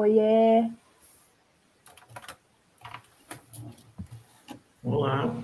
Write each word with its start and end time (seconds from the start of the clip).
Oiê! 0.00 0.66
Olá! 4.82 5.36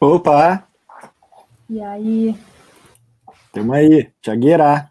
Opa! 0.00 0.66
E 1.70 1.80
aí? 1.80 2.36
Tamo 3.52 3.72
aí, 3.74 4.10
Tiagueira. 4.20 4.90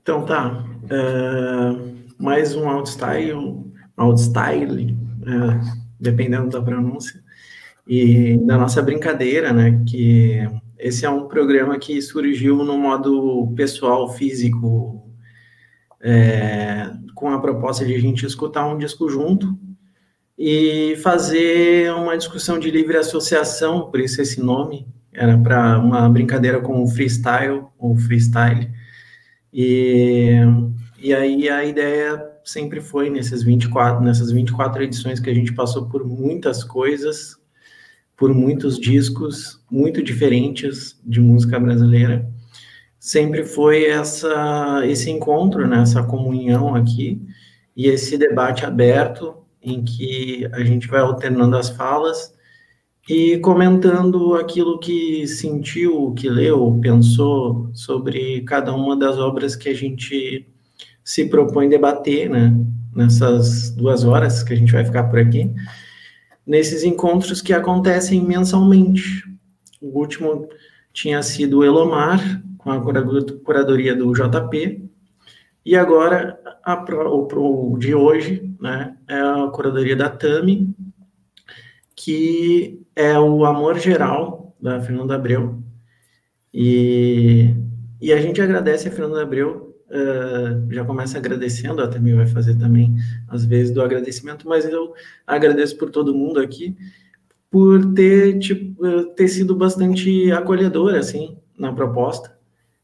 Então 0.00 0.24
tá. 0.24 0.64
Uh, 0.84 2.02
mais 2.18 2.56
um 2.56 2.66
outstyle, 2.66 3.70
outstyle, 3.98 4.94
uh, 4.94 5.60
dependendo 6.00 6.48
da 6.48 6.62
pronúncia, 6.62 7.22
e 7.86 8.38
da 8.38 8.56
nossa 8.56 8.80
brincadeira, 8.80 9.52
né? 9.52 9.84
Que 9.86 10.48
esse 10.82 11.06
é 11.06 11.10
um 11.10 11.28
programa 11.28 11.78
que 11.78 12.02
surgiu 12.02 12.64
no 12.64 12.76
modo 12.76 13.52
pessoal, 13.54 14.12
físico, 14.12 15.08
é, 16.00 16.90
com 17.14 17.28
a 17.28 17.40
proposta 17.40 17.84
de 17.84 17.94
a 17.94 18.00
gente 18.00 18.26
escutar 18.26 18.66
um 18.66 18.76
disco 18.76 19.08
junto 19.08 19.56
e 20.36 20.96
fazer 20.96 21.92
uma 21.94 22.18
discussão 22.18 22.58
de 22.58 22.68
livre 22.68 22.96
associação, 22.96 23.92
por 23.92 24.00
isso 24.00 24.20
esse 24.20 24.42
nome, 24.42 24.88
era 25.12 25.38
para 25.38 25.78
uma 25.78 26.08
brincadeira 26.08 26.60
com 26.60 26.82
o 26.82 26.88
freestyle, 26.88 27.64
ou 27.78 27.96
freestyle, 27.96 28.68
e, 29.52 30.40
e 30.98 31.14
aí 31.14 31.48
a 31.48 31.64
ideia 31.64 32.28
sempre 32.42 32.80
foi 32.80 33.08
nesses 33.08 33.44
24, 33.44 34.02
nessas 34.02 34.32
24 34.32 34.82
edições 34.82 35.20
que 35.20 35.30
a 35.30 35.34
gente 35.34 35.54
passou 35.54 35.88
por 35.88 36.04
muitas 36.04 36.64
coisas, 36.64 37.36
por 38.22 38.32
muitos 38.32 38.78
discos 38.78 39.60
muito 39.68 40.00
diferentes 40.00 40.96
de 41.04 41.20
música 41.20 41.58
brasileira, 41.58 42.24
sempre 42.96 43.44
foi 43.44 43.86
essa 43.86 44.80
esse 44.86 45.10
encontro, 45.10 45.66
né, 45.66 45.82
essa 45.82 46.04
comunhão 46.04 46.76
aqui 46.76 47.20
e 47.76 47.88
esse 47.88 48.16
debate 48.16 48.64
aberto 48.64 49.38
em 49.60 49.82
que 49.82 50.48
a 50.52 50.62
gente 50.62 50.86
vai 50.86 51.00
alternando 51.00 51.56
as 51.56 51.70
falas 51.70 52.32
e 53.08 53.38
comentando 53.38 54.36
aquilo 54.36 54.78
que 54.78 55.26
sentiu, 55.26 56.14
que 56.14 56.30
leu, 56.30 56.78
pensou 56.80 57.70
sobre 57.74 58.42
cada 58.42 58.72
uma 58.72 58.96
das 58.96 59.18
obras 59.18 59.56
que 59.56 59.68
a 59.68 59.74
gente 59.74 60.46
se 61.02 61.24
propõe 61.24 61.68
debater, 61.68 62.30
né? 62.30 62.56
Nessas 62.94 63.72
duas 63.72 64.04
horas 64.04 64.44
que 64.44 64.52
a 64.52 64.56
gente 64.56 64.72
vai 64.72 64.84
ficar 64.84 65.10
por 65.10 65.18
aqui, 65.18 65.50
nesses 66.46 66.82
encontros 66.82 67.40
que 67.40 67.52
acontecem 67.52 68.20
mensalmente. 68.20 69.24
O 69.80 69.98
último 69.98 70.48
tinha 70.92 71.22
sido 71.22 71.58
o 71.58 71.64
Elomar, 71.64 72.42
com 72.58 72.70
a 72.70 72.80
curadoria 72.80 73.94
do 73.94 74.12
JP, 74.12 74.88
e 75.64 75.76
agora 75.76 76.38
a, 76.64 76.84
o, 77.06 77.72
o 77.72 77.78
de 77.78 77.94
hoje, 77.94 78.54
né, 78.60 78.96
é 79.08 79.18
a 79.18 79.48
curadoria 79.52 79.96
da 79.96 80.08
Tami, 80.08 80.74
que 81.94 82.80
é 82.96 83.18
o 83.18 83.44
Amor 83.44 83.78
Geral, 83.78 84.54
da 84.60 84.80
Fernanda 84.80 85.14
Abreu. 85.14 85.62
E, 86.52 87.54
e 88.00 88.12
a 88.12 88.20
gente 88.20 88.40
agradece 88.42 88.88
a 88.88 88.92
Fernanda 88.92 89.22
Abreu, 89.22 89.71
uh, 89.92 90.72
já 90.72 90.84
começa 90.84 91.18
agradecendo, 91.18 91.82
a 91.82 91.88
Tami 91.88 92.14
vai 92.14 92.26
fazer 92.26 92.56
também, 92.56 92.96
às 93.28 93.44
vezes, 93.44 93.72
do 93.72 93.82
agradecimento, 93.82 94.48
mas 94.48 94.64
eu 94.64 94.94
agradeço 95.26 95.76
por 95.76 95.90
todo 95.90 96.14
mundo 96.14 96.40
aqui, 96.40 96.76
por 97.50 97.92
ter, 97.94 98.38
tipo, 98.38 99.04
ter 99.14 99.28
sido 99.28 99.54
bastante 99.54 100.32
acolhedora, 100.32 100.98
assim, 100.98 101.36
na 101.58 101.72
proposta. 101.72 102.36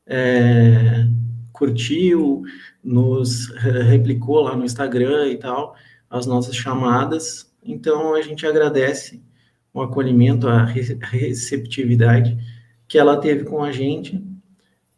É, 0.06 1.06
curtiu, 1.52 2.42
nos 2.84 3.48
replicou 3.88 4.40
lá 4.42 4.56
no 4.56 4.64
Instagram 4.64 5.28
e 5.28 5.38
tal, 5.38 5.74
as 6.08 6.26
nossas 6.26 6.54
chamadas. 6.54 7.50
Então, 7.62 8.14
a 8.14 8.22
gente 8.22 8.46
agradece 8.46 9.22
o 9.72 9.80
acolhimento, 9.82 10.48
a 10.48 10.64
receptividade 10.64 12.38
que 12.86 12.98
ela 12.98 13.16
teve 13.16 13.44
com 13.44 13.62
a 13.62 13.72
gente. 13.72 14.22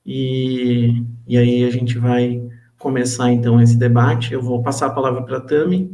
E, 0.04 1.04
e 1.26 1.36
aí 1.38 1.64
a 1.64 1.70
gente 1.70 1.98
vai 1.98 2.42
começar 2.78 3.30
então 3.30 3.60
esse 3.60 3.76
debate. 3.76 4.32
Eu 4.32 4.42
vou 4.42 4.62
passar 4.62 4.86
a 4.86 4.90
palavra 4.90 5.22
para 5.22 5.36
a 5.38 5.40
Tami, 5.40 5.92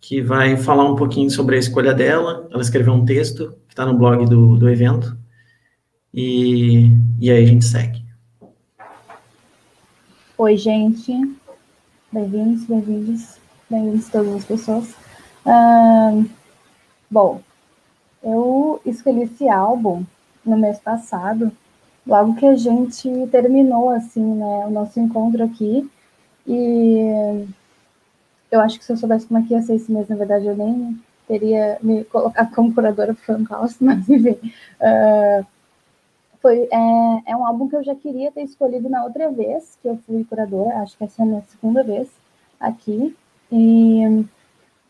que 0.00 0.20
vai 0.20 0.56
falar 0.56 0.84
um 0.84 0.96
pouquinho 0.96 1.30
sobre 1.30 1.56
a 1.56 1.58
escolha 1.58 1.94
dela. 1.94 2.48
Ela 2.50 2.62
escreveu 2.62 2.92
um 2.92 3.04
texto 3.04 3.56
que 3.66 3.72
está 3.72 3.84
no 3.86 3.98
blog 3.98 4.26
do, 4.26 4.56
do 4.56 4.68
evento. 4.68 5.16
E, 6.12 6.90
e 7.20 7.30
aí 7.30 7.42
a 7.42 7.46
gente 7.46 7.64
segue. 7.64 8.04
Oi, 10.38 10.56
gente. 10.56 11.12
Bem-vindos, 12.12 12.64
bem-vindos, 12.64 13.38
bem-vindos 13.68 14.08
todas 14.08 14.34
as 14.34 14.44
pessoas. 14.44 14.94
Bom, 17.10 17.40
eu 18.22 18.80
escolhi 18.84 19.22
esse 19.22 19.48
álbum 19.48 20.04
no 20.44 20.58
mês 20.58 20.78
passado, 20.78 21.52
logo 22.06 22.36
que 22.36 22.46
a 22.46 22.54
gente 22.54 23.08
terminou, 23.30 23.90
assim, 23.90 24.22
né, 24.22 24.66
o 24.66 24.70
nosso 24.70 25.00
encontro 25.00 25.44
aqui. 25.44 25.88
E 26.46 27.46
eu 28.50 28.60
acho 28.60 28.78
que 28.78 28.84
se 28.84 28.92
eu 28.92 28.96
soubesse 28.96 29.26
como 29.26 29.40
é 29.40 29.42
que 29.42 29.54
ia 29.54 29.62
ser 29.62 29.74
esse 29.74 29.90
mês, 29.90 30.08
na 30.08 30.16
verdade, 30.16 30.46
eu 30.46 30.56
nem 30.56 30.98
teria 31.26 31.78
me 31.82 32.04
colocado 32.04 32.54
como 32.54 32.72
curadora, 32.72 33.14
foi 33.14 33.34
um 33.34 33.44
caos, 33.44 33.76
mas 33.80 34.08
enfim. 34.08 34.38
Uh, 34.80 35.46
foi, 36.40 36.68
é, 36.70 37.32
é 37.32 37.36
um 37.36 37.44
álbum 37.44 37.68
que 37.68 37.74
eu 37.74 37.82
já 37.82 37.94
queria 37.94 38.30
ter 38.30 38.42
escolhido 38.42 38.88
na 38.88 39.04
outra 39.04 39.30
vez 39.30 39.76
que 39.82 39.88
eu 39.88 39.98
fui 40.06 40.24
curadora, 40.24 40.78
acho 40.78 40.96
que 40.96 41.04
essa 41.04 41.22
é 41.22 41.24
a 41.24 41.26
minha 41.26 41.42
segunda 41.48 41.82
vez 41.82 42.08
aqui. 42.60 43.16
E 43.50 44.24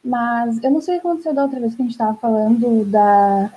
mas 0.05 0.63
eu 0.63 0.71
não 0.71 0.81
sei 0.81 0.99
o 0.99 1.01
que 1.01 1.07
aconteceu 1.09 1.35
da 1.35 1.43
outra 1.43 1.59
vez 1.59 1.75
que 1.75 1.83
a 1.83 1.85
gente 1.85 1.93
estava 1.93 2.17
falando 2.19 2.85
da 2.85 3.51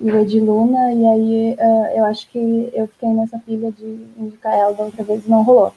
Ilha 0.00 0.24
de 0.24 0.40
Luna, 0.40 0.92
e 0.92 1.06
aí 1.06 1.56
uh, 1.58 1.98
eu 1.98 2.04
acho 2.04 2.28
que 2.30 2.70
eu 2.72 2.86
fiquei 2.88 3.10
nessa 3.10 3.38
pilha 3.38 3.70
de 3.70 4.06
indicar 4.16 4.54
ela 4.54 4.72
da 4.72 4.84
outra 4.84 5.04
vez 5.04 5.26
e 5.26 5.30
não 5.30 5.42
rolou. 5.42 5.72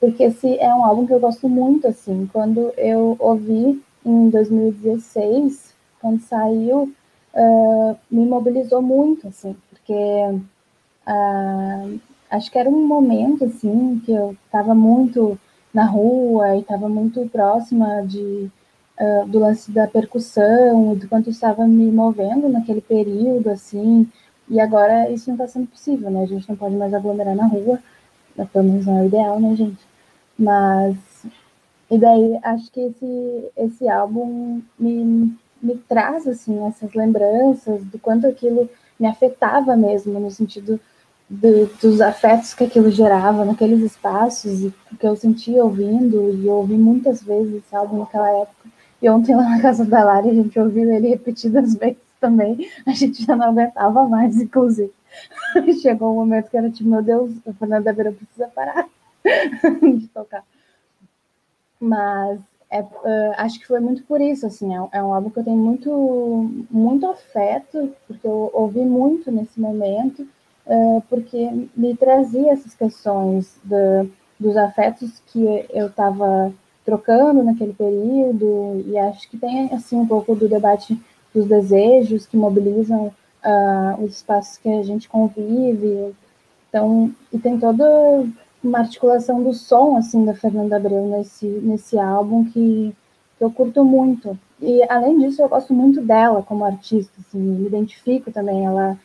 Porque 0.00 0.24
esse 0.24 0.58
é 0.58 0.74
um 0.74 0.84
álbum 0.84 1.06
que 1.06 1.12
eu 1.12 1.20
gosto 1.20 1.48
muito, 1.48 1.86
assim. 1.86 2.28
Quando 2.32 2.72
eu 2.76 3.16
ouvi 3.18 3.80
em 4.04 4.30
2016, 4.30 5.74
quando 6.00 6.20
saiu, 6.22 6.92
uh, 7.34 7.96
me 8.10 8.26
mobilizou 8.26 8.82
muito, 8.82 9.28
assim, 9.28 9.54
porque 9.68 9.92
uh, 11.06 12.00
acho 12.30 12.50
que 12.50 12.58
era 12.58 12.68
um 12.68 12.86
momento, 12.86 13.44
assim, 13.44 14.00
que 14.04 14.12
eu 14.12 14.36
estava 14.46 14.74
muito 14.74 15.38
na 15.72 15.84
rua 15.84 16.56
e 16.56 16.60
estava 16.60 16.88
muito 16.88 17.28
próxima 17.28 18.02
de 18.02 18.50
uh, 19.00 19.26
do 19.26 19.38
lance 19.38 19.70
da 19.72 19.86
percussão 19.86 20.94
do 20.94 21.08
quanto 21.08 21.30
estava 21.30 21.66
me 21.66 21.90
movendo 21.90 22.48
naquele 22.48 22.80
período, 22.80 23.48
assim, 23.50 24.06
e 24.48 24.60
agora 24.60 25.10
isso 25.10 25.30
não 25.30 25.36
está 25.36 25.48
sendo 25.48 25.68
possível, 25.68 26.10
né? 26.10 26.22
A 26.22 26.26
gente 26.26 26.48
não 26.48 26.56
pode 26.56 26.76
mais 26.76 26.92
aglomerar 26.92 27.34
na 27.34 27.46
rua, 27.46 27.80
pelo 28.52 28.64
menos 28.64 28.86
não 28.86 28.98
é 28.98 29.02
o 29.02 29.06
ideal, 29.06 29.40
né, 29.40 29.56
gente? 29.56 29.78
Mas, 30.38 30.96
e 31.90 31.98
daí 31.98 32.38
acho 32.42 32.70
que 32.70 32.80
esse, 32.80 33.50
esse 33.56 33.88
álbum 33.88 34.60
me, 34.78 35.36
me 35.62 35.76
traz, 35.88 36.26
assim, 36.26 36.66
essas 36.66 36.92
lembranças 36.94 37.82
do 37.84 37.98
quanto 37.98 38.26
aquilo 38.26 38.68
me 38.98 39.06
afetava 39.06 39.76
mesmo, 39.76 40.18
no 40.18 40.30
sentido 40.30 40.80
de, 41.28 41.66
dos 41.80 42.00
afetos 42.00 42.54
que 42.54 42.64
aquilo 42.64 42.90
gerava 42.90 43.44
naqueles 43.44 43.80
espaços 43.80 44.64
e 44.64 44.74
que 44.98 45.06
eu 45.06 45.14
sentia 45.14 45.64
ouvindo, 45.64 46.34
e 46.34 46.46
eu 46.46 46.54
ouvi 46.54 46.74
muitas 46.74 47.22
vezes 47.22 47.54
esse 47.54 47.74
álbum 47.74 47.98
naquela 47.98 48.28
época. 48.30 48.68
E 49.02 49.08
ontem 49.08 49.34
lá 49.34 49.48
na 49.48 49.62
casa 49.62 49.84
da 49.84 50.04
Lari 50.04 50.30
a 50.30 50.34
gente 50.34 50.58
ouviu 50.58 50.92
ele 50.92 51.08
repetidas 51.08 51.74
vezes 51.74 51.98
também. 52.20 52.68
A 52.86 52.92
gente 52.92 53.24
já 53.24 53.34
não 53.34 53.46
aguentava 53.46 54.06
mais, 54.08 54.36
inclusive. 54.40 54.92
Chegou 55.80 56.12
um 56.12 56.16
momento 56.16 56.50
que 56.50 56.56
era 56.56 56.70
tipo, 56.70 56.88
meu 56.88 57.02
Deus, 57.02 57.32
a 57.46 57.52
Fernanda 57.54 57.92
Beira 57.92 58.12
precisa 58.12 58.48
parar 58.48 58.88
de 59.82 60.06
tocar. 60.08 60.44
Mas 61.80 62.40
é, 62.70 62.82
uh, 62.82 63.34
acho 63.38 63.58
que 63.58 63.66
foi 63.66 63.80
muito 63.80 64.04
por 64.04 64.20
isso, 64.20 64.46
assim, 64.46 64.72
é, 64.72 64.78
é, 64.92 65.02
um 65.02 65.12
álbum 65.12 65.28
que 65.28 65.40
eu 65.40 65.44
tenho 65.44 65.56
muito, 65.56 66.66
muito 66.70 67.06
afeto, 67.06 67.92
porque 68.06 68.26
eu 68.26 68.48
ouvi 68.54 68.80
muito 68.80 69.32
nesse 69.32 69.58
momento, 69.58 70.22
uh, 70.66 71.02
porque 71.08 71.68
me 71.76 71.96
trazia 71.96 72.52
essas 72.52 72.74
questões 72.74 73.58
dos 74.38 74.56
afetos 74.56 75.20
que 75.26 75.66
eu 75.70 75.88
estava 75.88 76.52
trocando 76.90 77.44
naquele 77.44 77.72
período, 77.72 78.84
e 78.86 78.98
acho 78.98 79.30
que 79.30 79.38
tem 79.38 79.72
assim 79.72 79.96
um 79.96 80.06
pouco 80.06 80.34
do 80.34 80.48
debate 80.48 81.00
dos 81.32 81.46
desejos 81.46 82.26
que 82.26 82.36
mobilizam 82.36 83.12
uh, 83.44 84.04
os 84.04 84.16
espaços 84.16 84.58
que 84.58 84.68
a 84.68 84.82
gente 84.82 85.08
convive. 85.08 86.12
Então, 86.68 87.12
e 87.32 87.38
tem 87.38 87.58
toda 87.58 87.84
uma 88.62 88.80
articulação 88.80 89.42
do 89.42 89.54
som 89.54 89.96
assim 89.96 90.24
da 90.24 90.34
Fernanda 90.34 90.76
Abreu 90.76 91.06
nesse 91.06 91.46
nesse 91.46 91.98
álbum 91.98 92.44
que, 92.44 92.94
que 93.38 93.44
eu 93.44 93.50
curto 93.50 93.84
muito. 93.84 94.36
E 94.60 94.82
além 94.88 95.18
disso, 95.18 95.40
eu 95.40 95.48
gosto 95.48 95.72
muito 95.72 96.02
dela 96.02 96.42
como 96.42 96.64
artista, 96.64 97.12
assim, 97.20 97.38
me 97.38 97.66
identifico 97.66 98.32
também 98.32 98.66
ela 98.66 98.98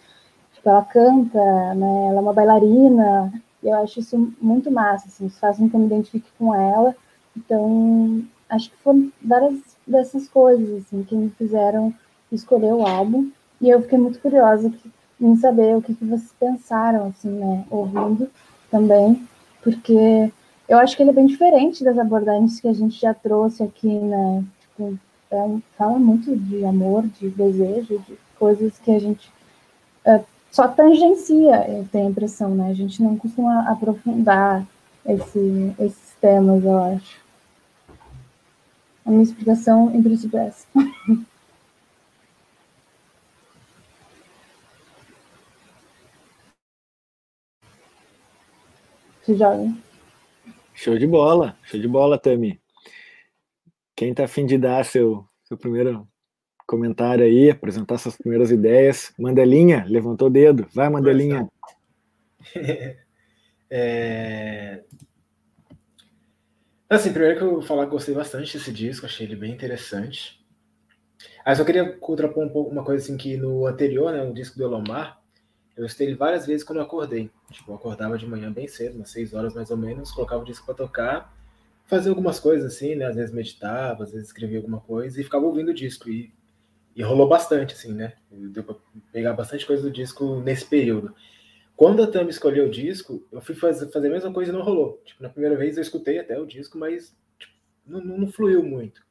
tipo, 0.53 0.69
ela 0.69 0.83
canta, 0.83 1.39
né? 1.75 2.07
Ela 2.09 2.17
é 2.17 2.21
uma 2.21 2.33
bailarina. 2.33 3.31
Eu 3.63 3.75
acho 3.75 3.99
isso 3.99 4.33
muito 4.41 4.71
massa, 4.71 5.07
assim, 5.07 5.27
isso 5.27 5.39
faz 5.39 5.57
com 5.57 5.69
que 5.69 5.75
eu 5.75 5.79
me 5.79 5.85
identifique 5.87 6.27
com 6.37 6.53
ela. 6.53 6.95
Então, 7.37 8.23
acho 8.49 8.69
que 8.69 8.77
foram 8.77 9.11
várias 9.21 9.59
dessas 9.85 10.27
coisas, 10.27 10.83
assim, 10.83 11.03
que 11.03 11.15
me 11.15 11.29
fizeram 11.31 11.93
escolher 12.31 12.73
o 12.73 12.85
álbum. 12.85 13.29
E 13.61 13.69
eu 13.69 13.81
fiquei 13.81 13.97
muito 13.97 14.19
curiosa 14.19 14.71
em 15.19 15.35
saber 15.37 15.75
o 15.75 15.81
que, 15.81 15.93
que 15.93 16.05
vocês 16.05 16.33
pensaram, 16.39 17.07
assim, 17.07 17.29
né, 17.29 17.65
ouvindo 17.69 18.29
também, 18.69 19.25
porque 19.63 20.31
eu 20.67 20.77
acho 20.77 20.95
que 20.95 21.03
ele 21.03 21.11
é 21.11 21.13
bem 21.13 21.25
diferente 21.25 21.83
das 21.83 21.97
abordagens 21.97 22.59
que 22.59 22.67
a 22.67 22.73
gente 22.73 22.99
já 22.99 23.13
trouxe 23.13 23.63
aqui, 23.63 23.87
né, 23.87 24.43
tipo, 24.61 24.99
é, 25.31 25.57
fala 25.77 25.97
muito 25.97 26.35
de 26.35 26.65
amor, 26.65 27.03
de 27.07 27.29
desejo, 27.29 27.99
de 27.99 28.17
coisas 28.37 28.77
que 28.79 28.91
a 28.91 28.99
gente 28.99 29.31
é, 30.03 30.21
só 30.51 30.67
tangencia, 30.67 31.65
eu 31.69 31.87
tenho 31.91 32.07
a 32.07 32.09
impressão, 32.09 32.53
né, 32.53 32.69
a 32.69 32.73
gente 32.73 33.01
não 33.01 33.15
costuma 33.17 33.69
aprofundar 33.69 34.65
esse, 35.05 35.73
esses 35.79 36.13
temas, 36.19 36.63
eu 36.63 36.77
acho. 36.77 37.24
A 39.05 39.11
minha 39.11 39.23
explicação, 39.23 39.95
em 39.95 40.01
princípio, 40.01 40.39
é 40.39 40.47
essa. 40.47 40.67
Se 49.21 49.35
joga. 49.35 49.73
Show 50.73 50.97
de 50.99 51.07
bola, 51.07 51.57
show 51.63 51.79
de 51.79 51.87
bola, 51.87 52.19
Tami. 52.19 52.61
Quem 53.95 54.11
está 54.11 54.25
afim 54.25 54.45
de 54.45 54.57
dar 54.57 54.85
seu, 54.85 55.25
seu 55.45 55.57
primeiro 55.57 56.07
comentário 56.67 57.25
aí, 57.25 57.49
apresentar 57.49 57.97
suas 57.97 58.17
primeiras 58.17 58.51
ideias? 58.51 59.11
Mandelinha, 59.17 59.85
levantou 59.87 60.27
o 60.27 60.31
dedo. 60.31 60.67
Vai, 60.73 60.89
Mandelinha. 60.89 61.47
é... 63.69 64.83
Assim, 66.95 67.11
primeiro 67.11 67.37
que 67.37 67.43
eu 67.43 67.51
vou 67.51 67.61
falar 67.61 67.85
que 67.85 67.91
gostei 67.91 68.15
bastante 68.15 68.57
desse 68.57 68.71
disco, 68.71 69.05
achei 69.05 69.27
ele 69.27 69.35
bem 69.35 69.51
interessante. 69.51 70.41
Aí 71.43 71.53
só 71.53 71.65
queria 71.65 71.91
contrapor 71.97 72.41
um 72.41 72.49
pouco 72.49 72.71
uma 72.71 72.85
coisa 72.85 73.03
assim 73.03 73.17
que 73.17 73.35
no 73.35 73.67
anterior, 73.67 74.13
né, 74.13 74.23
no 74.23 74.33
disco 74.33 74.57
do 74.57 74.63
Elomar, 74.63 75.21
eu 75.75 75.85
escutei 75.85 76.07
ele 76.07 76.15
várias 76.15 76.47
vezes 76.47 76.63
quando 76.63 76.79
eu 76.79 76.85
acordei. 76.85 77.29
Tipo, 77.51 77.71
eu 77.71 77.75
acordava 77.75 78.17
de 78.17 78.25
manhã 78.25 78.49
bem 78.49 78.65
cedo, 78.69 78.95
umas 78.95 79.09
6 79.09 79.33
horas 79.33 79.53
mais 79.53 79.69
ou 79.71 79.75
menos, 79.75 80.09
colocava 80.09 80.41
o 80.41 80.45
disco 80.45 80.65
para 80.65 80.73
tocar, 80.73 81.37
fazia 81.85 82.09
algumas 82.09 82.39
coisas 82.39 82.73
assim, 82.73 82.95
né, 82.95 83.07
às 83.07 83.15
vezes 83.17 83.35
meditava, 83.35 84.03
às 84.03 84.13
vezes 84.13 84.27
escrevia 84.27 84.59
alguma 84.59 84.79
coisa 84.79 85.19
e 85.19 85.23
ficava 85.23 85.45
ouvindo 85.45 85.71
o 85.71 85.73
disco 85.73 86.09
e, 86.09 86.31
e 86.95 87.03
rolou 87.03 87.27
bastante 87.27 87.73
assim, 87.73 87.93
né? 87.93 88.13
Deu 88.31 88.63
para 88.63 88.75
pegar 89.11 89.33
bastante 89.33 89.65
coisa 89.65 89.83
do 89.83 89.91
disco 89.91 90.39
nesse 90.39 90.65
período. 90.65 91.13
Quando 91.75 92.01
a 92.01 92.07
Tami 92.07 92.29
escolheu 92.29 92.67
o 92.67 92.71
disco, 92.71 93.25
eu 93.31 93.41
fui 93.41 93.53
fazer, 93.53 93.91
fazer 93.91 94.07
a 94.07 94.11
mesma 94.11 94.31
coisa 94.31 94.51
e 94.51 94.53
não 94.53 94.63
rolou. 94.63 95.01
Tipo, 95.03 95.21
na 95.21 95.29
primeira 95.29 95.57
vez 95.57 95.75
eu 95.75 95.81
escutei 95.81 96.19
até 96.19 96.39
o 96.39 96.45
disco, 96.45 96.77
mas 96.77 97.15
tipo, 97.37 97.53
não, 97.85 98.01
não, 98.01 98.31
fluiu 98.31 98.63
muito. 98.63 99.05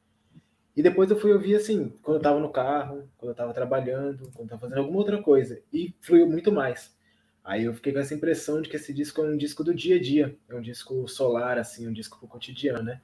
E 0.75 0.81
depois 0.81 1.09
eu 1.11 1.17
fui 1.17 1.31
ouvir 1.31 1.55
assim, 1.55 1.93
quando 2.01 2.17
eu 2.17 2.21
tava 2.23 2.39
no 2.39 2.49
carro, 2.49 3.07
quando 3.17 3.29
eu 3.29 3.35
tava 3.35 3.53
trabalhando, 3.53 4.29
quando 4.33 4.45
eu 4.45 4.49
tava 4.49 4.61
fazendo 4.61 4.79
alguma 4.79 4.97
outra 4.97 5.21
coisa. 5.21 5.61
E 5.71 5.93
fluiu 6.01 6.27
muito 6.27 6.51
mais. 6.51 6.95
Aí 7.43 7.65
eu 7.65 7.73
fiquei 7.75 7.93
com 7.93 7.99
essa 7.99 8.15
impressão 8.15 8.59
de 8.59 8.67
que 8.67 8.75
esse 8.75 8.91
disco 8.91 9.21
é 9.21 9.25
um 9.25 9.37
disco 9.37 9.63
do 9.63 9.73
dia 9.73 9.97
a 9.97 10.01
dia. 10.01 10.35
É 10.49 10.55
um 10.55 10.61
disco 10.61 11.07
solar, 11.07 11.59
assim, 11.59 11.87
um 11.87 11.93
disco 11.93 12.17
pro 12.17 12.27
cotidiano, 12.27 12.81
né? 12.81 12.99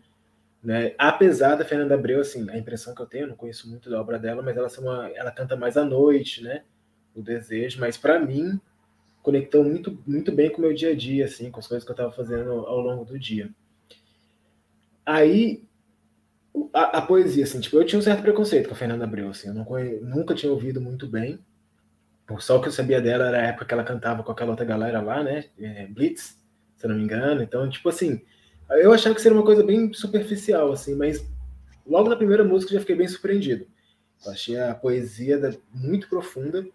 né? 0.64 0.96
Apesar 0.98 1.56
da 1.56 1.64
Fernanda 1.64 1.94
Abreu, 1.94 2.20
assim, 2.20 2.50
a 2.50 2.58
impressão 2.58 2.96
que 2.96 3.02
eu 3.02 3.06
tenho, 3.06 3.26
eu 3.26 3.30
não 3.30 3.36
conheço 3.36 3.70
muito 3.70 3.92
da 3.92 4.02
obra 4.02 4.18
dela, 4.18 4.42
mas 4.42 4.58
ela, 4.58 4.68
uma, 4.80 5.10
ela 5.10 5.32
canta 5.32 5.56
mais 5.56 5.78
à 5.78 5.86
noite, 5.86 6.44
né? 6.44 6.64
O 7.14 7.22
desejo. 7.22 7.80
Mas 7.80 7.98
para 7.98 8.20
mim, 8.20 8.60
conectou 9.22 9.64
muito, 9.64 9.98
muito 10.06 10.32
bem 10.32 10.50
com 10.50 10.58
o 10.58 10.62
meu 10.62 10.74
dia 10.74 10.92
a 10.92 10.96
dia, 10.96 11.26
assim, 11.26 11.52
com 11.52 11.60
as 11.60 11.68
coisas 11.68 11.84
que 11.84 11.92
eu 11.92 11.94
estava 11.94 12.12
fazendo 12.12 12.52
ao 12.52 12.80
longo 12.80 13.06
do 13.06 13.20
dia. 13.20 13.50
Aí, 15.06 15.64
a, 16.74 16.98
a, 16.98 17.02
poesia, 17.02 17.44
assim, 17.44 17.60
tipo, 17.60 17.78
eu 17.78 17.86
tinha 17.86 18.00
um 18.00 18.04
certo 18.04 18.22
preconceito 18.22 18.68
com 18.68 18.74
a 18.74 18.78
Fernanda 18.78 19.04
Abreu, 19.04 19.30
assim, 19.30 19.48
eu 19.48 19.66
conhe... 19.66 20.00
nunca 20.00 20.36
tinha 20.36 20.52
ouvido 20.52 20.82
muito 20.82 21.08
bem. 21.08 21.40
Só 22.40 22.58
o 22.58 22.62
que 22.62 22.70
eu 22.70 22.72
sabia 22.72 23.02
dela 23.02 23.28
era 23.28 23.40
a 23.40 23.48
época 23.48 23.66
que 23.66 23.74
ela 23.74 23.84
cantava 23.84 24.24
com 24.24 24.32
aquela 24.32 24.52
outra 24.52 24.66
galera 24.66 25.02
lá, 25.02 25.22
né? 25.22 25.46
É, 25.60 25.86
Blitz, 25.88 26.38
se 26.78 26.86
eu 26.86 26.90
não 26.90 26.96
me 26.96 27.04
engano. 27.04 27.44
Então, 27.44 27.70
tipo 27.70 27.90
assim, 27.90 28.22
eu 28.70 28.94
achava 28.94 29.14
que 29.14 29.22
seria 29.22 29.38
uma 29.38 29.44
coisa 29.44 29.64
bem 29.64 29.92
superficial, 29.94 30.72
assim, 30.72 30.96
mas 30.96 31.28
logo 31.86 32.08
na 32.08 32.16
primeira 32.16 32.44
música 32.44 32.72
eu 32.72 32.76
já 32.76 32.80
fiquei 32.80 32.96
bem 32.96 33.08
surpreendido. 33.08 33.68
Eu 34.26 34.32
achei 34.32 34.58
a 34.58 34.74
poesia 34.74 35.60
muito 35.74 36.08
profunda, 36.08 36.66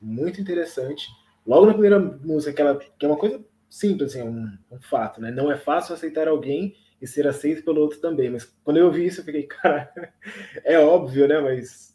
muito 0.00 0.40
interessante. 0.40 1.08
Logo 1.46 1.66
na 1.66 1.72
primeira 1.72 1.98
música, 1.98 2.52
que, 2.52 2.62
ela, 2.62 2.78
que 2.78 3.04
é 3.04 3.08
uma 3.08 3.18
coisa 3.18 3.44
simples, 3.68 4.10
assim, 4.10 4.22
um, 4.22 4.56
um, 4.70 4.80
fato, 4.80 5.20
né? 5.20 5.30
Não 5.30 5.50
é 5.50 5.56
fácil 5.56 5.94
aceitar 5.94 6.28
alguém 6.28 6.76
e 7.00 7.06
ser 7.06 7.26
aceito 7.26 7.64
pelo 7.64 7.80
outro 7.80 7.98
também. 8.00 8.30
Mas 8.30 8.44
quando 8.62 8.76
eu 8.76 8.86
ouvi 8.86 9.06
isso, 9.06 9.20
eu 9.20 9.24
fiquei, 9.24 9.44
cara, 9.48 9.92
é 10.64 10.78
óbvio, 10.78 11.26
né? 11.26 11.40
Mas 11.40 11.92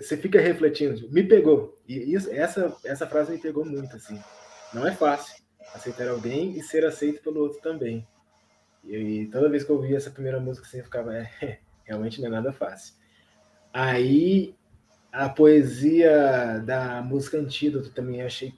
você 0.00 0.16
fica 0.16 0.40
refletindo, 0.40 1.10
me 1.10 1.24
pegou. 1.24 1.76
E 1.88 2.14
isso, 2.14 2.30
essa, 2.30 2.76
essa 2.84 3.06
frase 3.06 3.32
me 3.32 3.38
pegou 3.38 3.64
muito, 3.64 3.96
assim. 3.96 4.20
Não 4.72 4.86
é 4.86 4.92
fácil 4.92 5.42
aceitar 5.74 6.08
alguém 6.08 6.56
e 6.56 6.62
ser 6.62 6.84
aceito 6.84 7.22
pelo 7.22 7.40
outro 7.40 7.60
também. 7.60 8.06
E, 8.84 8.96
e 8.96 9.26
toda 9.26 9.48
vez 9.48 9.64
que 9.64 9.70
eu 9.70 9.76
ouvia 9.76 9.96
essa 9.96 10.10
primeira 10.10 10.38
música, 10.38 10.66
assim, 10.66 10.78
eu 10.78 10.84
ficava, 10.84 11.16
é, 11.42 11.58
realmente 11.84 12.20
não 12.20 12.28
é 12.28 12.30
nada 12.30 12.52
fácil. 12.52 12.94
Aí 13.72 14.54
a 15.12 15.28
poesia 15.28 16.62
da 16.64 17.00
música 17.02 17.38
Antídoto 17.38 17.90
também 17.90 18.22
achei 18.22 18.54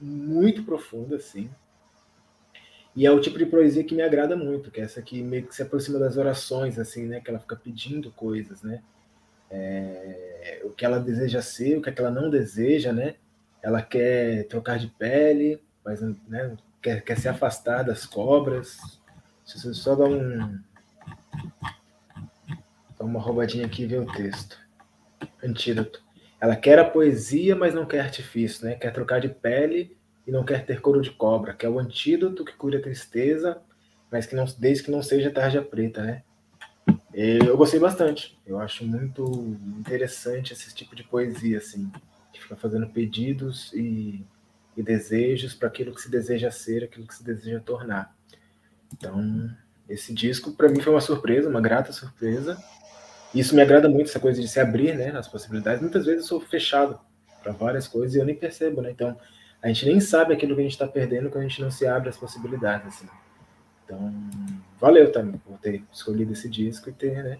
muito 0.00 0.62
profunda, 0.62 1.16
assim. 1.16 1.50
E 2.96 3.06
é 3.06 3.10
o 3.10 3.20
tipo 3.20 3.38
de 3.38 3.46
poesia 3.46 3.84
que 3.84 3.94
me 3.94 4.02
agrada 4.02 4.34
muito, 4.34 4.70
que 4.70 4.80
é 4.80 4.84
essa 4.84 5.02
que 5.02 5.22
meio 5.22 5.46
que 5.46 5.54
se 5.54 5.62
aproxima 5.62 5.98
das 5.98 6.16
orações, 6.16 6.78
assim, 6.78 7.06
né? 7.06 7.20
Que 7.20 7.30
ela 7.30 7.38
fica 7.38 7.54
pedindo 7.54 8.10
coisas, 8.12 8.62
né? 8.62 8.82
É, 9.50 10.62
o 10.64 10.70
que 10.70 10.84
ela 10.84 10.98
deseja 10.98 11.42
ser, 11.42 11.76
o 11.76 11.82
que, 11.82 11.90
é 11.90 11.92
que 11.92 12.00
ela 12.00 12.10
não 12.10 12.30
deseja, 12.30 12.92
né? 12.92 13.16
Ela 13.62 13.82
quer 13.82 14.46
trocar 14.48 14.78
de 14.78 14.86
pele, 14.88 15.62
mas 15.84 16.00
né, 16.00 16.56
quer, 16.80 17.02
quer 17.02 17.18
se 17.18 17.28
afastar 17.28 17.82
das 17.82 18.06
cobras. 18.06 18.78
Se 19.44 19.60
você 19.60 19.74
só 19.74 19.94
dá 19.94 20.04
um. 20.04 20.58
Dá 22.98 23.04
uma 23.04 23.20
roubadinha 23.20 23.66
aqui 23.66 23.82
e 23.82 23.86
ver 23.86 24.00
o 24.00 24.12
texto 24.12 24.58
antídoto. 25.42 26.02
Ela 26.40 26.56
quer 26.56 26.78
a 26.78 26.84
poesia, 26.84 27.54
mas 27.54 27.74
não 27.74 27.86
quer 27.86 28.00
artifício, 28.00 28.66
né? 28.66 28.74
Quer 28.74 28.92
trocar 28.92 29.20
de 29.20 29.28
pele 29.28 29.96
e 30.26 30.30
não 30.30 30.44
quer 30.44 30.64
ter 30.64 30.80
couro 30.80 31.02
de 31.02 31.10
cobra, 31.10 31.52
que 31.54 31.66
é 31.66 31.68
o 31.68 31.78
antídoto 31.78 32.44
que 32.44 32.54
cura 32.54 32.78
a 32.78 32.82
tristeza, 32.82 33.60
mas 34.10 34.26
que 34.26 34.34
não, 34.34 34.44
desde 34.58 34.84
que 34.84 34.90
não 34.90 35.02
seja 35.02 35.30
tarja 35.30 35.62
preta, 35.62 36.02
né? 36.02 36.22
Eu 37.12 37.56
gostei 37.56 37.80
bastante. 37.80 38.38
Eu 38.46 38.58
acho 38.60 38.84
muito 38.84 39.56
interessante 39.78 40.52
esse 40.52 40.74
tipo 40.74 40.94
de 40.94 41.02
poesia, 41.02 41.58
assim, 41.58 41.90
que 42.32 42.40
fica 42.40 42.56
fazendo 42.56 42.88
pedidos 42.88 43.72
e, 43.72 44.24
e 44.76 44.82
desejos 44.82 45.54
para 45.54 45.68
aquilo 45.68 45.94
que 45.94 46.00
se 46.00 46.10
deseja 46.10 46.50
ser, 46.50 46.84
aquilo 46.84 47.06
que 47.06 47.14
se 47.14 47.24
deseja 47.24 47.60
tornar. 47.60 48.14
Então, 48.92 49.50
esse 49.88 50.14
disco 50.14 50.52
para 50.52 50.68
mim 50.68 50.80
foi 50.80 50.92
uma 50.92 51.00
surpresa, 51.00 51.48
uma 51.48 51.60
grata 51.60 51.92
surpresa. 51.92 52.56
Isso 53.34 53.54
me 53.54 53.62
agrada 53.62 53.88
muito, 53.88 54.08
essa 54.08 54.18
coisa 54.18 54.40
de 54.40 54.48
se 54.48 54.58
abrir, 54.58 54.96
né, 54.96 55.10
as 55.16 55.28
possibilidades. 55.28 55.80
Muitas 55.80 56.04
vezes 56.04 56.22
eu 56.22 56.26
sou 56.26 56.40
fechado 56.40 56.98
para 57.42 57.52
várias 57.52 57.86
coisas 57.86 58.14
e 58.14 58.18
eu 58.18 58.24
nem 58.24 58.34
percebo, 58.34 58.82
né? 58.82 58.90
Então, 58.90 59.16
a 59.62 59.68
gente 59.68 59.86
nem 59.86 60.00
sabe 60.00 60.34
aquilo 60.34 60.54
que 60.54 60.60
a 60.60 60.64
gente 60.64 60.72
está 60.72 60.86
perdendo 60.86 61.30
quando 61.30 61.44
a 61.44 61.48
gente 61.48 61.62
não 61.62 61.70
se 61.70 61.86
abre 61.86 62.08
às 62.08 62.16
possibilidades, 62.16 62.88
assim. 62.88 63.08
Então, 63.84 64.12
valeu 64.80 65.10
também 65.12 65.38
por 65.38 65.58
ter 65.58 65.82
escolhido 65.92 66.32
esse 66.32 66.48
disco 66.48 66.88
e 66.88 66.92
ter, 66.92 67.22
né, 67.22 67.38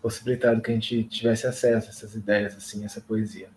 possibilitado 0.00 0.60
que 0.60 0.70
a 0.70 0.74
gente 0.74 1.04
tivesse 1.04 1.46
acesso 1.46 1.86
a 1.86 1.90
essas 1.90 2.14
ideias, 2.14 2.56
assim, 2.56 2.84
essa 2.84 3.00
poesia. 3.00 3.48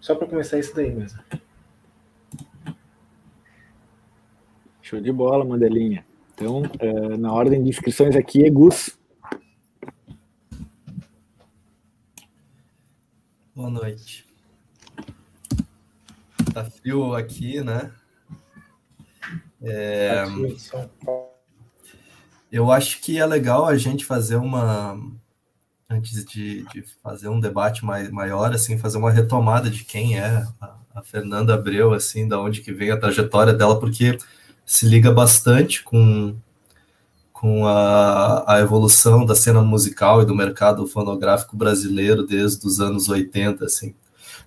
Só 0.00 0.14
para 0.14 0.28
começar 0.28 0.58
isso 0.58 0.74
daí 0.74 0.92
mesmo. 0.92 1.18
Show 4.82 5.00
de 5.00 5.10
bola, 5.10 5.44
Mandelinha. 5.44 6.04
Então, 6.34 6.62
é, 6.78 7.16
na 7.16 7.32
ordem 7.32 7.62
de 7.62 7.70
inscrições 7.70 8.14
aqui 8.14 8.44
é 8.44 8.50
Gus. 8.50 8.98
Boa 13.54 13.70
noite. 13.70 14.26
Tá 16.52 16.64
frio 16.64 17.14
aqui, 17.14 17.60
né? 17.60 17.92
É, 19.62 20.24
eu 22.50 22.72
acho 22.72 23.00
que 23.00 23.16
é 23.16 23.24
legal 23.24 23.64
a 23.64 23.76
gente 23.76 24.04
fazer 24.04 24.34
uma 24.34 24.98
antes 25.88 26.24
de, 26.24 26.64
de 26.72 26.82
fazer 27.00 27.28
um 27.28 27.38
debate 27.38 27.84
mais, 27.84 28.10
maior, 28.10 28.52
assim, 28.52 28.76
fazer 28.76 28.98
uma 28.98 29.12
retomada 29.12 29.70
de 29.70 29.84
quem 29.84 30.18
é 30.18 30.44
a, 30.60 30.76
a, 30.92 31.02
Fernanda 31.02 31.54
Abreu, 31.54 31.92
assim, 31.92 32.26
da 32.26 32.40
onde 32.40 32.60
que 32.60 32.72
vem 32.72 32.90
a 32.90 32.98
trajetória 32.98 33.52
dela, 33.52 33.78
porque 33.78 34.18
se 34.66 34.84
liga 34.84 35.12
bastante 35.12 35.84
com, 35.84 36.36
com 37.44 37.66
a, 37.66 38.54
a 38.54 38.60
evolução 38.60 39.26
da 39.26 39.34
cena 39.34 39.60
musical 39.60 40.22
e 40.22 40.24
do 40.24 40.34
mercado 40.34 40.86
fonográfico 40.86 41.54
brasileiro 41.54 42.26
desde 42.26 42.66
os 42.66 42.80
anos 42.80 43.10
80, 43.10 43.66
assim. 43.66 43.94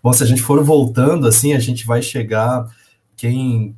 Bom, 0.01 0.11
se 0.11 0.23
a 0.23 0.25
gente 0.25 0.41
for 0.41 0.63
voltando 0.63 1.27
assim, 1.27 1.53
a 1.53 1.59
gente 1.59 1.85
vai 1.85 2.01
chegar 2.01 2.65
quem 3.15 3.75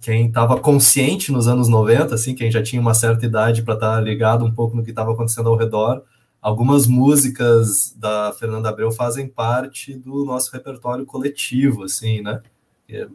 quem 0.00 0.26
estava 0.26 0.58
consciente 0.58 1.30
nos 1.30 1.46
anos 1.46 1.68
90, 1.68 2.12
assim, 2.12 2.34
quem 2.34 2.50
já 2.50 2.60
tinha 2.60 2.82
uma 2.82 2.92
certa 2.92 3.24
idade 3.24 3.62
para 3.62 3.74
estar 3.74 3.94
tá 3.94 4.00
ligado 4.00 4.44
um 4.44 4.50
pouco 4.50 4.76
no 4.76 4.82
que 4.82 4.90
estava 4.90 5.12
acontecendo 5.12 5.48
ao 5.48 5.56
redor, 5.56 6.02
algumas 6.42 6.88
músicas 6.88 7.94
da 7.96 8.32
Fernanda 8.32 8.68
Abreu 8.68 8.90
fazem 8.90 9.28
parte 9.28 9.94
do 9.94 10.24
nosso 10.24 10.50
repertório 10.52 11.06
coletivo, 11.06 11.84
assim, 11.84 12.20
né? 12.20 12.42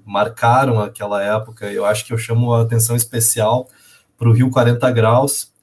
Marcaram 0.06 0.80
aquela 0.80 1.22
época. 1.22 1.70
Eu 1.70 1.84
acho 1.84 2.06
que 2.06 2.14
eu 2.14 2.18
chamo 2.18 2.54
a 2.54 2.62
atenção 2.62 2.96
especial 2.96 3.68
para 4.26 4.32
o 4.32 4.34
Rio 4.34 4.50
40 4.50 4.90
Graus, 4.90 5.54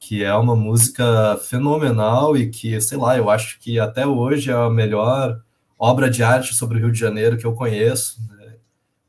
que 0.00 0.24
é 0.24 0.32
uma 0.32 0.56
música 0.56 1.36
fenomenal 1.44 2.38
e 2.38 2.48
que, 2.48 2.80
sei 2.80 2.96
lá, 2.96 3.18
eu 3.18 3.28
acho 3.28 3.60
que 3.60 3.78
até 3.78 4.06
hoje 4.06 4.50
é 4.50 4.54
a 4.54 4.70
melhor 4.70 5.42
obra 5.78 6.08
de 6.08 6.22
arte 6.22 6.54
sobre 6.54 6.78
o 6.78 6.80
Rio 6.80 6.90
de 6.90 6.98
Janeiro 6.98 7.36
que 7.36 7.44
eu 7.44 7.52
conheço. 7.52 8.26
Né? 8.26 8.56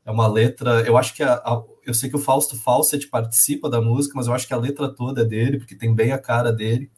É 0.04 0.10
uma 0.10 0.26
letra, 0.26 0.82
eu 0.82 0.98
acho 0.98 1.14
que 1.14 1.22
a, 1.22 1.32
a, 1.32 1.62
eu 1.86 1.94
sei 1.94 2.10
que 2.10 2.16
o 2.16 2.18
Fausto 2.18 2.58
Fawcett 2.58 3.06
participa 3.06 3.70
da 3.70 3.80
música, 3.80 4.12
mas 4.14 4.26
eu 4.26 4.34
acho 4.34 4.46
que 4.46 4.52
a 4.52 4.58
letra 4.58 4.94
toda 4.94 5.22
é 5.22 5.24
dele, 5.24 5.56
porque 5.56 5.74
tem 5.74 5.94
bem 5.94 6.12
a 6.12 6.18
cara 6.18 6.52
dele. 6.52 6.90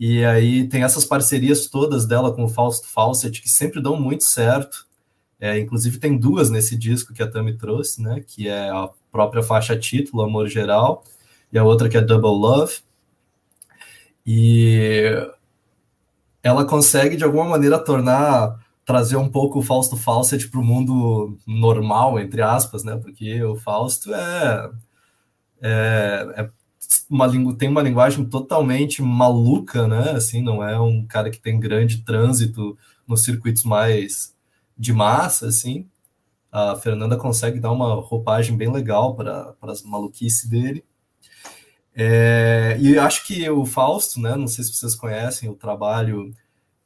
E 0.00 0.24
aí 0.24 0.68
tem 0.68 0.82
essas 0.82 1.04
parcerias 1.04 1.68
todas 1.68 2.04
dela 2.04 2.34
com 2.34 2.42
o 2.42 2.48
Fausto 2.48 2.88
Fawcett 2.88 3.40
que 3.40 3.48
sempre 3.48 3.80
dão 3.80 3.94
muito 3.94 4.24
certo. 4.24 4.88
É, 5.42 5.58
inclusive 5.58 5.98
tem 5.98 6.16
duas 6.16 6.50
nesse 6.50 6.76
disco 6.76 7.12
que 7.12 7.20
a 7.20 7.28
Tami 7.28 7.58
trouxe, 7.58 8.00
né? 8.00 8.22
Que 8.24 8.46
é 8.48 8.70
a 8.70 8.88
própria 9.10 9.42
faixa 9.42 9.76
título, 9.76 10.22
Amor 10.22 10.46
Geral, 10.46 11.02
e 11.52 11.58
a 11.58 11.64
outra 11.64 11.88
que 11.88 11.96
é 11.96 12.00
Double 12.00 12.30
Love. 12.30 12.76
E 14.24 15.02
ela 16.44 16.64
consegue 16.64 17.16
de 17.16 17.24
alguma 17.24 17.44
maneira 17.44 17.76
tornar 17.76 18.64
trazer 18.84 19.16
um 19.16 19.28
pouco 19.28 19.58
o 19.58 19.62
Fausto 19.62 19.96
Fawcett 19.96 20.48
para 20.48 20.60
o 20.60 20.64
mundo 20.64 21.36
normal, 21.44 22.20
entre 22.20 22.40
aspas, 22.40 22.84
né? 22.84 22.96
Porque 22.96 23.42
o 23.42 23.56
Fausto 23.56 24.14
é, 24.14 24.70
é, 25.60 26.34
é 26.36 26.50
uma 27.10 27.28
tem 27.56 27.68
uma 27.68 27.82
linguagem 27.82 28.24
totalmente 28.26 29.02
maluca, 29.02 29.88
né? 29.88 30.10
Assim, 30.12 30.40
não 30.40 30.62
é 30.62 30.78
um 30.80 31.04
cara 31.04 31.30
que 31.30 31.40
tem 31.40 31.58
grande 31.58 32.04
trânsito 32.04 32.78
nos 33.08 33.24
circuitos 33.24 33.64
mais 33.64 34.32
de 34.76 34.92
massa, 34.92 35.46
assim. 35.46 35.88
A 36.50 36.76
Fernanda 36.76 37.16
consegue 37.16 37.58
dar 37.58 37.72
uma 37.72 37.94
roupagem 37.94 38.56
bem 38.56 38.70
legal 38.70 39.14
para 39.14 39.54
as 39.62 39.82
maluquices 39.82 40.48
dele. 40.48 40.84
É, 41.94 42.76
e 42.80 42.98
acho 42.98 43.26
que 43.26 43.48
o 43.50 43.64
Fausto, 43.64 44.20
né? 44.20 44.36
Não 44.36 44.48
sei 44.48 44.64
se 44.64 44.74
vocês 44.74 44.94
conhecem 44.94 45.48
o 45.48 45.54
trabalho 45.54 46.32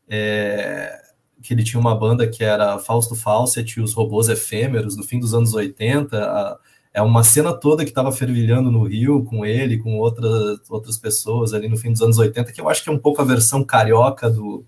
é, 0.09 1.00
que 1.43 1.55
ele 1.55 1.64
tinha 1.64 1.81
uma 1.81 1.95
banda 1.95 2.28
que 2.28 2.45
era 2.45 2.78
Fausto 2.78 3.14
Fawcett 3.14 3.78
e 3.78 3.83
os 3.83 3.93
Robôs 3.93 4.28
Efêmeros, 4.28 4.97
no 4.97 5.02
fim 5.02 5.19
dos 5.19 5.35
anos 5.35 5.55
80. 5.55 6.16
A, 6.19 6.59
é 6.93 7.02
uma 7.02 7.23
cena 7.23 7.52
toda 7.52 7.85
que 7.85 7.90
estava 7.90 8.11
fervilhando 8.11 8.71
no 8.71 8.85
Rio 8.85 9.23
com 9.25 9.45
ele, 9.45 9.78
com 9.78 9.99
outras, 9.99 10.59
outras 10.71 10.97
pessoas 10.97 11.52
ali 11.52 11.69
no 11.69 11.76
fim 11.76 11.93
dos 11.93 12.00
anos 12.00 12.19
80, 12.19 12.52
que 12.52 12.61
eu 12.61 12.69
acho 12.71 12.83
que 12.83 12.88
é 12.88 12.93
um 12.93 12.99
pouco 12.99 13.21
a 13.21 13.25
versão 13.25 13.62
carioca 13.62 14.31
do, 14.31 14.64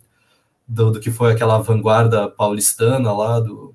do, 0.69 0.93
do 0.93 1.01
que 1.01 1.11
foi 1.11 1.33
aquela 1.33 1.59
vanguarda 1.59 2.29
paulistana 2.29 3.11
lá, 3.11 3.41
do, 3.41 3.75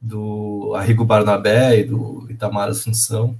do 0.00 0.72
Arrigo 0.74 1.04
Barnabé 1.04 1.78
e 1.78 1.84
do 1.84 2.26
Itamar 2.28 2.68
Assunção. 2.68 3.38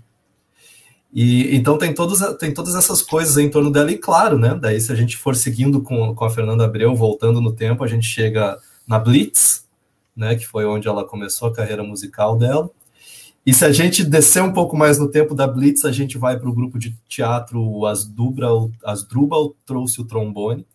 E, 1.12 1.56
então 1.56 1.78
tem, 1.78 1.94
todos, 1.94 2.20
tem 2.38 2.52
todas 2.54 2.74
essas 2.74 3.02
coisas 3.02 3.36
em 3.38 3.50
torno 3.50 3.70
dela, 3.70 3.90
e 3.90 3.98
claro, 3.98 4.38
né? 4.38 4.54
Daí, 4.54 4.80
se 4.80 4.92
a 4.92 4.94
gente 4.94 5.16
for 5.16 5.34
seguindo 5.34 5.82
com, 5.82 6.14
com 6.14 6.24
a 6.24 6.30
Fernanda 6.30 6.64
Abreu, 6.64 6.94
voltando 6.94 7.40
no 7.40 7.52
tempo, 7.52 7.82
a 7.82 7.86
gente 7.86 8.06
chega 8.06 8.58
na 8.86 8.98
Blitz, 8.98 9.66
né, 10.14 10.34
que 10.36 10.46
foi 10.46 10.64
onde 10.64 10.88
ela 10.88 11.04
começou 11.04 11.48
a 11.48 11.52
carreira 11.52 11.82
musical 11.82 12.36
dela. 12.36 12.70
E 13.44 13.54
se 13.54 13.64
a 13.64 13.72
gente 13.72 14.04
descer 14.04 14.42
um 14.42 14.52
pouco 14.52 14.76
mais 14.76 14.98
no 14.98 15.08
tempo 15.08 15.34
da 15.34 15.46
Blitz, 15.46 15.84
a 15.84 15.92
gente 15.92 16.18
vai 16.18 16.38
para 16.38 16.48
o 16.48 16.54
grupo 16.54 16.78
de 16.78 16.96
teatro 17.08 17.86
Asdrubal, 17.86 18.70
Asdrubal 18.84 19.54
trouxe 19.64 20.00
o 20.00 20.04
trombone, 20.04 20.66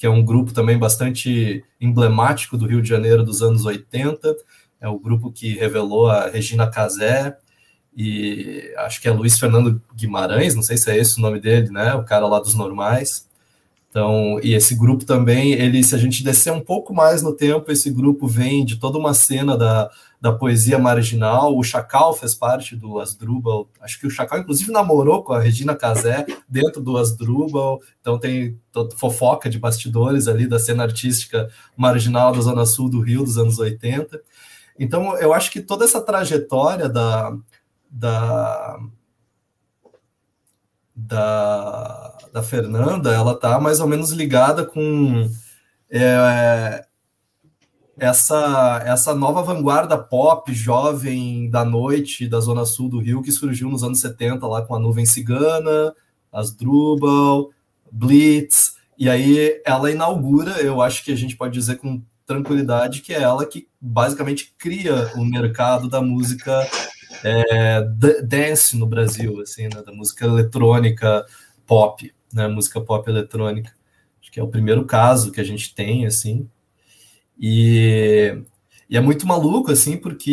que 0.00 0.06
é 0.06 0.10
um 0.10 0.24
grupo 0.24 0.54
também 0.54 0.78
bastante 0.78 1.62
emblemático 1.78 2.56
do 2.56 2.66
Rio 2.66 2.80
de 2.80 2.88
Janeiro 2.88 3.22
dos 3.22 3.42
anos 3.42 3.66
80. 3.66 4.34
É 4.80 4.88
o 4.88 4.98
grupo 4.98 5.30
que 5.30 5.58
revelou 5.58 6.06
a 6.06 6.26
Regina 6.26 6.66
Casé 6.66 7.36
e 7.94 8.72
acho 8.78 8.98
que 8.98 9.08
é 9.08 9.12
Luiz 9.12 9.38
Fernando 9.38 9.78
Guimarães, 9.94 10.54
não 10.54 10.62
sei 10.62 10.78
se 10.78 10.90
é 10.90 10.96
esse 10.96 11.18
o 11.18 11.20
nome 11.20 11.38
dele, 11.38 11.68
né? 11.68 11.92
O 11.92 12.02
cara 12.02 12.26
lá 12.26 12.40
dos 12.40 12.54
normais. 12.54 13.28
Então, 13.90 14.38
e 14.40 14.54
esse 14.54 14.76
grupo 14.76 15.04
também, 15.04 15.52
ele, 15.52 15.82
se 15.82 15.96
a 15.96 15.98
gente 15.98 16.22
descer 16.22 16.52
um 16.52 16.60
pouco 16.60 16.94
mais 16.94 17.22
no 17.22 17.34
tempo, 17.34 17.72
esse 17.72 17.90
grupo 17.90 18.28
vem 18.28 18.64
de 18.64 18.76
toda 18.76 18.96
uma 18.96 19.12
cena 19.12 19.58
da, 19.58 19.90
da 20.20 20.32
poesia 20.32 20.78
marginal. 20.78 21.58
O 21.58 21.64
Chacal 21.64 22.14
fez 22.14 22.32
parte 22.32 22.76
do 22.76 23.00
Asdrubal. 23.00 23.68
Acho 23.80 23.98
que 23.98 24.06
o 24.06 24.10
Chacal, 24.10 24.38
inclusive, 24.38 24.70
namorou 24.70 25.24
com 25.24 25.32
a 25.32 25.40
Regina 25.40 25.74
Casé 25.74 26.24
dentro 26.48 26.80
do 26.80 26.96
Asdrubal. 26.96 27.80
Então, 28.00 28.16
tem 28.16 28.56
fofoca 28.96 29.50
de 29.50 29.58
bastidores 29.58 30.28
ali 30.28 30.46
da 30.46 30.60
cena 30.60 30.84
artística 30.84 31.48
marginal 31.76 32.32
da 32.32 32.40
Zona 32.40 32.64
Sul 32.66 32.88
do 32.88 33.00
Rio 33.00 33.24
dos 33.24 33.38
anos 33.38 33.58
80. 33.58 34.20
Então, 34.78 35.18
eu 35.18 35.34
acho 35.34 35.50
que 35.50 35.60
toda 35.60 35.84
essa 35.84 36.00
trajetória 36.00 36.88
da, 36.88 37.36
da 37.90 38.78
da, 41.06 42.16
da 42.32 42.42
Fernanda, 42.42 43.12
ela 43.12 43.34
tá 43.34 43.58
mais 43.60 43.80
ou 43.80 43.86
menos 43.86 44.10
ligada 44.10 44.64
com 44.64 45.28
é, 45.90 46.84
essa, 47.98 48.82
essa 48.86 49.14
nova 49.14 49.42
vanguarda 49.42 49.96
pop 49.98 50.52
jovem 50.52 51.48
da 51.50 51.64
noite 51.64 52.28
da 52.28 52.40
zona 52.40 52.64
sul 52.64 52.88
do 52.88 52.98
Rio 52.98 53.22
que 53.22 53.32
surgiu 53.32 53.68
nos 53.68 53.82
anos 53.82 54.00
70 54.00 54.46
lá 54.46 54.62
com 54.62 54.74
a 54.74 54.78
Nuvem 54.78 55.06
Cigana, 55.06 55.94
as 56.32 56.54
Drubal, 56.54 57.50
Blitz, 57.90 58.76
e 58.98 59.08
aí 59.08 59.60
ela 59.64 59.90
inaugura, 59.90 60.60
eu 60.60 60.80
acho 60.80 61.04
que 61.04 61.12
a 61.12 61.16
gente 61.16 61.36
pode 61.36 61.54
dizer 61.54 61.76
com 61.76 62.02
tranquilidade 62.26 63.00
que 63.00 63.12
é 63.12 63.22
ela 63.22 63.44
que 63.44 63.66
basicamente 63.80 64.54
cria 64.56 65.10
o 65.16 65.24
mercado 65.24 65.88
da 65.88 66.00
música 66.00 66.68
é, 67.24 67.82
dance 68.22 68.76
no 68.76 68.86
Brasil, 68.86 69.40
assim, 69.40 69.64
né, 69.64 69.82
da 69.84 69.92
música 69.92 70.24
eletrônica 70.26 71.24
pop, 71.66 72.12
né, 72.32 72.48
música 72.48 72.80
pop 72.80 73.08
eletrônica. 73.08 73.72
Acho 74.20 74.30
que 74.30 74.40
é 74.40 74.42
o 74.42 74.48
primeiro 74.48 74.84
caso 74.84 75.32
que 75.32 75.40
a 75.40 75.44
gente 75.44 75.74
tem, 75.74 76.06
assim. 76.06 76.48
E, 77.38 78.42
e 78.88 78.96
é 78.96 79.00
muito 79.00 79.26
maluco, 79.26 79.70
assim, 79.72 79.96
porque 79.96 80.30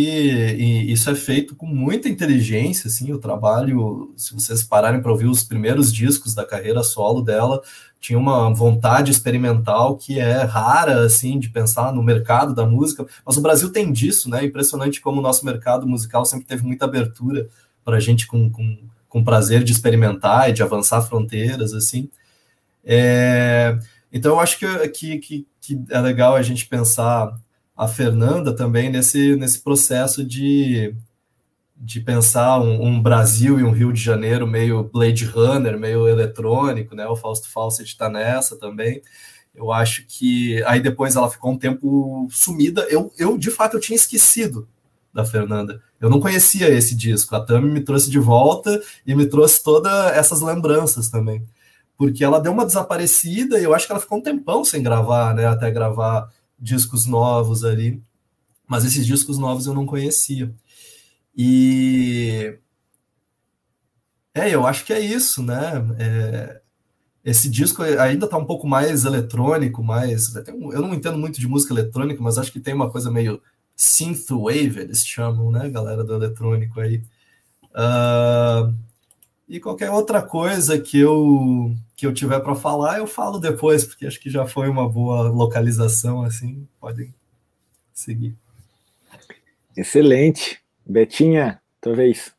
isso 0.87 1.09
é 1.09 1.15
feito 1.15 1.55
com 1.55 1.65
muita 1.65 2.09
inteligência, 2.09 2.87
assim, 2.87 3.13
o 3.13 3.19
trabalho, 3.19 4.13
se 4.17 4.33
vocês 4.33 4.63
pararem 4.63 5.01
para 5.01 5.11
ouvir 5.11 5.27
os 5.27 5.43
primeiros 5.43 5.93
discos 5.93 6.33
da 6.33 6.45
carreira 6.45 6.83
solo 6.83 7.21
dela, 7.21 7.61
tinha 7.99 8.17
uma 8.17 8.53
vontade 8.53 9.11
experimental 9.11 9.97
que 9.97 10.19
é 10.19 10.43
rara, 10.43 11.05
assim, 11.05 11.39
de 11.39 11.49
pensar 11.49 11.93
no 11.93 12.03
mercado 12.03 12.53
da 12.53 12.65
música. 12.65 13.05
Mas 13.25 13.37
o 13.37 13.41
Brasil 13.41 13.71
tem 13.71 13.91
disso, 13.91 14.29
né? 14.29 14.45
Impressionante 14.45 15.01
como 15.01 15.19
o 15.19 15.23
nosso 15.23 15.45
mercado 15.45 15.87
musical 15.87 16.25
sempre 16.25 16.45
teve 16.45 16.63
muita 16.63 16.85
abertura 16.85 17.47
para 17.83 17.97
a 17.97 17.99
gente 17.99 18.27
com, 18.27 18.49
com, 18.49 18.77
com 19.09 19.23
prazer 19.23 19.63
de 19.63 19.71
experimentar 19.71 20.49
e 20.49 20.53
de 20.53 20.61
avançar 20.61 21.01
fronteiras, 21.01 21.73
assim. 21.73 22.09
É, 22.83 23.77
então, 24.11 24.33
eu 24.33 24.39
acho 24.39 24.57
que, 24.59 24.87
que, 24.89 25.17
que, 25.19 25.47
que 25.61 25.83
é 25.89 25.99
legal 25.99 26.35
a 26.35 26.41
gente 26.41 26.67
pensar 26.67 27.35
a 27.75 27.87
Fernanda 27.87 28.55
também 28.55 28.89
nesse, 28.89 29.35
nesse 29.35 29.59
processo 29.59 30.23
de 30.23 30.95
de 31.79 32.01
pensar 32.01 32.59
um, 32.59 32.83
um, 32.83 33.01
Brasil 33.01 33.59
e 33.59 33.63
um 33.63 33.71
Rio 33.71 33.93
de 33.93 34.01
Janeiro 34.01 34.47
meio 34.47 34.83
Blade 34.83 35.25
Runner, 35.25 35.77
meio 35.77 36.07
eletrônico, 36.07 36.95
né? 36.95 37.07
O 37.07 37.15
Fausto 37.15 37.49
Fawcett 37.49 37.89
está 37.89 38.09
nessa 38.09 38.57
também. 38.57 39.01
Eu 39.53 39.71
acho 39.71 40.05
que 40.07 40.63
aí 40.63 40.79
depois 40.79 41.15
ela 41.15 41.29
ficou 41.29 41.51
um 41.51 41.57
tempo 41.57 42.27
sumida. 42.31 42.81
Eu, 42.89 43.11
eu 43.17 43.37
de 43.37 43.51
fato 43.51 43.75
eu 43.75 43.79
tinha 43.79 43.95
esquecido 43.95 44.67
da 45.13 45.25
Fernanda. 45.25 45.81
Eu 45.99 46.09
não 46.09 46.19
conhecia 46.19 46.69
esse 46.69 46.95
disco. 46.95 47.35
A 47.35 47.43
Tami 47.43 47.71
me 47.71 47.81
trouxe 47.81 48.09
de 48.09 48.19
volta 48.19 48.81
e 49.05 49.15
me 49.15 49.25
trouxe 49.25 49.63
todas 49.63 50.11
essas 50.15 50.41
lembranças 50.41 51.09
também. 51.09 51.43
Porque 51.97 52.23
ela 52.23 52.39
deu 52.39 52.51
uma 52.51 52.65
desaparecida 52.65 53.59
e 53.59 53.63
eu 53.63 53.73
acho 53.73 53.87
que 53.87 53.91
ela 53.91 54.01
ficou 54.01 54.19
um 54.19 54.21
tempão 54.21 54.63
sem 54.63 54.83
gravar, 54.83 55.33
né? 55.33 55.47
Até 55.47 55.71
gravar 55.71 56.31
discos 56.59 57.05
novos 57.07 57.63
ali. 57.63 58.01
Mas 58.67 58.85
esses 58.85 59.05
discos 59.05 59.39
novos 59.39 59.65
eu 59.65 59.73
não 59.73 59.85
conhecia. 59.85 60.53
E 61.37 62.57
é, 64.33 64.53
eu 64.53 64.65
acho 64.65 64.83
que 64.85 64.93
é 64.93 64.99
isso, 64.99 65.43
né? 65.43 65.73
É, 65.99 66.61
esse 67.23 67.49
disco 67.49 67.83
ainda 67.83 68.25
está 68.25 68.37
um 68.37 68.45
pouco 68.45 68.67
mais 68.67 69.05
eletrônico, 69.05 69.83
mais. 69.83 70.33
Eu 70.35 70.81
não 70.81 70.93
entendo 70.93 71.17
muito 71.17 71.39
de 71.39 71.47
música 71.47 71.73
eletrônica, 71.73 72.21
mas 72.21 72.37
acho 72.37 72.51
que 72.51 72.59
tem 72.59 72.73
uma 72.73 72.89
coisa 72.89 73.11
meio 73.11 73.41
synthwave, 73.75 74.79
eles 74.79 75.05
chamam, 75.05 75.51
né, 75.51 75.69
galera 75.69 76.03
do 76.03 76.15
eletrônico 76.15 76.79
aí. 76.79 77.03
Uh, 77.71 78.73
e 79.47 79.59
qualquer 79.59 79.91
outra 79.91 80.21
coisa 80.21 80.79
que 80.79 80.99
eu 80.99 81.75
que 81.95 82.05
eu 82.05 82.13
tiver 82.13 82.39
para 82.39 82.55
falar, 82.55 82.99
eu 82.99 83.07
falo 83.07 83.39
depois, 83.39 83.83
porque 83.83 84.05
acho 84.05 84.19
que 84.19 84.29
já 84.29 84.45
foi 84.45 84.69
uma 84.69 84.87
boa 84.87 85.29
localização, 85.29 86.21
assim, 86.21 86.67
podem 86.79 87.13
seguir. 87.93 88.35
Excelente. 89.75 90.61
Betinha, 90.87 91.61
tua 91.81 91.93
vez. 91.93 92.33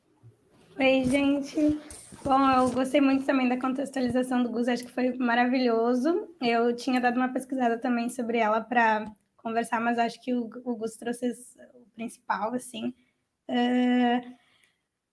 Oi, 0.79 1.05
gente. 1.05 1.79
Bom, 2.25 2.51
eu 2.51 2.71
gostei 2.71 3.01
muito 3.01 3.27
também 3.27 3.49
da 3.49 3.61
contextualização 3.61 4.43
do 4.43 4.49
Gus, 4.49 4.69
acho 4.69 4.85
que 4.85 4.91
foi 4.91 5.13
maravilhoso. 5.17 6.29
Eu 6.41 6.75
tinha 6.75 7.01
dado 7.01 7.17
uma 7.17 7.33
pesquisada 7.33 7.79
também 7.79 8.09
sobre 8.09 8.39
ela 8.39 8.61
para 8.61 9.05
conversar, 9.37 9.81
mas 9.81 9.99
acho 9.99 10.21
que 10.23 10.33
o, 10.33 10.49
o 10.65 10.77
Gus 10.77 10.97
trouxe 10.97 11.31
o 11.75 11.87
principal, 11.95 12.55
assim. 12.55 12.95
Uh, 13.49 14.35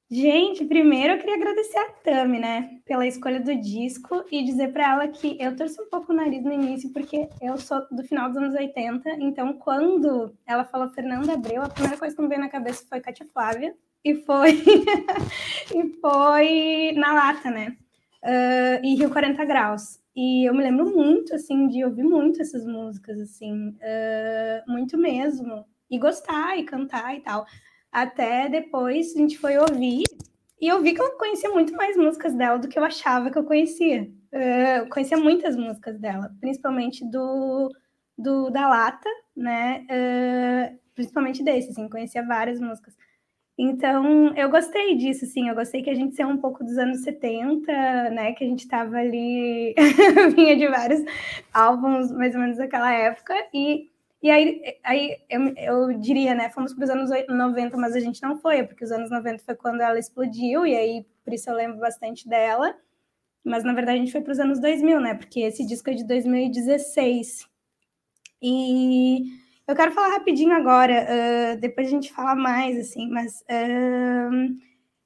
gente, 0.09 0.65
primeiro 0.65 1.13
eu 1.13 1.17
queria 1.19 1.35
agradecer 1.35 1.77
a 1.77 1.91
Tami, 2.03 2.39
né, 2.39 2.79
pela 2.85 3.07
escolha 3.07 3.39
do 3.39 3.55
disco 3.55 4.23
e 4.31 4.43
dizer 4.43 4.71
para 4.71 4.91
ela 4.91 5.07
que 5.07 5.37
eu 5.39 5.55
torci 5.55 5.81
um 5.81 5.89
pouco 5.89 6.11
o 6.11 6.15
nariz 6.15 6.43
no 6.43 6.53
início, 6.53 6.91
porque 6.93 7.27
eu 7.41 7.57
sou 7.57 7.85
do 7.91 8.03
final 8.03 8.29
dos 8.29 8.37
anos 8.37 8.53
80, 8.53 9.09
então 9.19 9.53
quando 9.53 10.35
ela 10.45 10.63
falou 10.63 10.89
Fernanda 10.89 11.33
Abreu, 11.33 11.63
a 11.63 11.69
primeira 11.69 11.97
coisa 11.97 12.15
que 12.15 12.21
me 12.21 12.27
veio 12.27 12.41
na 12.41 12.49
cabeça 12.49 12.85
foi 12.87 13.01
Katia 13.01 13.27
Flávia, 13.33 13.75
e 14.05 14.15
foi 14.23 14.51
e 15.73 15.99
foi 15.99 16.93
na 16.95 17.11
lata, 17.11 17.49
né? 17.49 17.75
Uh, 18.23 18.85
e 18.85 18.95
Rio 18.95 19.09
40 19.09 19.43
Graus. 19.45 19.99
E 20.15 20.47
eu 20.47 20.53
me 20.53 20.63
lembro 20.63 20.85
muito, 20.95 21.33
assim, 21.35 21.67
de 21.67 21.83
ouvir 21.83 22.03
muito 22.03 22.41
essas 22.41 22.65
músicas, 22.65 23.19
assim, 23.19 23.69
uh, 23.69 24.71
muito 24.71 24.97
mesmo. 24.97 25.65
E 25.89 25.99
gostar, 25.99 26.57
e 26.57 26.63
cantar 26.63 27.15
e 27.15 27.21
tal. 27.21 27.45
Até 27.95 28.49
depois 28.49 29.15
a 29.15 29.19
gente 29.19 29.37
foi 29.37 29.57
ouvir, 29.57 30.03
e 30.59 30.67
eu 30.67 30.81
vi 30.81 30.93
que 30.93 31.01
eu 31.01 31.11
conhecia 31.11 31.49
muito 31.51 31.73
mais 31.73 31.95
músicas 31.95 32.33
dela 32.33 32.59
do 32.59 32.67
que 32.67 32.77
eu 32.77 32.83
achava 32.83 33.31
que 33.31 33.37
eu 33.37 33.45
conhecia. 33.45 34.11
Uh, 34.33 34.79
eu 34.79 34.89
conhecia 34.89 35.15
muitas 35.15 35.55
músicas 35.55 35.97
dela, 35.97 36.29
principalmente 36.41 37.09
do, 37.09 37.69
do 38.17 38.49
da 38.49 38.67
Lata, 38.67 39.09
né? 39.33 39.85
Uh, 39.89 40.77
principalmente 40.93 41.41
desse, 41.41 41.69
assim, 41.69 41.87
conhecia 41.87 42.21
várias 42.21 42.59
músicas. 42.59 42.97
Então, 43.57 44.35
eu 44.35 44.49
gostei 44.49 44.97
disso, 44.97 45.25
sim. 45.25 45.47
Eu 45.47 45.55
gostei 45.55 45.81
que 45.81 45.89
a 45.89 45.95
gente 45.95 46.17
saiu 46.17 46.27
um 46.27 46.37
pouco 46.37 46.65
dos 46.65 46.77
anos 46.77 47.01
70, 47.01 47.71
né? 48.09 48.33
Que 48.33 48.43
a 48.43 48.47
gente 48.47 48.65
estava 48.65 48.97
ali, 48.97 49.73
vinha 50.35 50.57
de 50.57 50.67
vários 50.67 51.01
álbuns, 51.53 52.11
mais 52.11 52.35
ou 52.35 52.41
menos 52.41 52.57
daquela 52.57 52.91
época. 52.91 53.33
E, 53.53 53.89
e 54.25 54.31
aí, 54.31 54.79
aí 54.83 55.17
eu, 55.29 55.53
eu 55.55 55.99
diria, 55.99 56.33
né? 56.33 56.49
Fomos 56.49 56.73
para 56.73 56.83
os 56.83 56.89
anos 56.89 57.11
90, 57.29 57.77
mas 57.77 57.95
a 57.95 57.99
gente 57.99 58.19
não 58.23 58.35
foi, 58.39 58.63
porque 58.63 58.83
os 58.83 58.91
anos 58.91 59.11
90 59.11 59.43
foi 59.43 59.53
quando 59.53 59.81
ela 59.81 59.99
explodiu, 59.99 60.65
e 60.65 60.75
aí 60.75 61.05
por 61.23 61.31
isso 61.31 61.47
eu 61.47 61.55
lembro 61.55 61.77
bastante 61.77 62.27
dela. 62.27 62.75
Mas 63.43 63.63
na 63.63 63.71
verdade 63.73 63.97
a 63.97 63.99
gente 63.99 64.11
foi 64.11 64.21
para 64.21 64.31
os 64.31 64.39
anos 64.39 64.59
2000, 64.59 64.99
né? 64.99 65.13
Porque 65.13 65.41
esse 65.41 65.63
disco 65.63 65.91
é 65.91 65.93
de 65.93 66.03
2016. 66.07 67.47
E 68.41 69.25
eu 69.67 69.75
quero 69.75 69.91
falar 69.91 70.13
rapidinho 70.13 70.53
agora, 70.53 71.05
uh, 71.05 71.59
depois 71.59 71.85
a 71.85 71.91
gente 71.91 72.11
fala 72.11 72.35
mais, 72.35 72.79
assim, 72.79 73.07
mas 73.07 73.41
uh, 73.41 74.57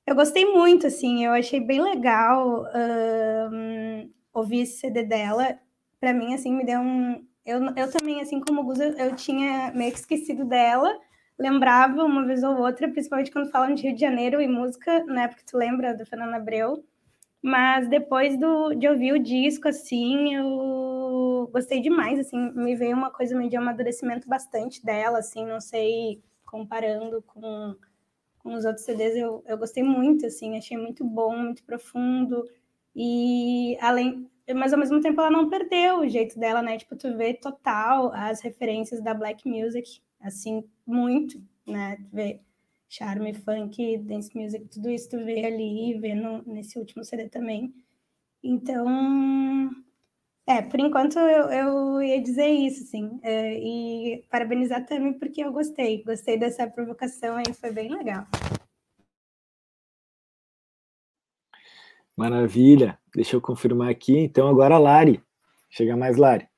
eu 0.08 0.16
gostei 0.16 0.46
muito, 0.46 0.88
assim, 0.88 1.26
eu 1.26 1.34
achei 1.34 1.60
bem 1.60 1.82
legal 1.82 2.64
uh, 2.64 4.10
ouvir 4.34 4.62
esse 4.62 4.80
CD 4.80 5.04
dela. 5.04 5.60
Para 6.00 6.14
mim, 6.14 6.34
assim, 6.34 6.54
me 6.54 6.64
deu 6.66 6.80
um. 6.80 7.28
Eu, 7.50 7.62
eu 7.76 7.92
também, 7.92 8.22
assim 8.22 8.40
como 8.40 8.62
o 8.62 8.74
eu 8.82 9.16
tinha 9.16 9.72
meio 9.74 9.92
que 9.92 9.98
esquecido 9.98 10.46
dela, 10.46 10.96
lembrava 11.38 12.04
uma 12.04 12.24
vez 12.24 12.44
ou 12.44 12.58
outra, 12.58 12.88
principalmente 12.90 13.32
quando 13.32 13.50
falam 13.50 13.74
de 13.74 13.84
Rio 13.84 13.96
de 13.96 14.02
Janeiro 14.02 14.40
e 14.40 14.48
música, 14.48 15.04
né? 15.06 15.28
Porque 15.28 15.44
tu 15.44 15.58
lembra 15.58 15.96
do 15.96 16.06
Fernando 16.06 16.36
Abreu. 16.36 16.84
Mas 17.42 17.88
depois 17.88 18.38
do, 18.38 18.74
de 18.76 18.88
ouvir 18.88 19.14
o 19.14 19.24
disco, 19.24 19.68
assim, 19.68 20.36
eu 20.36 21.50
gostei 21.52 21.82
demais, 21.82 22.20
assim, 22.20 22.38
me 22.52 22.76
veio 22.76 22.96
uma 22.96 23.10
coisa 23.10 23.36
meio 23.36 23.50
de 23.50 23.56
amadurecimento 23.56 24.28
bastante 24.28 24.84
dela, 24.86 25.20
assim, 25.20 25.46
não 25.46 25.62
sei, 25.62 26.22
comparando 26.46 27.22
com, 27.24 27.76
com 28.40 28.54
os 28.56 28.66
outros 28.66 28.84
CDs, 28.86 29.16
eu, 29.16 29.42
eu 29.48 29.58
gostei 29.58 29.84
muito, 29.84 30.26
assim, 30.26 30.58
achei 30.58 30.78
muito 30.78 31.06
bom, 31.06 31.36
muito 31.38 31.64
profundo, 31.64 32.44
e 32.94 33.78
além, 33.80 34.30
mas 34.56 34.74
ao 34.74 34.80
mesmo 34.80 35.00
tempo 35.02 35.22
ela 35.22 35.30
não 35.32 35.50
perdeu 35.50 36.00
o 36.00 36.08
jeito 36.08 36.40
dela, 36.40 36.62
né, 36.62 36.78
tipo, 36.78 36.96
tu 36.96 37.16
vê 37.18 37.34
total 37.34 38.12
as 38.14 38.42
referências 38.42 39.02
da 39.02 39.14
black 39.14 39.48
music, 39.48 40.02
assim, 40.22 40.64
muito, 40.86 41.42
né, 41.68 41.98
tu 41.98 42.16
vê 42.16 42.42
charme, 42.90 43.34
funk, 43.34 43.98
dance 44.00 44.36
music, 44.36 44.66
tudo 44.68 44.90
isso 44.90 45.10
tu 45.10 45.18
vê 45.24 45.46
ali, 45.46 45.98
vê 46.00 46.16
no, 46.16 46.44
nesse 46.46 46.80
último 46.80 47.04
CD 47.04 47.30
também. 47.30 47.74
Então, 48.44 48.88
é, 50.48 50.64
por 50.64 50.80
enquanto 50.80 51.20
eu, 51.20 51.52
eu 51.52 52.02
ia 52.02 52.22
dizer 52.22 52.48
isso, 52.48 52.84
sim. 52.86 53.20
É, 53.22 53.54
e 53.60 54.26
parabenizar 54.32 54.86
também 54.86 55.14
porque 55.14 55.44
eu 55.44 55.52
gostei. 55.52 56.04
Gostei 56.04 56.40
dessa 56.40 56.66
provocação 56.68 57.36
aí, 57.38 57.54
foi 57.54 57.72
bem 57.72 57.90
legal. 57.90 58.26
Maravilha. 62.20 63.00
Deixa 63.16 63.38
eu 63.38 63.42
confirmar 63.42 63.90
aqui. 63.90 64.20
Então, 64.20 64.50
agora 64.50 64.76
a 64.76 64.78
Lari. 64.78 65.24
Chega 65.70 65.96
mais, 65.96 66.18
Lari. 66.18 66.50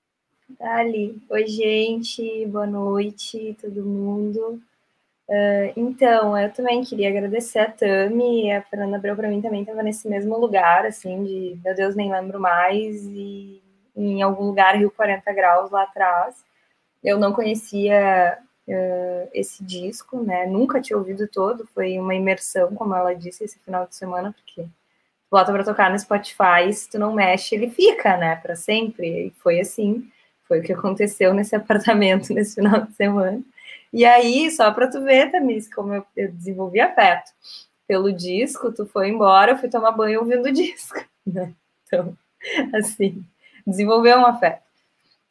Dali. 0.60 1.21
Oi, 1.30 1.45
gente. 1.45 2.47
Boa 2.47 2.65
noite, 2.65 3.56
todo 3.62 3.86
mundo. 3.86 4.60
Uh, 5.30 5.71
então, 5.78 6.36
eu 6.36 6.52
também 6.52 6.82
queria 6.84 7.10
agradecer 7.10 7.60
a 7.60 7.71
Tami 7.71 8.52
a 8.52 8.63
Fernanda 8.63 8.97
Abreu, 8.97 9.15
para 9.15 9.30
mim 9.30 9.39
também 9.39 9.62
estava 9.62 9.84
nesse 9.84 10.10
mesmo 10.10 10.36
lugar, 10.36 10.84
assim, 10.84 11.24
de, 11.24 11.60
meu 11.63 11.76
Deus, 11.76 11.95
nem 11.95 12.12
lembro 12.12 12.39
mais, 12.39 13.06
e 13.06 13.62
em 13.95 14.21
algum 14.24 14.45
lugar, 14.45 14.76
Rio 14.76 14.89
40 14.89 15.32
Graus, 15.32 15.69
lá 15.69 15.84
atrás. 15.84 16.43
Eu 17.04 17.17
não 17.19 17.32
conhecia 17.32 18.39
uh, 18.67 19.30
esse 19.32 19.63
disco, 19.63 20.21
né, 20.21 20.47
nunca 20.47 20.82
tinha 20.82 20.97
ouvido 20.97 21.28
todo, 21.28 21.65
foi 21.67 21.97
uma 21.97 22.15
imersão, 22.15 22.74
como 22.76 22.93
ela 22.93 23.13
disse, 23.13 23.43
esse 23.45 23.60
final 23.60 23.88
de 23.88 23.95
semana, 23.95 24.34
porque 24.34 24.67
bota 25.31 25.51
para 25.51 25.63
tocar 25.63 25.89
no 25.89 25.97
Spotify, 25.97 26.71
se 26.73 26.89
tu 26.89 26.99
não 26.99 27.13
mexe, 27.13 27.55
ele 27.55 27.69
fica, 27.69 28.17
né, 28.17 28.35
para 28.35 28.55
sempre, 28.55 29.27
e 29.27 29.29
foi 29.41 29.61
assim, 29.61 30.05
foi 30.45 30.59
o 30.59 30.63
que 30.63 30.73
aconteceu 30.73 31.33
nesse 31.33 31.55
apartamento 31.55 32.33
nesse 32.33 32.55
final 32.55 32.81
de 32.81 32.93
semana. 32.93 33.41
E 33.93 34.05
aí, 34.05 34.51
só 34.51 34.71
para 34.71 34.89
tu 34.89 35.01
ver, 35.01 35.31
Tamis, 35.31 35.73
como 35.73 35.93
eu, 35.93 36.05
eu, 36.15 36.31
desenvolvi 36.31 36.81
afeto 36.81 37.31
pelo 37.87 38.11
disco, 38.11 38.71
tu 38.71 38.85
foi 38.85 39.09
embora, 39.09 39.53
eu 39.53 39.57
fui 39.57 39.69
tomar 39.69 39.91
banho 39.91 40.19
ouvindo 40.19 40.47
o 40.47 40.51
disco, 40.51 40.99
né? 41.25 41.53
Então, 41.87 42.15
assim, 42.73 43.23
desenvolveu 43.65 44.17
um 44.17 44.25
afeto. 44.25 44.61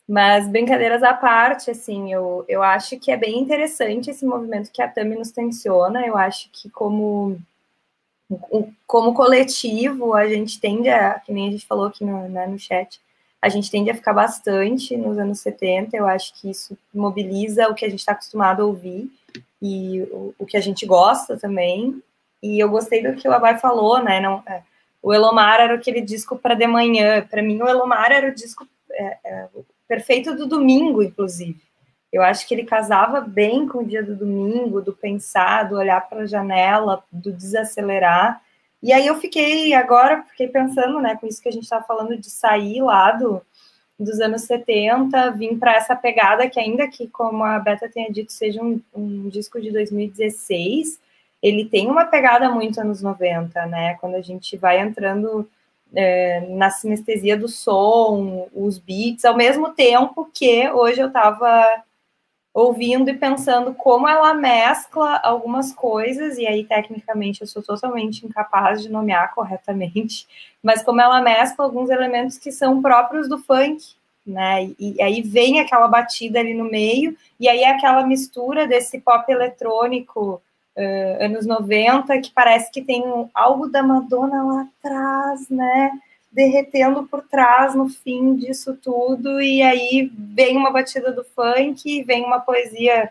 Mas 0.09 0.49
brincadeiras 0.49 1.03
à 1.03 1.15
parte, 1.15 1.71
assim, 1.71 2.13
eu, 2.13 2.45
eu 2.49 2.63
acho 2.63 2.99
que 2.99 3.13
é 3.13 3.17
bem 3.17 3.39
interessante 3.39 4.11
esse 4.11 4.27
movimento 4.27 4.73
que 4.73 4.83
a 4.83 4.89
Tami 4.89 5.15
nos 5.15 5.31
tensiona. 5.31 6.05
Eu 6.05 6.17
acho 6.19 6.51
que 6.51 6.69
como 6.69 7.41
como 8.87 9.15
coletivo, 9.15 10.15
a 10.15 10.29
gente 10.29 10.61
tende 10.61 10.89
a, 10.89 11.19
que 11.19 11.33
nem 11.33 11.49
a 11.49 11.51
gente 11.51 11.67
falou 11.67 11.87
aqui 11.87 12.05
no, 12.05 12.29
né, 12.29 12.47
no 12.47 12.59
chat, 12.59 13.01
a 13.43 13.49
gente 13.49 13.71
tende 13.71 13.91
a 13.91 13.95
ficar 13.95 14.13
bastante 14.13 14.97
nos 14.97 15.19
anos 15.19 15.41
70, 15.41 15.97
eu 15.97 16.07
acho 16.07 16.35
que 16.35 16.51
isso 16.51 16.77
mobiliza 16.95 17.69
o 17.69 17.75
que 17.75 17.85
a 17.85 17.89
gente 17.89 18.01
está 18.01 18.13
acostumado 18.13 18.63
a 18.63 18.67
ouvir 18.67 19.11
e 19.63 20.03
o, 20.11 20.35
o, 20.39 20.47
que 20.47 20.57
a 20.57 20.61
gente 20.61 20.85
gosta 20.87 21.39
também. 21.39 22.03
E 22.43 22.59
eu 22.59 22.69
gostei 22.69 23.03
do 23.03 23.15
que 23.15 23.29
o 23.29 23.33
Abai 23.33 23.59
falou, 23.59 24.03
né? 24.03 24.21
Não, 24.21 24.43
é, 24.47 24.63
o 25.03 25.13
Elomar 25.13 25.61
era 25.61 25.75
aquele 25.75 26.01
disco 26.01 26.37
para 26.37 26.55
de 26.55 26.67
manhã. 26.67 27.27
Para 27.31 27.43
mim, 27.43 27.61
o 27.61 27.69
Elomar 27.69 28.13
era 28.13 28.29
o 28.29 28.35
disco 28.35 28.67
é, 28.93 29.17
é, 29.25 29.49
perfeito 29.89 30.35
do 30.35 30.47
domingo, 30.47 31.03
inclusive. 31.03 31.61
Eu 32.13 32.23
acho 32.23 32.47
que 32.47 32.55
ele 32.55 32.65
casava 32.65 33.21
bem 33.21 33.69
com 33.69 33.79
o 33.79 33.87
dia 33.87 34.03
do 34.03 34.17
domingo, 34.17 34.81
do 34.81 34.93
pensar, 34.93 35.65
do 35.65 35.77
olhar 35.77 36.09
para 36.09 36.23
a 36.23 36.27
janela, 36.27 37.05
do 37.11 37.33
desacelerar. 37.33 38.43
E 38.83 38.93
aí 38.93 39.07
eu 39.07 39.15
fiquei, 39.17 39.75
agora, 39.75 40.23
fiquei 40.31 40.49
pensando, 40.49 41.01
né, 41.01 41.17
com 41.17 41.27
isso 41.27 41.41
que 41.41 41.49
a 41.49 41.53
gente 41.53 41.65
estava 41.65 41.85
falando 41.85 42.17
de 42.17 42.31
sair 42.31 42.83
lá 42.83 43.13
do, 43.13 43.43
dos 43.99 44.19
anos 44.21 44.43
70, 44.43 45.33
vim 45.33 45.59
para 45.59 45.75
essa 45.77 45.95
pegada 45.95 46.49
que 46.49 46.59
ainda 46.59 46.89
que, 46.89 47.07
como 47.07 47.45
a 47.45 47.59
Beta 47.59 47.89
tenha 47.89 48.11
dito, 48.11 48.33
seja 48.33 48.63
um, 48.63 48.81
um, 48.95 49.29
disco 49.29 49.61
de 49.61 49.71
2016, 49.71 50.99
ele 51.43 51.67
tem 51.67 51.89
uma 51.89 52.07
pegada 52.07 52.49
muito 52.49 52.81
anos 52.81 53.03
90, 53.03 53.67
né, 53.67 53.95
quando 54.01 54.15
a 54.15 54.23
gente 54.23 54.57
vai 54.57 54.81
entrando 54.81 55.49
é, 55.95 56.41
na 56.49 56.71
sinestesia 56.71 57.37
do 57.37 57.49
som, 57.49 58.49
os 58.55 58.79
beats, 58.79 59.25
ao 59.25 59.37
mesmo 59.37 59.71
tempo 59.71 60.31
que 60.33 60.69
hoje 60.71 61.01
eu 61.01 61.09
estava 61.09 61.83
ouvindo 62.53 63.09
e 63.09 63.17
pensando 63.17 63.73
como 63.75 64.09
ela 64.09 64.35
mescla 64.35 65.21
algumas 65.23 65.73
coisas, 65.73 66.37
e 66.37 66.47
aí 66.47 66.65
tecnicamente 66.65 67.41
eu 67.41 67.47
sou 67.47 67.63
totalmente 67.63 68.27
incapaz 68.27 68.83
de 68.83 68.89
nomear 68.89 69.35
corretamente, 69.35 70.27
mas 70.63 70.83
como 70.83 71.01
ela 71.01 71.21
mescla 71.21 71.65
alguns 71.65 71.91
elementos 71.91 72.39
que 72.39 72.51
são 72.51 72.83
próprios 72.83 73.29
do 73.29 73.39
funk, 73.39 73.95
né? 74.27 74.65
E, 74.79 74.97
e 74.97 75.03
aí 75.03 75.23
vem 75.23 75.61
aquela 75.61 75.89
batida 75.89 76.41
ali 76.41 76.55
no 76.55 76.65
meio, 76.65 77.17
e 77.39 77.49
aí 77.49 77.61
é 77.61 77.71
aquela 77.71 78.05
mistura 78.05 78.67
desse 78.67 79.01
pop 79.01 79.31
eletrônico 79.31 80.43
uh, 80.77 81.25
anos 81.25 81.47
90, 81.47 82.21
que 82.21 82.33
parece 82.33 82.71
que 82.71 82.83
tem 82.83 83.05
algo 83.33 83.69
da 83.69 83.83
Madonna 83.83 84.43
lá 84.43 84.69
atrás, 84.79 85.49
né? 85.49 85.93
Derretendo 86.31 87.05
por 87.05 87.23
trás 87.23 87.75
no 87.75 87.89
fim 87.89 88.37
disso 88.37 88.77
tudo, 88.77 89.41
e 89.41 89.63
aí 89.63 90.11
vem 90.15 90.57
uma 90.57 90.71
batida 90.71 91.11
do 91.11 91.25
funk, 91.25 92.03
vem 92.05 92.25
uma 92.25 92.41
poesia 92.41 93.11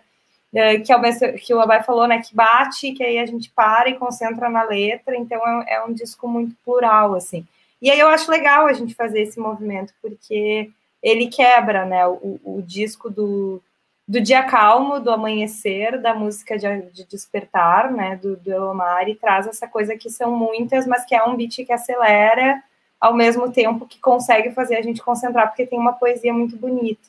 que, 0.83 0.91
é 0.91 0.95
o, 0.95 1.33
que 1.37 1.53
o 1.53 1.61
Abai 1.61 1.83
falou, 1.83 2.07
né, 2.07 2.21
que 2.21 2.35
bate, 2.35 2.91
que 2.93 3.03
aí 3.03 3.19
a 3.19 3.25
gente 3.25 3.51
para 3.51 3.89
e 3.89 3.97
concentra 3.97 4.49
na 4.49 4.63
letra, 4.63 5.15
então 5.15 5.39
é, 5.47 5.75
é 5.75 5.83
um 5.83 5.93
disco 5.93 6.27
muito 6.27 6.55
plural, 6.65 7.13
assim. 7.13 7.45
E 7.81 7.91
aí 7.91 7.99
eu 7.99 8.07
acho 8.07 8.31
legal 8.31 8.65
a 8.65 8.73
gente 8.73 8.95
fazer 8.95 9.21
esse 9.21 9.39
movimento, 9.39 9.93
porque 10.01 10.69
ele 11.03 11.27
quebra, 11.27 11.85
né, 11.85 12.05
o, 12.07 12.39
o 12.43 12.61
disco 12.65 13.09
do, 13.09 13.61
do 14.07 14.19
dia 14.19 14.43
calmo, 14.43 14.99
do 14.99 15.11
amanhecer, 15.11 16.01
da 16.01 16.13
música 16.13 16.57
de, 16.57 16.81
de 16.91 17.05
despertar, 17.05 17.91
né, 17.91 18.15
do, 18.15 18.35
do 18.35 18.51
Elomar, 18.51 19.07
e 19.07 19.15
traz 19.15 19.45
essa 19.45 19.67
coisa 19.67 19.95
que 19.95 20.09
são 20.09 20.35
muitas, 20.35 20.87
mas 20.87 21.05
que 21.05 21.15
é 21.15 21.23
um 21.23 21.35
beat 21.35 21.63
que 21.63 21.71
acelera, 21.71 22.61
ao 22.99 23.13
mesmo 23.13 23.51
tempo 23.51 23.85
que 23.87 23.99
consegue 23.99 24.51
fazer 24.51 24.75
a 24.75 24.81
gente 24.81 25.01
concentrar, 25.01 25.47
porque 25.47 25.65
tem 25.65 25.79
uma 25.79 25.93
poesia 25.93 26.33
muito 26.33 26.57
bonita. 26.57 27.07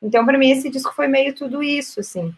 Então, 0.00 0.24
para 0.24 0.38
mim, 0.38 0.50
esse 0.50 0.68
disco 0.68 0.94
foi 0.94 1.08
meio 1.08 1.34
tudo 1.34 1.62
isso, 1.62 2.00
assim. 2.00 2.34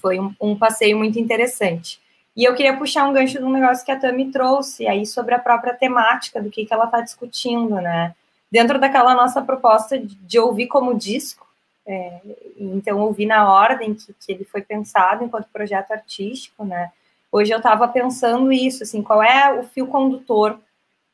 Foi 0.00 0.18
um, 0.18 0.34
um, 0.40 0.56
passeio 0.56 0.96
muito 0.96 1.18
interessante. 1.18 2.00
E 2.36 2.44
eu 2.44 2.54
queria 2.54 2.76
puxar 2.76 3.06
um 3.06 3.12
gancho 3.12 3.38
de 3.38 3.44
um 3.44 3.52
negócio 3.52 3.84
que 3.84 3.92
a 3.92 3.98
Tami 3.98 4.30
trouxe 4.30 4.86
aí 4.86 5.06
sobre 5.06 5.34
a 5.34 5.38
própria 5.38 5.74
temática 5.74 6.42
do 6.42 6.50
que, 6.50 6.64
que 6.64 6.74
ela 6.74 6.86
está 6.86 7.00
discutindo, 7.00 7.76
né? 7.76 8.14
Dentro 8.50 8.78
daquela 8.78 9.14
nossa 9.14 9.42
proposta 9.42 9.98
de, 9.98 10.14
de 10.14 10.38
ouvir 10.38 10.66
como 10.66 10.94
disco, 10.94 11.46
é, 11.86 12.20
então 12.58 13.00
ouvir 13.00 13.26
na 13.26 13.50
ordem 13.50 13.94
que, 13.94 14.12
que 14.14 14.32
ele 14.32 14.44
foi 14.44 14.62
pensado 14.62 15.24
enquanto 15.24 15.48
projeto 15.52 15.92
artístico, 15.92 16.64
né? 16.64 16.90
Hoje 17.30 17.52
eu 17.52 17.58
estava 17.58 17.86
pensando 17.88 18.52
isso, 18.52 18.82
assim, 18.82 19.02
qual 19.02 19.22
é 19.22 19.58
o 19.58 19.64
fio 19.64 19.86
condutor 19.86 20.58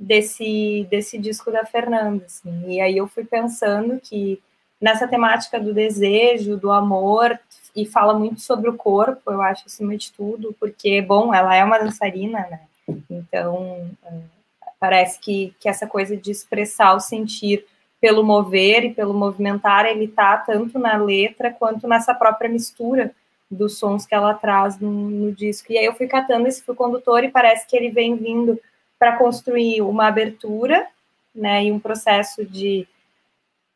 desse, 0.00 0.86
desse 0.90 1.18
disco 1.18 1.52
da 1.52 1.66
Fernanda, 1.66 2.24
assim, 2.24 2.64
e 2.66 2.80
aí 2.80 2.96
eu 2.96 3.06
fui 3.06 3.22
pensando 3.22 4.00
que 4.00 4.40
nessa 4.80 5.06
temática 5.06 5.60
do 5.60 5.74
desejo, 5.74 6.56
do 6.56 6.72
amor, 6.72 7.38
e 7.76 7.84
fala 7.84 8.18
muito 8.18 8.40
sobre 8.40 8.70
o 8.70 8.76
corpo, 8.76 9.30
eu 9.30 9.42
acho, 9.42 9.64
acima 9.66 9.94
de 9.96 10.10
tudo, 10.10 10.56
porque, 10.58 11.02
bom, 11.02 11.34
ela 11.34 11.54
é 11.54 11.62
uma 11.62 11.78
dançarina, 11.78 12.40
né? 12.50 12.60
Então, 13.10 13.90
é, 14.04 14.12
parece 14.80 15.20
que, 15.20 15.54
que 15.60 15.68
essa 15.68 15.86
coisa 15.86 16.16
de 16.16 16.30
expressar 16.30 16.94
o 16.94 17.00
sentir 17.00 17.64
pelo 18.00 18.24
mover 18.24 18.84
e 18.84 18.94
pelo 18.94 19.12
movimentar, 19.12 19.84
ele 19.84 20.08
tá 20.08 20.38
tanto 20.38 20.78
na 20.78 20.96
letra 20.96 21.52
quanto 21.52 21.86
nessa 21.86 22.14
própria 22.14 22.48
mistura 22.48 23.12
dos 23.50 23.78
sons 23.78 24.06
que 24.06 24.14
ela 24.14 24.32
traz 24.32 24.78
no, 24.78 24.90
no 24.90 25.32
disco. 25.32 25.70
E 25.70 25.78
aí 25.78 25.84
eu 25.84 25.94
fui 25.94 26.06
catando 26.06 26.48
esse 26.48 26.62
fio 26.62 26.74
condutor 26.74 27.22
e 27.22 27.30
parece 27.30 27.66
que 27.66 27.76
ele 27.76 27.90
vem 27.90 28.16
vindo 28.16 28.58
para 29.00 29.16
construir 29.16 29.80
uma 29.80 30.08
abertura, 30.08 30.86
né, 31.34 31.64
e 31.64 31.72
um 31.72 31.80
processo 31.80 32.44
de 32.44 32.86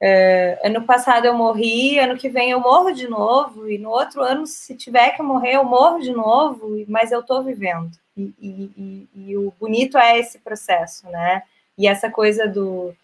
é, 0.06 0.60
ano 0.62 0.82
passado 0.82 1.24
eu 1.24 1.32
morri, 1.32 1.98
ano 1.98 2.18
que 2.18 2.28
vem 2.28 2.50
eu 2.50 2.60
morro 2.60 2.92
de 2.92 3.08
novo, 3.08 3.66
e 3.70 3.78
no 3.78 3.88
outro 3.88 4.22
ano, 4.22 4.46
se 4.46 4.74
tiver 4.74 5.16
que 5.16 5.22
morrer, 5.22 5.54
eu 5.54 5.64
morro 5.64 5.98
de 6.00 6.12
novo, 6.12 6.84
mas 6.86 7.10
eu 7.10 7.20
estou 7.20 7.42
vivendo. 7.42 7.90
E, 8.14 8.34
e, 8.38 8.70
e, 8.76 9.08
e, 9.14 9.36
o 9.38 9.50
bonito 9.58 9.96
é 9.96 10.18
esse 10.18 10.38
processo, 10.40 11.08
né? 11.08 11.42
E 11.78 11.88
essa 11.88 12.10
coisa 12.10 12.46
do, 12.46 12.94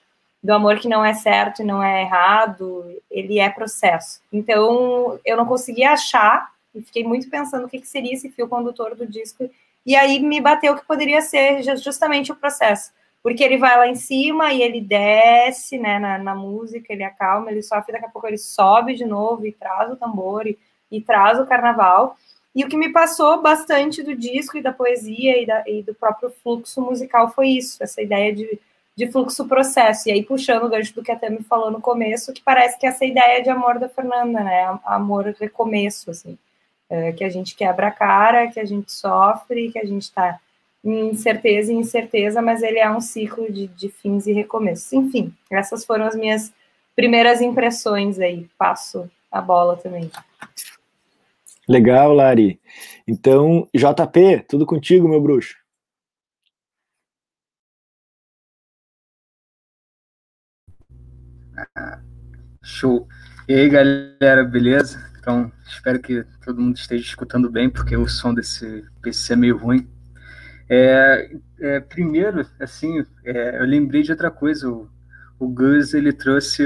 do 0.42 0.52
amor 0.52 0.78
que 0.78 0.88
não 0.88 1.02
é 1.02 1.14
certo 1.14 1.62
e 1.62 1.64
não 1.64 1.82
é 1.82 2.02
errado, 2.02 2.84
ele 3.10 3.38
é 3.38 3.48
processo. 3.48 4.20
Então, 4.30 5.18
eu 5.24 5.38
não 5.38 5.46
conseguia 5.46 5.92
achar, 5.92 6.52
e 6.74 6.82
fiquei 6.82 7.02
muito 7.02 7.30
pensando 7.30 7.64
o 7.64 7.68
que, 7.68 7.80
que 7.80 7.88
seria 7.88 8.12
esse 8.12 8.28
fio 8.28 8.46
condutor 8.46 8.94
do 8.94 9.06
disco, 9.06 9.48
e 9.84 9.96
aí 9.96 10.20
me 10.20 10.40
bateu 10.40 10.76
que 10.76 10.86
poderia 10.86 11.22
ser 11.22 11.62
justamente 11.78 12.32
o 12.32 12.36
processo 12.36 12.92
porque 13.22 13.44
ele 13.44 13.58
vai 13.58 13.76
lá 13.76 13.86
em 13.86 13.94
cima 13.94 14.52
e 14.52 14.62
ele 14.62 14.80
desce, 14.80 15.78
né, 15.78 15.98
na, 15.98 16.18
na, 16.18 16.34
música, 16.34 16.92
ele 16.92 17.04
acalma, 17.04 17.50
ele 17.50 17.62
sofre, 17.62 17.92
daqui 17.92 18.06
a 18.06 18.08
pouco 18.08 18.26
ele 18.26 18.38
sobe 18.38 18.94
de 18.94 19.04
novo 19.04 19.46
e 19.46 19.52
traz 19.52 19.92
o 19.92 19.96
tambor 19.96 20.46
e, 20.46 20.58
e 20.90 21.00
traz 21.00 21.38
o 21.38 21.46
carnaval. 21.46 22.16
E 22.54 22.64
o 22.64 22.68
que 22.68 22.76
me 22.76 22.90
passou 22.92 23.40
bastante 23.42 24.02
do 24.02 24.16
disco 24.16 24.56
e 24.56 24.62
da 24.62 24.72
poesia 24.72 25.40
e, 25.40 25.46
da, 25.46 25.62
e 25.68 25.82
do 25.82 25.94
próprio 25.94 26.32
fluxo 26.42 26.80
musical 26.80 27.30
foi 27.30 27.48
isso, 27.50 27.82
essa 27.82 28.00
ideia 28.02 28.34
de, 28.34 28.58
de 28.96 29.10
fluxo-processo. 29.12 30.08
E 30.08 30.12
aí, 30.12 30.22
puxando 30.24 30.64
o 30.64 30.68
gancho 30.68 30.94
do 30.94 31.02
que 31.02 31.12
até 31.12 31.28
me 31.30 31.42
falou 31.44 31.70
no 31.70 31.80
começo, 31.80 32.32
que 32.32 32.42
parece 32.42 32.78
que 32.78 32.86
essa 32.86 33.04
ideia 33.04 33.42
de 33.42 33.50
amor 33.50 33.78
da 33.78 33.88
Fernanda, 33.88 34.42
né, 34.42 34.78
amor 34.84 35.32
recomeço, 35.38 36.10
assim, 36.10 36.36
é, 36.90 37.12
que 37.12 37.24
a 37.24 37.28
gente 37.28 37.54
quebra 37.54 37.86
a 37.86 37.90
cara, 37.92 38.48
que 38.48 38.58
a 38.58 38.64
gente 38.64 38.92
sofre, 38.92 39.70
que 39.70 39.78
a 39.78 39.84
gente 39.86 40.02
está 40.02 40.38
incerteza 40.82 41.72
e 41.72 41.76
incerteza, 41.76 42.40
mas 42.40 42.62
ele 42.62 42.78
é 42.78 42.90
um 42.90 43.00
ciclo 43.00 43.50
de, 43.52 43.68
de 43.68 43.88
fins 43.88 44.26
e 44.26 44.32
recomeços. 44.32 44.92
Enfim, 44.92 45.32
essas 45.50 45.84
foram 45.84 46.06
as 46.06 46.16
minhas 46.16 46.52
primeiras 46.96 47.40
impressões 47.40 48.18
aí. 48.18 48.48
Passo 48.58 49.08
a 49.30 49.40
bola 49.40 49.76
também. 49.76 50.10
Legal, 51.68 52.12
Lari. 52.12 52.60
Então, 53.06 53.68
JP, 53.74 54.44
tudo 54.48 54.66
contigo, 54.66 55.08
meu 55.08 55.20
bruxo. 55.20 55.54
Show. 62.62 63.06
E 63.48 63.54
aí, 63.54 63.68
galera, 63.68 64.44
beleza? 64.44 65.09
Então, 65.20 65.52
espero 65.66 66.00
que 66.00 66.24
todo 66.42 66.60
mundo 66.60 66.76
esteja 66.76 67.04
escutando 67.04 67.50
bem, 67.50 67.68
porque 67.68 67.94
o 67.94 68.08
som 68.08 68.32
desse 68.32 68.82
PC 69.02 69.34
é 69.34 69.36
meio 69.36 69.58
ruim. 69.58 69.86
É, 70.66 71.36
é, 71.60 71.80
primeiro, 71.80 72.46
assim, 72.58 73.04
é, 73.22 73.60
eu 73.60 73.66
lembrei 73.66 74.02
de 74.02 74.10
outra 74.10 74.30
coisa. 74.30 74.70
O, 74.70 74.88
o 75.38 75.46
Gus 75.46 75.92
ele 75.92 76.10
trouxe 76.10 76.64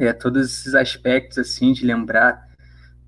é, 0.00 0.12
todos 0.12 0.50
esses 0.50 0.74
aspectos 0.74 1.38
assim 1.38 1.72
de 1.72 1.86
lembrar 1.86 2.44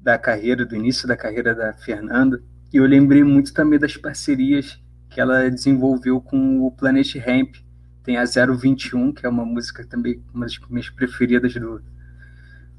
da 0.00 0.16
carreira, 0.16 0.64
do 0.64 0.76
início 0.76 1.08
da 1.08 1.16
carreira 1.16 1.52
da 1.52 1.72
Fernanda. 1.72 2.40
E 2.72 2.76
eu 2.76 2.86
lembrei 2.86 3.24
muito 3.24 3.52
também 3.52 3.80
das 3.80 3.96
parcerias 3.96 4.80
que 5.10 5.20
ela 5.20 5.50
desenvolveu 5.50 6.20
com 6.20 6.60
o 6.64 6.70
Planet 6.70 7.16
Ramp. 7.16 7.56
Tem 8.04 8.16
a 8.16 8.24
021, 8.24 9.12
que 9.12 9.26
é 9.26 9.28
uma 9.28 9.44
música 9.44 9.84
também 9.84 10.22
uma 10.32 10.46
das 10.46 10.56
minhas 10.70 10.88
preferidas 10.88 11.52
do, 11.54 11.82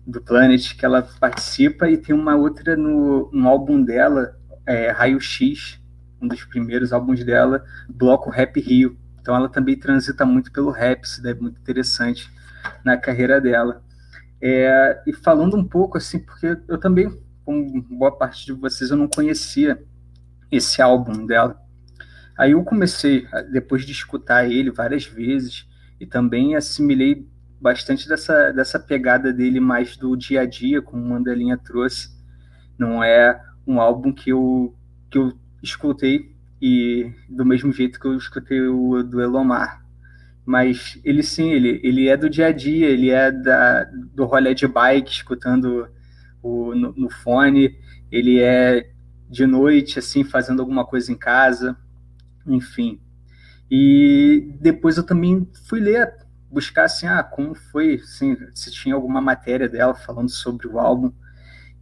do 0.08 0.22
Planet, 0.22 0.74
que 0.78 0.86
ela 0.86 1.02
participa, 1.20 1.90
e 1.90 1.98
tem 1.98 2.16
uma 2.16 2.36
outra 2.36 2.78
no, 2.78 3.30
no 3.34 3.48
álbum 3.48 3.84
dela, 3.84 4.38
é, 4.66 4.90
Raio 4.90 5.20
X, 5.20 5.80
um 6.22 6.28
dos 6.28 6.46
primeiros 6.46 6.94
álbuns 6.94 7.24
dela, 7.26 7.64
bloco 7.90 8.30
Rap 8.30 8.58
Rio. 8.60 8.98
Então 9.20 9.36
ela 9.36 9.50
também 9.50 9.78
transita 9.78 10.26
muito 10.26 10.50
pelo 10.54 10.72
rap, 10.72 11.04
isso 11.04 11.28
é 11.28 11.34
muito 11.34 11.60
interessante 11.60 12.32
na 12.86 12.96
carreira 12.96 13.42
dela. 13.42 13.84
É, 14.42 15.04
e 15.06 15.12
falando 15.12 15.58
um 15.58 15.64
pouco 15.66 15.98
assim, 15.98 16.20
porque 16.20 16.58
eu 16.68 16.78
também, 16.78 17.12
como 17.44 17.82
boa 17.82 18.18
parte 18.18 18.46
de 18.46 18.54
vocês, 18.54 18.90
eu 18.90 18.96
não 18.96 19.10
conhecia 19.10 19.84
esse 20.50 20.82
álbum 20.82 21.26
dela. 21.26 21.60
Aí 22.38 22.52
eu 22.52 22.64
comecei, 22.64 23.28
depois 23.52 23.86
de 23.86 23.92
escutar 23.92 24.50
ele 24.50 24.72
várias 24.72 25.06
vezes, 25.06 25.68
e 26.00 26.06
também 26.06 26.56
assimilei 26.56 27.28
bastante 27.60 28.08
dessa, 28.08 28.52
dessa 28.52 28.80
pegada 28.80 29.34
dele 29.34 29.60
mais 29.60 29.98
do 29.98 30.16
dia 30.16 30.42
a 30.42 30.46
dia, 30.46 30.82
como 30.82 31.04
o 31.04 31.10
Mandelinha 31.10 31.58
trouxe. 31.58 32.10
Não 32.78 33.04
é 33.04 33.42
um 33.66 33.82
álbum 33.82 34.14
que 34.14 34.32
eu, 34.32 34.76
que 35.10 35.18
eu 35.18 35.34
escutei 35.62 36.36
e 36.62 37.12
do 37.30 37.46
mesmo 37.46 37.72
jeito 37.72 38.00
que 38.00 38.08
eu 38.08 38.16
escutei 38.16 38.62
o 38.62 39.04
do 39.04 39.22
Elomar. 39.22 39.86
Mas 40.46 41.00
ele 41.04 41.24
sim, 41.24 41.52
ele, 41.52 41.82
ele 41.84 42.08
é 42.08 42.16
do 42.16 42.30
dia 42.30 42.48
a 42.48 42.52
dia, 42.52 42.88
ele 42.88 43.10
é 43.10 43.32
da, 43.32 43.84
do 43.84 44.26
rolê 44.26 44.54
de 44.54 44.68
bike, 44.68 45.12
escutando 45.12 45.90
o, 46.42 46.74
no, 46.74 46.94
no 46.94 47.10
fone, 47.10 47.76
ele 48.10 48.40
é 48.40 48.90
de 49.30 49.46
noite, 49.46 50.00
assim, 50.00 50.24
fazendo 50.24 50.62
alguma 50.62 50.86
coisa 50.86 51.12
em 51.12 51.18
casa, 51.18 51.76
enfim. 52.46 53.00
E 53.70 54.56
depois 54.62 54.96
eu 54.96 55.04
também 55.04 55.46
fui 55.68 55.82
ler, 55.82 56.14
buscar 56.50 56.86
assim, 56.86 57.08
ah, 57.08 57.24
como 57.24 57.54
foi, 57.54 57.96
assim, 57.96 58.38
se 58.54 58.72
tinha 58.72 58.96
alguma 58.96 59.22
matéria 59.22 59.68
dela 59.68 59.94
falando 59.94 60.30
sobre 60.30 60.68
o 60.68 60.80
álbum. 60.80 61.12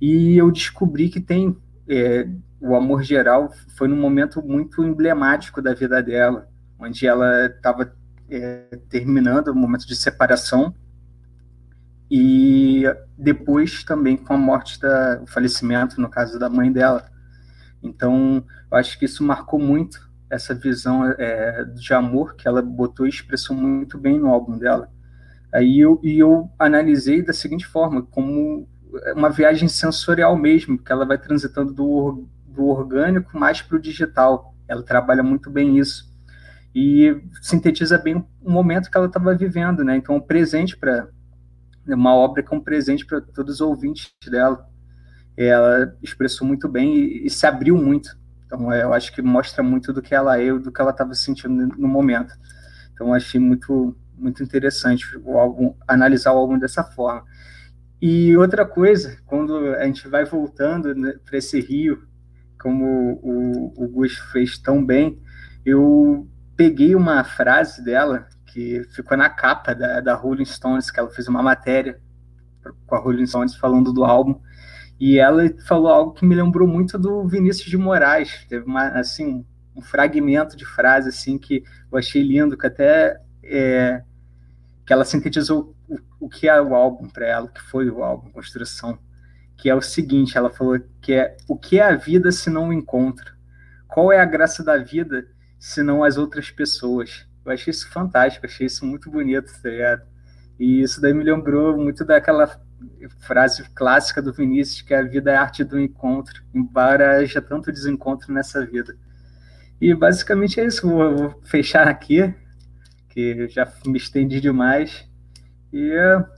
E 0.02 0.38
eu 0.38 0.52
descobri 0.52 1.10
que 1.10 1.20
tem 1.20 1.58
é, 1.88 2.28
o 2.60 2.76
amor 2.76 3.04
geral 3.04 3.52
foi 3.78 3.88
num 3.88 4.00
momento 4.00 4.42
muito 4.42 4.84
emblemático 4.84 5.62
da 5.62 5.74
vida 5.74 6.02
dela, 6.02 6.50
onde 6.80 7.06
ela 7.06 7.46
estava 7.46 7.96
é, 8.30 8.80
terminando 8.90 9.50
o 9.50 9.56
momento 9.56 9.86
de 9.86 9.96
separação 9.96 10.74
e 12.10 12.84
depois 13.18 13.84
também 13.84 14.18
com 14.18 14.34
a 14.34 14.38
morte 14.38 14.80
da 14.80 15.22
o 15.24 15.28
falecimento 15.28 16.00
no 16.00 16.10
caso 16.10 16.38
da 16.38 16.48
mãe 16.48 16.72
dela 16.72 17.10
então 17.82 18.46
eu 18.72 18.78
acho 18.78 18.98
que 19.00 19.06
isso 19.06 19.24
marcou 19.24 19.60
muito 19.60 20.05
essa 20.30 20.54
visão 20.54 21.06
é, 21.18 21.64
de 21.66 21.94
amor 21.94 22.36
que 22.36 22.48
ela 22.48 22.62
botou 22.62 23.06
e 23.06 23.10
expressou 23.10 23.56
muito 23.56 23.98
bem 23.98 24.20
no 24.20 24.30
álbum 24.30 24.58
dela 24.58 24.90
aí 25.54 25.80
eu 25.80 26.00
e 26.04 26.20
eu 26.20 26.50
analisei 26.60 27.22
da 27.22 27.34
seguinte 27.34 27.66
forma 27.66 28.02
como 28.04 28.68
uma 29.16 29.30
viagem 29.30 29.68
sensorial 29.68 30.36
mesmo 30.38 30.78
que 30.78 30.92
ela 30.92 31.06
vai 31.06 31.18
transitando 31.18 31.74
do 31.74 32.28
do 32.56 32.66
orgânico 32.68 33.38
mais 33.38 33.62
para 33.62 33.76
o 33.76 33.82
digital. 33.82 34.56
Ela 34.68 34.82
trabalha 34.82 35.22
muito 35.22 35.52
bem 35.52 35.78
isso. 35.78 36.10
E 36.74 37.22
sintetiza 37.42 37.98
bem 37.98 38.26
o 38.42 38.50
momento 38.50 38.90
que 38.90 38.98
ela 38.98 39.08
estava 39.08 39.36
vivendo, 39.36 39.84
né? 39.84 39.96
Então, 39.98 40.16
um 40.16 40.22
presente 40.22 40.76
para 40.76 41.08
uma 41.88 42.16
obra 42.16 42.42
que 42.42 42.54
é 42.54 42.58
um 42.58 42.62
presente 42.62 43.06
para 43.06 43.22
todos 43.22 43.56
os 43.56 43.62
ouvintes 43.62 44.12
dela. 44.30 44.68
ela 45.38 45.96
expressou 46.02 46.48
muito 46.48 46.68
bem 46.68 46.96
e, 46.96 47.28
e 47.28 47.30
se 47.30 47.46
abriu 47.46 47.78
muito. 47.78 48.10
Então, 48.56 48.74
eu 48.74 48.94
acho 48.94 49.14
que 49.14 49.22
mostra 49.22 49.62
muito 49.62 49.92
do 49.92 50.02
que 50.02 50.16
ela 50.16 50.42
é, 50.42 50.52
do 50.52 50.72
que 50.72 50.82
ela 50.82 50.92
estava 50.92 51.14
sentindo 51.14 51.68
no 51.78 51.88
momento. 51.88 52.34
Então, 52.94 53.14
achei 53.14 53.40
muito, 53.40 53.96
muito 54.18 54.42
interessante 54.42 55.06
o 55.24 55.38
álbum, 55.38 55.76
analisar 55.88 56.32
o 56.34 56.38
álbum 56.38 56.58
dessa 56.58 56.84
forma. 56.84 57.24
E 58.02 58.36
outra 58.38 58.66
coisa, 58.66 59.18
quando 59.26 59.58
a 59.76 59.86
gente 59.86 60.08
vai 60.08 60.26
voltando 60.26 60.96
né, 60.96 61.14
para 61.26 61.38
esse 61.38 61.60
rio, 61.60 62.08
como 62.62 63.20
o, 63.22 63.74
o 63.84 63.88
Gus 63.90 64.18
fez 64.32 64.58
tão 64.58 64.84
bem, 64.84 65.22
eu 65.66 66.28
peguei 66.56 66.96
uma 66.96 67.24
frase 67.24 67.84
dela 67.84 68.28
que 68.46 68.84
ficou 68.92 69.18
na 69.18 69.30
capa 69.30 69.74
da, 69.74 70.00
da 70.00 70.16
Rolling 70.16 70.46
Stones, 70.46 70.90
que 70.90 71.00
ela 71.00 71.10
fez 71.10 71.28
uma 71.28 71.44
matéria 71.44 72.00
com 72.88 72.96
a 72.96 73.00
Rolling 73.00 73.26
Stones 73.26 73.56
falando 73.56 73.92
do 73.92 74.04
álbum, 74.04 74.40
e 75.00 75.20
ela 75.20 75.44
falou 75.68 75.90
algo 75.90 76.14
que 76.14 76.26
me 76.26 76.36
lembrou 76.36 76.68
muito 76.68 76.98
do 76.98 77.28
Vinícius 77.28 77.70
de 77.70 77.78
Moraes, 77.78 78.46
teve 78.48 78.66
uma, 78.66 78.88
assim, 78.90 79.46
um 79.76 79.82
fragmento 79.82 80.56
de 80.56 80.66
frase 80.66 81.10
assim 81.10 81.38
que 81.38 81.64
eu 81.92 81.98
achei 81.98 82.24
lindo, 82.24 82.58
que 82.58 82.66
até 82.66 83.20
é, 83.44 84.02
que 84.86 84.94
ela 84.94 85.04
sintetizou 85.04 85.76
o, 85.88 85.98
o 86.22 86.30
que 86.30 86.48
é 86.48 86.62
o 86.62 86.74
álbum 86.74 87.10
para 87.10 87.28
ela, 87.28 87.46
o 87.46 87.52
que 87.52 87.62
foi 87.62 87.90
o 87.90 88.04
álbum, 88.04 88.32
Construção, 88.32 88.98
que 89.58 89.70
é 89.70 89.76
o 89.76 89.82
seguinte, 89.82 90.38
ela 90.38 90.50
falou 90.50 90.80
que 91.02 91.14
é 91.14 91.36
o 91.48 91.58
que 91.58 91.80
é 91.80 91.84
a 91.84 91.96
vida 91.96 92.32
se 92.32 92.50
não 92.50 92.70
o 92.70 92.74
encontro? 92.74 93.36
Qual 93.88 94.12
é 94.12 94.20
a 94.20 94.26
graça 94.26 94.64
da 94.64 94.78
vida 94.78 95.28
se 95.60 95.84
não 95.84 96.04
as 96.04 96.18
outras 96.18 96.52
pessoas? 96.52 97.28
Eu 97.46 97.52
achei 97.52 97.72
isso 97.72 97.90
fantástico, 97.90 98.46
achei 98.46 98.68
isso 98.68 98.86
muito 98.86 99.10
bonito, 99.10 99.52
tá 99.62 99.70
ligado? 99.70 100.04
E 100.60 100.82
isso 100.82 101.02
daí 101.02 101.14
me 101.14 101.24
lembrou 101.24 101.78
muito 101.78 102.06
daquela 102.06 102.48
frase 103.20 103.64
clássica 103.74 104.22
do 104.22 104.34
Vinícius, 104.34 104.82
que 104.82 104.94
a 104.94 105.04
vida 105.04 105.32
é 105.32 105.36
a 105.36 105.42
arte 105.42 105.64
do 105.64 105.80
encontro, 105.80 106.44
embora 106.54 107.18
haja 107.18 107.42
tanto 107.42 107.72
desencontro 107.72 108.34
nessa 108.34 108.66
vida. 108.66 108.98
E 109.80 109.94
basicamente 109.94 110.60
é 110.60 110.66
isso, 110.66 110.90
vou, 110.90 111.16
vou 111.16 111.42
fechar 111.44 111.88
aqui, 111.88 112.34
que 113.10 113.48
já 113.50 113.72
me 113.86 113.98
estendi 113.98 114.40
demais. 114.40 115.08
E 115.72 115.92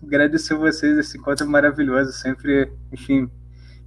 agradecer 0.03 0.55
a 0.55 0.57
vocês, 0.57 0.97
esse 0.97 1.17
encontro 1.17 1.47
maravilhoso, 1.47 2.11
sempre, 2.11 2.71
enfim, 2.91 3.29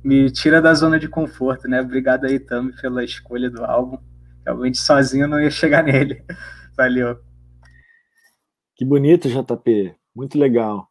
me 0.02 0.30
tira 0.30 0.62
da 0.62 0.72
zona 0.74 0.98
de 0.98 1.08
conforto, 1.08 1.68
né? 1.68 1.80
Obrigado 1.80 2.24
aí, 2.24 2.38
Tami, 2.38 2.72
pela 2.80 3.04
escolha 3.04 3.50
do 3.50 3.64
álbum. 3.64 3.98
Realmente 4.44 4.78
sozinho 4.78 5.28
não 5.28 5.40
ia 5.40 5.50
chegar 5.50 5.82
nele. 5.84 6.24
Valeu. 6.76 7.18
Que 8.76 8.84
bonito, 8.84 9.28
JP. 9.28 9.94
Muito 10.14 10.38
legal. 10.38 10.89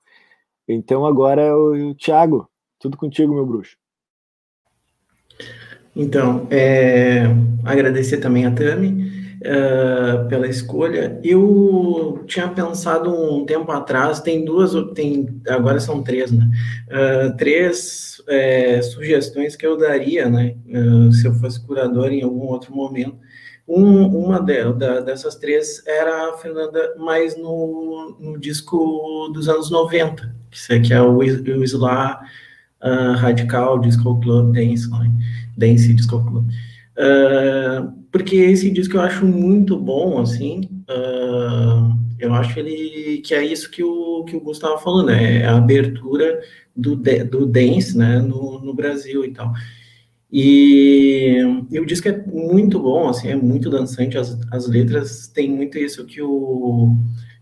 Então 0.70 1.06
agora 1.06 1.42
é 1.42 1.54
o, 1.54 1.96
Thiago. 1.96 2.48
Tudo 2.80 2.96
contigo, 2.96 3.34
meu 3.34 3.46
bruxo. 3.46 3.76
Então, 5.96 6.48
é, 6.52 7.24
agradecer 7.66 8.18
também 8.18 8.46
a 8.46 8.52
Tami 8.52 9.10
uh, 9.40 10.30
pela 10.30 10.48
escolha. 10.48 11.20
Eu 11.24 12.24
tinha 12.28 12.48
pensado 12.48 13.12
um 13.12 13.46
tempo 13.46 13.72
atrás, 13.72 14.20
tem 14.22 14.46
duas, 14.46 14.72
tem 14.94 15.42
agora 15.48 15.80
são 15.80 16.04
três, 16.04 16.32
né? 16.32 16.50
Uh, 16.88 17.36
três 17.36 18.22
é, 18.28 18.82
sugestões 18.82 19.56
que 19.56 19.66
eu 19.66 19.76
daria, 19.76 20.30
né? 20.30 20.56
Uh, 20.68 21.12
se 21.12 21.28
eu 21.28 21.34
fosse 21.34 21.66
curador 21.66 22.12
em 22.12 22.22
algum 22.22 22.46
outro 22.46 22.74
momento. 22.74 23.18
Um, 23.68 24.06
uma 24.06 24.40
de, 24.40 24.74
da, 24.74 25.00
dessas 25.00 25.36
três 25.36 25.86
era 25.86 26.30
a 26.30 26.38
Fernanda, 26.38 26.96
mais 26.98 27.38
no, 27.38 28.18
no 28.20 28.40
disco 28.40 29.30
dos 29.32 29.48
anos 29.48 29.70
90, 29.70 30.39
que 30.84 30.94
é 30.94 31.02
o, 31.02 31.18
o 31.18 31.24
Isla 31.64 32.20
uh, 32.84 33.14
Radical 33.18 33.80
Disco 33.80 34.20
Club 34.20 34.54
Dance, 34.54 34.90
né? 34.90 35.12
Dance 35.58 35.94
Disco 35.94 36.24
Club. 36.24 36.48
Uh, 36.98 38.00
porque 38.12 38.36
esse 38.36 38.70
disco 38.72 38.98
eu 38.98 39.02
acho 39.02 39.26
muito 39.26 39.78
bom, 39.78 40.20
assim, 40.20 40.62
uh, 40.90 41.96
eu 42.20 42.34
acho 42.34 42.60
ele 42.60 43.20
que 43.20 43.34
é 43.34 43.46
isso 43.46 43.70
que 43.70 43.84
o, 43.84 44.24
que 44.26 44.36
o 44.36 44.42
Gustavo 44.42 44.80
falou, 44.80 45.06
né, 45.06 45.38
é 45.38 45.46
a 45.46 45.58
abertura 45.58 46.42
do, 46.76 46.96
do 46.96 47.46
dance, 47.46 47.98
né, 47.98 48.20
no, 48.20 48.60
no 48.60 48.74
Brasil 48.74 49.24
e 49.24 49.32
tal. 49.32 49.54
E, 50.32 51.38
e, 51.72 51.80
o 51.80 51.86
disco 51.86 52.08
é 52.08 52.18
muito 52.28 52.80
bom, 52.80 53.10
assim, 53.10 53.30
é 53.30 53.36
muito 53.36 53.70
dançante, 53.70 54.18
as, 54.18 54.38
as 54.52 54.68
letras 54.68 55.28
têm 55.28 55.50
muito 55.50 55.78
isso 55.78 56.06
que 56.06 56.22
o, 56.22 56.96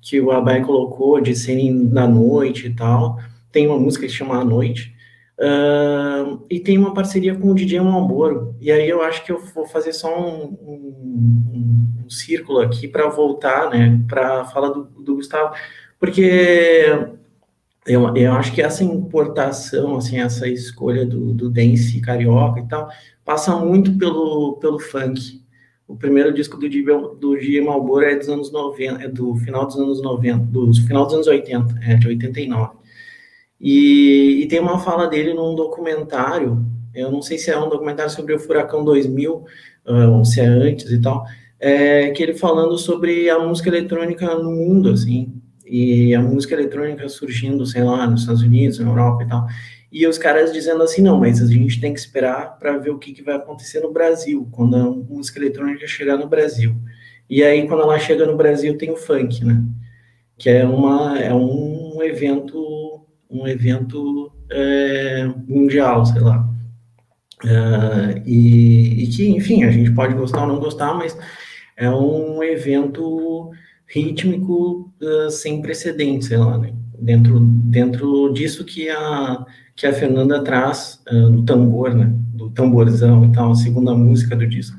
que 0.08 0.22
o 0.22 0.32
Abai 0.32 0.64
colocou, 0.64 1.20
de 1.20 1.36
serem 1.36 1.74
na 1.74 2.08
noite 2.08 2.68
e 2.68 2.74
tal, 2.74 3.20
tem 3.52 3.68
uma 3.68 3.80
música 3.80 4.06
que 4.06 4.14
chama 4.14 4.40
A 4.40 4.46
Noite, 4.46 4.96
Uh, 5.40 6.44
e 6.50 6.60
tem 6.60 6.80
uma 6.80 6.96
parceria 6.96 7.36
com 7.36 7.52
o 7.52 7.54
DJ 7.54 7.80
Malboro. 7.80 8.56
E 8.60 8.72
aí 8.72 8.90
eu 8.90 9.04
acho 9.04 9.24
que 9.24 9.32
eu 9.32 9.40
vou 9.54 9.68
fazer 9.68 9.94
só 9.94 10.20
um, 10.20 10.46
um, 10.46 10.74
um, 11.54 12.06
um 12.06 12.10
círculo 12.10 12.60
aqui 12.60 12.88
para 12.88 13.08
voltar, 13.08 13.70
né, 13.70 14.02
para 14.08 14.46
falar 14.46 14.70
do, 14.70 14.86
do, 14.86 15.16
Gustavo, 15.16 15.54
porque 16.00 16.88
eu, 17.86 18.16
eu 18.18 18.34
acho 18.34 18.52
que 18.52 18.64
essa 18.64 18.84
importação, 18.84 19.98
assim, 19.98 20.20
essa 20.20 20.48
escolha 20.48 21.06
do, 21.06 21.34
do 21.34 21.52
dance 21.52 22.02
carioca 22.02 22.60
e 22.60 22.68
tal, 22.68 22.90
passa 23.24 23.56
muito 23.56 23.96
pelo, 23.96 24.58
pelo 24.60 24.80
funk. 24.80 25.46
O 25.88 25.96
primeiro 25.96 26.34
disco 26.34 26.58
do 26.58 26.68
do 27.16 27.38
DJ 27.38 27.62
Malboro 27.62 28.06
é 28.06 28.16
dos 28.16 28.28
anos 28.28 28.52
90, 28.52 29.04
é 29.04 29.08
do 29.08 29.36
final 29.38 29.66
dos 29.66 29.78
anos 29.78 30.02
90, 30.02 30.46
do 30.46 30.74
final 30.74 31.06
dos 31.06 31.14
anos 31.14 31.28
80, 31.28 31.80
é 31.82 31.96
de 31.96 32.08
89. 32.08 32.76
E, 33.60 34.42
e, 34.44 34.48
tem 34.48 34.60
uma 34.60 34.80
fala 34.80 35.08
dele 35.08 35.34
num 35.34 35.56
documentário, 35.56 36.64
eu 36.94 37.12
não 37.12 37.22
sei 37.22 37.38
se 37.38 37.50
é 37.50 37.58
um 37.58 37.70
documentário 37.70 38.12
sobre 38.12 38.34
o 38.34 38.40
Furacão 38.40 38.84
2000, 38.84 39.46
ah, 39.86 40.10
ou 40.10 40.26
se 40.26 40.42
é 40.42 40.46
antes 40.46 40.92
e 40.92 41.02
tal, 41.02 41.26
é, 41.60 42.12
que 42.12 42.22
ele 42.22 42.34
falando 42.34 42.78
sobre 42.78 43.30
a 43.30 43.40
música 43.40 43.70
eletrônica 43.70 44.36
no 44.36 44.52
mundo, 44.52 44.90
assim, 44.90 45.34
e 45.66 46.14
a 46.14 46.22
música 46.22 46.54
eletrônica 46.54 47.08
surgindo, 47.10 47.66
sei 47.66 47.84
lá, 47.84 48.08
nos 48.08 48.22
Estados 48.22 48.42
Unidos, 48.42 48.80
na 48.80 48.90
Europa 48.90 49.24
e 49.24 49.28
tal. 49.28 49.48
E 49.92 50.06
os 50.06 50.18
caras 50.18 50.52
dizendo 50.52 50.84
assim, 50.84 51.02
não, 51.02 51.20
mas 51.20 51.42
a 51.42 51.48
gente 51.48 51.80
tem 51.80 51.94
que 51.94 52.00
esperar 52.00 52.58
para 52.60 52.78
ver 52.78 52.90
o 52.90 52.98
que, 53.00 53.14
que 53.14 53.24
vai 53.24 53.36
acontecer 53.36 53.80
no 53.80 53.92
Brasil, 53.92 54.48
quando 54.52 54.76
a 54.76 54.92
música 54.92 55.40
eletrônica 55.40 55.88
chegar 55.88 56.18
no 56.18 56.28
Brasil. 56.28 56.76
E 57.30 57.44
aí, 57.44 57.68
quando 57.68 57.84
ela 57.84 58.00
chega 58.00 58.26
no 58.26 58.36
Brasil, 58.36 58.78
tem 58.78 58.92
o 58.92 58.98
funk, 58.98 59.44
né? 59.46 59.64
Que 60.38 60.50
é, 60.50 60.66
uma, 60.66 61.20
é 61.20 61.34
um 61.34 62.02
evento 62.02 63.06
um 63.30 63.46
evento 63.46 64.32
é, 64.50 65.30
mundial, 65.48 66.06
sei 66.06 66.22
lá. 66.22 66.48
É, 67.46 68.24
e, 68.26 69.04
e, 69.04 69.08
que, 69.08 69.30
enfim, 69.30 69.64
a 69.64 69.72
gente 69.72 69.92
pode 69.92 70.14
gostar 70.14 70.42
ou 70.42 70.48
não 70.48 70.60
gostar, 70.60 70.94
mas 70.94 71.18
é 71.76 71.90
um 71.90 72.42
evento 72.42 73.52
rítmico 73.86 74.92
uh, 75.02 75.30
sem 75.30 75.62
precedentes, 75.62 76.30
sei 76.30 76.38
lá, 76.38 76.58
né? 76.58 76.74
dentro, 76.98 77.40
dentro 77.40 78.34
disso 78.34 78.66
que 78.66 78.90
a, 78.90 79.46
que 79.78 79.86
a 79.86 79.94
Fernanda 79.94 80.44
traz 80.44 81.02
uh, 81.10 81.30
do 81.30 81.46
tambor, 81.46 81.94
né? 81.94 82.12
do 82.34 82.50
tamborzão 82.50 83.26
e 83.26 83.32
tal, 83.32 83.52
a 83.52 83.56
segunda 83.56 83.94
música 83.96 84.36
do 84.36 84.46
disco. 84.48 84.76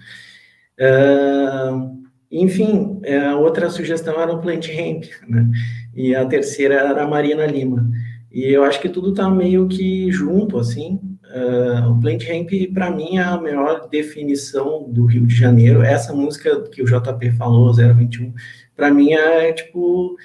Uh, 0.79 1.97
enfim, 2.31 3.01
a 3.27 3.37
outra 3.37 3.71
sugestão 3.71 4.21
era 4.21 4.33
o 4.33 4.41
Plant 4.41 4.69
Ramp, 4.69 5.05
né? 5.29 5.49
e 5.95 6.15
a 6.15 6.27
terceira 6.27 6.75
era 6.75 7.03
a 7.03 7.09
Marina 7.09 7.47
Lima. 7.47 7.89
E 8.31 8.53
eu 8.53 8.63
acho 8.65 8.81
que 8.81 8.89
tudo 8.89 9.11
está 9.11 9.31
meio 9.31 9.67
que 9.69 10.11
junto, 10.11 10.59
assim. 10.59 11.01
Uh, 11.35 11.91
o 11.91 12.01
Plant 12.01 12.25
Ramp, 12.25 12.51
para 12.75 12.91
mim, 12.91 13.17
é 13.17 13.23
a 13.23 13.41
melhor 13.41 13.89
definição 13.89 14.91
do 14.91 15.07
Rio 15.07 15.27
de 15.27 15.35
Janeiro. 15.35 15.83
Essa 15.83 16.13
música 16.13 16.61
que 16.71 16.83
o 16.83 16.85
JP 16.85 17.33
falou, 17.33 17.73
021, 17.73 18.35
para 18.77 18.91
mim 18.91 19.13
é 19.13 19.53
tipo. 19.53 20.17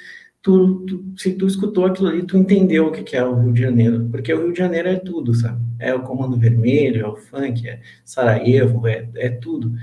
Tu, 0.43 0.85
tu, 0.85 1.13
se 1.17 1.33
tu 1.33 1.47
escutou 1.47 1.85
aquilo 1.85 2.09
ali, 2.09 2.23
tu 2.23 2.37
entendeu 2.37 2.87
o 2.87 2.91
que, 2.91 3.15
é 3.15 3.25
o 3.25 3.39
Rio 3.39 3.53
de 3.53 3.61
Janeiro. 3.61 4.07
Porque 4.11 4.33
o 4.33 4.43
Rio 4.43 4.53
de 4.53 4.59
Janeiro 4.59 4.89
é 4.89 4.95
tudo, 4.97 5.33
sabe? 5.33 5.59
É 5.79 5.95
o 5.95 6.03
Comando 6.03 6.37
Vermelho, 6.37 7.01
é 7.01 7.07
o 7.07 7.15
funk, 7.15 7.67
é 7.67 7.81
Sarajevo, 8.05 8.85
é, 8.87 9.09
é 9.15 9.29
tudo. 9.29 9.73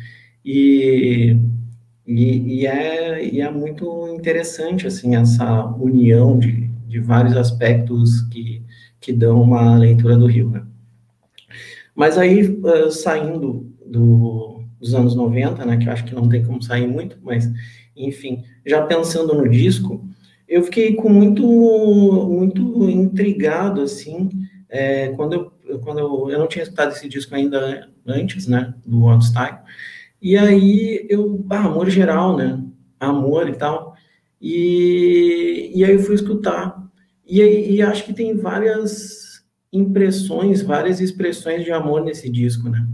E, 0.44 1.36
e, 2.06 2.60
e, 2.60 2.66
é, 2.66 3.24
e 3.24 3.40
é 3.40 3.50
muito 3.50 4.08
interessante, 4.14 4.86
assim, 4.86 5.16
essa 5.16 5.64
união 5.76 6.38
de 6.38 6.70
de 6.90 6.98
vários 6.98 7.36
aspectos 7.36 8.22
que, 8.22 8.64
que 9.00 9.12
dão 9.12 9.40
uma 9.40 9.76
leitura 9.78 10.16
do 10.16 10.26
Rio, 10.26 10.50
né? 10.50 10.64
Mas 11.94 12.18
aí, 12.18 12.60
saindo 12.90 13.72
do, 13.86 14.64
dos 14.80 14.92
anos 14.92 15.14
90, 15.14 15.64
né, 15.64 15.76
que 15.76 15.88
eu 15.88 15.92
acho 15.92 16.04
que 16.04 16.14
não 16.14 16.28
tem 16.28 16.44
como 16.44 16.60
sair 16.60 16.88
muito, 16.88 17.16
mas, 17.22 17.48
enfim, 17.96 18.42
já 18.66 18.82
pensando 18.82 19.34
no 19.34 19.48
disco, 19.48 20.04
eu 20.50 20.64
fiquei 20.64 20.96
com 20.96 21.08
muito, 21.08 21.46
muito 21.46 22.90
intrigado, 22.90 23.82
assim, 23.82 24.28
é, 24.68 25.08
quando, 25.10 25.52
eu, 25.64 25.78
quando 25.78 26.00
eu, 26.00 26.28
eu 26.28 26.38
não 26.40 26.48
tinha 26.48 26.64
escutado 26.64 26.90
esse 26.90 27.08
disco 27.08 27.32
ainda 27.36 27.88
antes, 28.04 28.48
né, 28.48 28.74
do 28.84 29.16
Style, 29.20 29.58
e 30.20 30.36
aí 30.36 31.06
eu, 31.08 31.46
ah, 31.48 31.66
amor 31.66 31.88
geral, 31.88 32.36
né, 32.36 32.60
amor 32.98 33.48
e 33.48 33.54
tal, 33.54 33.94
e, 34.40 35.70
e 35.72 35.84
aí 35.84 35.92
eu 35.92 36.00
fui 36.00 36.16
escutar. 36.16 36.80
E, 37.24 37.40
e 37.76 37.82
acho 37.82 38.04
que 38.04 38.12
tem 38.12 38.36
várias 38.36 39.44
impressões, 39.72 40.62
várias 40.62 41.00
expressões 41.00 41.64
de 41.64 41.70
amor 41.70 42.02
nesse 42.02 42.28
disco, 42.28 42.68
né? 42.68 42.84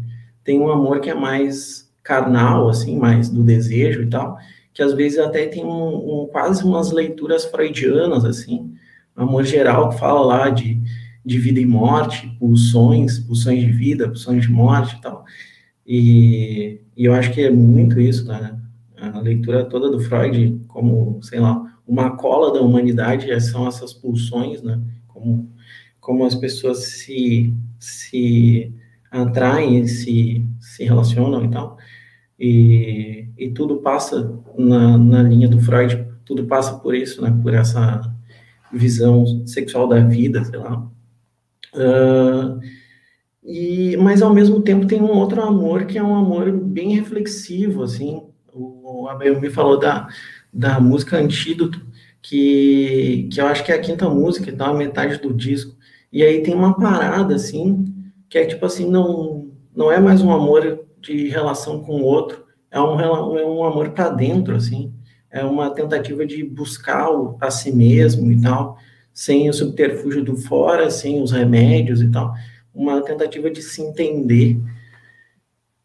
Tem 0.45 0.61
um 0.61 0.69
amor 0.69 1.01
que 1.01 1.09
é 1.09 1.15
mais 1.15 1.91
carnal, 2.03 2.69
assim, 2.69 2.99
mais 2.99 3.31
do 3.31 3.43
desejo 3.43 4.03
e 4.03 4.11
tal, 4.11 4.37
que 4.77 4.83
às 4.83 4.93
vezes 4.93 5.19
até 5.19 5.47
tem 5.47 5.65
um, 5.65 6.25
um 6.25 6.29
quase 6.31 6.63
umas 6.63 6.93
leituras 6.93 7.47
freudianas, 7.47 8.27
assim, 8.27 8.75
amor 9.17 9.43
geral 9.43 9.89
que 9.89 9.99
fala 9.99 10.21
lá 10.21 10.51
de, 10.51 10.79
de 11.25 11.39
vida 11.39 11.59
e 11.59 11.65
morte, 11.65 12.29
pulsões, 12.39 13.19
pulsões 13.19 13.61
de 13.61 13.73
vida, 13.73 14.07
pulsões 14.07 14.43
de 14.43 14.53
morte 14.53 14.95
e 14.95 15.01
tal. 15.01 15.25
E, 15.87 16.81
e 16.95 17.07
eu 17.07 17.15
acho 17.15 17.33
que 17.33 17.41
é 17.41 17.51
muito 17.51 17.99
isso, 17.99 18.29
né? 18.29 18.61
A 18.99 19.19
leitura 19.19 19.65
toda 19.65 19.91
do 19.91 19.99
Freud 19.99 20.61
como, 20.69 21.23
sei 21.23 21.41
lá, 21.41 21.65
uma 21.87 22.15
cola 22.15 22.53
da 22.53 22.61
humanidade 22.61 23.41
são 23.41 23.67
essas 23.67 23.95
pulsões, 23.95 24.63
né? 24.63 24.79
Como, 25.09 25.51
como 25.99 26.27
as 26.27 26.35
pessoas 26.35 26.85
se, 26.85 27.51
se 27.81 28.75
atraem, 29.11 29.87
se, 29.87 30.45
se 30.61 30.85
relacionam 30.85 31.43
e 31.47 31.49
tal. 31.49 31.79
E, 32.39 33.29
e 33.37 33.51
tudo 33.51 33.77
passa 33.77 34.39
na, 34.59 34.99
na 34.99 35.23
linha 35.23 35.49
do 35.49 35.61
Freud, 35.61 36.07
tudo 36.25 36.45
passa 36.47 36.75
por 36.79 36.95
isso, 36.95 37.23
né? 37.23 37.35
Por 37.43 37.55
essa 37.55 38.03
visão 38.73 39.47
sexual 39.47 39.89
da 39.89 40.01
vida, 40.01 40.45
sei 40.45 40.59
lá. 40.59 40.87
Uh, 41.75 42.61
e, 43.43 43.97
mas 43.99 44.23
ao 44.23 44.35
mesmo 44.35 44.61
tempo 44.61 44.87
tem 44.87 45.01
um 45.01 45.13
outro 45.13 45.41
amor 45.43 45.87
que 45.87 45.97
é 45.97 46.03
um 46.03 46.15
amor 46.15 46.51
bem 46.51 46.95
reflexivo, 46.95 47.83
assim. 47.83 48.23
O 48.53 49.09
Abel 49.09 49.41
me 49.41 49.51
falou 49.51 49.79
da, 49.79 50.09
da 50.53 50.81
música 50.81 51.19
Antídoto, 51.19 51.87
que, 52.21 53.29
que 53.33 53.41
eu 53.41 53.47
acho 53.47 53.65
que 53.65 53.71
é 53.71 53.77
a 53.77 53.81
quinta 53.81 54.09
música, 54.09 54.51
dá 54.51 54.71
uma 54.71 54.79
metade 54.79 55.19
do 55.19 55.33
disco. 55.33 55.77
E 56.13 56.23
aí 56.23 56.43
tem 56.43 56.55
uma 56.55 56.75
parada, 56.75 57.35
assim, 57.35 57.85
que 58.29 58.39
é 58.39 58.47
tipo 58.47 58.67
assim, 58.67 58.91
não, 58.91 59.49
não 59.75 59.93
é 59.93 60.01
mais 60.01 60.23
um 60.23 60.33
amor 60.33 60.86
de 61.07 61.29
relação 61.29 61.81
com 61.83 62.01
o 62.01 62.05
outro, 62.05 62.45
é 62.71 62.81
um, 62.81 63.01
é 63.01 63.47
um 63.47 63.65
amor 63.65 63.91
para 63.91 64.11
dentro, 64.11 64.57
assim. 64.57 64.93
É 65.31 65.45
uma 65.45 65.71
tentativa 65.71 66.27
de 66.27 66.43
buscar 66.45 67.11
o, 67.11 67.37
a 67.41 67.51
si 67.51 67.73
mesmo 67.73 68.31
e 68.31 68.41
tal, 68.41 68.77
sem 69.13 69.49
o 69.49 69.53
subterfúgio 69.53 70.25
do 70.25 70.37
fora, 70.37 70.91
sem 70.91 71.23
os 71.23 71.33
remédios 71.33 72.03
e 72.03 72.11
tal 72.11 72.35
uma 72.77 73.01
tentativa 73.01 73.51
de 73.51 73.63
se 73.63 73.81
entender. 73.81 74.61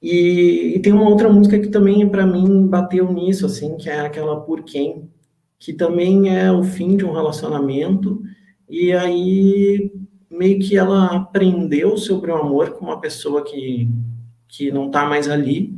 E, 0.01 0.73
e 0.75 0.79
tem 0.79 0.91
uma 0.91 1.07
outra 1.07 1.29
música 1.29 1.57
que 1.57 1.69
também, 1.69 2.07
para 2.09 2.27
mim, 2.27 2.67
bateu 2.67 3.11
nisso, 3.11 3.45
assim, 3.45 3.77
que 3.77 3.89
é 3.89 4.01
aquela 4.01 4.41
Por 4.41 4.63
Quem, 4.63 5.09
que 5.57 5.71
também 5.71 6.35
é 6.35 6.51
o 6.51 6.63
fim 6.63 6.97
de 6.97 7.05
um 7.05 7.13
relacionamento, 7.13 8.21
e 8.69 8.91
aí 8.91 9.91
meio 10.29 10.59
que 10.59 10.77
ela 10.77 11.15
aprendeu 11.15 11.97
sobre 11.97 12.31
o 12.31 12.35
amor 12.35 12.71
com 12.71 12.85
uma 12.85 12.99
pessoa 12.99 13.43
que, 13.43 13.87
que 14.51 14.71
não 14.71 14.87
está 14.87 15.05
mais 15.05 15.29
ali, 15.29 15.73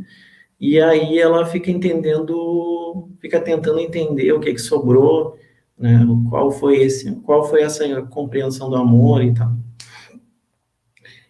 e 0.59 0.81
aí 0.81 1.19
ela 1.19 1.45
fica 1.45 1.69
entendendo, 1.69 3.09
fica 3.19 3.39
tentando 3.39 3.79
entender 3.79 4.31
o 4.33 4.39
que, 4.39 4.53
que 4.53 4.61
sobrou, 4.61 5.37
né, 5.77 6.05
qual 6.29 6.51
foi 6.51 6.77
esse, 6.81 7.11
qual 7.17 7.47
foi 7.47 7.61
essa 7.61 8.01
compreensão 8.03 8.69
do 8.69 8.75
amor 8.75 9.23
e 9.23 9.33
tal. 9.33 9.51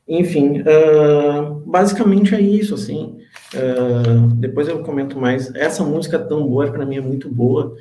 Enfim, 0.08 0.62
uh, 0.62 1.62
basicamente 1.66 2.36
é 2.36 2.42
isso, 2.42 2.76
assim. 2.76 3.18
Uh, 3.54 4.28
depois 4.36 4.68
eu 4.68 4.84
comento 4.84 5.18
mais. 5.20 5.54
Essa 5.56 5.84
música 5.84 6.20
Tambor, 6.20 6.72
para 6.72 6.86
mim, 6.86 6.98
é 6.98 7.02
muito 7.02 7.30
boa. 7.30 7.76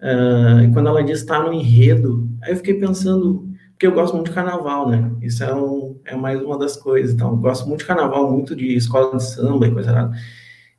Uh, 0.00 0.62
e 0.64 0.72
quando 0.72 0.88
ela 0.88 1.02
diz 1.02 1.18
está 1.20 1.42
no 1.42 1.52
enredo, 1.52 2.28
aí 2.42 2.52
eu 2.52 2.56
fiquei 2.56 2.74
pensando, 2.74 3.48
porque 3.76 3.86
eu 3.86 3.92
gosto 3.92 4.14
muito 4.14 4.30
de 4.30 4.34
carnaval, 4.34 4.88
né? 4.88 5.12
Isso 5.20 5.44
é, 5.44 5.54
um, 5.54 6.00
é 6.06 6.16
mais 6.16 6.40
uma 6.40 6.58
das 6.58 6.78
coisas. 6.78 7.12
Então, 7.12 7.32
eu 7.32 7.36
gosto 7.36 7.68
muito 7.68 7.80
de 7.80 7.86
carnaval, 7.86 8.32
muito 8.32 8.56
de 8.56 8.74
escola 8.74 9.14
de 9.18 9.22
samba 9.22 9.66
e 9.66 9.70
coisa 9.70 9.90
errada. 9.90 10.16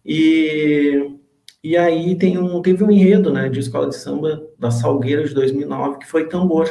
E, 0.03 1.15
e 1.63 1.77
aí 1.77 2.15
tem 2.15 2.39
um, 2.39 2.59
teve 2.59 2.83
um 2.83 2.89
enredo, 2.89 3.31
né, 3.31 3.49
de 3.49 3.59
escola 3.59 3.87
de 3.87 3.95
samba 3.95 4.43
da 4.57 4.71
Salgueira 4.71 5.23
de 5.27 5.33
2009, 5.35 5.99
que 5.99 6.07
foi 6.07 6.27
Tambor, 6.27 6.65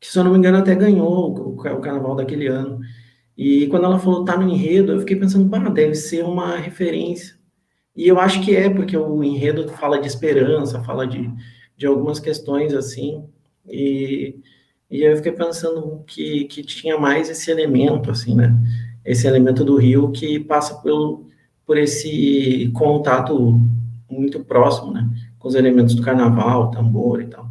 que, 0.00 0.06
se 0.10 0.18
eu 0.18 0.24
não 0.24 0.32
me 0.32 0.38
engano, 0.38 0.56
até 0.56 0.74
ganhou 0.74 1.36
o, 1.38 1.52
o 1.52 1.80
carnaval 1.80 2.16
daquele 2.16 2.46
ano. 2.46 2.80
E 3.36 3.66
quando 3.66 3.84
ela 3.84 3.98
falou 3.98 4.24
tá 4.24 4.38
no 4.38 4.48
enredo, 4.48 4.92
eu 4.92 5.00
fiquei 5.00 5.16
pensando, 5.16 5.50
pá, 5.50 5.58
deve 5.68 5.94
ser 5.94 6.24
uma 6.24 6.56
referência. 6.56 7.36
E 7.94 8.08
eu 8.08 8.18
acho 8.18 8.42
que 8.42 8.56
é, 8.56 8.70
porque 8.70 8.96
o 8.96 9.22
enredo 9.22 9.68
fala 9.68 10.00
de 10.00 10.06
esperança, 10.06 10.82
fala 10.82 11.06
de, 11.06 11.30
de 11.76 11.86
algumas 11.86 12.18
questões 12.18 12.72
assim. 12.72 13.22
E, 13.68 14.40
e 14.90 15.02
eu 15.02 15.16
fiquei 15.16 15.32
pensando 15.32 16.02
que, 16.06 16.44
que 16.44 16.62
tinha 16.62 16.98
mais 16.98 17.28
esse 17.28 17.50
elemento, 17.50 18.10
assim, 18.10 18.34
né? 18.34 18.54
Esse 19.04 19.26
elemento 19.26 19.64
do 19.64 19.76
rio 19.76 20.10
que 20.10 20.38
passa 20.40 20.76
pelo, 20.76 21.26
por 21.64 21.76
esse 21.76 22.70
contato 22.74 23.60
muito 24.10 24.44
próximo, 24.44 24.92
né? 24.92 25.08
Com 25.38 25.48
os 25.48 25.54
elementos 25.54 25.94
do 25.94 26.02
carnaval, 26.02 26.70
tambor 26.70 27.20
e 27.20 27.26
tal. 27.26 27.50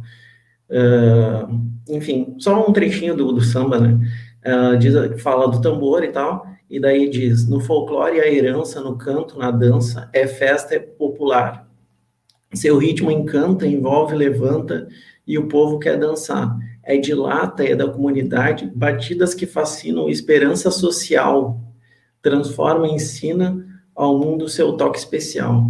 Uh, 0.68 1.60
enfim, 1.88 2.34
só 2.38 2.68
um 2.68 2.72
trechinho 2.72 3.14
do, 3.14 3.32
do 3.32 3.40
samba, 3.40 3.78
né? 3.78 3.98
uh, 4.46 4.78
diz, 4.78 4.94
fala 5.22 5.48
do 5.48 5.60
tambor 5.60 6.04
e 6.04 6.08
tal, 6.08 6.46
e 6.70 6.78
daí 6.78 7.08
diz: 7.08 7.48
no 7.48 7.60
folclore, 7.60 8.20
a 8.20 8.32
herança, 8.32 8.80
no 8.80 8.96
canto, 8.96 9.38
na 9.38 9.50
dança, 9.50 10.08
é 10.12 10.26
festa 10.26 10.74
é 10.74 10.78
popular. 10.78 11.66
Seu 12.54 12.78
ritmo 12.78 13.10
encanta, 13.10 13.66
envolve, 13.66 14.14
levanta, 14.14 14.88
e 15.26 15.36
o 15.36 15.48
povo 15.48 15.78
quer 15.78 15.98
dançar. 15.98 16.56
É 16.86 16.96
de 16.96 17.12
lata, 17.12 17.64
é 17.64 17.74
da 17.74 17.90
comunidade, 17.90 18.70
batidas 18.72 19.34
que 19.34 19.44
fascinam, 19.44 20.08
esperança 20.08 20.70
social, 20.70 21.60
transforma 22.22 22.86
e 22.86 22.92
ensina 22.92 23.66
ao 23.94 24.18
mundo 24.18 24.48
seu 24.48 24.72
toque 24.74 24.98
especial. 24.98 25.68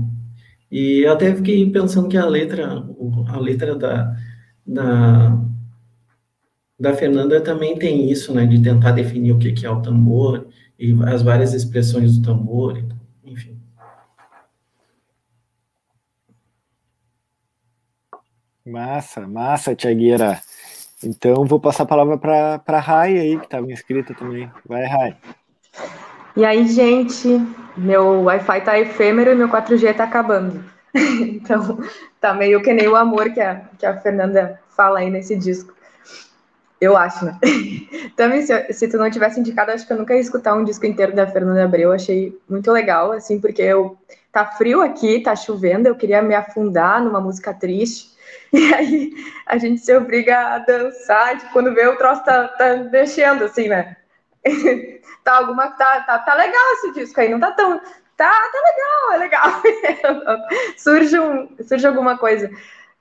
E 0.71 1.07
até 1.07 1.35
fiquei 1.35 1.71
pensando 1.71 2.09
que 2.09 2.19
a 2.19 2.27
letra, 2.27 2.85
a 3.29 3.39
letra 3.39 3.75
da, 3.75 4.15
da, 4.67 5.39
da 6.79 6.93
Fernanda 6.93 7.41
também 7.41 7.79
tem 7.79 8.11
isso, 8.11 8.35
né, 8.35 8.45
de 8.45 8.61
tentar 8.61 8.93
definir 8.93 9.33
o 9.33 9.39
que, 9.39 9.53
que 9.53 9.65
é 9.65 9.71
o 9.71 9.81
tambor 9.81 10.49
e 10.79 10.95
as 11.05 11.23
várias 11.23 11.55
expressões 11.55 12.19
do 12.19 12.25
tambor, 12.25 12.85
enfim. 13.25 13.59
Massa, 18.67 19.27
massa, 19.27 19.75
Tiagueira. 19.75 20.41
Então, 21.05 21.45
vou 21.45 21.61
passar 21.61 21.83
a 21.83 21.87
palavra 21.87 22.17
para 22.17 22.63
a 22.67 22.81
Rai 22.81 23.19
aí, 23.19 23.39
que 23.39 23.45
estava 23.45 23.71
inscrita 23.71 24.15
também. 24.15 24.51
Vai, 24.65 24.85
Rai. 24.85 25.17
E 26.35 26.45
aí, 26.45 26.67
gente, 26.67 27.29
meu 27.77 28.23
Wi-Fi 28.23 28.61
tá 28.63 28.79
efêmero 28.79 29.31
e 29.31 29.35
meu 29.35 29.49
4G 29.49 29.95
tá 29.95 30.05
acabando. 30.05 30.65
então, 30.95 31.79
tá 32.21 32.33
meio 32.33 32.63
que 32.63 32.73
nem 32.73 32.89
o 32.89 32.97
amor 32.97 33.31
que 33.31 33.41
a, 33.41 33.63
que 33.79 33.85
a 33.85 34.01
Fernanda 34.01 34.61
fala 34.71 35.01
aí 35.01 35.11
nesse 35.11 35.37
disco. 35.37 35.75
Eu 36.81 36.97
acho, 36.97 37.25
né? 37.25 37.39
Também, 38.17 38.43
se, 38.43 38.73
se, 38.73 38.89
tu 38.89 38.97
não 38.97 39.11
tivesse 39.11 39.41
indicado, 39.41 39.71
acho 39.73 39.87
que 39.87 39.93
eu 39.93 39.99
nunca 39.99 40.15
ia 40.15 40.21
escutar 40.21 40.55
um 40.55 40.65
disco 40.65 40.85
inteiro 40.87 41.15
da 41.15 41.27
Fernanda 41.27 41.65
Abreu. 41.65 41.93
Achei 41.93 42.39
muito 42.49 42.71
legal, 42.71 43.13
assim, 43.13 43.41
porque 43.41 43.63
eu 43.63 43.97
tá 44.33 44.45
frio 44.45 44.83
aqui, 44.83 45.21
tá 45.21 45.35
chovendo, 45.35 45.89
eu 45.89 45.95
queria 45.95 46.21
me 46.21 46.35
afundar 46.35 47.03
numa 47.03 47.21
música 47.21 47.55
triste. 47.55 48.16
E 48.53 48.75
aí 48.75 49.13
a 49.45 49.59
gente 49.59 49.81
se 49.81 49.95
obriga 49.95 50.55
a 50.55 50.59
dançar, 50.59 51.39
tipo, 51.39 51.53
quando 51.53 51.75
vê 51.75 51.87
o 51.87 51.97
troço 51.97 52.25
tá, 52.25 52.49
tá 52.49 52.77
mexendo, 52.77 53.45
assim, 53.45 53.69
né? 53.69 53.97
tá 55.25 55.39
alguma. 55.39 55.69
Tá, 55.73 56.01
tá, 56.01 56.19
tá 56.21 56.35
legal 56.35 56.63
esse 56.75 56.93
disco 56.93 57.21
aí, 57.21 57.29
não 57.29 57.41
tá 57.41 57.53
tão. 57.53 57.81
Tá, 58.17 58.31
tá 58.31 58.63
legal, 58.65 59.13
é 59.13 59.17
legal. 59.19 60.39
surge, 60.79 61.19
um, 61.19 61.49
surge 61.67 61.87
alguma 61.87 62.17
coisa. 62.17 62.51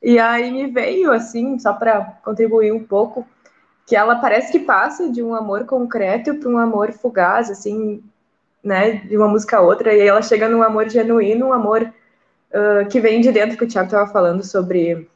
E 0.02 0.20
aí 0.20 0.52
me 0.52 0.68
veio, 0.68 1.12
assim, 1.12 1.58
só 1.58 1.74
para 1.74 2.02
contribuir 2.24 2.72
um 2.72 2.84
pouco, 2.84 3.26
que 3.86 3.96
ela 3.96 4.18
parece 4.18 4.52
que 4.52 4.60
passa 4.60 5.10
de 5.10 5.24
um 5.24 5.34
amor 5.34 5.66
concreto 5.66 6.36
para 6.36 6.50
um 6.50 6.58
amor 6.58 6.92
fugaz, 6.92 7.50
assim, 7.50 8.04
né, 8.64 8.94
de 9.06 9.16
uma 9.16 9.28
música 9.28 9.58
a 9.58 9.62
outra, 9.62 9.94
e 9.94 10.02
aí 10.02 10.08
ela 10.08 10.22
chega 10.22 10.50
num 10.50 10.64
amor 10.64 10.90
genuíno, 10.90 11.48
um 11.48 11.54
amor 11.54 11.84
uh, 11.84 12.88
que 12.90 13.00
vem 13.00 13.22
de 13.22 13.32
dentro, 13.32 13.58
que 13.58 13.64
o 13.64 13.68
Thiago 13.68 13.88
estava 13.88 14.12
falando 14.12 14.44
sobre 14.44 15.08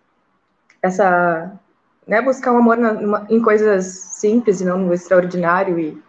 essa, 0.81 1.59
né, 2.07 2.21
buscar 2.21 2.51
um 2.51 2.57
amor 2.57 2.77
na, 2.77 2.93
numa, 2.93 3.27
em 3.29 3.41
coisas 3.41 3.85
simples 3.85 4.61
e 4.61 4.65
não 4.65 4.77
no 4.79 4.93
extraordinário 4.93 5.79
e 5.79 6.01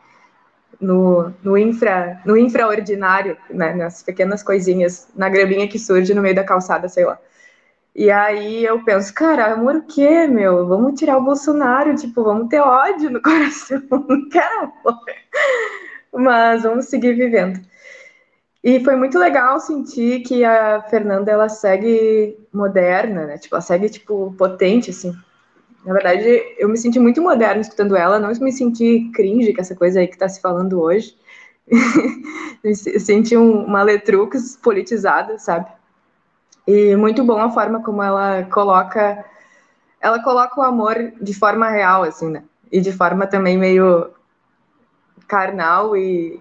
no, 0.80 1.32
no, 1.42 1.58
infra, 1.58 2.20
no 2.24 2.36
infraordinário, 2.36 3.36
né, 3.50 3.74
nas 3.74 4.02
pequenas 4.02 4.42
coisinhas, 4.42 5.08
na 5.14 5.28
graminha 5.28 5.68
que 5.68 5.78
surge 5.78 6.14
no 6.14 6.22
meio 6.22 6.34
da 6.34 6.44
calçada, 6.44 6.88
sei 6.88 7.04
lá. 7.04 7.18
E 7.94 8.10
aí 8.10 8.64
eu 8.64 8.82
penso, 8.84 9.12
cara, 9.12 9.52
amor 9.52 9.76
o 9.76 9.82
quê, 9.82 10.26
meu? 10.26 10.66
Vamos 10.66 10.98
tirar 10.98 11.18
o 11.18 11.24
Bolsonaro, 11.24 11.94
tipo, 11.96 12.22
vamos 12.22 12.48
ter 12.48 12.60
ódio 12.60 13.10
no 13.10 13.20
coração, 13.22 13.82
não 13.90 14.28
quero 14.28 14.72
amor. 14.84 15.00
Mas 16.12 16.62
vamos 16.62 16.86
seguir 16.86 17.14
vivendo. 17.14 17.60
E 18.62 18.82
foi 18.84 18.94
muito 18.94 19.18
legal 19.18 19.58
sentir 19.58 20.20
que 20.20 20.44
a 20.44 20.82
Fernanda, 20.82 21.30
ela 21.30 21.48
segue 21.48 22.38
moderna, 22.52 23.26
né? 23.26 23.38
Tipo, 23.38 23.54
ela 23.54 23.62
segue, 23.62 23.88
tipo, 23.88 24.34
potente, 24.36 24.90
assim. 24.90 25.16
Na 25.84 25.94
verdade, 25.94 26.42
eu 26.58 26.68
me 26.68 26.76
senti 26.76 26.98
muito 26.98 27.22
moderna 27.22 27.62
escutando 27.62 27.96
ela, 27.96 28.18
não 28.18 28.28
me 28.28 28.52
senti 28.52 29.10
cringe 29.14 29.54
com 29.54 29.62
essa 29.62 29.74
coisa 29.74 30.00
aí 30.00 30.06
que 30.06 30.14
está 30.14 30.28
se 30.28 30.40
falando 30.40 30.80
hoje. 30.80 31.16
eu 32.62 32.74
senti 32.74 33.36
um, 33.36 33.64
uma 33.64 33.82
Letrux 33.82 34.56
politizada, 34.56 35.38
sabe? 35.38 35.66
E 36.66 36.94
muito 36.96 37.24
bom 37.24 37.40
a 37.40 37.50
forma 37.50 37.82
como 37.82 38.02
ela 38.02 38.44
coloca 38.44 39.24
ela 40.00 40.22
coloca 40.22 40.58
o 40.58 40.62
amor 40.62 41.12
de 41.20 41.34
forma 41.34 41.68
real, 41.68 42.02
assim, 42.04 42.30
né? 42.30 42.44
E 42.72 42.80
de 42.80 42.92
forma 42.92 43.26
também 43.26 43.58
meio 43.58 44.10
carnal 45.28 45.96
e 45.96 46.40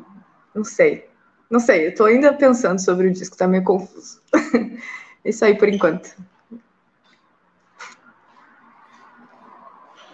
não 0.56 0.64
sei. 0.64 1.09
Não 1.50 1.60
sei, 1.60 1.88
eu 1.88 1.96
tô 1.96 2.06
ainda 2.06 2.34
pensando 2.34 2.80
sobre 2.80 3.08
o 3.08 3.12
disco, 3.12 3.36
tá 3.36 3.48
meio 3.48 3.64
confuso. 3.64 4.22
Isso 5.26 5.44
aí 5.44 5.58
por 5.58 5.68
enquanto. 5.68 6.16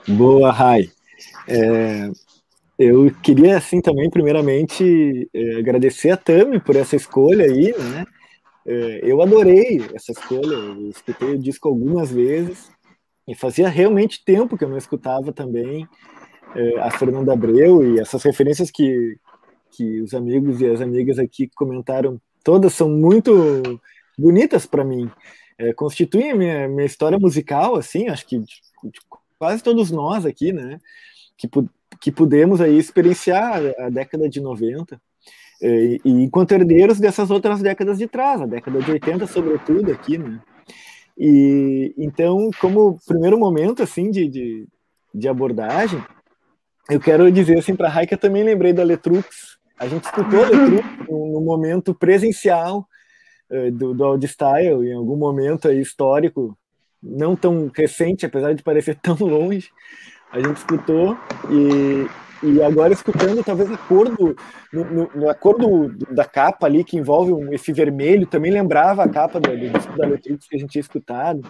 Boa, 0.08 0.52
Rai. 0.52 0.90
É, 1.48 2.10
eu 2.78 3.12
queria, 3.24 3.58
assim, 3.58 3.82
também, 3.82 4.10
primeiramente, 4.10 5.30
é, 5.34 5.58
agradecer 5.58 6.12
a 6.12 6.18
Tami 6.18 6.60
por 6.60 6.76
essa 6.76 6.96
escolha 6.96 7.46
aí, 7.46 7.74
né? 7.78 8.06
É, 8.66 9.00
eu 9.04 9.22
adorei 9.22 9.82
essa 9.94 10.12
escolha, 10.12 10.56
eu 10.56 10.90
escutei 10.90 11.36
o 11.36 11.40
disco 11.40 11.68
algumas 11.68 12.12
vezes, 12.12 12.70
e 13.28 13.36
fazia 13.36 13.68
realmente 13.68 14.24
tempo 14.24 14.58
que 14.58 14.64
eu 14.64 14.70
não 14.70 14.78
escutava 14.78 15.32
também 15.32 15.88
é, 16.56 16.80
a 16.80 16.92
Fernanda 16.92 17.34
Abreu 17.34 17.84
e 17.84 18.00
essas 18.00 18.24
referências 18.24 18.70
que, 18.72 19.18
que 19.76 20.02
os 20.02 20.14
amigos 20.14 20.62
e 20.62 20.68
as 20.68 20.82
amigas 20.82 21.20
aqui 21.20 21.50
comentaram, 21.56 22.20
todas 22.44 22.74
são 22.74 22.90
muito 22.90 23.34
bonitas 24.18 24.66
para 24.66 24.84
mim. 24.84 25.10
É, 25.58 25.74
constituem 25.74 26.32
a 26.32 26.36
minha, 26.36 26.68
minha 26.68 26.86
história 26.86 27.18
musical, 27.18 27.76
assim, 27.76 28.08
acho 28.08 28.26
que 28.26 28.40
de, 28.40 28.46
de 28.46 29.00
quase 29.40 29.64
todos 29.64 29.92
nós 29.92 30.26
aqui, 30.26 30.52
né, 30.52 30.80
que, 31.38 31.50
que 32.00 32.12
pudemos 32.12 32.62
aí 32.62 32.78
experienciar 32.78 33.62
a 33.80 33.90
década 33.90 34.30
de 34.30 34.42
90, 34.42 35.02
é, 35.62 35.68
e, 35.68 36.02
e 36.04 36.24
enquanto 36.24 36.52
herdeiros 36.52 37.00
dessas 37.00 37.32
outras 37.32 37.62
décadas 37.62 37.98
de 37.98 38.08
trás, 38.08 38.42
a 38.42 38.46
década 38.46 38.82
de 38.82 38.92
80 38.92 39.28
sobretudo 39.28 39.92
aqui, 39.92 40.18
né, 40.18 40.42
e 41.18 41.94
então, 41.98 42.50
como 42.60 43.00
primeiro 43.08 43.40
momento, 43.40 43.82
assim, 43.82 44.12
de, 44.12 44.28
de, 44.28 44.68
de 45.14 45.28
abordagem, 45.28 46.04
eu 46.90 47.00
quero 47.00 47.32
dizer 47.32 47.58
assim 47.58 47.76
para 47.76 47.88
a 47.88 47.92
Raika 47.92 48.18
também 48.18 48.44
lembrei 48.44 48.74
da 48.74 48.84
Letrux. 48.84 49.58
A 49.78 49.88
gente 49.88 50.06
escutou 50.06 50.46
no, 51.10 51.42
momento 51.42 51.94
presencial 51.94 52.88
uh, 53.50 53.72
do, 53.72 53.94
do 53.94 54.04
Audistyle, 54.04 54.88
em 54.88 54.94
algum 54.94 55.18
momento 55.18 55.68
aí 55.68 55.82
histórico, 55.82 56.58
não 57.02 57.36
tão 57.36 57.72
recente, 57.74 58.26
apesar 58.26 58.54
de 58.54 58.64
parecer 58.64 58.96
tão 59.02 59.16
longe. 59.20 59.70
A 60.32 60.40
gente 60.40 60.58
escutou 60.58 61.18
e, 61.50 62.08
e 62.46 62.62
agora 62.62 62.94
escutando 62.94 63.44
talvez 63.44 63.72
a 63.72 63.78
cor 63.78 64.10
do 64.16 64.36
no, 64.72 64.84
no, 64.86 65.10
no 65.14 66.14
da 66.14 66.26
capa 66.26 66.68
ali 66.68 66.84
que 66.84 66.98
envolve 66.98 67.32
um, 67.32 67.52
esse 67.54 67.74
vermelho 67.74 68.28
também 68.28 68.52
lembrava 68.52 69.04
a 69.04 69.10
capa 69.10 69.40
do, 69.40 69.50
do 69.50 69.70
disco 69.70 69.98
da 69.98 70.06
Letrix 70.06 70.48
que 70.48 70.56
a 70.56 70.60
gente 70.60 70.72
tinha 70.72 70.82
escutado. 70.82 71.42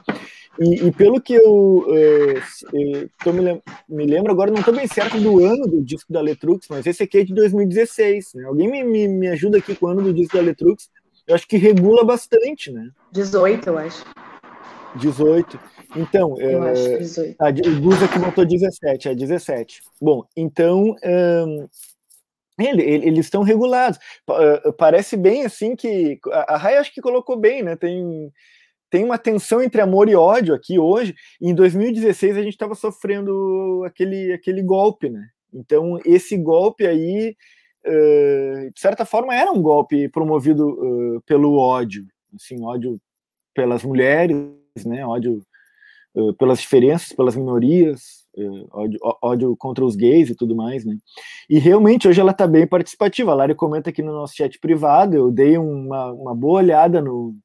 E, 0.57 0.87
e 0.87 0.91
pelo 0.91 1.19
que 1.19 1.33
eu 1.33 1.85
é, 1.89 2.37
é, 2.37 3.31
me, 3.31 3.61
me, 3.89 4.05
lembro 4.05 4.31
agora 4.31 4.51
não 4.51 4.59
estou 4.59 4.73
bem 4.73 4.87
certo 4.87 5.19
do 5.19 5.43
ano 5.43 5.67
do 5.67 5.83
disco 5.83 6.13
da 6.13 6.21
Letrux 6.21 6.67
mas 6.69 6.85
esse 6.85 7.03
aqui 7.03 7.17
é 7.17 7.23
de 7.25 7.33
2016 7.33 8.35
né? 8.35 8.45
alguém 8.45 8.71
me, 8.71 8.81
me, 8.81 9.05
me 9.05 9.27
ajuda 9.27 9.57
aqui 9.57 9.75
com 9.75 9.87
o 9.87 9.89
ano 9.89 10.01
do 10.01 10.13
disco 10.13 10.37
da 10.37 10.43
Letrux 10.43 10.89
eu 11.27 11.35
acho 11.35 11.45
que 11.45 11.57
regula 11.57 12.05
bastante 12.05 12.71
né? 12.71 12.87
18 13.11 13.67
eu 13.67 13.77
acho 13.77 14.05
18 14.97 15.59
então, 15.95 16.39
eu 16.39 16.63
é, 16.63 16.71
acho 16.71 16.97
18. 16.97 17.35
A, 17.39 17.45
o 17.45 18.05
aqui 18.05 18.19
botou 18.19 18.45
17, 18.45 19.09
é 19.09 19.15
17. 19.15 19.81
Bom, 20.01 20.23
então 20.35 20.95
um, 21.03 21.67
ele, 22.59 22.83
eles 22.83 23.25
estão 23.25 23.43
regulados. 23.43 23.97
Uh, 24.29 24.73
parece 24.73 25.15
bem 25.15 25.45
assim 25.45 25.75
que 25.75 26.19
a, 26.31 26.55
a 26.55 26.57
Rai 26.57 26.77
acho 26.77 26.93
que 26.93 27.01
colocou 27.01 27.37
bem, 27.37 27.63
né? 27.63 27.75
Tem 27.75 28.31
tem 28.89 29.03
uma 29.03 29.17
tensão 29.17 29.61
entre 29.61 29.81
amor 29.81 30.07
e 30.07 30.15
ódio 30.15 30.53
aqui 30.53 30.77
hoje. 30.77 31.15
E 31.41 31.49
em 31.49 31.55
2016 31.55 32.37
a 32.37 32.41
gente 32.41 32.53
estava 32.53 32.75
sofrendo 32.75 33.83
aquele 33.85 34.33
aquele 34.33 34.61
golpe, 34.61 35.09
né? 35.09 35.29
Então 35.53 35.99
esse 36.05 36.37
golpe 36.37 36.85
aí, 36.85 37.35
uh, 37.85 38.71
de 38.71 38.79
certa 38.79 39.05
forma, 39.05 39.33
era 39.33 39.51
um 39.51 39.61
golpe 39.61 40.09
promovido 40.09 40.67
uh, 40.67 41.21
pelo 41.21 41.57
ódio, 41.57 42.05
assim, 42.33 42.61
ódio 42.63 42.99
pelas 43.53 43.83
mulheres, 43.83 44.35
né? 44.83 45.05
Ódio 45.05 45.41
eh, 46.15 46.33
pelas 46.39 46.59
diferenças, 46.61 47.11
pelas 47.13 47.35
minorias, 47.35 48.25
uh, 48.37 48.67
ódio, 48.71 48.99
ódio, 49.21 49.57
contra 49.57 49.83
os 49.83 49.97
gays 49.97 50.29
e 50.29 50.35
tudo 50.35 50.55
mais, 50.55 50.85
né? 50.85 50.97
E 51.49 51.59
realmente 51.59 52.07
hoje 52.07 52.21
ela 52.21 52.31
está 52.31 52.47
bem 52.47 52.65
participativa. 52.65 53.31
A 53.31 53.35
Lari 53.35 53.53
comenta 53.53 53.89
aqui 53.89 54.01
no 54.01 54.13
nosso 54.13 54.33
chat 54.33 54.57
privado, 54.59 55.15
eu 55.15 55.29
dei 55.29 55.57
uma, 55.57 56.13
uma 56.13 56.33
boa 56.33 56.59
olhada 56.59 57.01
no, 57.01 57.35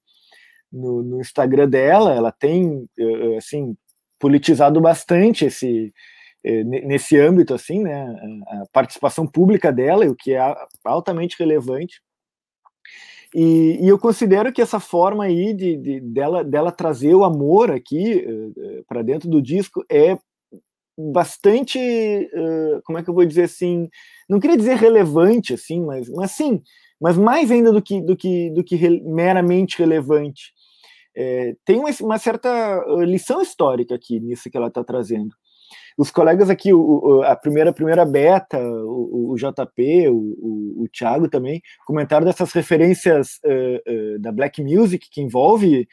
no, 0.72 1.02
no 1.02 1.20
Instagram 1.20 1.68
dela, 1.68 2.14
ela 2.14 2.30
tem, 2.30 2.88
uh, 2.98 3.36
assim, 3.36 3.76
politizado 4.18 4.80
bastante 4.80 5.44
esse 5.46 5.92
nesse 6.42 7.18
âmbito, 7.18 7.52
assim, 7.52 7.82
né, 7.82 8.02
a 8.48 8.62
participação 8.72 9.26
pública 9.26 9.70
dela, 9.70 10.06
o 10.06 10.16
que 10.16 10.32
é 10.32 10.54
altamente 10.82 11.36
relevante. 11.38 12.00
E, 13.34 13.78
e, 13.80 13.88
eu 13.88 13.98
considero 13.98 14.52
que 14.52 14.60
essa 14.60 14.80
forma 14.80 15.24
aí 15.24 15.54
de, 15.54 15.76
de 15.76 16.00
dela, 16.00 16.42
dela 16.42 16.72
trazer 16.72 17.14
o 17.14 17.24
amor 17.24 17.70
aqui 17.70 18.16
uh, 18.26 18.52
eh, 18.56 18.78
eh, 18.78 18.82
para 18.88 19.02
dentro 19.02 19.28
do 19.28 19.40
disco 19.40 19.84
é 19.88 20.18
bastante, 20.98 21.78
uh, 21.78 22.82
como 22.84 22.98
é 22.98 23.04
que 23.04 23.08
eu 23.08 23.14
vou 23.14 23.24
dizer 23.24 23.44
assim, 23.44 23.88
não 24.28 24.40
queria 24.40 24.56
dizer 24.56 24.76
relevante 24.76 25.54
assim, 25.54 25.80
mas, 25.80 26.08
mas 26.08 26.32
sim, 26.32 26.60
mas 27.00 27.16
mais 27.16 27.50
ainda 27.52 27.72
do 27.72 27.80
que 27.80 28.00
do 28.02 28.16
que 28.16 28.50
do 28.50 28.64
que 28.64 28.74
re, 28.74 29.00
meramente 29.00 29.78
relevante. 29.78 30.52
É, 31.16 31.54
tem 31.64 31.78
uma, 31.78 31.90
uma 32.02 32.18
certa 32.18 32.84
lição 33.04 33.40
histórica 33.42 33.94
aqui 33.94 34.20
nisso 34.20 34.50
que 34.50 34.56
ela 34.56 34.68
está 34.68 34.82
trazendo 34.84 35.34
os 36.00 36.10
colegas 36.10 36.48
aqui, 36.48 36.72
o, 36.72 37.22
a 37.24 37.36
primeira 37.36 37.74
primeira 37.74 38.06
beta, 38.06 38.58
o, 38.58 39.32
o 39.32 39.36
JP, 39.36 40.08
o, 40.08 40.16
o, 40.16 40.84
o 40.84 40.88
Thiago 40.88 41.28
também, 41.28 41.60
comentaram 41.84 42.24
dessas 42.24 42.52
referências 42.52 43.38
uh, 43.44 44.14
uh, 44.14 44.18
da 44.18 44.32
Black 44.32 44.62
Music 44.62 45.10
que 45.10 45.20
envolve 45.20 45.86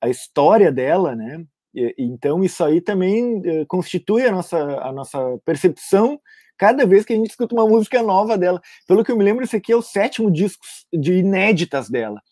a 0.00 0.08
história 0.08 0.70
dela, 0.70 1.16
né? 1.16 1.44
E, 1.74 1.92
então 1.98 2.44
isso 2.44 2.62
aí 2.62 2.80
também 2.80 3.38
uh, 3.38 3.66
constitui 3.66 4.26
a 4.26 4.30
nossa, 4.30 4.58
a 4.58 4.92
nossa 4.92 5.18
percepção 5.44 6.20
cada 6.56 6.86
vez 6.86 7.04
que 7.04 7.12
a 7.12 7.16
gente 7.16 7.30
escuta 7.30 7.52
uma 7.52 7.66
música 7.66 8.00
nova 8.00 8.38
dela. 8.38 8.60
Pelo 8.86 9.04
que 9.04 9.10
eu 9.10 9.16
me 9.16 9.24
lembro, 9.24 9.42
esse 9.42 9.56
aqui 9.56 9.72
é 9.72 9.76
o 9.76 9.82
sétimo 9.82 10.30
disco 10.30 10.64
de 10.92 11.14
inéditas 11.14 11.90
dela 11.90 12.22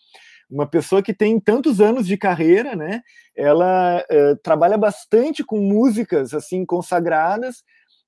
uma 0.50 0.66
pessoa 0.66 1.02
que 1.02 1.12
tem 1.12 1.38
tantos 1.40 1.80
anos 1.80 2.06
de 2.06 2.16
carreira, 2.16 2.76
né? 2.76 3.02
Ela 3.36 4.04
uh, 4.10 4.36
trabalha 4.42 4.78
bastante 4.78 5.44
com 5.44 5.58
músicas 5.58 6.32
assim 6.32 6.64
consagradas 6.64 7.62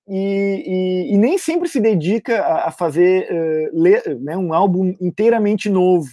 e, 0.06 1.08
e, 1.08 1.14
e 1.14 1.18
nem 1.18 1.36
sempre 1.36 1.68
se 1.68 1.80
dedica 1.80 2.40
a, 2.40 2.68
a 2.68 2.70
fazer 2.70 3.28
uh, 3.30 4.24
né, 4.24 4.36
um 4.36 4.52
álbum 4.52 4.94
inteiramente 5.00 5.68
novo. 5.68 6.08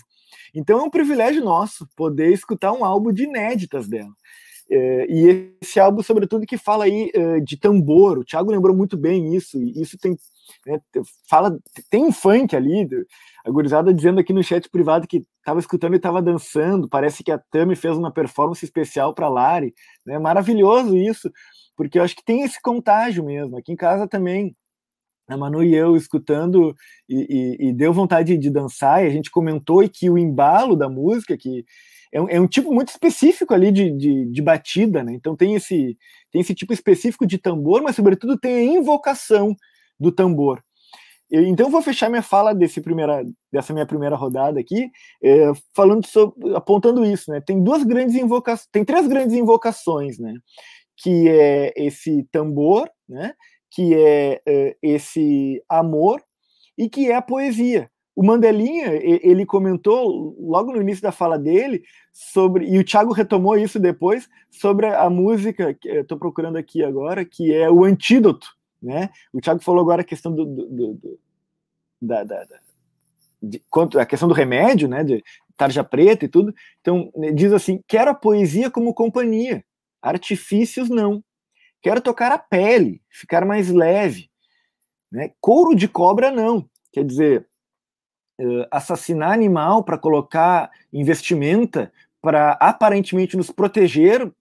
Então 0.54 0.80
é 0.80 0.84
um 0.84 0.90
privilégio 0.90 1.44
nosso 1.44 1.88
poder 1.96 2.32
escutar 2.32 2.72
um 2.74 2.84
álbum 2.84 3.12
de 3.12 3.24
inéditas 3.24 3.88
dela. 3.88 4.12
Uh, 4.70 5.06
e 5.08 5.54
esse 5.62 5.80
álbum, 5.80 6.02
sobretudo, 6.02 6.46
que 6.46 6.58
fala 6.58 6.86
aí 6.86 7.12
de 7.44 7.56
tambor, 7.56 8.18
o 8.18 8.26
Thiago 8.26 8.52
lembrou 8.52 8.76
muito 8.76 8.98
bem 8.98 9.36
isso, 9.36 9.62
e 9.62 9.80
isso 9.80 9.96
tem 9.98 10.18
né, 10.66 10.80
fala, 11.30 11.58
tem 11.90 12.04
um 12.04 12.12
funk 12.12 12.56
ali, 12.56 12.88
a 13.46 13.52
gurizada 13.52 13.94
dizendo 13.94 14.20
aqui 14.20 14.34
no 14.34 14.44
chat 14.44 14.68
privado 14.70 15.08
que 15.08 15.24
estava 15.46 15.60
escutando 15.60 15.94
e 15.94 15.98
estava 15.98 16.24
dançando, 16.24 16.90
parece 16.90 17.24
que 17.24 17.32
a 17.32 17.38
Tami 17.38 17.76
fez 17.76 17.96
uma 17.96 18.12
performance 18.12 18.66
especial 18.66 19.14
para 19.14 19.30
Lari, 19.30 19.76
né, 20.04 20.18
maravilhoso 20.18 20.98
isso, 20.98 21.32
porque 21.78 22.00
eu 22.00 22.04
acho 22.04 22.16
que 22.16 22.26
tem 22.26 22.42
esse 22.42 22.60
contágio 22.60 23.24
mesmo, 23.24 23.56
aqui 23.56 23.72
em 23.72 23.76
casa 23.76 24.08
também, 24.08 24.56
a 25.28 25.38
Manu 25.38 25.64
e 25.64 25.76
eu 25.76 25.96
escutando 25.96 26.76
e, 27.08 27.60
e, 27.60 27.70
e 27.70 27.74
deu 27.74 27.94
vontade 27.94 28.36
de 28.36 28.50
dançar, 28.50 29.04
e 29.04 29.08
a 29.08 29.12
gente 29.12 29.30
comentou 29.30 29.84
e 29.84 29.90
que 29.90 30.10
o 30.10 30.18
embalo 30.18 30.76
da 30.76 30.90
música, 30.90 31.38
que 31.38 31.64
é 32.12 32.20
um, 32.20 32.30
é 32.30 32.40
um 32.40 32.48
tipo 32.48 32.74
muito 32.74 32.90
específico 32.90 33.54
ali 33.54 33.72
de, 33.72 33.92
de, 33.92 34.26
de, 34.32 34.42
batida, 34.42 35.04
né? 35.04 35.14
Então 35.14 35.36
tem 35.36 35.56
esse, 35.56 35.98
tem 36.32 36.42
esse 36.42 36.56
tipo 36.56 36.74
específico 36.74 37.26
de 37.26 37.38
tambor, 37.38 37.82
mas 37.84 37.96
sobretudo 37.96 38.38
tem 38.38 38.56
a 38.56 38.64
invocação 38.64 39.56
do 40.00 40.12
tambor. 40.12 40.64
Então, 41.44 41.70
vou 41.70 41.82
fechar 41.82 42.10
minha 42.10 42.22
fala 42.22 42.54
desse 42.54 42.82
primeira, 42.82 43.24
dessa 43.52 43.74
minha 43.74 43.86
primeira 43.86 44.16
rodada 44.16 44.60
aqui, 44.60 44.90
é, 45.24 45.52
falando 45.76 46.06
sobre, 46.06 46.56
apontando 46.56 47.06
isso, 47.06 47.32
né? 47.32 47.42
Tem 47.42 47.64
duas 47.64 47.84
grandes 47.84 48.16
invocações, 48.16 48.68
tem 48.72 48.86
três 48.86 49.08
grandes 49.08 49.36
invocações, 49.36 50.20
né? 50.20 50.34
Que 50.98 51.28
é 51.30 51.74
esse 51.76 52.28
tambor, 52.32 52.90
né? 53.08 53.34
Que 53.72 53.96
é, 53.96 54.42
é 54.46 54.78
esse 54.82 55.64
amor 55.68 56.22
e 56.78 56.90
que 56.90 57.10
é 57.10 57.16
a 57.16 57.22
poesia, 57.22 57.90
o 58.16 58.24
Mandelinha, 58.24 58.94
ele 58.94 59.46
comentou 59.46 60.36
logo 60.40 60.72
no 60.72 60.82
início 60.82 61.04
da 61.04 61.12
fala 61.12 61.38
dele 61.38 61.84
sobre, 62.14 62.66
e 62.66 62.80
o 62.80 62.84
Thiago 62.84 63.12
retomou 63.12 63.58
isso 63.58 63.78
depois, 63.78 64.30
sobre 64.50 64.88
a 64.88 65.10
música, 65.10 65.74
que 65.74 65.90
eu 65.90 66.02
estou 66.02 66.18
procurando 66.18 66.56
aqui 66.56 66.82
agora, 66.82 67.26
que 67.26 67.54
é 67.54 67.70
o 67.70 67.84
Antídoto, 67.84 68.48
né? 68.82 69.10
O 69.34 69.42
Thiago 69.42 69.62
falou 69.62 69.82
agora 69.82 70.02
a 70.02 70.06
questão 70.06 70.34
do, 70.34 70.46
do, 70.46 70.94
do 70.94 71.20
da, 72.02 72.24
da, 72.24 72.44
da 72.44 72.60
de, 73.42 73.62
a 74.00 74.06
questão 74.06 74.28
do 74.28 74.34
remédio, 74.34 74.88
né, 74.88 75.04
de 75.04 75.24
tarja 75.56 75.84
preta 75.84 76.26
e 76.26 76.28
tudo. 76.28 76.54
Então, 76.82 77.12
diz 77.34 77.54
assim: 77.54 77.82
quero 77.88 78.12
a 78.12 78.16
poesia 78.16 78.70
como 78.72 78.94
companhia, 78.94 79.64
artifícios 80.02 80.90
não. 80.90 81.24
Quero 81.82 82.02
tocar 82.02 82.32
a 82.32 82.40
pele, 82.40 83.02
ficar 83.10 83.46
mais 83.46 83.70
leve. 83.70 84.30
Né? 85.12 85.32
Couro 85.40 85.76
de 85.76 85.88
cobra 85.88 86.32
não. 86.32 86.68
Quer 86.92 87.06
dizer, 87.06 87.48
uh, 88.42 88.66
assassinar 88.72 89.32
animal 89.32 89.84
para 89.84 89.98
colocar 89.98 90.72
investimenta 90.92 91.92
para 92.22 92.54
aparentemente 92.54 93.38
nos 93.38 93.52
proteger 93.52 94.32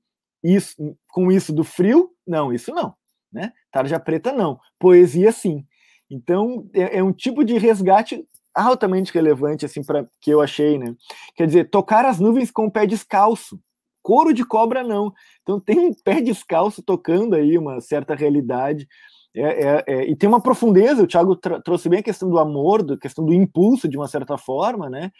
isso, 0.42 0.96
com 1.08 1.30
isso 1.30 1.52
do 1.52 1.64
frio? 1.64 2.10
Não, 2.26 2.50
isso 2.50 2.72
não. 2.72 2.94
Né? 3.30 3.52
Tarja 3.70 4.00
preta 4.00 4.32
não. 4.32 4.58
Poesia 4.78 5.30
sim. 5.30 5.66
Então, 6.14 6.70
é, 6.72 6.98
é 6.98 7.02
um 7.02 7.12
tipo 7.12 7.44
de 7.44 7.58
resgate 7.58 8.24
altamente 8.54 9.12
relevante, 9.12 9.66
assim, 9.66 9.82
para 9.82 10.06
que 10.20 10.30
eu 10.30 10.40
achei, 10.40 10.78
né? 10.78 10.94
Quer 11.34 11.46
dizer, 11.48 11.70
tocar 11.70 12.04
as 12.04 12.20
nuvens 12.20 12.52
com 12.52 12.66
o 12.66 12.70
pé 12.70 12.86
descalço. 12.86 13.58
Couro 14.00 14.32
de 14.32 14.44
cobra, 14.44 14.84
não. 14.84 15.12
Então 15.42 15.58
tem 15.58 15.78
um 15.80 15.92
pé 15.92 16.20
descalço 16.20 16.82
tocando 16.82 17.34
aí 17.34 17.58
uma 17.58 17.80
certa 17.80 18.14
realidade. 18.14 18.86
É, 19.34 19.40
é, 19.42 19.84
é, 19.88 20.10
e 20.10 20.14
tem 20.14 20.28
uma 20.28 20.40
profundeza, 20.40 21.02
o 21.02 21.06
Thiago 21.06 21.34
trouxe 21.34 21.88
bem 21.88 21.98
a 21.98 22.04
questão 22.04 22.30
do 22.30 22.38
amor, 22.38 22.86
a 22.92 22.96
questão 22.96 23.26
do 23.26 23.34
impulso, 23.34 23.88
de 23.88 23.96
uma 23.96 24.06
certa 24.06 24.38
forma, 24.38 24.88
né? 24.88 25.10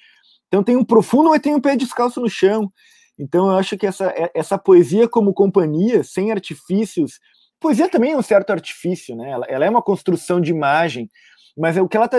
Então 0.47 0.63
tem 0.63 0.77
um 0.77 0.85
profundo, 0.85 1.31
mas 1.31 1.43
tem 1.43 1.57
um 1.57 1.61
pé 1.61 1.75
descalço 1.75 2.21
no 2.21 2.31
chão. 2.31 2.71
Então 3.19 3.51
eu 3.51 3.57
acho 3.57 3.77
que 3.77 3.87
essa, 3.87 4.07
é, 4.11 4.31
essa 4.33 4.57
poesia 4.57 5.09
como 5.09 5.35
companhia, 5.35 6.05
sem 6.05 6.31
artifícios, 6.31 7.19
poesia 7.61 7.89
também 7.89 8.13
é 8.13 8.17
um 8.17 8.23
certo 8.23 8.51
artifício, 8.51 9.17
né? 9.17 9.31
Ela, 9.31 9.47
ela 9.47 9.65
é 9.65 9.71
uma 9.71 9.83
construção 9.83 10.41
de 10.41 10.51
imagem, 10.51 11.09
mas 11.57 11.77
é 11.77 11.83
o 11.83 11.89
que 11.89 11.97
ela 11.97 12.07
está 12.07 12.19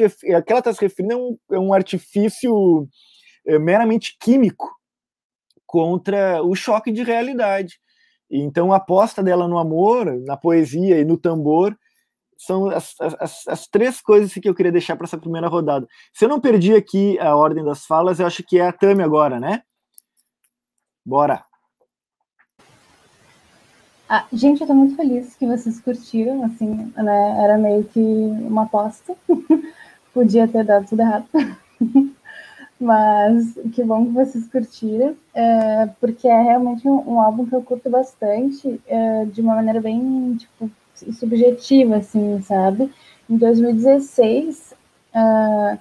é, 0.00 0.42
que 0.42 0.52
ela 0.52 0.58
está 0.58 0.72
se 0.72 0.80
referindo 0.80 1.14
é 1.14 1.16
um, 1.16 1.38
é 1.52 1.58
um 1.58 1.72
artifício 1.72 2.88
é, 3.46 3.58
meramente 3.58 4.16
químico 4.20 4.68
contra 5.66 6.42
o 6.42 6.54
choque 6.54 6.90
de 6.90 7.02
realidade. 7.02 7.78
Então, 8.30 8.72
a 8.72 8.76
aposta 8.76 9.22
dela 9.22 9.46
no 9.46 9.58
amor, 9.58 10.06
na 10.22 10.36
poesia 10.36 10.98
e 10.98 11.04
no 11.04 11.16
tambor 11.16 11.76
são 12.36 12.68
as, 12.68 12.94
as, 13.00 13.46
as 13.46 13.66
três 13.68 14.00
coisas 14.00 14.32
que 14.34 14.48
eu 14.48 14.54
queria 14.54 14.72
deixar 14.72 14.96
para 14.96 15.04
essa 15.06 15.18
primeira 15.18 15.48
rodada. 15.48 15.86
Se 16.12 16.24
eu 16.24 16.28
não 16.28 16.40
perdi 16.40 16.74
aqui 16.74 17.18
a 17.18 17.36
ordem 17.36 17.64
das 17.64 17.86
falas, 17.86 18.18
eu 18.18 18.26
acho 18.26 18.42
que 18.42 18.58
é 18.58 18.66
a 18.66 18.72
Tami 18.72 19.02
agora, 19.02 19.38
né? 19.38 19.62
Bora! 21.04 21.44
Ah, 24.08 24.26
gente, 24.32 24.60
eu 24.60 24.66
tô 24.66 24.74
muito 24.74 24.96
feliz 24.96 25.34
que 25.34 25.46
vocês 25.46 25.80
curtiram, 25.80 26.44
assim, 26.44 26.92
né? 26.94 27.42
Era 27.42 27.56
meio 27.56 27.84
que 27.84 27.98
uma 27.98 28.64
aposta. 28.64 29.16
Podia 30.12 30.46
ter 30.46 30.64
dado 30.64 30.86
tudo 30.86 31.00
errado. 31.00 31.26
Mas 32.78 33.54
que 33.72 33.82
bom 33.82 34.04
que 34.04 34.12
vocês 34.12 34.46
curtiram, 34.48 35.16
é, 35.34 35.86
porque 36.00 36.28
é 36.28 36.42
realmente 36.42 36.86
um, 36.86 37.14
um, 37.14 37.20
álbum 37.20 37.46
que 37.46 37.54
eu 37.54 37.62
curto 37.62 37.88
bastante, 37.88 38.80
é, 38.86 39.24
de 39.24 39.40
uma 39.40 39.54
maneira 39.54 39.80
bem 39.80 40.36
tipo, 40.36 40.70
subjetiva, 41.12 41.96
assim, 41.96 42.42
sabe? 42.42 42.92
Em 43.28 43.38
2016, 43.38 44.74
é, 45.14 45.78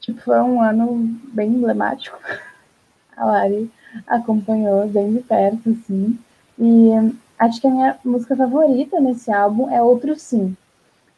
tipo, 0.00 0.20
foi 0.20 0.40
um 0.40 0.62
ano 0.62 1.18
bem 1.32 1.48
emblemático. 1.48 2.16
A 3.16 3.24
Lari 3.24 3.70
acompanhou 4.06 4.86
bem 4.86 5.12
de 5.12 5.20
perto, 5.20 5.70
assim. 5.70 6.18
E 6.58 7.12
acho 7.42 7.60
que 7.60 7.66
a 7.66 7.70
minha 7.70 7.98
música 8.04 8.36
favorita 8.36 9.00
nesse 9.00 9.32
álbum 9.32 9.68
é 9.68 9.82
Outro 9.82 10.16
Sim. 10.16 10.56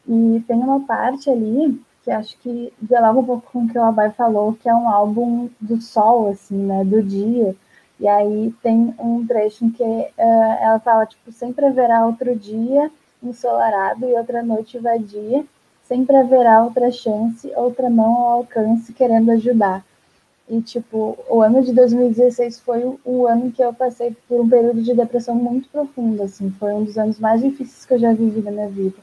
E 0.08 0.42
tem 0.46 0.56
uma 0.56 0.80
parte 0.80 1.28
ali 1.28 1.80
que 2.02 2.10
acho 2.10 2.36
que 2.38 2.72
dialoga 2.80 3.20
um 3.20 3.24
pouco 3.24 3.50
com 3.50 3.64
o 3.64 3.68
que 3.68 3.78
o 3.78 3.82
Abai 3.82 4.10
falou, 4.10 4.54
que 4.54 4.68
é 4.68 4.74
um 4.74 4.88
álbum 4.88 5.48
do 5.60 5.80
sol, 5.80 6.28
assim, 6.28 6.56
né, 6.56 6.84
do 6.84 7.02
dia. 7.02 7.54
E 7.98 8.08
aí 8.08 8.54
tem 8.62 8.94
um 8.98 9.26
trecho 9.26 9.64
em 9.64 9.70
que 9.70 9.82
uh, 9.82 10.12
ela 10.18 10.78
fala, 10.80 11.06
tipo, 11.06 11.32
sempre 11.32 11.64
haverá 11.66 12.04
outro 12.04 12.34
dia 12.36 12.90
ensolarado 13.22 14.04
e 14.06 14.14
outra 14.14 14.42
noite 14.42 14.78
vadia, 14.78 15.44
sempre 15.84 16.16
haverá 16.16 16.62
outra 16.62 16.90
chance, 16.90 17.50
outra 17.56 17.88
mão 17.88 18.14
ao 18.14 18.30
alcance 18.38 18.92
querendo 18.92 19.30
ajudar. 19.30 19.82
E, 20.48 20.60
tipo, 20.60 21.18
o 21.28 21.40
ano 21.40 21.62
de 21.62 21.72
2016 21.72 22.60
foi 22.60 22.84
o, 23.04 23.26
ano 23.26 23.50
que 23.50 23.62
eu 23.62 23.72
passei 23.72 24.14
por 24.28 24.42
um 24.42 24.48
período 24.48 24.82
de 24.82 24.92
depressão 24.92 25.34
muito 25.34 25.68
profundo, 25.70 26.22
assim, 26.22 26.50
foi 26.58 26.74
um 26.74 26.84
dos 26.84 26.98
anos 26.98 27.18
mais 27.18 27.40
difíceis 27.40 27.86
que 27.86 27.94
eu 27.94 27.98
já 27.98 28.12
vivi 28.12 28.42
na 28.42 28.50
minha 28.50 28.68
vida. 28.68 28.96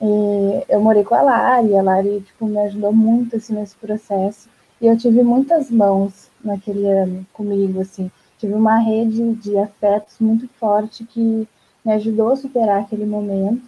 E 0.00 0.64
eu 0.68 0.80
morei 0.80 1.04
com 1.04 1.14
a 1.14 1.22
Lari, 1.22 1.76
a 1.76 1.82
Lari 1.82 2.20
tipo, 2.22 2.46
me 2.46 2.58
ajudou 2.58 2.92
muito 2.92 3.36
assim, 3.36 3.54
nesse 3.54 3.76
processo. 3.76 4.48
E 4.80 4.86
eu 4.88 4.96
tive 4.96 5.22
muitas 5.22 5.70
mãos 5.70 6.28
naquele 6.44 6.90
ano 6.90 7.24
comigo, 7.32 7.80
assim. 7.80 8.10
Tive 8.36 8.54
uma 8.54 8.78
rede 8.78 9.34
de 9.34 9.56
afetos 9.56 10.16
muito 10.18 10.48
forte 10.58 11.04
que 11.04 11.46
me 11.84 11.92
ajudou 11.92 12.32
a 12.32 12.36
superar 12.36 12.80
aquele 12.80 13.06
momento. 13.06 13.62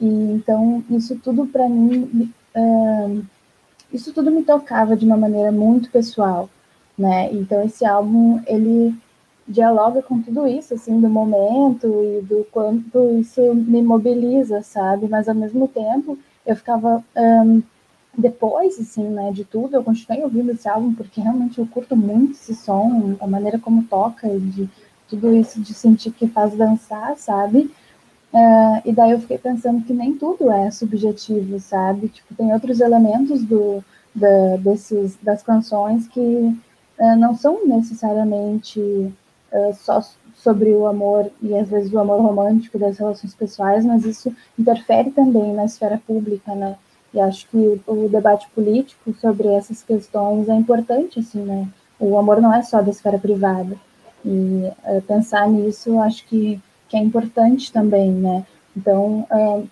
E 0.00 0.06
então 0.06 0.84
isso 0.88 1.18
tudo 1.18 1.46
para 1.46 1.68
mim, 1.68 2.32
uh, 2.56 3.24
isso 3.92 4.12
tudo 4.12 4.30
me 4.30 4.44
tocava 4.44 4.96
de 4.96 5.04
uma 5.04 5.16
maneira 5.16 5.50
muito 5.50 5.90
pessoal, 5.90 6.48
né? 7.00 7.32
Então 7.32 7.64
esse 7.64 7.84
álbum 7.84 8.40
ele 8.46 8.94
dialoga 9.48 10.02
com 10.02 10.20
tudo 10.20 10.46
isso, 10.46 10.74
assim, 10.74 11.00
do 11.00 11.08
momento 11.08 11.86
e 11.86 12.20
do 12.22 12.46
quanto 12.52 13.18
isso 13.18 13.54
me 13.54 13.82
mobiliza, 13.82 14.62
sabe? 14.62 15.08
Mas 15.08 15.28
ao 15.28 15.34
mesmo 15.34 15.66
tempo 15.66 16.18
eu 16.46 16.54
ficava 16.54 17.02
um, 17.16 17.62
depois, 18.16 18.78
assim, 18.78 19.04
né, 19.08 19.32
de 19.32 19.44
tudo, 19.44 19.74
eu 19.74 19.82
continuei 19.82 20.22
ouvindo 20.22 20.52
esse 20.52 20.68
álbum 20.68 20.94
porque 20.94 21.20
realmente 21.20 21.58
eu 21.58 21.66
curto 21.66 21.96
muito 21.96 22.32
esse 22.32 22.54
som, 22.54 23.16
a 23.20 23.26
maneira 23.26 23.58
como 23.58 23.84
toca 23.84 24.28
e 24.28 24.38
de 24.38 24.70
tudo 25.08 25.34
isso 25.34 25.60
de 25.60 25.74
sentir 25.74 26.12
que 26.12 26.28
faz 26.28 26.54
dançar, 26.54 27.16
sabe? 27.16 27.70
Uh, 28.32 28.80
e 28.84 28.92
daí 28.92 29.10
eu 29.10 29.20
fiquei 29.20 29.38
pensando 29.38 29.84
que 29.84 29.92
nem 29.92 30.16
tudo 30.16 30.50
é 30.50 30.70
subjetivo, 30.70 31.58
sabe? 31.58 32.08
Tipo, 32.08 32.34
tem 32.34 32.52
outros 32.52 32.78
elementos 32.80 33.42
do, 33.42 33.82
da, 34.14 34.56
desses, 34.58 35.16
das 35.20 35.42
canções 35.42 36.06
que 36.06 36.56
uh, 37.00 37.16
não 37.16 37.34
são 37.34 37.66
necessariamente 37.66 38.78
uh, 38.80 39.74
só 39.74 40.00
sobre 40.34 40.70
o 40.70 40.86
amor 40.86 41.30
e 41.42 41.54
às 41.56 41.68
vezes 41.68 41.92
o 41.92 41.98
amor 41.98 42.20
romântico 42.20 42.78
das 42.78 42.98
relações 42.98 43.34
pessoais, 43.34 43.84
mas 43.84 44.04
isso 44.04 44.34
interfere 44.58 45.10
também 45.10 45.52
na 45.52 45.64
esfera 45.64 46.00
pública, 46.06 46.54
né? 46.54 46.76
E 47.12 47.20
acho 47.20 47.48
que 47.48 47.80
o 47.86 48.08
debate 48.08 48.48
político 48.54 49.12
sobre 49.14 49.48
essas 49.48 49.82
questões 49.82 50.48
é 50.48 50.54
importante, 50.54 51.18
assim, 51.18 51.42
né? 51.42 51.68
O 51.98 52.16
amor 52.16 52.40
não 52.40 52.54
é 52.54 52.62
só 52.62 52.80
da 52.80 52.90
esfera 52.90 53.18
privada. 53.18 53.76
E 54.24 54.70
uh, 54.84 55.02
pensar 55.02 55.48
nisso, 55.48 55.98
acho 55.98 56.24
que, 56.26 56.60
que 56.88 56.96
é 56.96 57.00
importante 57.00 57.72
também, 57.72 58.12
né? 58.12 58.46
Então, 58.76 59.26
uh, 59.30 59.68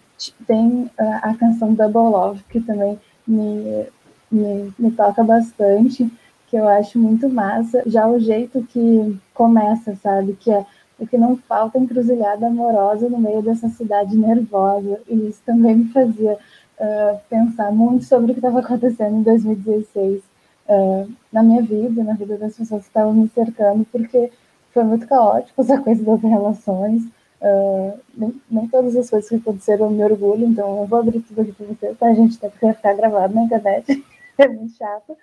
tem 0.46 0.90
a 0.98 1.32
canção 1.34 1.74
Double 1.74 2.10
Love, 2.10 2.42
que 2.50 2.60
também 2.60 2.98
me, 3.26 3.86
me, 4.30 4.74
me 4.76 4.90
toca 4.90 5.22
bastante, 5.22 6.10
que 6.50 6.56
eu 6.56 6.66
acho 6.66 6.98
muito 6.98 7.28
massa, 7.28 7.82
já 7.86 8.08
o 8.08 8.18
jeito 8.18 8.62
que 8.64 9.18
começa, 9.34 9.94
sabe? 9.96 10.34
Que 10.34 10.50
é 10.50 10.64
o 10.98 11.06
que 11.06 11.16
não 11.16 11.36
falta 11.36 11.78
encruzilhada 11.78 12.46
amorosa 12.46 13.08
no 13.08 13.18
meio 13.18 13.42
dessa 13.42 13.68
cidade 13.68 14.16
nervosa. 14.16 15.00
E 15.08 15.28
isso 15.28 15.40
também 15.44 15.76
me 15.76 15.92
fazia 15.92 16.32
uh, 16.32 17.20
pensar 17.28 17.70
muito 17.70 18.04
sobre 18.04 18.30
o 18.30 18.34
que 18.34 18.40
estava 18.40 18.60
acontecendo 18.60 19.18
em 19.18 19.22
2016 19.22 20.22
uh, 20.68 21.12
na 21.32 21.42
minha 21.42 21.62
vida, 21.62 22.02
na 22.02 22.14
vida 22.14 22.36
das 22.36 22.56
pessoas 22.56 22.82
que 22.82 22.88
estavam 22.88 23.12
me 23.12 23.28
cercando, 23.28 23.86
porque 23.92 24.32
foi 24.72 24.84
muito 24.84 25.06
caótico 25.06 25.60
essa 25.60 25.78
coisa 25.78 26.02
das 26.02 26.20
relações. 26.22 27.02
Uh, 27.40 27.98
nem, 28.16 28.42
nem, 28.50 28.66
todas 28.68 28.96
as 28.96 29.08
coisas 29.08 29.28
que 29.28 29.36
aconteceram 29.36 29.90
me 29.90 30.02
orgulho, 30.02 30.46
então 30.46 30.80
eu 30.80 30.86
vou 30.86 30.98
abrir 30.98 31.20
tudo 31.20 31.42
aqui 31.42 31.52
para 31.52 31.66
vocês, 31.66 31.96
tá, 31.96 32.12
gente? 32.12 32.36
Até 32.36 32.48
porque 32.48 32.72
ficar 32.72 32.94
gravado 32.94 33.32
na 33.34 33.42
internet, 33.42 34.04
é 34.38 34.48
muito 34.48 34.74
chato 34.76 35.16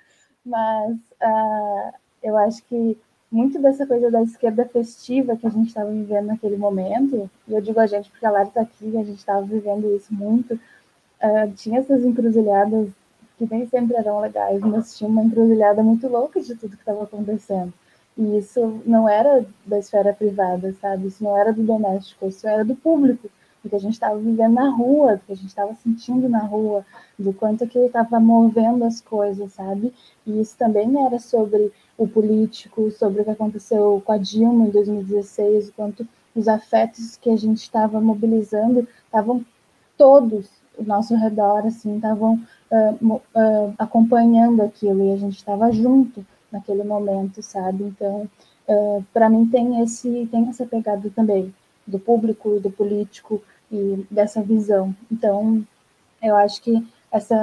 mas 0.45 0.95
uh, 1.21 1.93
eu 2.21 2.37
acho 2.37 2.63
que 2.65 2.97
muito 3.31 3.59
dessa 3.59 3.85
coisa 3.85 4.11
da 4.11 4.21
esquerda 4.21 4.65
festiva 4.65 5.35
que 5.35 5.47
a 5.47 5.49
gente 5.49 5.67
estava 5.67 5.89
vivendo 5.89 6.27
naquele 6.27 6.57
momento, 6.57 7.29
e 7.47 7.53
eu 7.53 7.61
digo 7.61 7.79
a 7.79 7.87
gente 7.87 8.09
porque 8.09 8.25
a 8.25 8.31
Lara 8.31 8.47
está 8.47 8.61
aqui, 8.61 8.95
a 8.97 9.03
gente 9.03 9.17
estava 9.17 9.41
vivendo 9.41 9.93
isso 9.95 10.13
muito, 10.13 10.53
uh, 10.53 11.51
tinha 11.55 11.79
essas 11.79 12.05
encruzilhadas 12.05 12.89
que 13.37 13.47
nem 13.49 13.67
sempre 13.67 13.97
eram 13.97 14.19
legais, 14.19 14.61
mas 14.61 14.97
tinha 14.97 15.09
uma 15.09 15.23
encruzilhada 15.23 15.83
muito 15.83 16.07
louca 16.07 16.39
de 16.39 16.55
tudo 16.55 16.77
que 16.77 16.81
estava 16.81 17.03
acontecendo. 17.03 17.73
E 18.17 18.37
isso 18.37 18.81
não 18.85 19.09
era 19.09 19.45
da 19.65 19.77
esfera 19.77 20.13
privada, 20.13 20.73
sabe? 20.79 21.07
Isso 21.07 21.21
não 21.21 21.37
era 21.37 21.51
do 21.51 21.61
doméstico, 21.63 22.27
isso 22.27 22.47
era 22.47 22.63
do 22.63 22.75
público. 22.75 23.29
Do 23.65 23.69
que 23.69 23.75
a 23.75 23.79
gente 23.79 23.93
estava 23.93 24.17
vivendo 24.19 24.53
na 24.53 24.69
rua, 24.69 25.15
do 25.15 25.21
que 25.25 25.33
a 25.33 25.35
gente 25.35 25.47
estava 25.47 25.73
sentindo 25.73 26.29
na 26.29 26.39
rua, 26.39 26.85
do 27.17 27.33
quanto 27.33 27.67
que 27.67 27.79
estava 27.79 28.19
movendo 28.19 28.85
as 28.85 29.01
coisas, 29.01 29.53
sabe? 29.53 29.91
E 30.25 30.39
isso 30.39 30.55
também 30.55 31.03
era 31.03 31.17
sobre 31.17 31.71
o 31.97 32.07
político, 32.07 32.91
sobre 32.91 33.21
o 33.21 33.25
que 33.25 33.31
aconteceu 33.31 34.01
com 34.05 34.11
a 34.11 34.17
Dilma 34.17 34.67
em 34.67 34.69
2016, 34.69 35.69
o 35.69 35.73
quanto 35.73 36.07
os 36.35 36.47
afetos 36.47 37.17
que 37.17 37.29
a 37.31 37.35
gente 37.35 37.57
estava 37.57 37.99
mobilizando 37.99 38.87
estavam 39.05 39.43
todos 39.97 40.47
ao 40.77 40.85
nosso 40.85 41.15
redor, 41.15 41.65
assim, 41.65 41.95
estavam 41.95 42.39
uh, 42.69 43.15
uh, 43.15 43.73
acompanhando 43.79 44.61
aquilo 44.61 45.05
e 45.05 45.13
a 45.13 45.17
gente 45.17 45.37
estava 45.37 45.71
junto 45.71 46.23
naquele 46.51 46.83
momento, 46.83 47.41
sabe? 47.41 47.85
Então, 47.85 48.29
uh, 48.67 49.03
para 49.11 49.27
mim 49.27 49.47
tem 49.47 49.81
esse 49.81 50.27
tem 50.29 50.49
essa 50.49 50.65
pegada 50.67 51.09
também 51.09 51.51
do 51.87 51.99
público 51.99 52.59
do 52.59 52.71
político 52.71 53.41
e 53.71 54.05
dessa 54.09 54.41
visão. 54.41 54.95
Então, 55.11 55.65
eu 56.21 56.35
acho 56.35 56.61
que 56.61 56.85
essa 57.11 57.35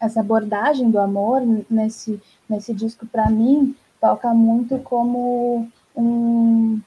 essa 0.00 0.20
abordagem 0.20 0.90
do 0.90 0.98
amor 0.98 1.42
nesse 1.70 2.20
nesse 2.48 2.74
disco 2.74 3.06
para 3.06 3.30
mim 3.30 3.76
toca 4.00 4.34
muito 4.34 4.78
como 4.80 5.68
um 5.94 6.80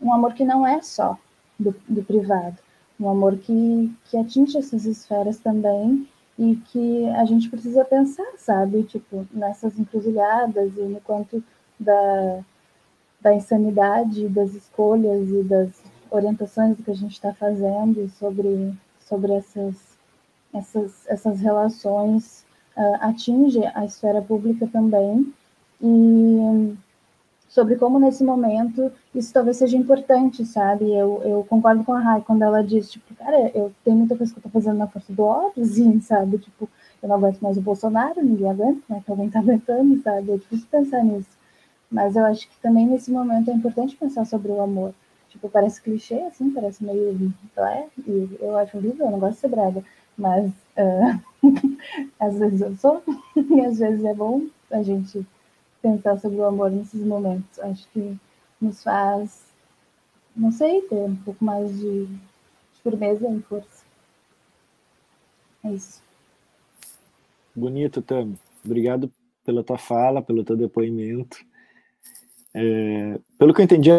um 0.00 0.12
amor 0.12 0.34
que 0.34 0.44
não 0.44 0.66
é 0.66 0.82
só 0.82 1.18
do, 1.58 1.74
do 1.88 2.02
privado, 2.02 2.56
um 3.00 3.08
amor 3.08 3.36
que, 3.38 3.92
que 4.04 4.16
atinge 4.16 4.58
essas 4.58 4.84
esferas 4.84 5.38
também 5.38 6.06
e 6.38 6.56
que 6.56 7.08
a 7.10 7.24
gente 7.24 7.48
precisa 7.48 7.84
pensar, 7.84 8.26
sabe? 8.36 8.82
Tipo, 8.84 9.26
nessas 9.32 9.78
encruzilhadas 9.78 10.76
e 10.76 10.82
no 10.82 11.00
quanto 11.00 11.42
da, 11.78 12.40
da 13.20 13.34
insanidade 13.34 14.28
das 14.28 14.54
escolhas 14.54 15.28
e 15.30 15.42
das 15.42 15.82
orientações 16.14 16.76
que 16.80 16.90
a 16.90 16.94
gente 16.94 17.12
está 17.12 17.32
fazendo 17.32 18.08
sobre, 18.18 18.72
sobre 19.00 19.32
essas, 19.32 19.74
essas, 20.52 21.06
essas 21.06 21.40
relações 21.40 22.44
uh, 22.76 22.96
atinge 23.00 23.60
a 23.74 23.84
esfera 23.84 24.22
pública 24.22 24.66
também 24.66 25.32
e 25.80 26.76
sobre 27.48 27.76
como 27.76 28.00
nesse 28.00 28.24
momento 28.24 28.90
isso 29.14 29.32
talvez 29.32 29.56
seja 29.56 29.76
importante, 29.76 30.44
sabe? 30.44 30.92
Eu, 30.92 31.22
eu 31.24 31.44
concordo 31.48 31.84
com 31.84 31.92
a 31.92 32.00
Rai 32.00 32.20
quando 32.20 32.42
ela 32.42 32.64
diz, 32.64 32.90
tipo, 32.90 33.14
cara, 33.14 33.50
eu 33.54 33.72
tenho 33.84 33.96
muita 33.96 34.16
coisa 34.16 34.32
que 34.32 34.38
eu 34.38 34.42
tô 34.42 34.48
fazendo 34.48 34.78
na 34.78 34.88
força 34.88 35.12
do 35.12 35.22
ódio, 35.22 35.64
sim, 35.64 36.00
sabe? 36.00 36.38
Tipo, 36.38 36.68
eu 37.00 37.08
não 37.08 37.16
aguento 37.16 37.40
mais 37.40 37.56
o 37.56 37.60
Bolsonaro, 37.60 38.24
ninguém 38.24 38.50
aguenta, 38.50 38.82
né? 38.88 39.02
alguém 39.06 39.30
tá 39.30 39.38
aguentando, 39.38 40.02
sabe? 40.02 40.32
É 40.32 40.36
difícil 40.36 40.66
pensar 40.70 41.04
nisso. 41.04 41.28
Mas 41.90 42.16
eu 42.16 42.24
acho 42.24 42.48
que 42.48 42.58
também 42.60 42.86
nesse 42.86 43.10
momento 43.12 43.50
é 43.50 43.54
importante 43.54 43.94
pensar 43.94 44.24
sobre 44.24 44.50
o 44.50 44.60
amor. 44.60 44.92
Tipo, 45.34 45.48
parece 45.48 45.82
clichê, 45.82 46.14
assim, 46.22 46.48
parece 46.52 46.84
meio. 46.84 47.34
É, 47.56 47.88
e 48.06 48.38
eu 48.40 48.56
acho 48.56 48.76
horrível, 48.76 49.06
eu 49.06 49.10
não 49.10 49.18
gosto 49.18 49.34
de 49.34 49.40
ser 49.40 49.48
brega. 49.48 49.84
Mas 50.16 50.48
uh, 50.78 51.20
às 52.20 52.38
vezes 52.38 52.60
eu 52.60 52.76
sou, 52.76 53.02
e 53.36 53.60
às 53.62 53.80
vezes 53.80 54.04
é 54.04 54.14
bom 54.14 54.46
a 54.70 54.80
gente 54.80 55.26
pensar 55.82 56.18
sobre 56.20 56.38
o 56.38 56.44
amor 56.44 56.70
nesses 56.70 57.04
momentos. 57.04 57.58
Acho 57.58 57.88
que 57.88 58.16
nos 58.60 58.80
faz, 58.84 59.42
não 60.36 60.52
sei, 60.52 60.82
ter 60.82 60.94
um 60.94 61.16
pouco 61.16 61.44
mais 61.44 61.76
de, 61.76 62.06
firmeza 62.84 63.28
e 63.28 63.40
força. 63.42 63.84
É 65.64 65.72
isso. 65.72 66.00
Bonito, 67.56 68.00
Tami. 68.00 68.38
Obrigado 68.64 69.10
pela 69.44 69.64
tua 69.64 69.78
fala, 69.78 70.22
pelo 70.22 70.44
teu 70.44 70.56
depoimento. 70.56 71.38
É, 72.52 73.18
pelo 73.36 73.52
que 73.52 73.60
eu 73.62 73.64
entendi, 73.64 73.90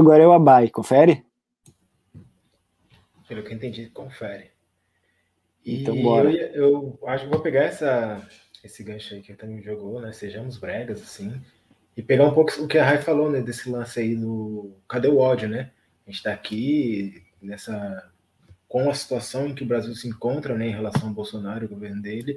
agora 0.00 0.22
é 0.22 0.26
o 0.26 0.32
Abai. 0.32 0.68
Confere? 0.68 1.24
Pelo 3.28 3.42
que 3.42 3.52
eu 3.52 3.56
entendi, 3.56 3.86
confere. 3.86 4.50
E 5.64 5.82
então, 5.82 6.00
bora. 6.02 6.30
Eu, 6.32 6.98
eu 7.00 7.08
acho 7.08 7.24
que 7.24 7.30
vou 7.30 7.40
pegar 7.40 7.64
essa, 7.64 8.26
esse 8.64 8.82
gancho 8.82 9.14
aí 9.14 9.22
que 9.22 9.34
também 9.34 9.62
jogou, 9.62 10.00
né? 10.00 10.12
Sejamos 10.12 10.58
bregas, 10.58 11.00
assim. 11.00 11.40
E 11.96 12.02
pegar 12.02 12.26
um 12.26 12.34
pouco 12.34 12.52
o 12.62 12.66
que 12.66 12.78
a 12.78 12.84
Rai 12.84 12.98
falou, 12.98 13.30
né? 13.30 13.40
Desse 13.40 13.70
lance 13.70 14.00
aí 14.00 14.16
do. 14.16 14.74
Cadê 14.88 15.08
o 15.08 15.18
ódio, 15.18 15.48
né? 15.48 15.70
A 16.06 16.10
gente 16.10 16.22
tá 16.22 16.32
aqui 16.32 17.22
nessa. 17.40 18.10
Com 18.66 18.88
a 18.88 18.94
situação 18.94 19.46
em 19.46 19.54
que 19.54 19.64
o 19.64 19.66
Brasil 19.66 19.94
se 19.94 20.08
encontra, 20.08 20.56
né? 20.56 20.66
Em 20.66 20.74
relação 20.74 21.08
ao 21.08 21.14
Bolsonaro 21.14 21.66
o 21.66 21.68
governo 21.68 22.00
dele. 22.00 22.36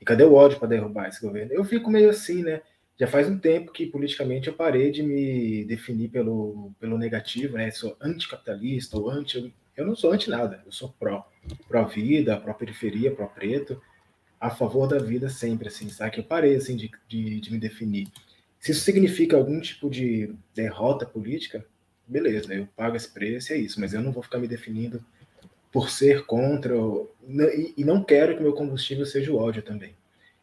E 0.00 0.04
cadê 0.04 0.24
o 0.24 0.34
ódio 0.34 0.58
para 0.58 0.68
derrubar 0.68 1.08
esse 1.08 1.20
governo? 1.20 1.52
Eu 1.52 1.64
fico 1.64 1.90
meio 1.90 2.10
assim, 2.10 2.42
né? 2.42 2.62
Já 2.98 3.06
faz 3.06 3.28
um 3.28 3.38
tempo 3.38 3.72
que 3.72 3.86
politicamente 3.86 4.48
eu 4.48 4.54
parei 4.54 4.90
de 4.90 5.02
me 5.02 5.64
definir 5.64 6.08
pelo, 6.08 6.72
pelo 6.80 6.98
negativo, 6.98 7.56
né? 7.56 7.70
Sou 7.70 7.96
anticapitalista 8.00 8.98
ou 8.98 9.08
anti. 9.08 9.54
Eu 9.76 9.86
não 9.86 9.94
sou 9.94 10.10
anti 10.10 10.28
nada, 10.28 10.60
eu 10.66 10.72
sou 10.72 10.88
pró. 10.98 11.30
Pró-vida, 11.68 12.36
pró-periferia, 12.36 13.14
pró-preto 13.14 13.80
a 14.40 14.50
favor 14.50 14.86
da 14.86 14.98
vida 14.98 15.28
sempre, 15.28 15.68
assim, 15.68 15.88
sabe? 15.88 16.12
Que 16.12 16.20
eu 16.20 16.24
parei, 16.24 16.56
assim, 16.56 16.76
de, 16.76 16.90
de, 17.08 17.40
de, 17.40 17.52
me 17.52 17.58
definir. 17.58 18.08
Se 18.60 18.72
isso 18.72 18.82
significa 18.82 19.36
algum 19.36 19.60
tipo 19.60 19.90
de 19.90 20.32
derrota 20.54 21.04
política, 21.04 21.64
beleza, 22.06 22.52
eu 22.54 22.66
pago 22.76 22.96
esse 22.96 23.08
preço, 23.08 23.52
é 23.52 23.56
isso, 23.56 23.80
mas 23.80 23.94
eu 23.94 24.00
não 24.00 24.12
vou 24.12 24.22
ficar 24.22 24.38
me 24.38 24.48
definindo 24.48 25.04
por 25.72 25.90
ser 25.90 26.24
contra, 26.24 26.74
e, 26.74 27.74
e 27.76 27.84
não 27.84 28.02
quero 28.02 28.36
que 28.36 28.42
meu 28.42 28.52
combustível 28.52 29.04
seja 29.04 29.32
o 29.32 29.36
ódio 29.36 29.62
também. 29.62 29.94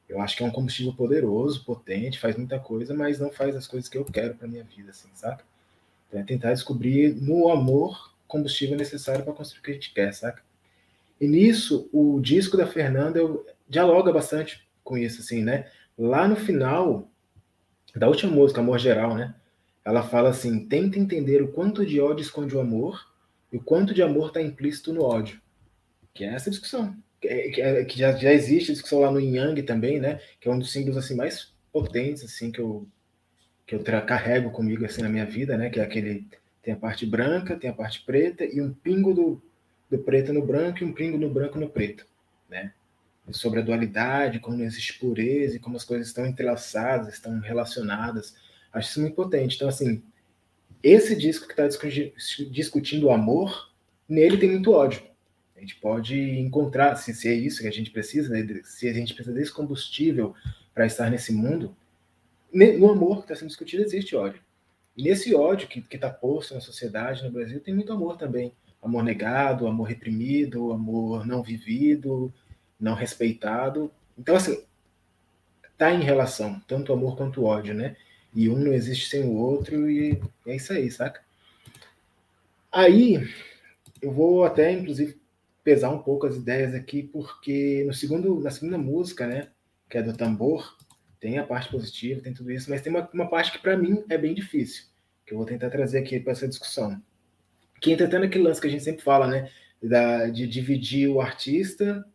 Eu 0.07 0.21
acho 0.21 0.37
que 0.37 0.43
é 0.43 0.45
um 0.45 0.51
combustível 0.51 0.93
poderoso, 0.93 1.63
potente, 1.65 2.19
faz 2.19 2.35
muita 2.35 2.59
coisa, 2.59 2.93
mas 2.93 3.19
não 3.19 3.31
faz 3.31 3.55
as 3.55 3.67
coisas 3.67 3.89
que 3.89 3.97
eu 3.97 4.05
quero 4.05 4.35
para 4.35 4.47
minha 4.47 4.63
vida, 4.63 4.91
assim, 4.91 5.09
saca? 5.13 5.43
Então 6.07 6.19
é 6.19 6.23
tentar 6.23 6.53
descobrir 6.53 7.15
no 7.15 7.49
amor 7.49 8.13
combustível 8.27 8.77
necessário 8.77 9.23
para 9.23 9.33
construir 9.33 9.59
o 9.59 9.63
que 9.63 9.71
a 9.71 9.73
gente 9.73 9.93
quer, 9.93 10.13
saca? 10.13 10.43
E 11.19 11.27
nisso, 11.27 11.89
o 11.91 12.19
disco 12.19 12.57
da 12.57 12.67
Fernanda 12.67 13.17
eu, 13.19 13.45
dialoga 13.67 14.11
bastante 14.11 14.67
com 14.83 14.97
isso, 14.97 15.21
assim, 15.21 15.43
né? 15.43 15.69
Lá 15.97 16.27
no 16.27 16.35
final 16.35 17.09
da 17.95 18.07
última 18.07 18.31
música, 18.31 18.61
Amor 18.61 18.77
Geral, 18.77 19.15
né? 19.15 19.33
Ela 19.83 20.03
fala 20.03 20.29
assim: 20.29 20.67
tenta 20.67 20.99
entender 20.99 21.41
o 21.41 21.51
quanto 21.51 21.85
de 21.85 21.99
ódio 22.01 22.21
esconde 22.21 22.55
o 22.55 22.59
amor 22.59 23.07
e 23.51 23.57
o 23.57 23.61
quanto 23.61 23.93
de 23.93 24.01
amor 24.01 24.27
está 24.27 24.41
implícito 24.41 24.91
no 24.93 25.03
ódio. 25.03 25.41
Que 26.13 26.25
é 26.25 26.33
essa 26.33 26.49
discussão. 26.49 26.95
Que, 27.21 27.27
é, 27.27 27.49
que, 27.49 27.61
é, 27.61 27.85
que 27.85 27.99
já, 27.99 28.11
já 28.13 28.31
existe 28.33 28.73
discussão 28.73 28.99
lá 28.99 29.11
no 29.11 29.19
Yang 29.19 29.63
também, 29.63 29.99
né? 29.99 30.19
Que 30.39 30.47
é 30.47 30.51
um 30.51 30.59
dos 30.59 30.71
símbolos 30.71 30.97
assim, 30.97 31.15
mais 31.15 31.53
potentes 31.71 32.23
assim, 32.23 32.51
que 32.51 32.59
eu, 32.59 32.87
que 33.65 33.75
eu 33.75 33.83
carrego 33.83 34.51
comigo 34.51 34.85
assim, 34.85 35.01
na 35.01 35.09
minha 35.09 35.25
vida, 35.25 35.57
né? 35.57 35.69
Que 35.69 35.79
é 35.79 35.83
aquele. 35.83 36.27
Tem 36.61 36.73
a 36.73 36.77
parte 36.77 37.05
branca, 37.05 37.55
tem 37.55 37.69
a 37.69 37.73
parte 37.73 38.03
preta 38.03 38.43
e 38.43 38.59
um 38.59 38.73
pingo 38.73 39.13
do, 39.13 39.41
do 39.89 39.99
preto 39.99 40.33
no 40.33 40.45
branco 40.45 40.81
e 40.81 40.85
um 40.85 40.93
pingo 40.93 41.17
no 41.17 41.29
branco 41.29 41.59
no 41.59 41.69
preto, 41.69 42.05
né? 42.49 42.73
sobre 43.31 43.59
a 43.59 43.63
dualidade, 43.63 44.39
como 44.39 44.61
existe 44.61 44.99
pureza 44.99 45.55
e 45.55 45.59
como 45.59 45.75
as 45.75 45.83
coisas 45.83 46.07
estão 46.07 46.25
entrelaçadas, 46.25 47.13
estão 47.13 47.39
relacionadas. 47.39 48.35
Acho 48.71 48.89
isso 48.89 49.01
muito 49.01 49.15
potente. 49.15 49.55
Então, 49.55 49.67
assim, 49.67 50.03
esse 50.83 51.15
disco 51.15 51.47
que 51.47 51.59
está 51.59 51.67
discutindo 52.51 53.07
o 53.07 53.11
amor, 53.11 53.71
nele 54.07 54.37
tem 54.37 54.51
muito 54.51 54.71
ódio. 54.71 55.01
A 55.55 55.59
gente 55.59 55.75
pode 55.75 56.19
encontrar, 56.39 56.95
se, 56.95 57.13
se 57.13 57.27
é 57.27 57.33
isso 57.33 57.61
que 57.61 57.67
a 57.67 57.71
gente 57.71 57.91
precisa, 57.91 58.29
né, 58.29 58.61
se 58.63 58.89
a 58.89 58.93
gente 58.93 59.13
precisa 59.13 59.35
desse 59.35 59.51
combustível 59.51 60.35
para 60.73 60.85
estar 60.85 61.09
nesse 61.09 61.31
mundo, 61.31 61.75
no 62.53 62.89
amor 62.89 63.17
que 63.17 63.23
está 63.23 63.35
sendo 63.35 63.49
discutido 63.49 63.83
existe 63.83 64.15
ódio. 64.15 64.41
E 64.95 65.03
nesse 65.03 65.35
ódio 65.35 65.67
que 65.67 65.83
está 65.93 66.09
posto 66.09 66.53
na 66.53 66.61
sociedade, 66.61 67.23
no 67.23 67.31
Brasil, 67.31 67.59
tem 67.59 67.73
muito 67.73 67.91
amor 67.91 68.17
também. 68.17 68.53
Amor 68.81 69.03
negado, 69.03 69.67
amor 69.67 69.85
reprimido, 69.85 70.71
amor 70.71 71.25
não 71.25 71.41
vivido, 71.41 72.33
não 72.79 72.93
respeitado. 72.93 73.91
Então, 74.17 74.35
assim, 74.35 74.63
tá 75.77 75.91
em 75.91 76.01
relação, 76.01 76.61
tanto 76.67 76.93
amor 76.93 77.17
quanto 77.17 77.43
ódio, 77.43 77.73
né? 77.73 77.95
E 78.33 78.49
um 78.49 78.57
não 78.57 78.73
existe 78.73 79.09
sem 79.09 79.23
o 79.23 79.33
outro, 79.33 79.89
e 79.89 80.21
é 80.45 80.55
isso 80.55 80.71
aí, 80.71 80.89
saca? 80.91 81.21
Aí, 82.71 83.27
eu 84.01 84.11
vou 84.11 84.43
até, 84.43 84.71
inclusive, 84.71 85.17
pesar 85.65 85.89
um 85.89 86.01
pouco 86.01 86.25
as 86.25 86.37
ideias 86.37 86.73
aqui, 86.73 87.03
porque 87.03 87.83
no 87.85 87.93
segundo, 87.93 88.39
na 88.39 88.51
segunda 88.51 88.77
música, 88.77 89.27
né, 89.27 89.49
que 89.89 89.97
é 89.97 90.01
do 90.01 90.15
tambor, 90.15 90.77
tem 91.19 91.37
a 91.37 91.43
parte 91.43 91.69
positiva, 91.69 92.21
tem 92.21 92.33
tudo 92.33 92.51
isso, 92.51 92.69
mas 92.69 92.81
tem 92.81 92.93
uma, 92.93 93.09
uma 93.13 93.27
parte 93.27 93.51
que 93.51 93.59
para 93.59 93.75
mim 93.75 94.05
é 94.07 94.17
bem 94.17 94.33
difícil, 94.33 94.85
que 95.25 95.33
eu 95.33 95.37
vou 95.37 95.45
tentar 95.45 95.69
trazer 95.69 95.97
aqui 95.97 96.21
para 96.21 96.31
essa 96.31 96.47
discussão. 96.47 97.01
Que 97.81 97.91
entra 97.91 98.07
até 98.07 98.17
naquele 98.17 98.45
lance 98.45 98.61
que 98.61 98.67
a 98.67 98.69
gente 98.69 98.83
sempre 98.83 99.03
fala, 99.03 99.27
né, 99.27 99.51
da, 99.83 100.27
de 100.27 100.47
dividir 100.47 101.09
o 101.09 101.19
artista 101.19 102.05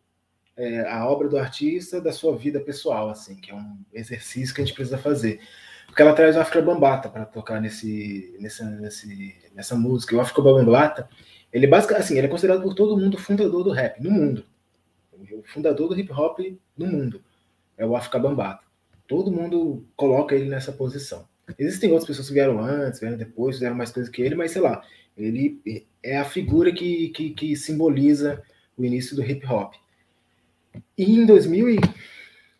é, 0.60 0.80
a 0.90 1.08
obra 1.08 1.26
do 1.26 1.38
artista 1.38 2.02
da 2.02 2.12
sua 2.12 2.36
vida 2.36 2.60
pessoal, 2.60 3.08
assim, 3.08 3.36
que 3.36 3.50
é 3.50 3.54
um 3.54 3.78
exercício 3.94 4.54
que 4.54 4.60
a 4.60 4.64
gente 4.64 4.74
precisa 4.74 4.98
fazer. 4.98 5.40
Porque 5.86 6.02
ela 6.02 6.12
traz 6.12 6.36
o 6.36 6.40
África 6.40 6.60
Bambata 6.60 7.08
para 7.08 7.24
tocar 7.24 7.60
nesse, 7.62 8.36
nessa, 8.38 8.64
nesse, 8.64 9.36
nessa 9.54 9.74
música. 9.74 10.14
o 10.14 10.20
África 10.20 10.42
Bambata, 10.42 11.08
ele 11.52 11.66
basicamente, 11.66 12.04
assim, 12.04 12.18
ele 12.18 12.26
é 12.26 12.30
considerado 12.30 12.62
por 12.62 12.74
todo 12.74 12.96
mundo 12.96 13.18
fundador 13.18 13.64
do 13.64 13.70
rap 13.70 14.00
no 14.02 14.10
mundo. 14.10 14.44
O 15.12 15.42
fundador 15.44 15.88
do 15.88 15.98
hip 15.98 16.12
hop 16.12 16.38
no 16.76 16.86
mundo 16.86 17.22
é 17.76 17.84
o 17.84 17.96
África 17.96 18.18
Bambata. 18.18 18.64
Todo 19.06 19.32
mundo 19.32 19.84
coloca 19.96 20.34
ele 20.34 20.48
nessa 20.48 20.72
posição. 20.72 21.28
Existem 21.58 21.90
outras 21.90 22.06
pessoas 22.06 22.28
que 22.28 22.34
vieram 22.34 22.60
antes, 22.60 23.00
vieram 23.00 23.16
depois, 23.16 23.56
fizeram 23.56 23.74
mais 23.74 23.90
coisas 23.90 24.10
que 24.10 24.22
ele, 24.22 24.34
mas 24.34 24.52
sei 24.52 24.62
lá, 24.62 24.82
ele 25.16 25.84
é 26.02 26.18
a 26.18 26.24
figura 26.24 26.72
que, 26.72 27.08
que, 27.08 27.30
que 27.30 27.56
simboliza 27.56 28.42
o 28.76 28.84
início 28.84 29.16
do 29.16 29.22
hip 29.24 29.44
hop. 29.46 29.74
E 30.96 31.18
em 31.18 31.26
2000, 31.26 31.80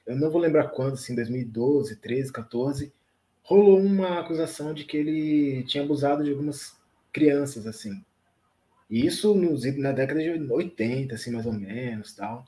eu 0.07 0.16
não 0.16 0.30
vou 0.30 0.41
lembrar 0.41 0.68
quando, 0.68 0.95
assim, 0.95 1.14
2012, 1.14 1.97
13, 1.97 2.32
14, 2.32 2.93
rolou 3.43 3.78
uma 3.78 4.20
acusação 4.20 4.74
de 4.74 4.84
que 4.84 4.97
ele 4.97 5.62
tinha 5.64 5.84
abusado 5.84 6.24
de 6.24 6.30
algumas 6.30 6.76
crianças, 7.12 7.66
assim. 7.66 8.05
E 8.91 9.07
isso 9.07 9.34
nos, 9.34 9.64
na 9.76 9.93
década 9.93 10.20
de 10.20 10.30
80, 10.30 11.14
assim, 11.14 11.30
mais 11.30 11.47
ou 11.47 11.53
menos, 11.53 12.12
tal. 12.12 12.45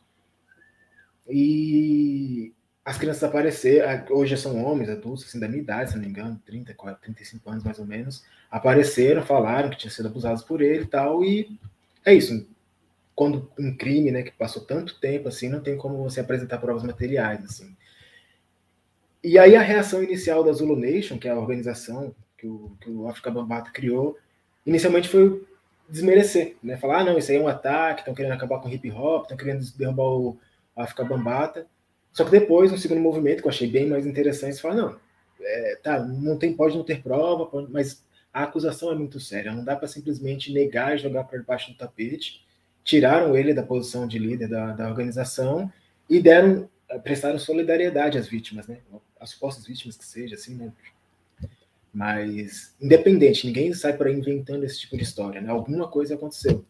E 1.29 2.53
as 2.85 2.99
crianças 2.99 3.23
apareceram, 3.23 4.05
hoje 4.11 4.37
são 4.37 4.65
homens, 4.65 4.91
adultos, 4.91 5.25
assim, 5.25 5.39
da 5.39 5.47
minha 5.47 5.63
idade, 5.63 5.91
se 5.91 5.97
não 5.97 6.03
me 6.03 6.09
engano, 6.09 6.43
30, 6.45 6.75
40, 6.75 7.01
35 7.01 7.51
anos 7.51 7.65
mais 7.65 7.79
ou 7.79 7.87
menos, 7.87 8.25
apareceram, 8.51 9.25
falaram 9.25 9.71
que 9.71 9.77
tinham 9.77 9.93
sido 9.93 10.09
abusados 10.09 10.43
por 10.43 10.61
ele 10.61 10.83
e 10.83 10.89
tal, 10.89 11.25
e 11.25 11.59
é 12.05 12.13
isso. 12.13 12.45
Quando 13.15 13.49
um 13.57 13.77
crime, 13.77 14.11
né, 14.11 14.23
que 14.23 14.33
passou 14.33 14.65
tanto 14.65 14.99
tempo, 14.99 15.29
assim, 15.29 15.49
não 15.49 15.61
tem 15.61 15.77
como 15.77 16.03
você 16.03 16.21
apresentar 16.21 16.59
provas 16.59 16.83
materiais, 16.83 17.45
assim. 17.45 17.77
E 19.23 19.39
aí 19.39 19.55
a 19.55 19.63
reação 19.63 20.03
inicial 20.03 20.43
da 20.43 20.53
Zulu 20.53 20.75
Nation, 20.75 21.19
que 21.19 21.29
é 21.29 21.31
a 21.31 21.39
organização 21.39 22.13
que 22.37 22.49
o, 22.49 22.77
que 22.81 22.91
o 22.91 23.09
África 23.09 23.31
Bambata 23.31 23.71
criou, 23.71 24.19
inicialmente 24.67 25.09
foi 25.09 25.47
desmerecer, 25.93 26.57
né? 26.63 26.79
Falar, 26.79 27.01
ah, 27.01 27.05
não, 27.05 27.19
isso 27.19 27.31
aí 27.31 27.37
é 27.37 27.41
um 27.41 27.47
ataque, 27.47 28.01
estão 28.01 28.15
querendo 28.15 28.33
acabar 28.33 28.59
com 28.61 28.69
o 28.69 28.73
hip 28.73 28.91
hop, 28.91 29.25
estão 29.25 29.37
querendo 29.37 29.63
derrubar 29.77 30.09
o 30.09 30.39
África 30.75 31.05
Bambata. 31.05 31.67
Só 32.15 32.25
que 32.25 32.31
depois, 32.31 32.73
no 32.73 32.79
segundo 32.79 33.01
movimento, 33.01 33.43
que 33.43 33.47
eu 33.47 33.51
achei 33.51 33.69
bem 33.69 33.87
mais 33.87 34.07
interessante, 34.07 34.55
você 34.55 34.63
fala, 34.63 34.75
não, 34.75 34.97
é, 35.39 35.79
tá, 35.83 36.01
não 36.03 36.39
tem, 36.39 36.55
pode 36.55 36.77
não 36.77 36.83
ter 36.83 37.03
prova, 37.03 37.45
pode, 37.45 37.71
mas 37.71 38.03
a 38.33 38.45
acusação 38.45 38.91
é 38.91 38.95
muito 38.95 39.21
séria, 39.21 39.53
não 39.53 39.63
dá 39.63 39.77
para 39.77 39.87
simplesmente 39.87 40.51
negar 40.51 40.95
e 40.95 40.99
jogar 40.99 41.25
para 41.25 41.39
debaixo 41.39 41.71
do 41.71 41.77
tapete. 41.77 42.43
Tiraram 42.83 43.37
ele 43.37 43.53
da 43.53 43.63
posição 43.63 44.09
de 44.09 44.19
líder 44.19 44.49
da, 44.49 44.73
da 44.73 44.89
organização 44.89 45.71
e 46.09 46.21
deram, 46.21 46.69
prestaram 47.05 47.39
solidariedade 47.39 48.17
às 48.17 48.27
vítimas, 48.27 48.67
né? 48.67 48.79
As 49.21 49.31
supostas 49.31 49.67
vítimas 49.67 49.97
que 49.97 50.05
seja, 50.05 50.35
assim, 50.35 50.55
né? 50.57 50.73
Mas, 51.93 52.75
independente, 52.81 53.47
ninguém 53.47 53.73
sai 53.75 53.97
por 53.97 54.07
aí 54.07 54.15
inventando 54.15 54.65
esse 54.65 54.81
tipo 54.81 54.97
de 54.97 55.03
história, 55.03 55.41
né? 55.41 55.51
Alguma 55.51 55.89
coisa 55.89 56.15
aconteceu. 56.15 56.65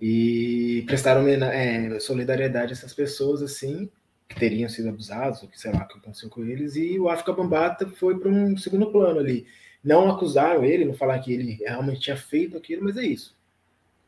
E 0.00 0.82
prestaram 0.86 1.26
é, 1.26 1.98
solidariedade 2.00 2.72
a 2.72 2.74
essas 2.74 2.92
pessoas 2.92 3.40
assim 3.40 3.90
que 4.28 4.38
teriam 4.38 4.68
sido 4.68 4.88
abusados 4.88 5.42
ou 5.42 5.48
que 5.48 5.60
sei 5.60 5.72
lá 5.72 5.84
o 5.84 5.88
que 5.88 5.98
aconteceu 5.98 6.28
com 6.28 6.44
eles 6.44 6.74
e 6.74 6.98
o 6.98 7.08
África 7.08 7.32
Bambata 7.32 7.86
foi 7.88 8.18
para 8.18 8.28
um 8.28 8.56
segundo 8.56 8.90
plano 8.90 9.20
ali. 9.20 9.46
Não 9.82 10.10
acusaram 10.10 10.64
ele 10.64 10.84
não 10.84 10.94
falaram 10.94 11.22
que 11.22 11.32
ele 11.32 11.52
realmente 11.64 12.00
tinha 12.00 12.16
feito 12.16 12.56
aquilo 12.56 12.82
mas 12.82 12.96
é 12.96 13.04
isso 13.04 13.36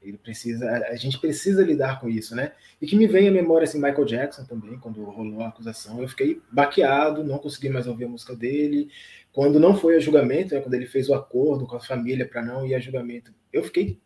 ele 0.05 0.19
precisa 0.19 0.71
a 0.71 0.97
gente 0.97 1.19
precisa 1.19 1.63
lidar 1.63 2.01
com 2.01 2.09
isso 2.09 2.35
né 2.37 2.53
e 2.81 2.87
que 2.87 2.97
me 2.97 3.07
vem 3.07 3.29
à 3.29 3.33
memória 3.33 3.65
assim 3.65 3.81
Michael 3.81 4.05
Jackson 4.05 4.45
também 4.45 4.79
quando 4.79 5.03
rolou 5.05 5.41
a 5.43 5.49
acusação 5.49 6.01
eu 6.01 6.09
fiquei 6.09 6.41
baqueado 6.53 7.25
não 7.25 7.39
consegui 7.39 7.69
mais 7.69 7.87
ouvir 7.87 8.05
a 8.05 8.09
música 8.09 8.35
dele 8.37 8.91
quando 9.33 9.59
não 9.59 9.77
foi 9.77 9.97
a 9.97 10.01
julgamento 10.01 10.55
né, 10.55 10.61
quando 10.61 10.75
ele 10.75 10.87
fez 10.87 11.09
o 11.09 11.15
acordo 11.15 11.67
com 11.67 11.77
a 11.77 11.81
família 11.81 12.29
para 12.29 12.43
não 12.43 12.67
ir 12.67 12.75
a 12.75 12.79
julgamento 12.79 13.33
eu 13.53 13.65
fiquei 13.65 13.99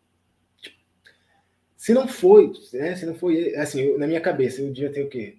se 1.79 1.93
não 1.93 2.09
foi, 2.09 2.51
né, 2.73 2.93
se 2.93 3.05
não 3.05 3.15
foi, 3.15 3.55
assim, 3.55 3.79
eu, 3.79 3.97
na 3.97 4.05
minha 4.05 4.19
cabeça, 4.19 4.61
eu 4.61 4.69
devia 4.69 4.91
ter 4.91 5.01
o 5.01 5.07
quê? 5.07 5.37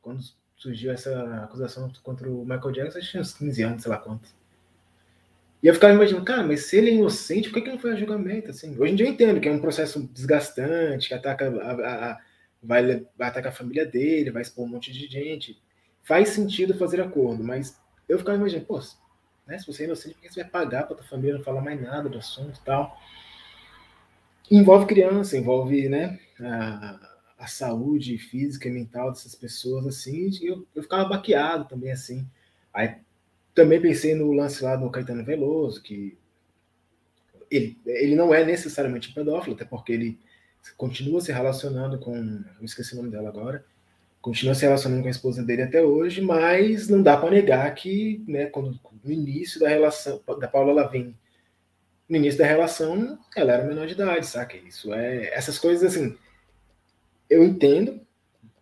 Quando 0.00 0.22
surgiu 0.56 0.92
essa 0.92 1.42
acusação 1.42 1.92
contra 2.04 2.30
o 2.30 2.44
Michael 2.44 2.70
Jackson, 2.70 2.98
eu 3.00 3.02
tinha 3.02 3.20
uns 3.20 3.34
15 3.34 3.62
anos, 3.64 3.82
sei 3.82 3.90
lá 3.90 3.98
quanto. 3.98 4.28
E 5.62 5.66
eu 5.66 5.74
ficava 5.74 5.94
imaginando, 5.94 6.24
cara, 6.24 6.42
mas 6.42 6.66
se 6.66 6.76
ele 6.76 6.90
é 6.90 6.94
inocente, 6.94 7.48
por 7.48 7.54
que, 7.54 7.62
que 7.62 7.70
não 7.70 7.78
foi 7.78 7.92
a 7.92 7.96
julgamento? 7.96 8.50
Assim? 8.50 8.76
Hoje 8.78 8.92
em 8.92 8.96
dia 8.96 9.06
eu 9.06 9.12
entendo 9.12 9.40
que 9.40 9.48
é 9.48 9.52
um 9.52 9.60
processo 9.60 10.02
desgastante, 10.12 11.08
que 11.08 11.14
ataca 11.14 11.48
a, 11.48 11.72
a, 12.12 12.20
vai, 12.62 13.06
vai 13.16 13.28
atacar 13.28 13.52
a 13.52 13.54
família 13.54 13.86
dele, 13.86 14.30
vai 14.30 14.42
expor 14.42 14.64
um 14.64 14.68
monte 14.68 14.92
de 14.92 15.06
gente. 15.06 15.62
Faz 16.02 16.30
sentido 16.30 16.74
fazer 16.74 17.00
acordo, 17.00 17.44
mas 17.44 17.80
eu 18.08 18.18
ficava 18.18 18.38
imaginando, 18.38 18.66
pô, 18.66 18.80
né, 19.46 19.58
se 19.58 19.66
você 19.66 19.84
é 19.84 19.86
inocente, 19.86 20.14
por 20.14 20.22
que 20.22 20.32
você 20.32 20.42
vai 20.42 20.50
pagar 20.50 20.82
para 20.84 20.96
tua 20.96 21.06
família 21.06 21.36
não 21.36 21.44
falar 21.44 21.60
mais 21.60 21.80
nada 21.80 22.08
do 22.08 22.18
assunto 22.18 22.58
e 22.60 22.64
tal? 22.64 22.98
envolve 24.50 24.86
criança, 24.86 25.36
envolve 25.36 25.88
né, 25.88 26.18
a, 26.40 26.98
a, 27.38 27.46
saúde 27.46 28.18
física 28.18 28.68
e 28.68 28.72
mental 28.72 29.10
dessas 29.10 29.34
pessoas, 29.34 29.86
assim, 29.86 30.28
e 30.40 30.46
eu, 30.46 30.66
eu 30.74 30.82
ficava 30.82 31.08
baqueado 31.08 31.64
também, 31.64 31.90
assim. 31.90 32.26
Aí 32.72 32.96
também 33.54 33.80
pensei 33.80 34.14
no 34.14 34.32
lance 34.32 34.62
lá 34.62 34.76
do 34.76 34.90
Caetano 34.90 35.24
Veloso, 35.24 35.82
que 35.82 36.16
ele, 37.50 37.78
ele 37.86 38.14
não 38.14 38.32
é 38.32 38.44
necessariamente 38.44 39.12
pedófilo, 39.12 39.54
até 39.54 39.64
porque 39.64 39.92
ele 39.92 40.18
continua 40.76 41.20
se 41.20 41.32
relacionando 41.32 41.98
com. 41.98 42.14
Eu 42.16 42.64
esqueci 42.64 42.94
o 42.94 42.96
nome 42.96 43.10
dela 43.10 43.28
agora. 43.28 43.64
Continua 44.20 44.54
se 44.54 44.64
relacionando 44.64 45.02
com 45.02 45.08
a 45.08 45.10
esposa 45.10 45.42
dele 45.42 45.62
até 45.62 45.82
hoje, 45.82 46.20
mas 46.20 46.88
não 46.88 47.02
dá 47.02 47.16
para 47.16 47.32
negar 47.32 47.74
que, 47.74 48.24
né, 48.28 48.46
quando, 48.46 48.78
no 49.02 49.10
início 49.10 49.58
da 49.58 49.68
relação 49.68 50.22
da 50.38 50.46
Paula 50.46 50.72
Lavigne 50.72 51.16
no 52.12 52.18
início 52.18 52.38
da 52.38 52.46
relação, 52.46 53.18
ela 53.34 53.52
era 53.52 53.64
menor 53.64 53.86
de 53.86 53.94
idade, 53.94 54.26
saca? 54.26 54.54
Isso 54.56 54.92
é. 54.92 55.32
Essas 55.34 55.58
coisas, 55.58 55.82
assim. 55.82 56.14
Eu 57.28 57.42
entendo, 57.42 58.00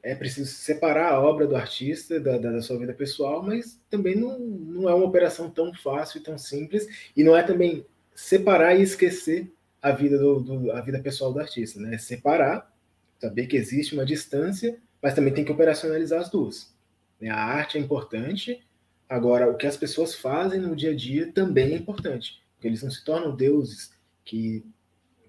é 0.03 0.15
preciso 0.15 0.51
separar 0.51 1.13
a 1.13 1.21
obra 1.21 1.47
do 1.47 1.57
artista 1.57 2.19
da, 2.19 2.39
da, 2.39 2.53
da, 2.53 2.63
sua 2.63 2.79
vida 2.79 2.93
pessoal, 2.93 3.43
mas 3.43 3.81
também 3.91 4.15
não, 4.15 4.39
não 4.39 4.89
é 4.89 4.95
uma 4.95 5.07
operação 5.07 5.51
tão 5.51 5.75
fácil 5.75 6.21
e 6.21 6.23
tão 6.23 6.39
simples, 6.39 6.87
e 7.17 7.23
não 7.23 7.37
é 7.37 7.43
também 7.43 7.85
separar 8.15 8.75
e 8.75 8.83
esquecer 8.83 9.53
a 9.83 9.93
vida, 9.93 10.19
do, 10.19 10.41
do, 10.41 10.73
a 10.73 10.81
vida 10.81 11.01
pessoal 11.01 11.33
do 11.33 11.41
artista, 11.41 11.81
né? 11.81 11.99
Separar, 11.99 12.75
saber 13.19 13.47
que 13.47 13.57
existe 13.57 13.95
uma 13.95 14.05
distância, 14.05 14.79
mas 15.03 15.15
também 15.15 15.33
tem 15.33 15.45
que 15.45 15.53
operacionalizar 15.53 16.21
as 16.21 16.31
duas. 16.31 16.75
A 17.23 17.35
arte 17.35 17.77
é 17.77 17.81
importante, 17.81 18.61
agora 19.09 19.51
o 19.51 19.57
que 19.57 19.67
as 19.67 19.77
pessoas 19.77 20.15
fazem 20.15 20.61
no 20.61 20.75
dia 20.75 20.91
a 20.91 20.97
dia 20.97 21.31
também 21.33 21.73
é 21.73 21.77
importante 21.77 22.41
porque 22.61 22.69
eles 22.69 22.83
não 22.83 22.91
se 22.91 23.03
tornam 23.03 23.35
deuses 23.35 23.91
que, 24.23 24.63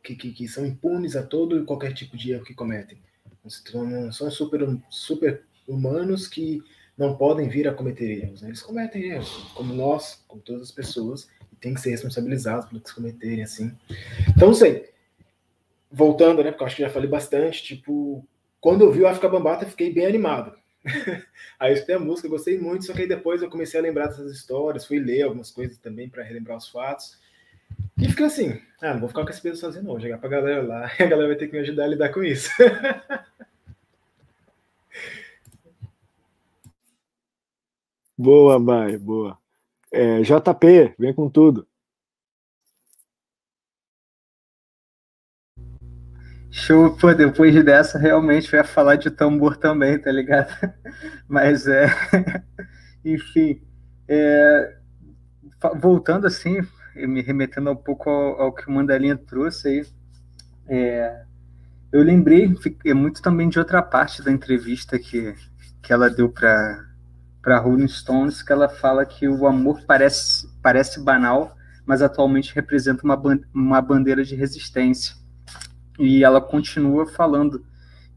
que, 0.03 0.15
que, 0.17 0.33
que 0.33 0.47
são 0.49 0.65
impunes 0.65 1.15
a 1.15 1.23
todo 1.23 1.57
e 1.57 1.63
qualquer 1.63 1.93
tipo 1.93 2.17
de 2.17 2.33
erro 2.33 2.43
que 2.43 2.53
cometem. 2.53 3.01
Se 3.47 3.63
tornam, 3.63 4.11
são 4.11 4.29
super, 4.29 4.61
super 4.89 5.43
humanos 5.67 6.27
que 6.27 6.61
não 6.97 7.15
podem 7.17 7.49
vir 7.49 7.67
a 7.67 7.73
cometer 7.73 8.23
erros. 8.23 8.41
Né? 8.41 8.49
Eles 8.49 8.61
cometem 8.61 9.03
erros, 9.03 9.29
como 9.55 9.73
nós, 9.73 10.23
como 10.27 10.41
todas 10.41 10.61
as 10.61 10.71
pessoas, 10.71 11.27
e 11.51 11.55
têm 11.55 11.73
que 11.73 11.81
ser 11.81 11.91
responsabilizados 11.91 12.65
pelo 12.65 12.79
que 12.79 12.87
eles 12.87 12.95
cometerem, 12.95 13.43
assim. 13.43 13.75
Então, 14.29 14.49
não 14.49 14.53
sei. 14.53 14.91
Voltando, 15.91 16.43
né, 16.43 16.51
porque 16.51 16.63
eu 16.63 16.67
acho 16.67 16.75
que 16.75 16.81
já 16.83 16.89
falei 16.89 17.09
bastante, 17.09 17.63
tipo, 17.63 18.25
quando 18.61 18.81
eu 18.81 18.91
vi 18.91 19.01
o 19.01 19.07
África 19.07 19.27
Bambata, 19.27 19.65
fiquei 19.65 19.91
bem 19.91 20.05
animado. 20.05 20.55
aí 21.59 21.71
eu 21.71 21.73
escutei 21.73 21.95
a 21.95 21.99
música, 21.99 22.29
gostei 22.29 22.59
muito, 22.59 22.85
só 22.85 22.93
que 22.93 23.01
aí 23.01 23.07
depois 23.07 23.41
eu 23.41 23.49
comecei 23.49 23.79
a 23.79 23.83
lembrar 23.83 24.07
dessas 24.07 24.31
histórias, 24.31 24.85
fui 24.85 24.99
ler 24.99 25.23
algumas 25.23 25.51
coisas 25.51 25.77
também 25.77 26.09
para 26.09 26.23
relembrar 26.23 26.57
os 26.57 26.69
fatos. 26.69 27.19
E 27.97 28.09
fica 28.09 28.25
assim, 28.25 28.59
ah, 28.81 28.93
não 28.93 28.99
vou 29.01 29.09
ficar 29.09 29.23
com 29.23 29.29
esse 29.29 29.41
peso 29.41 29.59
sozinho, 29.59 29.83
não. 29.83 29.91
Vou 29.91 30.01
jogar 30.01 30.17
pra 30.17 30.29
galera 30.29 30.63
lá 30.63 30.91
e 30.99 31.03
a 31.03 31.07
galera 31.07 31.27
vai 31.27 31.37
ter 31.37 31.47
que 31.47 31.53
me 31.53 31.59
ajudar 31.59 31.83
a 31.83 31.87
lidar 31.87 32.09
com 32.09 32.23
isso. 32.23 32.49
boa, 38.17 38.59
Bai, 38.59 38.97
boa. 38.97 39.37
É, 39.91 40.21
JP, 40.21 40.95
vem 40.97 41.13
com 41.13 41.29
tudo. 41.29 41.67
Show, 46.53 46.97
pô, 46.97 47.13
depois 47.13 47.63
dessa 47.63 47.97
realmente 47.97 48.51
eu 48.53 48.57
ia 48.57 48.63
falar 48.63 48.97
de 48.97 49.09
tambor 49.09 49.55
também, 49.57 49.97
tá 49.97 50.11
ligado? 50.11 50.49
Mas 51.27 51.65
é. 51.67 51.87
Enfim. 53.05 53.61
É, 54.07 54.77
voltando 55.79 56.27
assim, 56.27 56.57
me 56.95 57.21
remetendo 57.21 57.71
um 57.71 57.75
pouco 57.75 58.09
ao, 58.09 58.41
ao 58.41 58.53
que 58.53 58.67
o 58.67 58.71
Mandalinha 58.71 59.17
trouxe 59.17 59.67
aí, 59.67 59.85
é, 60.67 61.23
eu 61.91 62.03
lembrei 62.03 62.53
é 62.85 62.93
muito 62.93 63.21
também 63.21 63.49
de 63.49 63.59
outra 63.59 63.81
parte 63.81 64.23
da 64.23 64.31
entrevista 64.31 64.97
que, 64.97 65.35
que 65.81 65.91
ela 65.91 66.09
deu 66.09 66.29
para 66.29 66.91
para 67.41 67.57
Rolling 67.57 67.87
Stones, 67.87 68.43
que 68.43 68.51
ela 68.51 68.69
fala 68.69 69.05
que 69.05 69.27
o 69.27 69.47
amor 69.47 69.81
parece, 69.87 70.47
parece 70.61 71.03
banal, 71.03 71.55
mas 71.85 72.01
atualmente 72.01 72.53
representa 72.53 73.03
uma, 73.03 73.19
uma 73.53 73.81
bandeira 73.81 74.23
de 74.23 74.35
resistência. 74.35 75.15
E 75.97 76.23
ela 76.23 76.39
continua 76.39 77.07
falando 77.07 77.65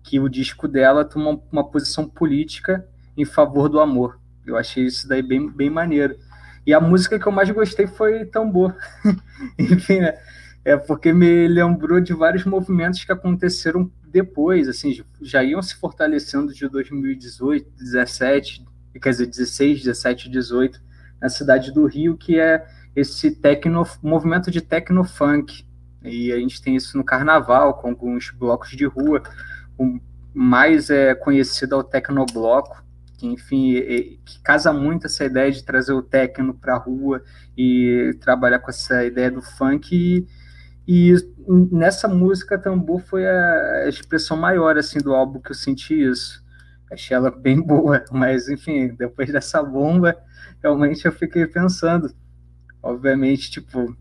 que 0.03 0.20
o 0.20 0.29
disco 0.29 0.68
dela 0.68 1.05
toma 1.05 1.41
uma 1.51 1.64
posição 1.64 2.07
política 2.07 2.87
em 3.16 3.25
favor 3.25 3.68
do 3.68 3.81
amor. 3.81 4.20
Eu 4.45 4.57
achei 4.57 4.85
isso 4.85 5.09
daí 5.09 5.22
bem, 5.22 5.51
bem 5.51 5.70
maneiro. 5.70 6.16
E 6.66 6.72
a 6.72 6.80
música 6.80 7.18
que 7.18 7.26
eu 7.26 7.32
mais 7.32 7.50
gostei 7.50 7.86
foi 7.86 8.24
Tambor. 8.24 8.74
Enfim, 9.58 10.00
né? 10.00 10.18
É 10.64 10.76
porque 10.76 11.12
me 11.12 11.46
lembrou 11.46 12.00
de 12.00 12.14
vários 12.14 12.44
movimentos 12.44 13.04
que 13.04 13.12
aconteceram 13.12 13.90
depois, 14.06 14.68
assim, 14.68 15.04
já 15.20 15.42
iam 15.42 15.60
se 15.60 15.74
fortalecendo 15.74 16.54
de 16.54 16.66
2018, 16.68 17.68
17, 17.76 18.64
quer 19.02 19.10
dizer, 19.10 19.26
16, 19.26 19.82
17, 19.82 20.30
18, 20.30 20.80
na 21.20 21.28
cidade 21.28 21.72
do 21.72 21.84
Rio, 21.84 22.16
que 22.16 22.38
é 22.38 22.64
esse 22.94 23.32
tecno, 23.32 23.84
movimento 24.02 24.50
de 24.50 24.60
tecno-funk. 24.60 25.66
E 26.02 26.32
a 26.32 26.38
gente 26.38 26.62
tem 26.62 26.76
isso 26.76 26.96
no 26.96 27.04
carnaval, 27.04 27.74
com 27.74 27.88
alguns 27.88 28.30
blocos 28.30 28.70
de 28.70 28.84
rua. 28.84 29.22
O 29.76 29.98
mais 30.32 30.90
é 30.90 31.14
conhecido 31.14 31.76
é 31.76 31.78
o 31.78 31.84
Tecnobloco, 31.84 32.84
que, 33.25 33.27
enfim, 33.27 33.75
que 34.25 34.41
casa 34.43 34.72
muito 34.72 35.07
essa 35.07 35.25
ideia 35.25 35.51
de 35.51 35.64
trazer 35.64 35.93
o 35.93 36.03
techno 36.03 36.55
para 36.55 36.75
a 36.75 36.79
rua 36.79 37.22
e 37.57 38.16
trabalhar 38.20 38.59
com 38.59 38.70
essa 38.70 39.05
ideia 39.05 39.31
do 39.31 39.41
funk. 39.41 40.27
E, 40.87 41.09
e 41.09 41.14
nessa 41.72 42.07
música, 42.07 42.59
Tambor 42.59 43.01
foi 43.01 43.27
a, 43.27 43.85
a 43.85 43.89
expressão 43.89 44.37
maior 44.37 44.77
assim 44.77 44.99
do 44.99 45.14
álbum 45.14 45.41
que 45.41 45.51
eu 45.51 45.55
senti 45.55 45.95
isso. 46.03 46.45
Achei 46.91 47.16
ela 47.16 47.31
bem 47.31 47.61
boa, 47.61 48.05
mas 48.12 48.49
enfim, 48.49 48.95
depois 48.95 49.33
dessa 49.33 49.62
bomba, 49.62 50.16
realmente 50.62 51.07
eu 51.07 51.12
fiquei 51.12 51.47
pensando. 51.47 52.14
Obviamente, 52.83 53.51
tipo, 53.51 53.97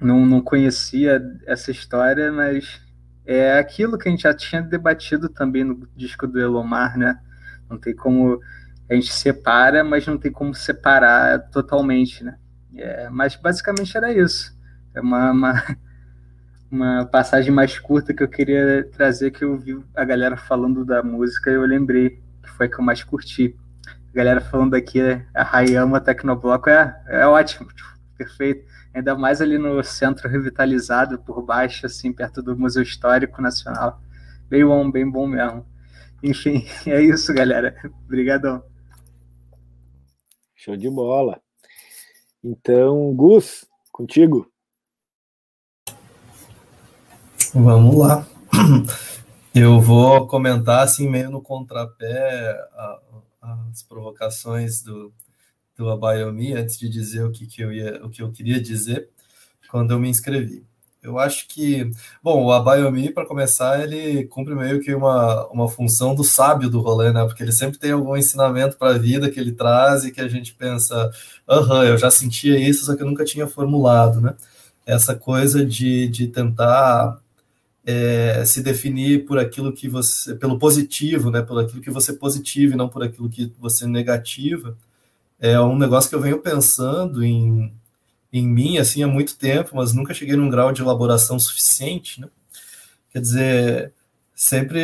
não, 0.00 0.26
não 0.26 0.40
conhecia 0.40 1.22
essa 1.46 1.70
história, 1.70 2.32
mas 2.32 2.80
é 3.24 3.58
aquilo 3.58 3.96
que 3.96 4.08
a 4.08 4.10
gente 4.10 4.22
já 4.22 4.34
tinha 4.34 4.60
debatido 4.60 5.28
também 5.28 5.62
no 5.62 5.88
disco 5.94 6.26
do 6.26 6.40
Elomar, 6.40 6.98
né? 6.98 7.20
Não 7.68 7.78
tem 7.78 7.94
como 7.94 8.40
a 8.88 8.94
gente 8.94 9.12
separa, 9.12 9.82
mas 9.82 10.06
não 10.06 10.16
tem 10.16 10.30
como 10.30 10.54
separar 10.54 11.50
totalmente, 11.50 12.22
né? 12.22 12.36
É, 12.76 13.08
mas 13.10 13.34
basicamente 13.34 13.96
era 13.96 14.12
isso. 14.12 14.56
É 14.94 15.00
uma, 15.00 15.32
uma, 15.32 15.64
uma, 16.70 17.06
passagem 17.06 17.52
mais 17.52 17.78
curta 17.78 18.14
que 18.14 18.22
eu 18.22 18.28
queria 18.28 18.88
trazer, 18.92 19.30
que 19.30 19.44
eu 19.44 19.56
vi 19.58 19.82
a 19.94 20.04
galera 20.04 20.36
falando 20.36 20.84
da 20.84 21.02
música 21.02 21.50
e 21.50 21.54
eu 21.54 21.62
lembrei 21.62 22.22
que 22.42 22.50
foi 22.50 22.66
a 22.66 22.68
que 22.68 22.78
eu 22.78 22.84
mais 22.84 23.02
curti. 23.02 23.56
A 23.86 24.16
galera 24.16 24.40
falando 24.40 24.74
aqui, 24.74 25.00
a 25.34 25.42
Rayama 25.42 26.00
Tecnobloco 26.00 26.70
é, 26.70 27.02
é 27.08 27.26
ótimo, 27.26 27.68
tipo, 27.68 27.88
perfeito. 28.16 28.64
Ainda 28.94 29.14
mais 29.14 29.42
ali 29.42 29.58
no 29.58 29.82
centro 29.82 30.28
revitalizado, 30.28 31.18
por 31.18 31.42
baixo, 31.42 31.84
assim, 31.84 32.12
perto 32.12 32.42
do 32.42 32.56
Museu 32.56 32.82
Histórico 32.82 33.42
Nacional. 33.42 34.00
Bem 34.48 34.64
bom, 34.64 34.90
bem 34.90 35.10
bom 35.10 35.26
mesmo. 35.26 35.66
Enfim, 36.22 36.66
é 36.86 37.00
isso, 37.02 37.32
galera. 37.32 37.74
Obrigadão. 38.04 38.62
Show 40.54 40.76
de 40.76 40.90
bola. 40.90 41.40
Então, 42.42 43.14
Gus, 43.14 43.66
contigo. 43.92 44.50
Vamos 47.54 47.96
lá. 47.96 48.26
Eu 49.54 49.80
vou 49.80 50.26
comentar 50.26 50.84
assim 50.84 51.08
meio 51.08 51.30
no 51.30 51.40
contrapé 51.40 52.50
a, 52.74 53.00
as 53.70 53.82
provocações 53.82 54.82
do, 54.82 55.10
do 55.74 55.88
Abayomi 55.88 56.52
antes 56.52 56.78
de 56.78 56.90
dizer 56.90 57.24
o 57.24 57.32
que, 57.32 57.46
que 57.46 57.62
eu 57.62 57.72
ia, 57.72 58.04
o 58.04 58.10
que 58.10 58.20
eu 58.22 58.30
queria 58.30 58.60
dizer 58.60 59.08
quando 59.70 59.92
eu 59.92 59.98
me 59.98 60.10
inscrevi. 60.10 60.66
Eu 61.06 61.18
acho 61.18 61.46
que, 61.48 61.90
bom, 62.22 62.44
o 62.44 62.52
Abayomi, 62.52 63.12
para 63.12 63.26
começar, 63.26 63.82
ele 63.82 64.24
cumpre 64.26 64.54
meio 64.54 64.80
que 64.80 64.94
uma, 64.94 65.46
uma 65.48 65.68
função 65.68 66.14
do 66.14 66.24
sábio 66.24 66.68
do 66.68 66.80
rolê, 66.80 67.12
né? 67.12 67.24
Porque 67.24 67.42
ele 67.42 67.52
sempre 67.52 67.78
tem 67.78 67.92
algum 67.92 68.16
ensinamento 68.16 68.76
para 68.76 68.94
a 68.94 68.98
vida 68.98 69.30
que 69.30 69.38
ele 69.38 69.52
traz 69.52 70.04
e 70.04 70.10
que 70.12 70.20
a 70.20 70.28
gente 70.28 70.54
pensa, 70.54 71.10
aham, 71.48 71.84
eu 71.84 71.96
já 71.98 72.10
sentia 72.10 72.58
isso, 72.58 72.84
só 72.84 72.96
que 72.96 73.02
eu 73.02 73.06
nunca 73.06 73.24
tinha 73.24 73.46
formulado, 73.46 74.20
né? 74.20 74.34
Essa 74.84 75.14
coisa 75.14 75.64
de, 75.64 76.08
de 76.08 76.28
tentar 76.28 77.20
é, 77.84 78.44
se 78.44 78.62
definir 78.62 79.26
por 79.26 79.38
aquilo 79.38 79.72
que 79.72 79.88
você, 79.88 80.34
pelo 80.34 80.58
positivo, 80.58 81.30
né? 81.30 81.42
Por 81.42 81.60
aquilo 81.60 81.82
que 81.82 81.90
você 81.90 82.12
positivo 82.12 82.74
e 82.74 82.76
não 82.76 82.88
por 82.88 83.02
aquilo 83.02 83.28
que 83.28 83.52
você 83.60 83.86
negativa 83.86 84.76
é 85.38 85.60
um 85.60 85.76
negócio 85.76 86.08
que 86.08 86.16
eu 86.16 86.20
venho 86.20 86.38
pensando 86.40 87.22
em, 87.22 87.72
em 88.38 88.46
mim 88.46 88.78
assim 88.78 89.02
há 89.02 89.06
muito 89.06 89.36
tempo, 89.36 89.70
mas 89.74 89.92
nunca 89.92 90.14
cheguei 90.14 90.36
num 90.36 90.50
grau 90.50 90.72
de 90.72 90.82
elaboração 90.82 91.38
suficiente, 91.38 92.20
né? 92.20 92.28
Quer 93.10 93.20
dizer, 93.20 93.92
sempre 94.34 94.80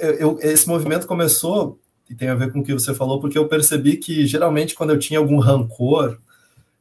eu, 0.00 0.10
eu, 0.18 0.38
esse 0.40 0.68
movimento 0.68 1.06
começou 1.06 1.78
e 2.08 2.14
tem 2.14 2.28
a 2.28 2.34
ver 2.34 2.52
com 2.52 2.60
o 2.60 2.64
que 2.64 2.72
você 2.72 2.94
falou, 2.94 3.20
porque 3.20 3.38
eu 3.38 3.48
percebi 3.48 3.96
que 3.96 4.26
geralmente 4.26 4.74
quando 4.74 4.90
eu 4.90 4.98
tinha 4.98 5.18
algum 5.18 5.38
rancor, 5.38 6.18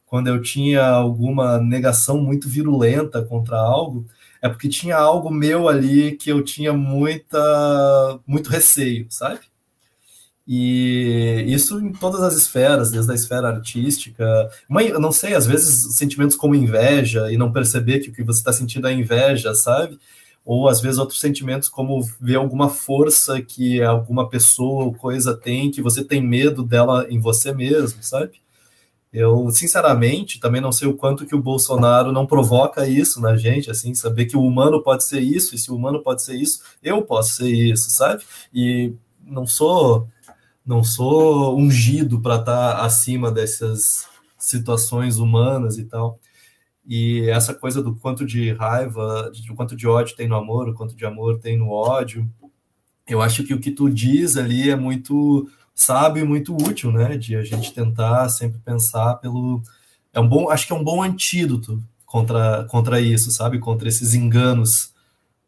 quando 0.06 0.28
eu 0.28 0.42
tinha 0.42 0.86
alguma 0.86 1.60
negação 1.60 2.20
muito 2.22 2.48
virulenta 2.48 3.24
contra 3.24 3.58
algo, 3.58 4.06
é 4.42 4.50
porque 4.50 4.70
tinha 4.70 4.96
algo 4.98 5.32
meu 5.32 5.68
ali 5.68 6.14
que 6.14 6.30
eu 6.32 6.44
tinha 6.44 6.74
muita 6.74 8.20
muito 8.26 8.50
receio, 8.50 9.08
sabe? 9.10 9.42
E 10.48 11.44
isso 11.48 11.80
em 11.80 11.92
todas 11.92 12.22
as 12.22 12.36
esferas, 12.36 12.92
desde 12.92 13.12
a 13.12 13.16
esfera 13.16 13.48
artística. 13.48 14.24
Eu 14.70 15.00
não 15.00 15.12
sei, 15.12 15.34
às 15.34 15.48
vezes 15.48 15.96
sentimentos 15.96 16.36
como 16.36 16.54
inveja 16.54 17.32
e 17.32 17.38
não 17.38 17.52
perceber 17.52 18.00
que 18.00 18.10
o 18.10 18.14
que 18.14 18.24
você 18.24 18.40
está 18.40 18.54
sentindo 18.54 18.88
é 18.88 18.94
inveja, 18.94 19.56
sabe? 19.56 20.00
Ou 20.46 20.70
às 20.70 20.80
vezes 20.80 21.00
outros 21.00 21.20
sentimentos 21.20 21.68
como 21.68 22.00
ver 22.22 22.36
alguma 22.36 22.70
força 22.70 23.42
que 23.42 23.82
alguma 23.82 24.30
pessoa 24.30 24.84
ou 24.84 24.94
coisa 24.94 25.36
tem, 25.36 25.72
que 25.72 25.82
você 25.82 26.04
tem 26.04 26.22
medo 26.22 26.64
dela 26.64 27.08
em 27.10 27.20
você 27.20 27.52
mesmo, 27.52 28.04
sabe? 28.04 28.40
Eu, 29.12 29.50
sinceramente, 29.50 30.40
também 30.40 30.62
não 30.62 30.72
sei 30.74 30.88
o 30.88 30.94
quanto 30.94 31.26
que 31.26 31.34
o 31.34 31.42
Bolsonaro 31.42 32.12
não 32.12 32.28
provoca 32.28 32.88
isso 32.88 33.22
na 33.22 33.38
gente, 33.38 33.72
assim, 33.72 33.96
saber 33.96 34.26
que 34.26 34.36
o 34.36 34.46
humano 34.46 34.84
pode 34.84 35.06
ser 35.06 35.22
isso, 35.22 35.56
e 35.56 35.58
se 35.58 35.72
o 35.72 35.76
humano 35.76 36.04
pode 36.04 36.22
ser 36.22 36.36
isso, 36.36 36.60
eu 36.84 37.02
posso 37.02 37.38
ser 37.38 37.50
isso, 37.50 37.90
sabe? 37.90 38.24
E 38.54 38.94
não 39.26 39.48
sou 39.48 40.08
não 40.66 40.84
sou 40.84 41.58
ungido 41.58 42.22
para 42.22 42.38
estar 42.38 42.76
tá 42.76 42.86
acima 42.86 43.32
dessas 43.32 44.08
situações 44.38 45.18
humanas 45.18 45.78
e 45.78 45.86
tal. 45.86 46.20
E 46.88 47.28
essa 47.30 47.54
coisa 47.54 47.82
do 47.82 47.96
quanto 47.96 48.26
de 48.26 48.54
raiva, 48.54 49.32
do 49.48 49.56
quanto 49.56 49.76
de 49.76 49.88
ódio 49.88 50.16
tem 50.16 50.28
no 50.28 50.36
amor, 50.36 50.70
o 50.70 50.74
quanto 50.74 50.96
de 50.96 51.06
amor 51.06 51.40
tem 51.40 51.58
no 51.58 51.70
ódio, 51.70 52.30
eu 53.08 53.22
acho 53.22 53.44
que 53.44 53.54
o 53.54 53.60
que 53.60 53.72
tu 53.72 53.90
diz 53.90 54.38
ali 54.38 54.70
é 54.70 54.76
muito 54.76 55.50
sábio 55.74 56.24
e 56.24 56.28
muito 56.28 56.56
útil, 56.56 56.92
né? 56.92 57.18
De 57.18 57.36
a 57.36 57.44
gente 57.44 57.74
tentar 57.74 58.30
sempre 58.30 58.60
pensar 58.60 59.16
pelo. 59.16 59.62
É 60.14 60.20
um 60.20 60.28
bom, 60.28 60.50
acho 60.50 60.68
que 60.68 60.74
é 60.74 60.76
um 60.76 60.84
bom 60.84 61.04
antídoto 61.04 61.84
contra, 62.06 62.66
contra 62.66 63.02
isso, 63.02 63.32
sabe? 63.32 63.60
Contra 63.60 63.88
esses 63.88 64.14
enganos 64.14 64.94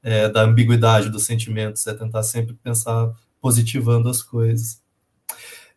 é, 0.04 0.30
da 0.30 0.44
ambiguidade 0.44 1.10
dos 1.10 1.26
sentimentos, 1.26 1.86
é 1.88 1.94
tentar 1.94 2.24
sempre 2.24 2.54
pensar 2.56 3.12
positivando 3.42 4.10
as 4.10 4.22
coisas. 4.22 4.82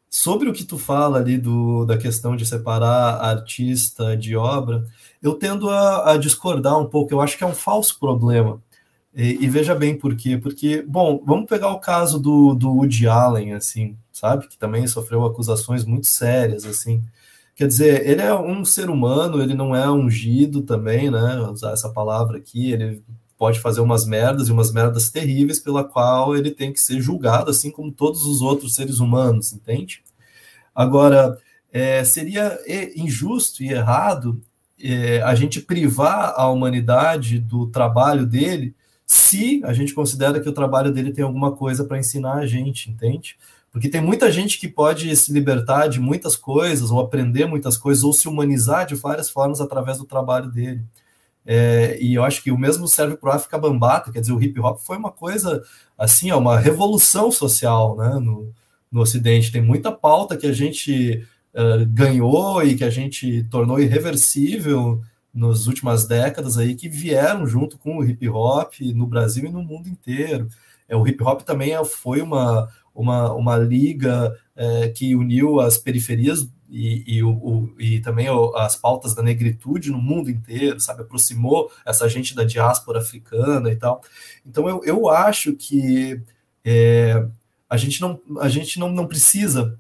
Sobre 0.09 0.49
o 0.49 0.53
que 0.53 0.65
tu 0.65 0.77
fala 0.77 1.19
ali 1.19 1.39
do, 1.39 1.85
da 1.85 1.97
questão 1.97 2.35
de 2.35 2.45
separar 2.45 3.21
artista 3.21 4.17
de 4.17 4.37
obra, 4.37 4.85
eu 5.23 5.35
tendo 5.35 5.71
a, 5.71 6.13
a 6.13 6.17
discordar 6.17 6.79
um 6.79 6.87
pouco. 6.87 7.13
Eu 7.13 7.21
acho 7.21 7.39
que 7.39 7.45
é 7.45 7.47
um 7.47 7.55
falso 7.55 7.99
problema. 7.99 8.61
E, 9.15 9.45
e, 9.45 9.49
veja 9.49 9.75
bem 9.75 9.97
por 9.97 10.17
quê. 10.17 10.37
Porque, 10.37 10.83
bom, 10.83 11.23
vamos 11.25 11.47
pegar 11.47 11.71
o 11.71 11.81
caso 11.81 12.19
do, 12.19 12.55
do 12.55 12.71
Woody 12.71 13.07
Allen, 13.09 13.55
assim, 13.55 13.97
sabe? 14.13 14.49
Que 14.49 14.59
também 14.59 14.87
sofreu 14.87 15.25
acusações 15.25 15.85
muito 15.85 16.07
sérias, 16.07 16.65
assim. 16.65 17.03
Quer 17.55 17.67
dizer, 17.69 18.09
ele 18.09 18.23
é 18.23 18.35
um 18.35 18.65
ser 18.65 18.89
humano, 18.91 19.43
ele 19.43 19.55
não 19.55 19.75
é 19.77 19.91
ungido 19.91 20.63
também, 20.63 21.11
né? 21.11 21.39
Usar 21.51 21.73
essa 21.73 21.91
palavra 21.91 22.39
aqui, 22.39 22.73
ele 22.73 23.03
pode 23.41 23.59
fazer 23.59 23.81
umas 23.81 24.05
merdas 24.05 24.49
e 24.49 24.53
umas 24.53 24.71
merdas 24.71 25.09
terríveis 25.09 25.59
pela 25.59 25.83
qual 25.83 26.37
ele 26.37 26.51
tem 26.51 26.75
que 26.75 26.79
ser 26.79 27.01
julgado, 27.01 27.51
assim 27.51 27.71
como 27.71 27.91
todos 27.91 28.27
os 28.27 28.43
outros 28.43 28.75
seres 28.75 28.99
humanos, 29.01 29.55
entende? 29.55 30.03
Agora, 30.75 31.39
é, 31.73 32.05
seria 32.05 32.59
injusto 32.95 33.63
e 33.63 33.73
errado 33.73 34.43
é, 34.79 35.23
a 35.23 35.35
gente 35.35 35.59
privar 35.63 36.35
a 36.37 36.51
humanidade 36.51 37.39
do 37.39 37.67
trabalho 37.69 38.27
dele 38.27 38.75
se 39.07 39.63
a 39.65 39.73
gente 39.73 39.95
considera 39.95 40.39
que 40.39 40.49
o 40.49 40.53
trabalho 40.53 40.93
dele 40.93 41.11
tem 41.11 41.25
alguma 41.25 41.53
coisa 41.53 41.83
para 41.83 41.99
ensinar 41.99 42.35
a 42.35 42.47
gente, 42.47 42.91
entende? 42.91 43.39
Porque 43.73 43.89
tem 43.89 44.03
muita 44.03 44.31
gente 44.31 44.59
que 44.59 44.69
pode 44.69 45.17
se 45.17 45.33
libertar 45.33 45.89
de 45.89 45.99
muitas 45.99 46.37
coisas, 46.37 46.91
ou 46.91 47.01
aprender 47.01 47.47
muitas 47.47 47.79
coisas, 47.79 48.05
ou 48.05 48.13
se 48.13 48.29
humanizar 48.29 48.87
de 48.87 48.95
várias 48.95 49.31
formas 49.31 49.63
através 49.63 49.97
do 49.97 50.05
trabalho 50.05 50.51
dele. 50.51 50.85
É, 51.53 51.99
e 52.01 52.15
eu 52.15 52.23
acho 52.23 52.45
que 52.45 52.53
o 52.53 52.57
mesmo 52.57 52.87
serve 52.87 53.17
para 53.17 53.29
o 53.29 53.33
África 53.33 53.59
Bambata, 53.59 54.13
quer 54.13 54.21
dizer, 54.21 54.33
o 54.33 54.41
hip 54.41 54.61
hop 54.61 54.79
foi 54.79 54.97
uma 54.97 55.11
coisa, 55.11 55.61
assim, 55.99 56.31
uma 56.31 56.57
revolução 56.57 57.33
social 57.33 57.97
né, 57.97 58.21
no, 58.21 58.55
no 58.89 59.01
Ocidente. 59.01 59.51
Tem 59.51 59.61
muita 59.61 59.91
pauta 59.91 60.37
que 60.37 60.47
a 60.47 60.53
gente 60.53 61.27
uh, 61.53 61.85
ganhou 61.89 62.63
e 62.63 62.77
que 62.77 62.85
a 62.85 62.91
gente 62.91 63.43
tornou 63.51 63.81
irreversível 63.81 65.03
nas 65.35 65.67
últimas 65.67 66.07
décadas 66.07 66.57
aí, 66.57 66.77
que 66.77 66.89
vieram 66.89 67.45
junto 67.45 67.77
com 67.79 67.99
o 67.99 68.05
hip 68.05 68.29
hop 68.29 68.75
no 68.95 69.09
Brasil 69.09 69.47
e 69.47 69.53
no 69.53 69.65
mundo 69.65 69.89
inteiro. 69.89 70.47
É, 70.89 70.97
o 70.97 71.05
hip 71.05 71.21
hop 71.21 71.41
também 71.41 71.73
é, 71.75 71.85
foi 71.85 72.23
uma, 72.23 72.69
uma, 72.95 73.33
uma 73.33 73.57
liga 73.57 74.39
é, 74.55 74.89
que 74.91 75.17
uniu 75.17 75.59
as 75.59 75.77
periferias 75.77 76.49
e, 76.71 77.17
e, 77.17 77.23
o, 77.23 77.75
e 77.79 78.01
também 78.01 78.29
as 78.55 78.77
pautas 78.77 79.15
da 79.15 79.23
negritude 79.23 79.91
no 79.91 80.01
mundo 80.01 80.31
inteiro, 80.31 80.79
sabe? 80.79 81.03
Aproximou 81.03 81.71
essa 81.85 82.09
gente 82.09 82.35
da 82.35 82.45
diáspora 82.45 83.01
africana 83.01 83.71
e 83.71 83.77
tal. 83.77 84.03
Então, 84.47 84.69
eu, 84.69 84.81
eu 84.85 85.09
acho 85.09 85.55
que 85.55 86.23
é, 86.65 87.27
a 87.69 87.77
gente, 87.77 88.01
não, 88.01 88.21
a 88.41 88.49
gente 88.49 88.79
não, 88.79 88.91
não 88.91 89.07
precisa 89.07 89.79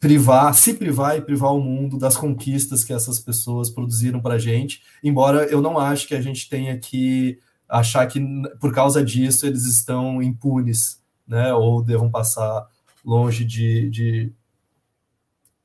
privar, 0.00 0.54
se 0.54 0.74
privar 0.74 1.18
e 1.18 1.20
privar 1.20 1.54
o 1.54 1.60
mundo 1.60 1.98
das 1.98 2.16
conquistas 2.16 2.82
que 2.82 2.92
essas 2.92 3.20
pessoas 3.20 3.68
produziram 3.68 4.18
para 4.18 4.34
a 4.34 4.38
gente, 4.38 4.82
embora 5.04 5.44
eu 5.44 5.60
não 5.60 5.78
acho 5.78 6.08
que 6.08 6.14
a 6.14 6.22
gente 6.22 6.48
tenha 6.48 6.78
que 6.78 7.38
achar 7.68 8.06
que 8.06 8.20
por 8.58 8.72
causa 8.72 9.04
disso 9.04 9.46
eles 9.46 9.66
estão 9.66 10.22
impunes, 10.22 11.00
né, 11.28 11.52
ou 11.52 11.82
devam 11.82 12.10
passar 12.10 12.66
longe 13.04 13.44
de, 13.44 13.90
de 13.90 14.32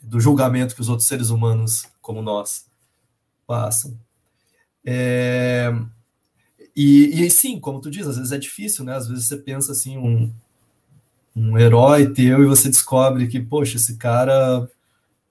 do 0.05 0.19
julgamento 0.19 0.75
que 0.75 0.81
os 0.81 0.89
outros 0.89 1.07
seres 1.07 1.29
humanos 1.29 1.85
como 2.01 2.21
nós 2.21 2.65
passam. 3.47 3.97
É, 4.85 5.73
e, 6.75 7.23
e 7.25 7.29
sim, 7.31 7.59
como 7.59 7.81
tu 7.81 7.89
diz, 7.89 8.05
às 8.07 8.17
vezes 8.17 8.31
é 8.31 8.37
difícil, 8.37 8.85
né? 8.85 8.95
Às 8.95 9.07
vezes 9.07 9.25
você 9.25 9.37
pensa 9.37 9.71
assim, 9.71 9.97
um, 9.97 10.31
um 11.35 11.57
herói 11.57 12.13
teu 12.13 12.43
e 12.43 12.47
você 12.47 12.69
descobre 12.69 13.27
que, 13.27 13.39
poxa, 13.39 13.77
esse 13.77 13.97
cara, 13.97 14.69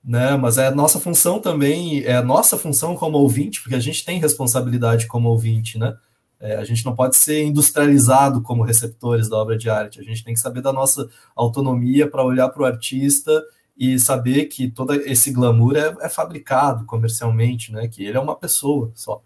né? 0.05 0.37
Mas 0.37 0.59
é 0.59 0.67
a 0.67 0.75
nossa 0.75 0.99
função 0.99 1.41
também, 1.41 2.03
é 2.03 2.17
a 2.17 2.23
nossa 2.23 2.59
função 2.59 2.97
como 2.97 3.19
ouvinte, 3.19 3.61
porque 3.61 3.77
a 3.77 3.81
gente 3.81 4.05
tem 4.05 4.19
responsabilidade 4.19 5.07
como 5.07 5.29
ouvinte, 5.29 5.79
né? 5.79 5.97
É, 6.41 6.57
a 6.57 6.65
gente 6.65 6.85
não 6.85 6.95
pode 6.95 7.17
ser 7.17 7.45
industrializado 7.45 8.43
como 8.43 8.65
receptores 8.65 9.29
da 9.29 9.37
obra 9.37 9.57
de 9.57 9.71
arte. 9.71 10.01
A 10.01 10.03
gente 10.03 10.25
tem 10.25 10.35
que 10.35 10.41
saber 10.41 10.61
da 10.61 10.73
nossa 10.73 11.09
autonomia 11.37 12.11
para 12.11 12.25
olhar 12.25 12.49
para 12.49 12.63
o 12.63 12.67
artista 12.67 13.43
e 13.77 13.99
saber 13.99 14.47
que 14.47 14.71
todo 14.71 14.95
esse 14.95 15.33
glamour 15.33 15.77
é, 15.77 15.95
é, 16.01 16.09
fabricado 16.09 16.85
comercialmente, 16.85 17.73
né? 17.73 17.89
Que 17.89 18.05
ele 18.05 18.17
é 18.17 18.21
uma 18.21 18.37
pessoa 18.37 18.93
só. 18.95 19.23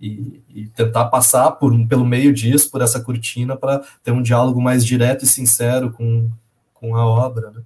E, 0.00 0.42
e 0.48 0.66
tentar 0.68 1.06
passar 1.06 1.52
por, 1.52 1.72
pelo 1.86 2.04
meio 2.04 2.32
disso, 2.32 2.70
por 2.70 2.82
essa 2.82 3.00
cortina, 3.00 3.56
para 3.56 3.82
ter 4.02 4.10
um 4.10 4.22
diálogo 4.22 4.60
mais 4.60 4.84
direto 4.84 5.24
e 5.24 5.28
sincero 5.28 5.92
com, 5.92 6.30
com 6.72 6.96
a 6.96 7.06
obra, 7.06 7.50
né? 7.50 7.62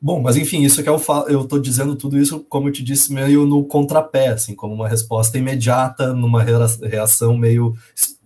Bom, 0.00 0.20
mas 0.20 0.36
enfim, 0.36 0.62
isso 0.62 0.82
que 0.82 0.88
eu 0.88 0.98
falo, 0.98 1.26
eu 1.28 1.42
estou 1.42 1.58
dizendo 1.58 1.96
tudo 1.96 2.18
isso, 2.18 2.44
como 2.50 2.68
eu 2.68 2.72
te 2.72 2.84
disse, 2.84 3.12
meio 3.12 3.46
no 3.46 3.64
contrapé, 3.64 4.28
assim, 4.28 4.54
como 4.54 4.74
uma 4.74 4.88
resposta 4.88 5.38
imediata, 5.38 6.12
numa 6.12 6.42
reação 6.42 7.36
meio 7.36 7.74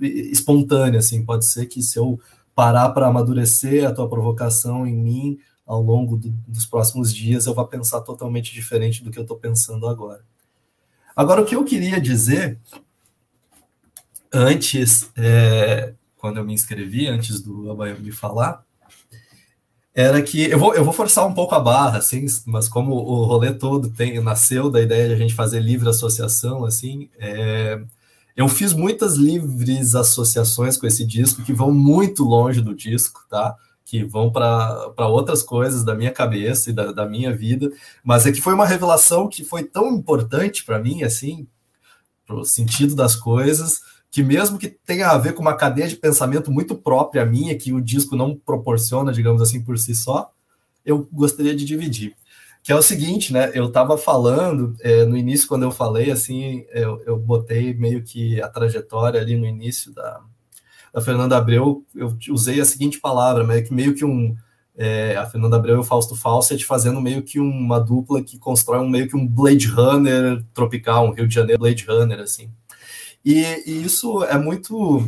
espontânea, 0.00 0.98
assim, 0.98 1.24
pode 1.24 1.46
ser 1.46 1.66
que 1.66 1.80
se 1.80 1.96
eu 1.96 2.18
parar 2.56 2.90
para 2.90 3.06
amadurecer 3.06 3.86
a 3.86 3.92
tua 3.92 4.08
provocação 4.08 4.84
em 4.86 4.96
mim 4.96 5.38
ao 5.70 5.80
longo 5.80 6.16
do, 6.16 6.30
dos 6.48 6.66
próximos 6.66 7.14
dias, 7.14 7.46
eu 7.46 7.54
vá 7.54 7.64
pensar 7.64 8.00
totalmente 8.00 8.52
diferente 8.52 9.04
do 9.04 9.10
que 9.12 9.16
eu 9.16 9.22
estou 9.22 9.36
pensando 9.36 9.86
agora. 9.86 10.24
Agora, 11.14 11.42
o 11.42 11.44
que 11.46 11.54
eu 11.54 11.64
queria 11.64 12.00
dizer 12.00 12.58
antes, 14.32 15.08
é, 15.16 15.94
quando 16.16 16.38
eu 16.38 16.44
me 16.44 16.52
inscrevi, 16.52 17.06
antes 17.06 17.40
do 17.40 17.70
Abaio 17.70 18.00
me 18.00 18.10
falar, 18.10 18.64
era 19.94 20.20
que 20.20 20.50
eu 20.50 20.58
vou, 20.58 20.74
eu 20.74 20.84
vou 20.84 20.92
forçar 20.92 21.24
um 21.24 21.34
pouco 21.34 21.54
a 21.54 21.60
barra, 21.60 21.98
assim, 21.98 22.26
mas 22.46 22.68
como 22.68 22.92
o 22.92 23.24
rolê 23.24 23.54
todo 23.54 23.90
tem, 23.90 24.20
nasceu 24.20 24.70
da 24.70 24.82
ideia 24.82 25.06
de 25.06 25.14
a 25.14 25.18
gente 25.18 25.34
fazer 25.34 25.60
livre 25.60 25.88
associação, 25.88 26.64
assim, 26.64 27.08
é, 27.16 27.80
eu 28.36 28.48
fiz 28.48 28.72
muitas 28.72 29.14
livres 29.14 29.94
associações 29.94 30.76
com 30.76 30.88
esse 30.88 31.06
disco 31.06 31.44
que 31.44 31.52
vão 31.52 31.72
muito 31.72 32.24
longe 32.24 32.60
do 32.60 32.74
disco, 32.74 33.24
tá? 33.30 33.54
Que 33.90 34.04
vão 34.04 34.30
para 34.30 35.08
outras 35.08 35.42
coisas 35.42 35.82
da 35.82 35.96
minha 35.96 36.12
cabeça 36.12 36.70
e 36.70 36.72
da, 36.72 36.92
da 36.92 37.04
minha 37.08 37.36
vida, 37.36 37.72
mas 38.04 38.24
é 38.24 38.30
que 38.30 38.40
foi 38.40 38.54
uma 38.54 38.64
revelação 38.64 39.28
que 39.28 39.42
foi 39.42 39.64
tão 39.64 39.90
importante 39.90 40.64
para 40.64 40.78
mim, 40.78 41.02
assim, 41.02 41.44
pro 42.24 42.44
sentido 42.44 42.94
das 42.94 43.16
coisas, 43.16 43.80
que 44.08 44.22
mesmo 44.22 44.58
que 44.58 44.68
tenha 44.68 45.08
a 45.08 45.18
ver 45.18 45.34
com 45.34 45.42
uma 45.42 45.56
cadeia 45.56 45.88
de 45.88 45.96
pensamento 45.96 46.52
muito 46.52 46.76
própria 46.76 47.26
minha, 47.26 47.58
que 47.58 47.72
o 47.72 47.80
disco 47.80 48.14
não 48.14 48.36
proporciona, 48.36 49.12
digamos 49.12 49.42
assim, 49.42 49.60
por 49.60 49.76
si 49.76 49.92
só, 49.92 50.30
eu 50.86 51.08
gostaria 51.12 51.56
de 51.56 51.64
dividir. 51.64 52.14
Que 52.62 52.70
é 52.70 52.76
o 52.76 52.82
seguinte, 52.82 53.32
né? 53.32 53.50
Eu 53.54 53.66
estava 53.66 53.98
falando, 53.98 54.76
é, 54.82 55.04
no 55.04 55.16
início, 55.16 55.48
quando 55.48 55.64
eu 55.64 55.72
falei, 55.72 56.12
assim, 56.12 56.64
eu, 56.70 57.02
eu 57.06 57.18
botei 57.18 57.74
meio 57.74 58.04
que 58.04 58.40
a 58.40 58.48
trajetória 58.48 59.20
ali 59.20 59.36
no 59.36 59.46
início 59.46 59.92
da, 59.92 60.20
da 60.92 61.00
Fernanda 61.00 61.36
Abreu, 61.36 61.84
eu 61.94 62.16
usei 62.30 62.60
a 62.60 62.64
seguinte 62.64 63.00
palavra, 63.00 63.44
meio 63.44 63.64
que, 63.64 63.72
meio 63.72 63.94
que 63.94 64.04
um. 64.04 64.36
É, 64.76 65.14
a 65.16 65.26
Fernanda 65.26 65.56
Abreu 65.56 65.76
e 65.76 65.78
o 65.80 65.84
Fausto 65.84 66.16
Fawcett 66.16 66.64
fazendo 66.64 67.02
meio 67.02 67.22
que 67.22 67.38
uma 67.38 67.78
dupla 67.78 68.22
que 68.22 68.38
constrói 68.38 68.78
um 68.78 68.88
meio 68.88 69.06
que 69.06 69.16
um 69.16 69.26
Blade 69.26 69.66
Runner 69.66 70.42
tropical, 70.54 71.06
um 71.06 71.10
Rio 71.10 71.28
de 71.28 71.34
Janeiro 71.34 71.60
Blade 71.60 71.84
Runner, 71.84 72.18
assim. 72.18 72.50
E, 73.22 73.42
e, 73.66 73.84
isso 73.84 74.24
é 74.24 74.38
muito 74.38 75.06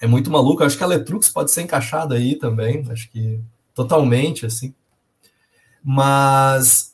é 0.00 0.06
muito 0.06 0.30
maluco. 0.30 0.64
Acho 0.64 0.78
que 0.78 0.84
a 0.84 0.86
Letrux 0.86 1.28
pode 1.28 1.50
ser 1.50 1.62
encaixada 1.62 2.14
aí 2.14 2.34
também, 2.36 2.86
acho 2.90 3.10
que 3.10 3.40
totalmente 3.74 4.46
assim. 4.46 4.74
Mas 5.84 6.91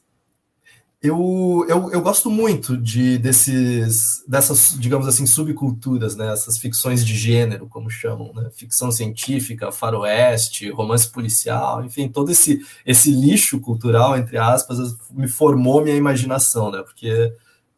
eu, 1.01 1.65
eu, 1.69 1.93
eu 1.93 2.01
gosto 2.01 2.29
muito 2.29 2.77
de 2.77 3.19
desses 3.19 4.25
dessas, 4.27 4.77
digamos 4.79 5.07
assim, 5.07 5.27
subculturas, 5.27 6.17
né? 6.17 6.33
Essas 6.33 6.59
ficções 6.59 7.07
de 7.07 7.17
gênero, 7.17 7.69
como 7.69 7.89
chamam, 7.89 8.33
né? 8.35 8.51
Ficção 8.51 8.91
científica, 8.91 9.71
faroeste, 9.71 10.71
romance 10.71 11.09
policial, 11.09 11.85
enfim, 11.85 12.09
todo 12.09 12.33
esse 12.33 12.61
esse 12.85 13.13
lixo 13.13 13.61
cultural 13.61 14.17
entre 14.19 14.39
aspas 14.39 14.79
me 15.13 15.29
formou 15.29 15.83
minha 15.83 15.95
imaginação, 15.97 16.71
né? 16.73 16.83
Porque 16.83 17.33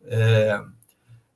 é, 0.05 0.62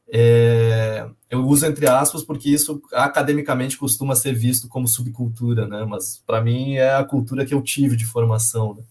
é, 0.08 1.06
eu 1.28 1.44
uso 1.46 1.66
entre 1.66 1.86
aspas 1.86 2.22
porque 2.22 2.48
isso 2.48 2.80
academicamente 2.92 3.76
costuma 3.76 4.16
ser 4.16 4.32
visto 4.34 4.68
como 4.68 4.88
subcultura, 4.88 5.68
né? 5.68 5.84
Mas 5.84 6.22
para 6.26 6.40
mim 6.40 6.76
é 6.76 6.94
a 6.94 7.04
cultura 7.04 7.44
que 7.44 7.52
eu 7.52 7.60
tive 7.60 7.94
de 7.94 8.06
formação. 8.06 8.74
Né? 8.74 8.82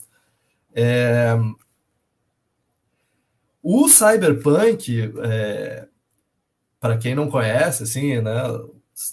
É, 0.75 1.37
o 3.63 3.87
cyberpunk, 3.87 5.13
é, 5.23 5.87
para 6.79 6.97
quem 6.97 7.15
não 7.15 7.29
conhece, 7.29 7.83
assim, 7.83 8.21
né? 8.21 8.43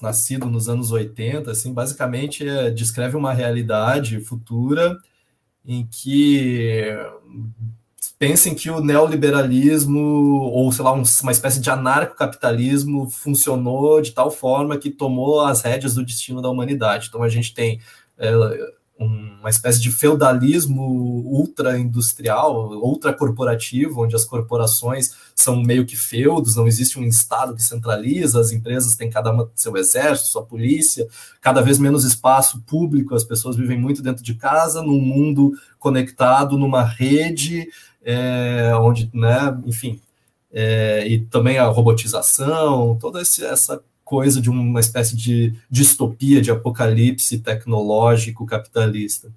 Nascido 0.03 0.47
nos 0.47 0.69
anos 0.69 0.91
80, 0.91 1.53
assim, 1.53 1.73
basicamente 1.73 2.47
é, 2.47 2.71
descreve 2.71 3.17
uma 3.17 3.33
realidade 3.33 4.21
futura 4.21 4.99
em 5.65 5.87
que 5.87 6.85
pensem 8.19 8.55
que 8.55 8.69
o 8.71 8.81
neoliberalismo, 8.81 9.99
ou 9.99 10.71
sei 10.73 10.85
lá, 10.85 10.93
um, 10.93 11.03
uma 11.23 11.33
espécie 11.33 11.61
de 11.61 11.71
anarcocapitalismo 11.71 13.09
funcionou 13.09 14.03
de 14.03 14.11
tal 14.13 14.31
forma 14.31 14.77
que 14.77 14.91
tomou 14.91 15.41
as 15.41 15.63
rédeas 15.63 15.95
do 15.95 16.05
destino 16.05 16.43
da 16.43 16.51
humanidade. 16.51 17.07
Então 17.09 17.23
a 17.23 17.29
gente 17.29 17.55
tem 17.55 17.81
é, 18.19 18.31
uma 19.01 19.49
espécie 19.49 19.81
de 19.81 19.91
feudalismo 19.91 20.83
ultra-industrial, 21.27 22.71
ultra-corporativo, 22.73 24.05
onde 24.05 24.15
as 24.15 24.27
corporações 24.27 25.15
são 25.35 25.63
meio 25.63 25.87
que 25.87 25.97
feudos, 25.97 26.57
não 26.57 26.67
existe 26.67 26.99
um 26.99 27.05
Estado 27.05 27.55
que 27.55 27.63
centraliza, 27.63 28.39
as 28.39 28.53
empresas 28.53 28.95
têm 28.95 29.09
cada 29.09 29.33
uma 29.33 29.51
seu 29.55 29.75
exército, 29.77 30.29
sua 30.29 30.45
polícia, 30.45 31.09
cada 31.41 31.63
vez 31.63 31.79
menos 31.79 32.05
espaço 32.05 32.61
público, 32.67 33.15
as 33.15 33.25
pessoas 33.25 33.57
vivem 33.57 33.81
muito 33.81 34.03
dentro 34.03 34.23
de 34.23 34.35
casa, 34.35 34.83
num 34.83 35.01
mundo 35.01 35.53
conectado, 35.79 36.59
numa 36.59 36.85
rede, 36.85 37.67
é, 38.05 38.73
onde, 38.77 39.11
né, 39.15 39.59
enfim, 39.65 39.99
é, 40.53 41.07
e 41.09 41.21
também 41.21 41.57
a 41.57 41.67
robotização, 41.67 42.99
toda 43.01 43.23
esse, 43.23 43.43
essa 43.45 43.83
coisa 44.11 44.41
de 44.41 44.51
uma 44.51 44.81
espécie 44.81 45.17
de 45.17 45.55
distopia, 45.71 46.43
de 46.43 46.51
apocalipse 46.51 47.39
tecnológico 47.39 48.45
capitalista. 48.45 49.33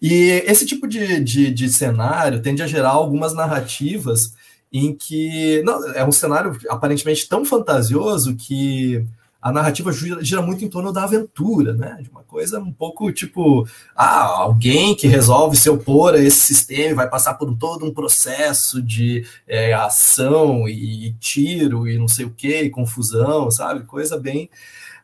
E 0.00 0.44
esse 0.46 0.64
tipo 0.64 0.86
de, 0.86 1.18
de, 1.18 1.50
de 1.50 1.68
cenário 1.68 2.40
tende 2.40 2.62
a 2.62 2.68
gerar 2.68 2.90
algumas 2.90 3.34
narrativas 3.34 4.32
em 4.72 4.94
que 4.94 5.60
não, 5.64 5.84
é 5.92 6.04
um 6.04 6.12
cenário 6.12 6.56
aparentemente 6.68 7.28
tão 7.28 7.44
fantasioso 7.44 8.36
que 8.36 9.04
a 9.48 9.52
narrativa 9.52 9.90
gira, 9.92 10.42
muito 10.42 10.62
em 10.62 10.68
torno 10.68 10.92
da 10.92 11.04
aventura, 11.04 11.72
né? 11.72 11.98
De 12.02 12.10
uma 12.10 12.22
coisa 12.22 12.60
um 12.60 12.72
pouco 12.72 13.10
tipo, 13.10 13.66
ah, 13.96 14.26
alguém 14.40 14.94
que 14.94 15.06
resolve 15.06 15.56
se 15.56 15.70
opor 15.70 16.14
a 16.14 16.18
esse 16.18 16.38
sistema 16.38 16.96
vai 16.96 17.08
passar 17.08 17.34
por 17.34 17.56
todo 17.56 17.86
um 17.86 17.94
processo 17.94 18.82
de 18.82 19.24
é, 19.46 19.72
ação 19.72 20.68
e, 20.68 21.14
tiro 21.18 21.88
e 21.88 21.98
não 21.98 22.08
sei 22.08 22.26
o 22.26 22.30
que, 22.30 22.68
confusão, 22.68 23.50
sabe? 23.50 23.84
Coisa 23.84 24.18
bem. 24.18 24.50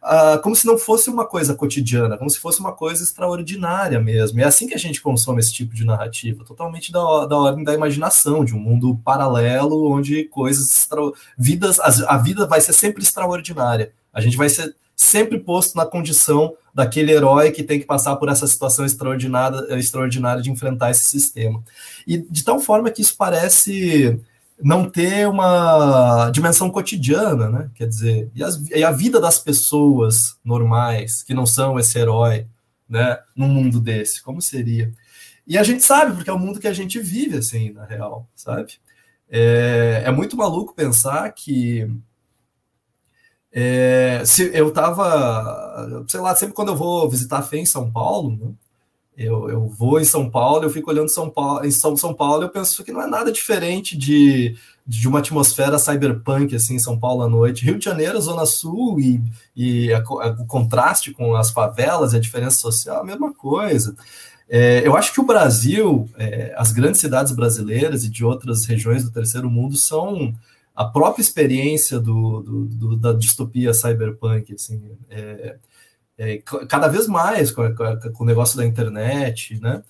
Uh, 0.02 0.38
como 0.42 0.54
se 0.54 0.66
não 0.66 0.76
fosse 0.76 1.08
uma 1.08 1.26
coisa 1.26 1.54
cotidiana, 1.54 2.18
como 2.18 2.28
se 2.28 2.38
fosse 2.38 2.60
uma 2.60 2.72
coisa 2.72 3.02
extraordinária 3.02 3.98
mesmo. 3.98 4.38
É 4.38 4.44
assim 4.44 4.68
que 4.68 4.74
a 4.74 4.78
gente 4.78 5.00
consome 5.00 5.40
esse 5.40 5.54
tipo 5.54 5.74
de 5.74 5.86
narrativa, 5.86 6.44
totalmente 6.44 6.92
da, 6.92 7.24
da 7.24 7.38
ordem 7.38 7.64
da 7.64 7.72
imaginação, 7.72 8.44
de 8.44 8.54
um 8.54 8.58
mundo 8.58 9.00
paralelo 9.02 9.90
onde 9.90 10.24
coisas 10.24 10.70
extra... 10.70 11.00
vidas 11.38 11.80
a 11.80 12.18
vida 12.18 12.46
vai 12.46 12.60
ser 12.60 12.74
sempre 12.74 13.02
extraordinária 13.02 13.94
a 14.14 14.20
gente 14.20 14.36
vai 14.36 14.48
ser 14.48 14.74
sempre 14.96 15.38
posto 15.40 15.76
na 15.76 15.84
condição 15.84 16.54
daquele 16.72 17.12
herói 17.12 17.50
que 17.50 17.62
tem 17.62 17.78
que 17.78 17.86
passar 17.86 18.16
por 18.16 18.28
essa 18.28 18.46
situação 18.46 18.84
extraordinária, 18.84 19.76
extraordinária 19.76 20.42
de 20.42 20.50
enfrentar 20.50 20.90
esse 20.90 21.04
sistema. 21.04 21.62
E 22.06 22.18
de 22.18 22.44
tal 22.44 22.60
forma 22.60 22.90
que 22.90 23.02
isso 23.02 23.16
parece 23.16 24.20
não 24.60 24.88
ter 24.88 25.28
uma 25.28 26.30
dimensão 26.30 26.70
cotidiana, 26.70 27.48
né? 27.48 27.70
Quer 27.74 27.88
dizer, 27.88 28.30
e, 28.34 28.42
as, 28.42 28.68
e 28.70 28.84
a 28.84 28.90
vida 28.90 29.20
das 29.20 29.38
pessoas 29.38 30.36
normais, 30.44 31.22
que 31.22 31.34
não 31.34 31.44
são 31.44 31.78
esse 31.78 31.98
herói, 31.98 32.46
né? 32.88 33.18
Num 33.34 33.48
mundo 33.48 33.80
desse, 33.80 34.22
como 34.22 34.40
seria? 34.40 34.92
E 35.46 35.58
a 35.58 35.62
gente 35.62 35.82
sabe, 35.82 36.14
porque 36.14 36.30
é 36.30 36.32
o 36.32 36.38
mundo 36.38 36.60
que 36.60 36.68
a 36.68 36.72
gente 36.72 36.98
vive, 37.00 37.38
assim, 37.38 37.72
na 37.72 37.84
real, 37.84 38.28
sabe? 38.34 38.74
É, 39.28 40.02
é 40.06 40.10
muito 40.10 40.36
maluco 40.36 40.74
pensar 40.74 41.30
que 41.32 41.90
é, 43.56 44.20
se 44.26 44.50
eu 44.52 44.72
tava, 44.72 46.04
sei 46.08 46.18
lá, 46.18 46.34
sempre 46.34 46.56
quando 46.56 46.68
eu 46.70 46.76
vou 46.76 47.08
visitar 47.08 47.38
a 47.38 47.42
FEM 47.42 47.62
em 47.62 47.66
São 47.66 47.88
Paulo, 47.88 48.36
né, 48.36 48.52
eu, 49.16 49.48
eu 49.48 49.68
vou 49.68 50.00
em 50.00 50.04
São 50.04 50.28
Paulo, 50.28 50.64
eu 50.64 50.70
fico 50.70 50.90
olhando 50.90 51.08
São 51.08 51.30
Paulo, 51.30 51.64
em 51.64 51.70
São, 51.70 51.96
São 51.96 52.12
Paulo, 52.12 52.42
eu 52.42 52.48
penso 52.48 52.82
que 52.82 52.90
não 52.90 53.00
é 53.00 53.06
nada 53.06 53.30
diferente 53.30 53.96
de, 53.96 54.56
de 54.84 55.06
uma 55.06 55.20
atmosfera 55.20 55.78
cyberpunk 55.78 56.56
assim 56.56 56.74
em 56.74 56.80
São 56.80 56.98
Paulo 56.98 57.22
à 57.22 57.28
noite. 57.28 57.64
Rio 57.64 57.78
de 57.78 57.84
Janeiro, 57.84 58.20
Zona 58.20 58.44
Sul 58.44 58.98
e, 58.98 59.22
e 59.54 59.92
a, 59.92 59.98
a, 59.98 60.30
o 60.40 60.46
contraste 60.46 61.12
com 61.12 61.36
as 61.36 61.50
favelas, 61.50 62.12
a 62.12 62.18
diferença 62.18 62.58
social, 62.58 63.02
a 63.02 63.04
mesma 63.04 63.32
coisa. 63.32 63.94
É, 64.48 64.84
eu 64.84 64.96
acho 64.96 65.12
que 65.12 65.20
o 65.20 65.24
Brasil, 65.24 66.08
é, 66.18 66.52
as 66.56 66.72
grandes 66.72 67.00
cidades 67.00 67.32
brasileiras 67.32 68.04
e 68.04 68.10
de 68.10 68.24
outras 68.24 68.64
regiões 68.64 69.04
do 69.04 69.12
terceiro 69.12 69.48
mundo 69.48 69.76
são 69.76 70.34
a 70.74 70.84
própria 70.84 71.22
experiência 71.22 72.00
do, 72.00 72.42
do, 72.42 72.64
do 72.64 72.96
da 72.96 73.12
distopia 73.12 73.72
cyberpunk, 73.72 74.54
assim, 74.54 74.96
é, 75.08 75.56
é, 76.18 76.38
cada 76.68 76.88
vez 76.88 77.06
mais 77.06 77.50
com, 77.50 77.62
com, 77.74 78.24
o 78.24 78.26
negócio 78.26 78.56
da 78.56 78.66
internet, 78.66 79.60
né? 79.60 79.82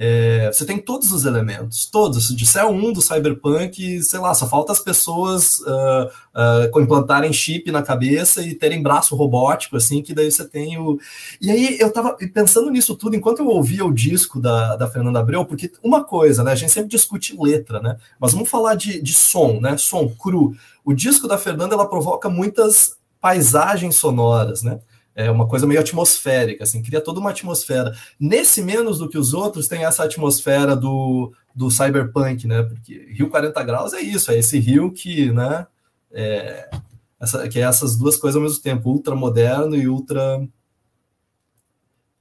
É, 0.00 0.46
você 0.52 0.64
tem 0.64 0.78
todos 0.78 1.10
os 1.10 1.24
elementos, 1.24 1.86
todos. 1.86 2.28
Se 2.28 2.36
disser 2.36 2.64
um 2.64 2.92
do 2.92 3.02
Cyberpunk, 3.02 4.00
sei 4.00 4.20
lá, 4.20 4.32
só 4.32 4.48
falta 4.48 4.70
as 4.70 4.78
pessoas 4.78 5.58
uh, 5.58 6.72
uh, 6.72 6.80
implantarem 6.80 7.32
chip 7.32 7.68
na 7.72 7.82
cabeça 7.82 8.40
e 8.40 8.54
terem 8.54 8.80
braço 8.80 9.16
robótico, 9.16 9.76
assim, 9.76 10.00
que 10.00 10.14
daí 10.14 10.30
você 10.30 10.46
tem 10.46 10.78
o. 10.78 11.00
E 11.40 11.50
aí 11.50 11.78
eu 11.80 11.92
tava 11.92 12.16
pensando 12.32 12.70
nisso 12.70 12.94
tudo 12.94 13.16
enquanto 13.16 13.40
eu 13.40 13.48
ouvia 13.48 13.84
o 13.84 13.92
disco 13.92 14.40
da, 14.40 14.76
da 14.76 14.88
Fernanda 14.88 15.18
Abreu, 15.18 15.44
porque 15.44 15.72
uma 15.82 16.04
coisa, 16.04 16.44
né? 16.44 16.52
A 16.52 16.54
gente 16.54 16.70
sempre 16.70 16.90
discute 16.90 17.36
letra, 17.36 17.80
né? 17.80 17.96
Mas 18.20 18.32
vamos 18.32 18.48
falar 18.48 18.76
de, 18.76 19.02
de 19.02 19.12
som, 19.12 19.58
né? 19.58 19.76
Som 19.76 20.08
cru. 20.08 20.54
O 20.84 20.94
disco 20.94 21.26
da 21.26 21.36
Fernanda 21.36 21.74
ela 21.74 21.88
provoca 21.88 22.28
muitas 22.28 22.96
paisagens 23.20 23.96
sonoras, 23.96 24.62
né? 24.62 24.78
É 25.18 25.28
uma 25.28 25.48
coisa 25.48 25.66
meio 25.66 25.80
atmosférica, 25.80 26.62
assim, 26.62 26.80
cria 26.80 27.00
toda 27.00 27.18
uma 27.18 27.30
atmosfera. 27.30 27.92
Nesse 28.20 28.62
menos 28.62 29.00
do 29.00 29.08
que 29.08 29.18
os 29.18 29.34
outros 29.34 29.66
tem 29.66 29.84
essa 29.84 30.04
atmosfera 30.04 30.76
do, 30.76 31.32
do 31.52 31.68
cyberpunk, 31.72 32.46
né? 32.46 32.62
Porque 32.62 33.04
Rio 33.10 33.28
40 33.28 33.60
graus 33.64 33.92
é 33.92 34.00
isso, 34.00 34.30
é 34.30 34.38
esse 34.38 34.60
rio 34.60 34.92
que, 34.92 35.32
né? 35.32 35.66
É, 36.12 36.70
essa, 37.18 37.48
que 37.48 37.58
é 37.58 37.62
essas 37.62 37.96
duas 37.96 38.16
coisas 38.16 38.36
ao 38.36 38.42
mesmo 38.42 38.62
tempo, 38.62 38.88
ultra 38.90 39.16
moderno 39.16 39.74
e 39.74 39.88
ultra 39.88 40.40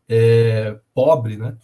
é, 0.10 0.80
pobre, 0.92 1.38
né? 1.38 1.56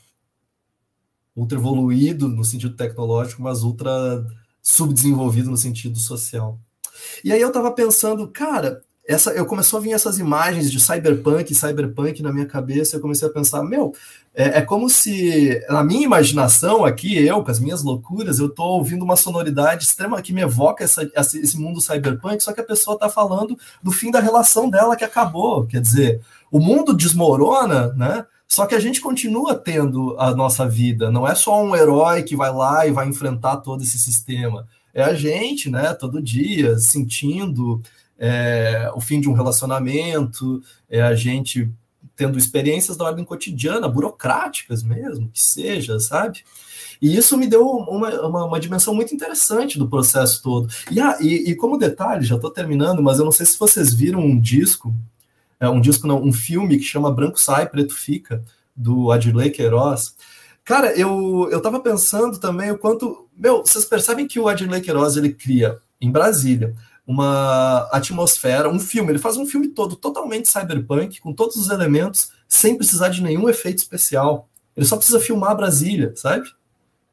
Ultra 1.36 1.58
evoluído 1.58 2.28
no 2.28 2.46
sentido 2.46 2.76
tecnológico, 2.76 3.42
mas 3.42 3.64
ultra 3.64 4.24
subdesenvolvido 4.62 5.50
no 5.50 5.58
sentido 5.58 5.98
social. 5.98 6.60
E 7.24 7.34
aí 7.34 7.42
eu 7.42 7.52
tava 7.52 7.72
pensando, 7.72 8.28
cara, 8.28 8.84
essa, 9.06 9.32
eu 9.32 9.46
começou 9.46 9.80
a 9.80 9.82
vir 9.82 9.92
essas 9.92 10.18
imagens 10.18 10.72
de 10.72 10.80
cyberpunk, 10.80 11.54
cyberpunk 11.54 12.24
na 12.24 12.32
minha 12.32 12.46
cabeça, 12.46 12.96
eu 12.96 13.02
comecei 13.02 13.28
a 13.28 13.32
pensar, 13.32 13.62
meu, 13.62 13.94
é, 14.34 14.60
é, 14.60 14.62
como 14.62 14.90
se, 14.90 15.62
na 15.70 15.84
minha 15.84 16.06
imaginação 16.06 16.86
aqui, 16.86 17.18
eu, 17.18 17.44
com 17.44 17.52
as 17.52 17.60
minhas 17.60 17.84
loucuras, 17.84 18.40
eu 18.40 18.48
estou 18.48 18.78
ouvindo 18.78 19.04
uma 19.04 19.18
sonoridade 19.18 19.84
extrema 19.84 20.22
que 20.22 20.32
me 20.32 20.42
evoca 20.42 20.84
essa, 20.84 21.10
esse 21.16 21.58
mundo 21.58 21.82
cyberpunk, 21.82 22.42
só 22.42 22.54
que 22.54 22.62
a 22.62 22.66
pessoa 22.66 22.96
está 22.96 23.10
falando 23.10 23.58
do 23.82 23.92
fim 23.92 24.10
da 24.10 24.22
relação 24.22 24.70
dela 24.70 24.96
que 24.96 25.04
acabou, 25.04 25.66
quer 25.68 25.82
dizer, 25.82 26.22
o 26.50 26.60
mundo 26.60 26.94
desmorona, 26.94 27.94
né? 27.94 28.26
Só 28.48 28.66
que 28.66 28.76
a 28.76 28.80
gente 28.80 29.02
continua 29.02 29.56
tendo 29.56 30.16
a 30.20 30.34
nossa 30.36 30.68
vida, 30.68 31.12
não 31.12 31.28
é 31.28 31.34
só 31.34 31.62
um 31.62 31.76
herói 31.76 32.24
que 32.24 32.36
vai 32.36 32.54
lá 32.54 32.86
e 32.86 32.92
vai 32.92 33.08
enfrentar 33.08 33.58
todo 33.58 33.82
esse 33.82 33.98
sistema. 33.98 34.68
É 34.94 35.02
a 35.04 35.14
gente, 35.16 35.72
né, 35.72 35.92
todo 35.94 36.22
dia, 36.22 36.78
sentindo, 36.78 37.82
é, 38.18 38.92
o 38.96 39.02
fim 39.02 39.20
de 39.20 39.30
um 39.30 39.34
relacionamento, 39.34 40.62
é 40.90 41.02
a 41.02 41.16
gente 41.16 41.72
tendo 42.16 42.38
experiências 42.38 42.96
da 42.96 43.06
ordem 43.06 43.26
cotidiana, 43.26 43.88
burocráticas 43.88 44.84
mesmo, 44.84 45.30
que 45.30 45.42
seja, 45.42 46.00
sabe? 46.00 46.44
E 47.02 47.18
isso 47.18 47.38
me 47.38 47.48
deu 47.48 47.68
uma, 47.68 48.10
uma, 48.22 48.46
uma 48.46 48.60
dimensão 48.60 48.94
muito 48.94 49.14
interessante 49.14 49.78
do 49.78 49.90
processo 49.90 50.42
todo. 50.42 50.70
E, 50.92 51.02
ah, 51.02 51.18
e, 51.20 51.52
e 51.52 51.56
como 51.56 51.78
detalhe, 51.78 52.24
já 52.24 52.36
estou 52.36 52.52
terminando, 52.52 53.02
mas 53.02 53.20
eu 53.20 53.26
não 53.26 53.32
sei 53.32 53.46
se 53.46 53.58
vocês 53.58 53.94
viram 53.94 54.20
um 54.20 54.40
disco, 54.40 54.94
é, 55.60 55.68
um 55.68 55.82
disco 55.82 56.08
não, 56.08 56.22
um 56.22 56.32
filme 56.32 56.78
que 56.78 56.84
chama 56.84 57.12
Branco 57.12 57.40
Sai, 57.40 57.68
Preto 57.68 57.96
Fica, 57.96 58.44
do 58.76 59.12
Adilei 59.12 59.50
Queiroz. 59.50 60.16
Cara, 60.64 60.98
eu, 60.98 61.50
eu 61.52 61.82
pensando 61.82 62.40
também 62.40 62.72
o 62.72 62.78
quanto. 62.78 63.28
Meu, 63.36 63.66
vocês 63.66 63.84
percebem 63.84 64.28
que 64.28 64.40
o 64.40 64.48
Adilei 64.48 64.80
Queiroz 64.80 65.18
ele 65.18 65.34
cria 65.34 65.78
em 66.00 66.12
Brasília 66.12 66.74
uma 67.06 67.88
atmosfera, 67.92 68.70
um 68.70 68.80
filme. 68.80 69.12
Ele 69.12 69.20
faz 69.20 69.38
um 69.38 69.46
filme 69.46 69.70
todo 69.70 69.96
totalmente 69.96 70.48
cyberpunk, 70.48 71.20
com 71.20 71.34
todos 71.34 71.56
os 71.56 71.70
elementos, 71.70 72.32
sem 72.48 72.78
precisar 72.78 73.10
de 73.10 73.22
nenhum 73.22 73.50
efeito 73.50 73.80
especial. 73.80 74.48
Ele 74.76 74.86
só 74.86 74.96
precisa 74.96 75.20
filmar 75.20 75.56
Brasília, 75.56 76.14
sabe? 76.16 76.50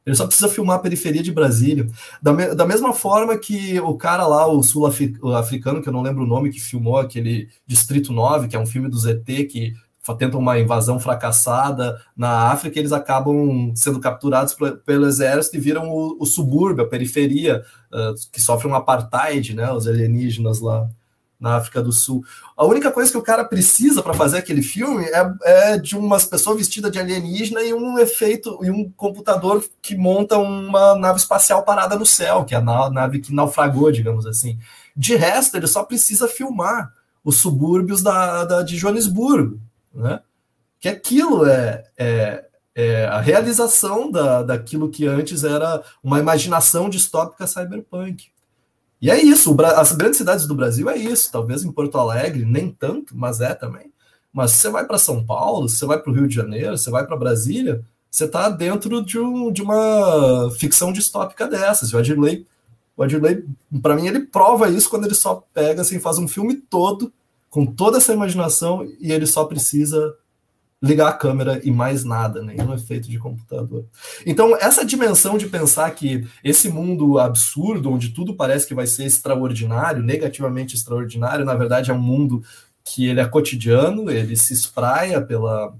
Ele 0.05 0.15
só 0.15 0.25
precisa 0.25 0.49
filmar 0.49 0.77
a 0.77 0.81
periferia 0.81 1.21
de 1.21 1.31
Brasília. 1.31 1.87
Da, 2.21 2.33
me, 2.33 2.55
da 2.55 2.65
mesma 2.65 2.91
forma 2.91 3.37
que 3.37 3.79
o 3.81 3.95
cara 3.95 4.25
lá, 4.25 4.47
o 4.47 4.63
sul-africano, 4.63 5.81
que 5.81 5.89
eu 5.89 5.93
não 5.93 6.01
lembro 6.01 6.23
o 6.23 6.27
nome, 6.27 6.51
que 6.51 6.59
filmou 6.59 6.97
aquele 6.97 7.49
Distrito 7.67 8.11
9, 8.11 8.47
que 8.47 8.55
é 8.55 8.59
um 8.59 8.65
filme 8.65 8.89
do 8.89 8.97
ZT 8.97 9.45
que 9.45 9.73
tentam 10.17 10.39
uma 10.39 10.59
invasão 10.59 10.99
fracassada 10.99 12.01
na 12.15 12.51
África, 12.51 12.79
eles 12.79 12.91
acabam 12.91 13.71
sendo 13.75 13.99
capturados 13.99 14.55
pelo 14.85 15.05
exército 15.05 15.57
e 15.57 15.59
viram 15.59 15.89
o, 15.89 16.17
o 16.19 16.25
subúrbio, 16.25 16.83
a 16.83 16.87
periferia, 16.87 17.63
uh, 17.93 18.13
que 18.31 18.41
sofre 18.41 18.67
um 18.67 18.75
apartheid, 18.75 19.55
né, 19.55 19.71
os 19.71 19.87
alienígenas 19.87 20.59
lá 20.59 20.89
na 21.41 21.55
África 21.55 21.81
do 21.81 21.91
Sul. 21.91 22.23
A 22.55 22.63
única 22.63 22.91
coisa 22.91 23.11
que 23.11 23.17
o 23.17 23.23
cara 23.23 23.43
precisa 23.43 24.03
para 24.03 24.13
fazer 24.13 24.37
aquele 24.37 24.61
filme 24.61 25.05
é, 25.05 25.33
é, 25.43 25.77
de 25.77 25.97
umas 25.97 26.23
pessoas 26.23 26.57
vestidas 26.57 26.91
de 26.91 26.99
alienígena 26.99 27.63
e 27.63 27.73
um 27.73 27.97
efeito 27.97 28.59
e 28.63 28.69
um 28.69 28.91
computador 28.91 29.65
que 29.81 29.95
monta 29.95 30.37
uma 30.37 30.95
nave 30.95 31.17
espacial 31.17 31.63
parada 31.63 31.95
no 31.95 32.05
céu, 32.05 32.45
que 32.45 32.53
é 32.53 32.59
a 32.59 32.89
nave 32.91 33.19
que 33.19 33.33
naufragou, 33.33 33.91
digamos 33.91 34.27
assim. 34.27 34.59
De 34.95 35.15
resto, 35.15 35.57
ele 35.57 35.65
só 35.65 35.83
precisa 35.83 36.27
filmar 36.27 36.93
os 37.23 37.37
subúrbios 37.37 38.03
da, 38.03 38.45
da 38.45 38.61
de 38.61 38.77
Joanesburgo, 38.77 39.59
né? 39.93 40.21
Que 40.79 40.89
aquilo 40.89 41.45
é, 41.45 41.83
é, 41.97 42.45
é 42.73 43.05
a 43.05 43.19
realização 43.19 44.11
da, 44.11 44.43
daquilo 44.43 44.89
que 44.89 45.05
antes 45.07 45.43
era 45.43 45.83
uma 46.03 46.19
imaginação 46.19 46.89
distópica 46.89 47.45
cyberpunk. 47.47 48.31
E 49.01 49.09
é 49.09 49.19
isso, 49.19 49.55
as 49.61 49.93
grandes 49.93 50.17
cidades 50.17 50.45
do 50.45 50.53
Brasil 50.53 50.89
é 50.89 50.95
isso, 50.95 51.31
talvez 51.31 51.63
em 51.63 51.71
Porto 51.71 51.97
Alegre, 51.97 52.45
nem 52.45 52.69
tanto, 52.69 53.17
mas 53.17 53.41
é 53.41 53.55
também. 53.55 53.91
Mas 54.31 54.51
você 54.51 54.69
vai 54.69 54.85
para 54.85 54.99
São 54.99 55.25
Paulo, 55.25 55.67
você 55.67 55.85
vai 55.85 55.99
para 55.99 56.11
o 56.11 56.15
Rio 56.15 56.27
de 56.27 56.35
Janeiro, 56.35 56.77
você 56.77 56.91
vai 56.91 57.05
para 57.05 57.17
Brasília, 57.17 57.83
você 58.09 58.25
está 58.25 58.47
dentro 58.49 59.03
de, 59.03 59.17
um, 59.17 59.51
de, 59.51 59.61
uma 59.61 60.51
ficção 60.51 60.93
distópica 60.93 61.47
dessas. 61.47 61.93
O 61.93 61.97
Adley, 61.97 62.45
o 62.95 63.01
Adley 63.01 63.43
para 63.81 63.95
mim, 63.95 64.05
ele 64.05 64.21
prova 64.21 64.69
isso 64.69 64.89
quando 64.89 65.05
ele 65.05 65.15
só 65.15 65.43
pega, 65.53 65.81
assim, 65.81 65.99
faz 65.99 66.17
um 66.17 66.27
filme 66.27 66.55
todo 66.55 67.11
com 67.51 67.65
toda 67.65 67.97
essa 67.97 68.13
imaginação 68.13 68.87
e 68.99 69.11
ele 69.11 69.27
só 69.27 69.43
precisa 69.43 70.15
ligar 70.81 71.09
a 71.09 71.13
câmera 71.13 71.61
e 71.63 71.69
mais 71.69 72.03
nada, 72.03 72.41
nenhum 72.41 72.73
efeito 72.73 73.07
de 73.07 73.19
computador. 73.19 73.85
Então, 74.25 74.55
essa 74.55 74.83
dimensão 74.83 75.37
de 75.37 75.47
pensar 75.47 75.91
que 75.91 76.27
esse 76.43 76.69
mundo 76.69 77.19
absurdo, 77.19 77.91
onde 77.91 78.09
tudo 78.09 78.33
parece 78.33 78.65
que 78.65 78.73
vai 78.73 78.87
ser 78.87 79.05
extraordinário, 79.05 80.01
negativamente 80.01 80.75
extraordinário, 80.75 81.45
na 81.45 81.53
verdade 81.53 81.91
é 81.91 81.93
um 81.93 82.01
mundo 82.01 82.41
que 82.83 83.05
ele 83.05 83.19
é 83.19 83.27
cotidiano, 83.27 84.09
ele 84.09 84.35
se 84.35 84.53
espraia 84.53 85.21
pela, 85.21 85.75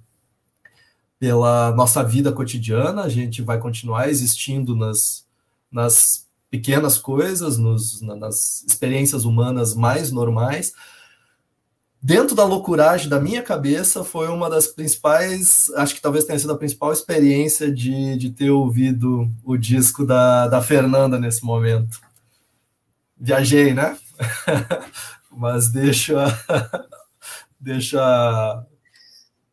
pela 1.17 1.71
nossa 1.71 2.03
vida 2.03 2.31
cotidiana, 2.31 3.01
a 3.01 3.09
gente 3.09 3.41
vai 3.41 3.57
continuar 3.57 4.07
existindo 4.07 4.75
nas, 4.75 5.25
nas 5.71 6.27
pequenas 6.51 6.99
coisas, 6.99 7.57
nos, 7.57 8.01
nas 8.01 8.63
experiências 8.67 9.25
humanas 9.25 9.73
mais 9.73 10.11
normais, 10.11 10.73
dentro 12.01 12.35
da 12.35 12.43
loucuragem 12.43 13.07
da 13.07 13.19
minha 13.19 13.43
cabeça, 13.43 14.03
foi 14.03 14.27
uma 14.27 14.49
das 14.49 14.67
principais, 14.67 15.69
acho 15.75 15.93
que 15.93 16.01
talvez 16.01 16.25
tenha 16.25 16.39
sido 16.39 16.53
a 16.53 16.57
principal 16.57 16.91
experiência 16.91 17.71
de, 17.71 18.17
de 18.17 18.31
ter 18.31 18.49
ouvido 18.49 19.29
o 19.43 19.55
disco 19.55 20.05
da, 20.05 20.47
da 20.47 20.61
Fernanda 20.61 21.19
nesse 21.19 21.45
momento. 21.45 22.01
Viajei, 23.15 23.73
né? 23.73 23.97
Mas 25.31 25.69
deixa, 25.69 26.25
deixa 27.59 28.01
a, 28.01 28.65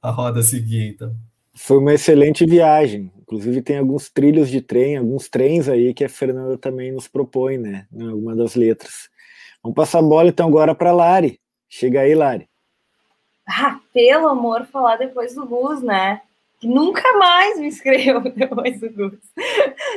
a 0.01 0.11
roda 0.11 0.43
seguir, 0.43 0.95
então. 0.95 1.15
Foi 1.55 1.79
uma 1.79 1.93
excelente 1.93 2.47
viagem. 2.47 3.13
Inclusive 3.21 3.61
tem 3.61 3.77
alguns 3.77 4.09
trilhos 4.09 4.49
de 4.49 4.63
trem, 4.63 4.97
alguns 4.97 5.29
trens 5.29 5.69
aí 5.69 5.93
que 5.93 6.05
a 6.05 6.09
Fernanda 6.09 6.57
também 6.57 6.91
nos 6.91 7.07
propõe, 7.07 7.59
né? 7.59 7.87
Em 7.93 8.09
alguma 8.09 8.35
das 8.35 8.55
letras. 8.55 9.11
Vamos 9.63 9.77
passar 9.77 9.99
a 9.99 10.03
bola 10.03 10.29
então 10.29 10.49
agora 10.49 10.75
para 10.75 10.93
Lari. 10.93 11.39
Chega 11.69 12.01
aí, 12.01 12.15
Lari. 12.15 12.49
Ah, 13.47 13.81
pelo 13.93 14.29
amor, 14.29 14.67
falar 14.67 14.97
depois 14.97 15.35
do 15.35 15.47
Gus, 15.47 15.83
né? 15.83 16.21
nunca 16.67 17.17
mais 17.17 17.59
me 17.59 17.69
escreveu 17.69 18.21
depois 18.35 18.81
do 18.81 18.91
Gus. 18.91 19.19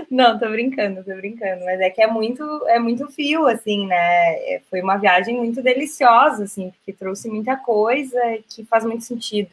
Não, 0.10 0.38
tô 0.38 0.50
brincando, 0.50 1.04
tô 1.04 1.16
brincando, 1.16 1.66
mas 1.66 1.80
é 1.80 1.90
que 1.90 2.02
é 2.02 2.08
muito, 2.08 2.44
é 2.68 2.78
muito 2.78 3.08
fio, 3.08 3.48
assim, 3.48 3.88
né? 3.88 4.34
É, 4.54 4.62
foi 4.70 4.82
uma 4.82 4.98
viagem 4.98 5.38
muito 5.38 5.62
deliciosa, 5.62 6.44
assim, 6.44 6.70
porque 6.72 6.94
trouxe 6.94 7.30
muita 7.30 7.56
coisa 7.56 8.20
que 8.50 8.64
faz 8.66 8.86
muito 8.86 9.04
sentido, 9.04 9.50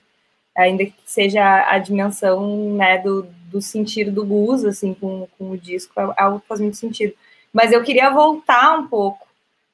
ainda 0.54 0.84
que 0.84 0.94
seja 1.06 1.70
a 1.70 1.78
dimensão, 1.78 2.74
né, 2.74 2.98
do, 2.98 3.22
do 3.50 3.62
sentir 3.62 4.10
do 4.10 4.26
Gus, 4.26 4.64
assim, 4.64 4.92
com, 4.92 5.26
com 5.38 5.50
o 5.50 5.58
disco, 5.58 5.98
é 5.98 6.14
algo 6.16 6.40
que 6.40 6.48
faz 6.48 6.60
muito 6.60 6.76
sentido. 6.76 7.14
Mas 7.52 7.72
eu 7.72 7.82
queria 7.82 8.10
voltar 8.10 8.78
um 8.78 8.86
pouco 8.86 9.26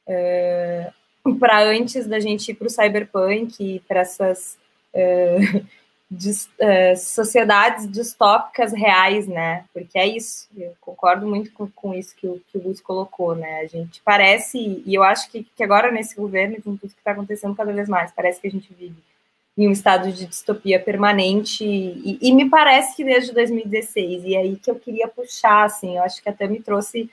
é, 0.07 0.93
para 1.39 1.63
antes 1.63 2.07
da 2.07 2.21
gente 2.21 2.51
ir 2.51 2.55
para 2.55 2.67
o 2.67 2.71
cyberpunk, 2.71 3.83
para 3.89 4.01
essas 4.01 4.59
é, 4.95 5.39
é, 6.61 6.97
sociedades 6.97 7.91
distópicas 7.91 8.73
reais, 8.73 9.27
né? 9.27 9.65
Porque 9.73 9.99
é 9.99 10.07
isso, 10.07 10.49
eu 10.57 10.75
concordo 10.81 11.27
muito 11.27 11.53
com, 11.53 11.69
com 11.71 11.95
isso 11.95 12.15
que 12.15 12.27
o, 12.27 12.41
que 12.49 12.59
o 12.59 12.61
Gus 12.61 12.81
colocou, 12.81 13.35
né? 13.35 13.61
A 13.61 13.67
gente 13.67 14.01
parece, 14.05 14.83
e 14.85 14.95
eu 14.95 15.03
acho 15.03 15.31
que, 15.31 15.45
que 15.57 15.65
agora 15.65 15.91
nesse 15.91 16.15
governo, 16.15 16.57
com 16.57 16.77
tudo 16.77 16.93
que 16.93 16.99
está 16.99 17.13
acontecendo 17.13 17.55
cada 17.55 17.73
vez 17.73 17.89
mais, 17.89 18.13
parece 18.13 18.41
que 18.41 18.47
a 18.47 18.51
gente 18.51 18.73
vive 18.73 18.97
em 19.57 19.69
um 19.69 19.73
estado 19.73 20.11
de 20.11 20.27
distopia 20.27 20.81
permanente, 20.81 21.65
e, 21.65 22.19
e, 22.21 22.33
me 22.35 22.51
parece 22.51 22.97
que 22.97 23.05
desde 23.05 23.33
2016, 23.33 24.25
e 24.25 24.37
aí 24.37 24.57
que 24.57 24.69
eu 24.69 24.75
queria 24.75 25.07
puxar, 25.07 25.65
assim, 25.65 25.97
eu 25.97 26.03
acho 26.03 26.21
que 26.21 26.29
até 26.29 26.49
me 26.49 26.61
trouxe 26.61 27.09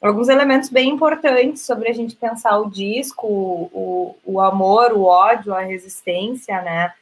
alguns 0.00 0.28
elementos 0.28 0.68
bem 0.68 0.88
importantes 0.90 1.62
sobre 1.62 1.88
a 1.90 1.92
gente 1.92 2.16
pensar 2.16 2.58
o 2.58 2.70
disco, 2.70 3.26
o, 3.26 4.16
o 4.24 4.40
amor, 4.40 4.92
o 4.92 5.04
ódio, 5.04 5.54
a 5.54 5.60
resistência, 5.60 6.60
né? 6.62 6.92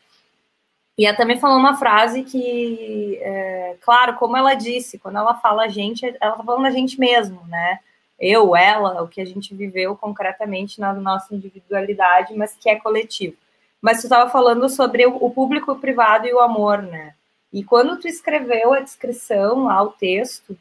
E 0.99 1.07
a 1.07 1.15
também 1.15 1.39
falou 1.39 1.57
uma 1.57 1.77
frase 1.77 2.25
que, 2.25 3.21
é, 3.23 3.77
claro, 3.81 4.15
como 4.17 4.37
ela 4.37 4.55
disse, 4.55 4.99
quando 4.99 5.17
ela 5.17 5.35
fala 5.35 5.65
a 5.65 5.69
gente, 5.69 6.05
ela 6.21 6.37
tá 6.37 6.43
falando 6.43 6.67
a 6.67 6.71
gente 6.71 6.99
mesmo, 6.99 7.41
né? 7.47 7.79
Eu, 8.19 8.57
ela, 8.57 9.01
o 9.01 9.07
que 9.07 9.21
a 9.21 9.25
gente 9.25 9.55
viveu 9.55 9.95
concretamente 9.95 10.81
na 10.81 10.93
nossa 10.93 11.33
individualidade, 11.33 12.35
mas 12.35 12.57
que 12.57 12.69
é 12.69 12.75
coletivo. 12.75 13.37
Mas 13.81 14.01
tu 14.01 14.05
estava 14.05 14.29
falando 14.29 14.69
sobre 14.69 15.07
o, 15.07 15.31
público 15.31 15.77
privado 15.77 16.27
e 16.27 16.35
o 16.35 16.41
amor, 16.41 16.83
né? 16.83 17.15
E 17.53 17.63
quando 17.63 17.97
tu 17.97 18.09
escreveu 18.09 18.75
a 18.75 18.81
descrição 18.81 19.67
lá, 19.67 19.81
o 19.81 19.93
texto, 19.93 20.59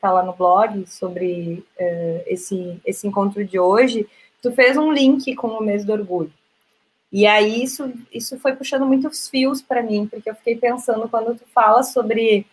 está 0.00 0.10
lá 0.10 0.22
no 0.22 0.32
blog, 0.32 0.86
sobre 0.86 1.62
uh, 1.78 2.22
esse, 2.26 2.80
esse 2.86 3.06
encontro 3.06 3.44
de 3.44 3.58
hoje, 3.58 4.08
tu 4.42 4.50
fez 4.50 4.76
um 4.78 4.90
link 4.90 5.34
com 5.34 5.48
o 5.48 5.62
mês 5.62 5.84
do 5.84 5.92
orgulho. 5.92 6.32
E 7.12 7.26
aí 7.26 7.62
isso, 7.62 7.92
isso 8.12 8.38
foi 8.38 8.54
puxando 8.54 8.86
muitos 8.86 9.28
fios 9.28 9.60
para 9.60 9.82
mim, 9.82 10.06
porque 10.06 10.30
eu 10.30 10.34
fiquei 10.34 10.56
pensando 10.56 11.08
quando 11.08 11.36
tu 11.36 11.44
fala 11.52 11.82
sobre 11.82 12.46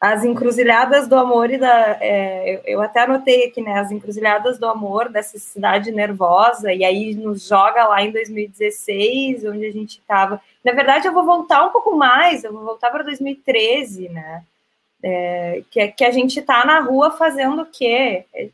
as 0.00 0.24
encruzilhadas 0.24 1.06
do 1.06 1.16
amor 1.16 1.50
e 1.50 1.58
da. 1.58 1.98
É, 2.00 2.54
eu, 2.54 2.60
eu, 2.64 2.82
até 2.82 3.00
anotei 3.00 3.44
aqui, 3.44 3.60
né? 3.60 3.78
As 3.78 3.92
encruzilhadas 3.92 4.58
do 4.58 4.66
amor 4.66 5.10
dessa 5.10 5.38
cidade 5.38 5.92
nervosa, 5.92 6.72
e 6.72 6.84
aí 6.84 7.14
nos 7.14 7.46
joga 7.46 7.86
lá 7.86 8.02
em 8.02 8.10
2016, 8.10 9.44
onde 9.44 9.66
a 9.66 9.72
gente 9.72 9.98
estava. 9.98 10.40
Na 10.64 10.72
verdade, 10.72 11.06
eu 11.06 11.12
vou 11.12 11.24
voltar 11.24 11.66
um 11.66 11.70
pouco 11.70 11.94
mais, 11.94 12.44
eu 12.44 12.52
vou 12.52 12.64
voltar 12.64 12.90
para 12.90 13.04
2013, 13.04 14.08
né? 14.08 14.42
É, 15.02 15.62
que, 15.70 15.88
que 15.88 16.04
a 16.04 16.10
gente 16.10 16.40
está 16.40 16.64
na 16.64 16.80
rua 16.80 17.10
fazendo 17.10 17.62
o 17.62 17.66
quê? 17.66 18.24
É, 18.34 18.44
é, 18.44 18.50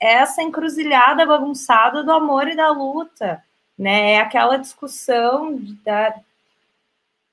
é 0.00 0.12
essa 0.14 0.42
encruzilhada 0.42 1.24
bagunçada 1.24 2.02
do 2.04 2.12
amor 2.12 2.46
e 2.48 2.56
da 2.56 2.70
luta 2.70 3.42
né? 3.78 4.12
É 4.12 4.20
aquela 4.20 4.56
discussão 4.56 5.56
da, 5.84 6.14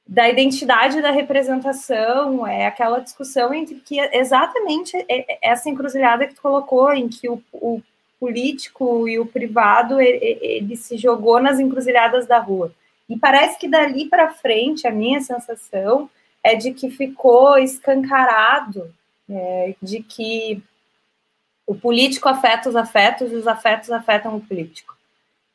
da 0.08 0.30
identidade 0.30 1.02
da 1.02 1.10
representação, 1.10 2.46
é 2.46 2.68
aquela 2.68 3.00
discussão 3.00 3.54
entre 3.54 3.76
que 3.76 4.00
exatamente 4.00 4.94
essa 5.42 5.70
encruzilhada 5.70 6.28
que 6.28 6.36
tu 6.36 6.42
colocou, 6.42 6.94
em 6.94 7.10
que 7.10 7.28
o, 7.28 7.42
o 7.52 7.82
político 8.20 9.08
e 9.08 9.18
o 9.20 9.26
privado 9.26 10.00
ele, 10.00 10.38
ele, 10.40 10.78
se 10.78 10.98
jogou 10.98 11.42
nas 11.42 11.60
encruzilhadas 11.60 12.28
da 12.28 12.38
rua. 12.38 12.72
E 13.10 13.18
parece 13.18 13.58
que 13.58 13.68
dali 13.68 14.08
para 14.08 14.34
frente 14.34 14.88
a 14.88 14.92
minha 14.92 15.22
sensação 15.22 16.10
é 16.46 16.54
de 16.56 16.72
que 16.72 16.92
ficou 16.92 17.58
escancarado, 17.58 18.94
né, 19.28 19.74
de 19.82 20.04
que 20.04 20.62
o 21.66 21.74
político 21.74 22.30
afeta 22.30 22.70
os 22.70 22.76
afetos 22.76 23.32
e 23.32 23.36
os 23.36 23.48
afetos 23.48 23.90
afetam 23.90 24.36
o 24.36 24.42
político. 24.42 24.96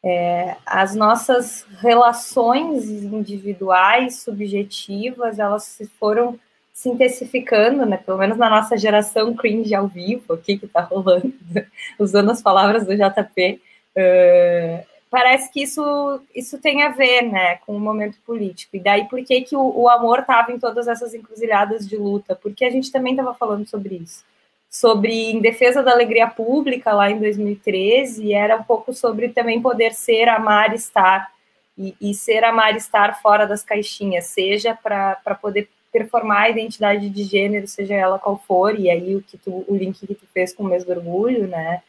É, 0.02 0.56
as 0.66 0.96
nossas 0.96 1.64
relações 1.78 2.90
individuais, 2.90 4.20
subjetivas, 4.22 5.38
elas 5.38 5.62
se 5.62 5.86
foram 5.86 6.36
se 6.72 6.88
intensificando, 6.88 7.86
né? 7.86 7.98
Pelo 7.98 8.18
menos 8.18 8.36
na 8.36 8.50
nossa 8.50 8.76
geração 8.76 9.34
cringe 9.34 9.72
ao 9.74 9.86
vivo, 9.86 10.32
aqui 10.32 10.58
que 10.58 10.66
tá 10.66 10.80
rolando, 10.80 11.32
usando 12.00 12.30
as 12.32 12.42
palavras 12.42 12.84
do 12.84 12.96
JP, 12.96 13.60
uh, 13.96 14.89
parece 15.10 15.52
que 15.52 15.62
isso, 15.62 16.22
isso 16.34 16.58
tem 16.58 16.82
a 16.82 16.90
ver, 16.90 17.22
né, 17.22 17.56
com 17.66 17.76
o 17.76 17.80
momento 17.80 18.18
político. 18.24 18.76
E 18.76 18.80
daí, 18.80 19.06
por 19.08 19.22
que, 19.24 19.40
que 19.42 19.56
o, 19.56 19.80
o 19.80 19.88
amor 19.88 20.20
estava 20.20 20.52
em 20.52 20.58
todas 20.58 20.86
essas 20.88 21.12
encruzilhadas 21.14 21.86
de 21.88 21.96
luta? 21.96 22.36
Porque 22.36 22.64
a 22.64 22.70
gente 22.70 22.92
também 22.92 23.12
estava 23.12 23.34
falando 23.34 23.66
sobre 23.68 23.96
isso 23.96 24.24
sobre 24.70 25.32
Em 25.32 25.40
Defesa 25.40 25.82
da 25.82 25.90
Alegria 25.90 26.28
Pública, 26.28 26.92
lá 26.92 27.10
em 27.10 27.18
2013, 27.18 28.24
e 28.24 28.32
era 28.32 28.56
um 28.56 28.62
pouco 28.62 28.92
sobre 28.92 29.30
também 29.30 29.60
poder 29.60 29.92
ser, 29.92 30.28
amar, 30.28 30.72
estar, 30.72 31.32
e, 31.76 31.96
e 32.00 32.14
ser, 32.14 32.44
amar, 32.44 32.76
estar 32.76 33.20
fora 33.20 33.46
das 33.46 33.64
caixinhas, 33.64 34.26
seja 34.26 34.78
para 34.80 35.34
poder 35.42 35.68
performar 35.92 36.42
a 36.42 36.50
identidade 36.50 37.10
de 37.10 37.24
gênero, 37.24 37.66
seja 37.66 37.94
ela 37.94 38.16
qual 38.16 38.38
for, 38.46 38.78
e 38.78 38.88
aí 38.88 39.16
o, 39.16 39.22
que 39.22 39.36
tu, 39.36 39.64
o 39.66 39.74
link 39.74 40.06
que 40.06 40.14
tu 40.14 40.26
fez 40.32 40.54
com 40.54 40.62
o 40.62 40.66
mês 40.66 40.84
do 40.84 40.92
orgulho, 40.92 41.48
né, 41.48 41.82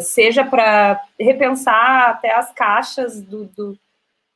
seja 0.00 0.44
para 0.44 1.02
repensar 1.18 2.10
até 2.10 2.34
as 2.34 2.52
caixas 2.52 3.20
do, 3.20 3.44
do 3.44 3.78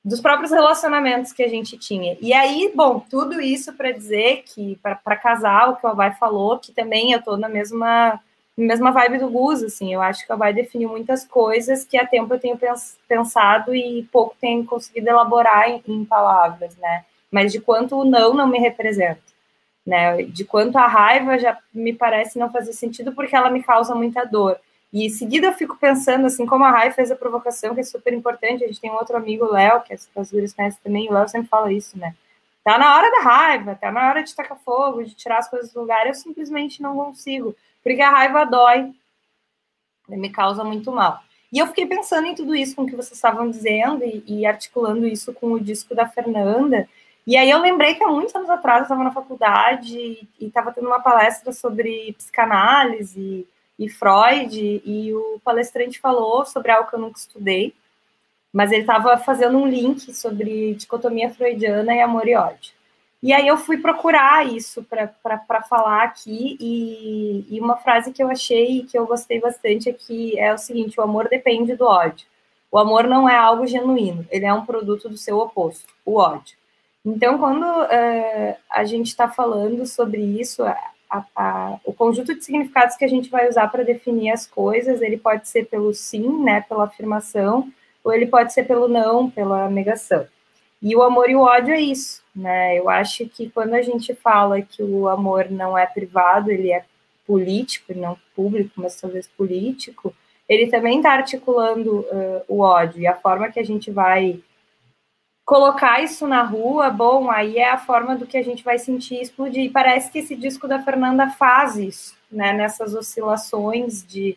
dos 0.05 0.21
próprios 0.21 0.51
relacionamentos 0.51 1.33
que 1.33 1.43
a 1.43 1.49
gente 1.49 1.79
tinha. 1.79 2.17
E 2.21 2.33
aí, 2.33 2.73
bom, 2.75 2.99
tudo 2.99 3.41
isso 3.41 3.73
para 3.73 3.93
dizer 3.93 4.43
que, 4.45 4.77
para 4.83 5.17
casar, 5.17 5.71
o 5.71 5.77
que 5.77 5.87
o 5.87 5.91
Abai 5.91 6.13
falou, 6.15 6.59
que 6.59 6.73
também 6.73 7.13
eu 7.13 7.23
tô 7.23 7.37
na 7.37 7.49
mesma, 7.49 8.21
na 8.57 8.67
mesma 8.67 8.91
vibe 8.91 9.19
do 9.19 9.31
Gus, 9.31 9.63
assim, 9.63 9.95
eu 9.95 10.03
acho 10.03 10.27
que 10.27 10.33
o 10.33 10.35
Abai 10.35 10.53
definiu 10.53 10.89
muitas 10.89 11.25
coisas 11.25 11.85
que 11.85 11.97
há 11.97 12.07
tempo 12.07 12.35
eu 12.35 12.41
tenho 12.41 12.59
pensado 13.07 13.75
e 13.75 14.03
pouco 14.11 14.35
tenho 14.41 14.65
conseguido 14.65 15.09
elaborar 15.09 15.71
em, 15.71 15.83
em 15.87 16.05
palavras, 16.05 16.77
né? 16.79 17.05
Mas 17.31 17.53
de 17.53 17.61
quanto 17.61 17.97
o 17.97 18.05
não 18.05 18.35
não 18.35 18.49
me 18.49 18.59
representa, 18.59 19.23
né? 19.87 20.21
De 20.25 20.45
quanto 20.45 20.77
a 20.79 20.87
raiva 20.87 21.39
já 21.39 21.57
me 21.73 21.93
parece 21.93 22.39
não 22.41 22.51
fazer 22.51 22.73
sentido 22.73 23.13
porque 23.13 23.37
ela 23.37 23.51
me 23.51 23.63
causa 23.63 23.95
muita 23.95 24.25
dor. 24.25 24.59
E 24.93 25.07
em 25.07 25.09
seguida 25.09 25.47
eu 25.47 25.53
fico 25.55 25.77
pensando, 25.79 26.27
assim, 26.27 26.45
como 26.45 26.65
a 26.65 26.71
Rai 26.71 26.93
fez 26.93 27.11
a 27.11 27.17
provocação, 27.17 27.75
que 27.75 27.81
é 27.81 27.85
super 27.85 28.13
importante, 28.13 28.63
a 28.63 28.67
gente 28.67 28.81
tem 28.81 28.91
um 28.91 28.95
outro 28.95 29.17
amigo, 29.17 29.51
Léo, 29.51 29.81
que 29.83 29.95
as, 29.95 30.11
as 30.15 30.31
conhecem 30.31 30.81
também, 30.85 31.09
o 31.09 31.13
Léo 31.15 31.29
sempre 31.29 31.49
fala 31.49 31.73
isso, 31.73 31.99
né? 31.99 32.15
Tá 32.63 32.79
na 32.79 32.95
hora 32.95 33.11
da 33.11 33.21
raiva, 33.21 33.75
tá 33.75 33.91
na 33.91 34.09
hora 34.09 34.23
de 34.23 34.35
tacar 34.35 34.59
fogo, 34.59 35.03
de 35.03 35.15
tirar 35.15 35.39
as 35.39 35.49
coisas 35.49 35.73
do 35.73 35.81
lugar, 35.81 36.07
eu 36.07 36.15
simplesmente 36.15 36.83
não 36.83 36.95
consigo, 36.95 37.57
porque 37.83 38.03
a 38.03 38.11
raiva 38.11 38.45
dói, 38.45 38.93
me 40.09 40.31
causa 40.31 40.63
muito 40.63 40.93
mal. 40.93 41.21
E 41.51 41.59
eu 41.59 41.67
fiquei 41.67 41.87
pensando 41.87 42.27
em 42.27 42.35
tudo 42.35 42.55
isso 42.55 42.77
com 42.77 42.83
o 42.83 42.87
que 42.87 42.95
vocês 42.95 43.13
estavam 43.13 43.51
dizendo 43.51 44.05
e, 44.05 44.23
e 44.27 44.47
articulando 44.47 45.07
isso 45.07 45.33
com 45.33 45.53
o 45.53 45.61
disco 45.61 45.95
da 45.95 46.07
Fernanda, 46.07 46.87
e 47.27 47.37
aí 47.37 47.49
eu 47.49 47.61
lembrei 47.61 47.95
que 47.95 48.05
há 48.05 48.09
muitos 48.09 48.35
anos 48.35 48.51
atrás 48.51 48.81
eu 48.81 48.83
estava 48.85 49.05
na 49.05 49.13
faculdade 49.13 49.97
e 50.39 50.47
estava 50.47 50.73
tendo 50.73 50.89
uma 50.89 51.01
palestra 51.01 51.53
sobre 51.53 52.13
psicanálise, 52.19 53.21
e 53.21 53.47
Freud, 53.89 54.83
e 54.85 55.15
o 55.15 55.41
palestrante 55.45 56.01
falou 56.01 56.45
sobre 56.45 56.71
algo 56.71 56.89
que 56.89 56.97
eu 56.97 57.01
nunca 57.01 57.19
estudei, 57.19 57.75
mas 58.53 58.71
ele 58.71 58.83
estava 58.83 59.17
fazendo 59.17 59.59
um 59.59 59.67
link 59.67 60.13
sobre 60.13 60.75
dicotomia 60.75 61.31
freudiana 61.31 61.95
e 61.95 62.01
amor 62.01 62.29
e 62.29 62.37
ódio. 62.37 62.73
E 63.23 63.33
aí 63.33 63.47
eu 63.47 63.57
fui 63.57 63.79
procurar 63.79 64.45
isso 64.47 64.85
para 64.85 65.63
falar 65.63 66.03
aqui, 66.03 66.57
e, 66.61 67.47
e, 67.49 67.61
uma 67.61 67.77
frase 67.77 68.13
que 68.13 68.23
eu 68.23 68.29
achei 68.29 68.85
que 68.85 68.99
eu 68.99 69.07
gostei 69.07 69.41
bastante 69.41 69.89
é 69.89 69.93
que 69.93 70.39
é 70.39 70.53
o 70.53 70.59
seguinte: 70.59 70.99
o 70.99 71.05
amor 71.05 71.29
depende 71.29 71.77
do 71.77 71.85
ódio. 71.85 72.27
O 72.71 72.79
amor 72.79 73.05
não 73.05 73.29
é 73.29 73.37
algo 73.37 73.67
genuíno, 73.67 74.27
ele 74.31 74.47
é 74.47 74.53
um 74.53 74.65
produto 74.67 75.09
do 75.09 75.17
seu 75.17 75.39
oposto, 75.39 75.87
o 76.05 76.17
ódio. 76.17 76.57
Então, 77.05 77.39
quando 77.39 77.65
uh, 77.65 78.57
a 78.71 78.85
gente 78.85 79.09
está 79.09 79.29
falando 79.29 79.85
sobre 79.87 80.21
isso, 80.21 80.63
a, 81.13 81.25
a, 81.37 81.79
o 81.85 81.93
conjunto 81.93 82.35
de 82.35 82.43
significados 82.43 82.97
que 82.97 83.05
a 83.05 83.09
gente 83.09 83.29
vai 83.29 83.47
usar 83.47 83.69
para 83.69 83.85
definir 83.85 84.31
as 84.31 84.47
coisas, 84.47 85.03
ele 85.03 85.19
pode 85.19 85.47
ser 85.47 85.67
pelo 85.67 85.93
sim, 85.93 86.43
né, 86.43 86.63
pela 86.67 86.85
afirmação, 86.85 87.71
ou 88.03 88.13
ele 88.15 88.27
pode 88.27 88.53
ser 88.55 88.65
pelo 88.65 88.89
não, 88.89 89.31
pela 89.31 89.69
negação. 89.69 90.27
E 90.81 90.97
o 90.97 91.03
amor 91.03 91.29
e 91.29 91.37
o 91.37 91.43
ódio 91.43 91.75
é 91.75 91.81
isso, 91.81 92.23
né? 92.35 92.77
Eu 92.77 92.89
acho 92.91 93.29
que 93.29 93.49
quando 93.51 93.75
a 93.75 93.83
gente 93.83 94.15
fala 94.15 94.61
que 94.63 94.83
o 94.83 95.09
amor 95.09 95.49
não 95.49 95.79
é 95.79 95.87
privado, 95.87 96.51
ele 96.51 96.73
é 96.73 96.85
político, 97.25 97.95
não 97.95 98.17
público, 98.35 98.73
mas 98.77 99.01
talvez 99.01 99.29
político, 99.29 100.13
ele 100.49 100.67
também 100.69 100.97
está 100.97 101.13
articulando 101.13 102.01
uh, 102.01 102.43
o 102.49 102.61
ódio 102.61 103.01
e 103.01 103.07
a 103.07 103.15
forma 103.15 103.51
que 103.51 103.61
a 103.61 103.65
gente 103.65 103.93
vai 103.93 104.41
colocar 105.45 106.03
isso 106.03 106.27
na 106.27 106.43
rua, 106.43 106.91
bom, 106.91 107.31
aí 107.31 107.59
é 107.59 107.71
a 107.71 107.79
forma 107.79 108.17
do 108.17 108.27
que 108.27 108.37
a 108.37 108.43
gente 108.43 108.63
vai 108.63 108.79
sentir 108.79 109.21
explodir. 109.21 109.65
E 109.65 109.71
parece 109.71 110.11
que 110.11 110.19
esse 110.19 110.37
disco 110.37 110.69
da 110.69 110.83
Fernanda 110.83 111.29
faz 111.31 111.77
isso, 111.77 112.17
né? 112.31 112.53
Nessas 112.53 112.95
oscilações 112.95 114.07
de 114.07 114.37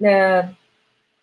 uh, 0.00 0.54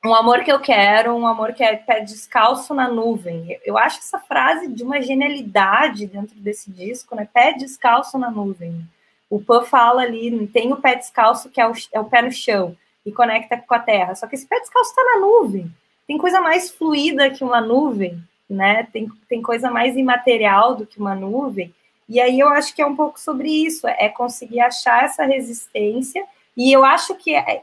um 0.06 0.14
amor 0.14 0.44
que 0.44 0.52
eu 0.52 0.60
quero, 0.60 1.16
um 1.16 1.28
amor 1.28 1.54
que 1.54 1.64
é 1.64 1.76
pé 1.76 2.00
descalço 2.00 2.74
na 2.74 2.88
nuvem. 2.88 3.60
Eu 3.66 3.78
acho 3.78 4.00
essa 4.00 4.20
frase 4.20 4.68
de 4.68 4.84
uma 4.84 5.02
genialidade 5.02 6.08
dentro 6.08 6.36
desse 6.40 6.72
disco, 6.72 7.16
né? 7.16 7.28
Pé 7.32 7.54
descalço 7.54 8.18
na 8.18 8.32
nuvem. 8.32 8.82
O 9.30 9.42
Pan 9.42 9.64
fala 9.64 10.04
ali, 10.04 10.48
tem 10.48 10.72
o 10.72 10.78
pé 10.78 10.96
descalço 10.96 11.50
que 11.50 11.60
é 11.60 11.68
o, 11.68 11.74
é 11.92 12.00
o 12.00 12.06
pé 12.06 12.22
no 12.22 12.32
chão 12.32 12.78
e 13.06 13.12
conecta 13.12 13.58
com 13.58 13.74
a 13.74 13.80
terra. 13.80 14.16
Só 14.16 14.26
que 14.26 14.36
esse 14.36 14.48
pé 14.48 14.60
descalço 14.60 14.92
está 14.92 15.04
na 15.04 15.20
nuvem. 15.20 15.70
Tem 16.08 16.18
coisa 16.18 16.40
mais 16.40 16.72
fluida 16.72 17.30
que 17.30 17.44
uma 17.44 17.60
nuvem, 17.60 18.24
né? 18.50 18.88
Tem, 18.92 19.10
tem 19.28 19.42
coisa 19.42 19.70
mais 19.70 19.96
imaterial 19.98 20.76
do 20.76 20.86
que 20.86 21.00
uma 21.00 21.16
nuvem. 21.16 21.74
E 22.08 22.22
aí 22.22 22.40
eu 22.40 22.50
acho 22.50 22.74
que 22.74 22.82
é 22.82 22.86
um 22.86 22.96
pouco 22.96 23.20
sobre 23.20 23.50
isso, 23.50 23.88
é 23.88 24.08
conseguir 24.08 24.62
achar 24.62 25.04
essa 25.04 25.26
resistência. 25.26 26.26
E 26.56 26.72
eu 26.72 26.84
acho 26.84 27.14
que 27.16 27.36
é, 27.36 27.62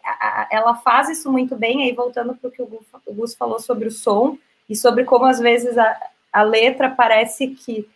ela 0.50 0.74
faz 0.76 1.08
isso 1.08 1.32
muito 1.32 1.56
bem, 1.56 1.82
aí 1.82 1.92
voltando 1.92 2.34
para 2.34 2.48
o 2.48 2.50
que 2.52 2.62
o 2.62 3.14
Gus 3.14 3.34
falou 3.34 3.58
sobre 3.58 3.88
o 3.88 3.90
som, 3.90 4.38
e 4.68 4.76
sobre 4.76 5.04
como 5.04 5.24
às 5.24 5.38
vezes 5.38 5.76
a, 5.76 6.10
a 6.32 6.42
letra 6.42 6.88
parece 6.88 7.48
que 7.48 7.88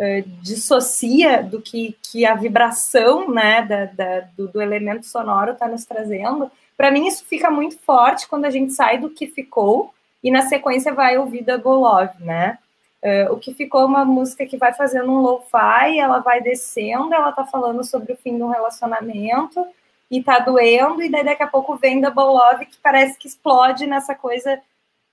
uh, 0.00 0.28
dissocia 0.42 1.42
do 1.42 1.60
que, 1.60 1.96
que 2.02 2.24
a 2.24 2.34
vibração 2.34 3.30
né, 3.30 3.62
da, 3.62 3.84
da 3.86 4.20
do, 4.36 4.48
do 4.48 4.62
elemento 4.62 5.06
sonoro 5.06 5.52
está 5.52 5.68
nos 5.68 5.84
trazendo. 5.84 6.50
Para 6.76 6.90
mim, 6.90 7.06
isso 7.06 7.24
fica 7.24 7.50
muito 7.50 7.78
forte 7.78 8.28
quando 8.28 8.44
a 8.44 8.50
gente 8.50 8.72
sai 8.72 8.98
do 8.98 9.10
que 9.10 9.26
ficou 9.26 9.94
e 10.26 10.30
na 10.32 10.42
sequência 10.42 10.92
vai 10.92 11.16
ouvir 11.16 11.44
Double 11.44 11.70
Love, 11.70 12.24
né? 12.24 12.58
Uh, 13.00 13.32
o 13.32 13.38
que 13.38 13.54
ficou 13.54 13.86
uma 13.86 14.04
música 14.04 14.44
que 14.44 14.56
vai 14.56 14.74
fazendo 14.74 15.08
um 15.08 15.20
lo-fi, 15.20 16.00
ela 16.00 16.18
vai 16.18 16.40
descendo, 16.40 17.14
ela 17.14 17.30
tá 17.30 17.44
falando 17.44 17.84
sobre 17.84 18.12
o 18.12 18.16
fim 18.16 18.36
de 18.36 18.42
um 18.42 18.48
relacionamento 18.48 19.64
e 20.10 20.20
tá 20.20 20.40
doendo, 20.40 21.00
e 21.00 21.08
daí 21.08 21.24
daqui 21.24 21.44
a 21.44 21.46
pouco 21.46 21.76
vem 21.76 22.00
Double 22.00 22.24
Love 22.24 22.66
que 22.66 22.76
parece 22.82 23.16
que 23.16 23.28
explode 23.28 23.86
nessa 23.86 24.16
coisa 24.16 24.60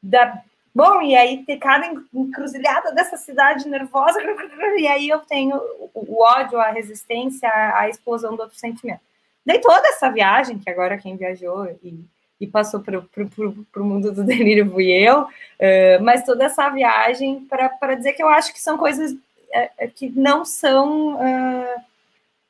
da. 0.02 0.42
Bom, 0.74 1.04
e 1.04 1.16
aí 1.16 1.46
tem 1.46 1.60
cada 1.60 1.86
encruzilhada 2.12 2.92
dessa 2.92 3.16
cidade 3.16 3.70
nervosa, 3.70 4.20
e 4.80 4.88
aí 4.88 5.10
eu 5.10 5.20
tenho 5.20 5.62
o 5.94 6.24
ódio, 6.24 6.60
a 6.60 6.72
resistência, 6.72 7.48
a 7.78 7.88
explosão 7.88 8.36
do 8.36 8.42
outro 8.42 8.58
sentimento. 8.58 9.02
Daí 9.46 9.62
toda 9.62 9.88
essa 9.90 10.10
viagem, 10.10 10.58
que 10.58 10.72
agora 10.72 10.98
quem 10.98 11.16
viajou 11.16 11.70
e 11.84 12.04
e 12.44 12.48
passou 12.48 12.82
para 12.82 13.00
o 13.00 13.86
mundo 13.86 14.12
do 14.12 14.24
delírio 14.24 14.70
fui 14.70 14.92
eu, 14.92 15.22
uh, 15.22 16.04
mas 16.04 16.26
toda 16.26 16.44
essa 16.44 16.70
viagem 16.70 17.46
para 17.46 17.96
dizer 17.96 18.12
que 18.14 18.22
eu 18.22 18.28
acho 18.28 18.54
que 18.54 18.60
são 18.60 18.78
coisas 18.78 19.14
uh, 19.14 19.92
que 19.96 20.10
não 20.10 20.44
são, 20.44 21.16
uh, 21.16 21.82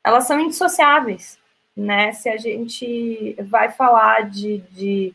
elas 0.02 0.26
são 0.26 0.40
indissociáveis, 0.40 1.38
né? 1.76 2.12
Se 2.12 2.28
a 2.28 2.36
gente 2.36 3.36
vai 3.40 3.70
falar 3.70 4.28
de, 4.28 4.58
de 4.72 5.14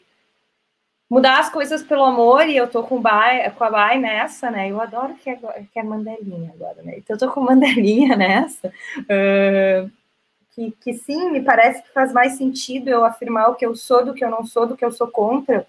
mudar 1.09 1.39
as 1.39 1.49
coisas 1.49 1.83
pelo 1.83 2.05
amor, 2.05 2.47
e 2.47 2.55
eu 2.55 2.67
tô 2.67 2.81
com, 2.83 3.01
Bai, 3.01 3.51
com 3.51 3.63
a 3.65 3.69
Bai 3.69 3.99
nessa, 3.99 4.49
né? 4.49 4.71
Eu 4.71 4.79
adoro 4.79 5.15
que 5.15 5.29
é, 5.29 5.35
que 5.35 5.77
é 5.77 5.83
mandelinha 5.83 6.53
agora, 6.55 6.81
né? 6.83 6.93
Então 6.97 7.17
eu 7.17 7.19
tô 7.19 7.29
com 7.31 7.41
mandelinha 7.41 8.15
nessa. 8.17 8.69
Uh, 8.99 9.91
que, 10.59 10.71
que 10.81 10.93
sim, 10.93 11.31
me 11.31 11.41
parece 11.41 11.81
que 11.81 11.93
faz 11.93 12.11
mais 12.11 12.33
sentido 12.33 12.89
eu 12.89 13.05
afirmar 13.05 13.49
o 13.49 13.55
que 13.55 13.65
eu 13.65 13.75
sou 13.75 14.03
do 14.03 14.13
que 14.13 14.23
eu 14.23 14.29
não 14.29 14.45
sou, 14.45 14.67
do 14.67 14.75
que 14.75 14.83
eu 14.83 14.91
sou 14.91 15.07
contra, 15.07 15.65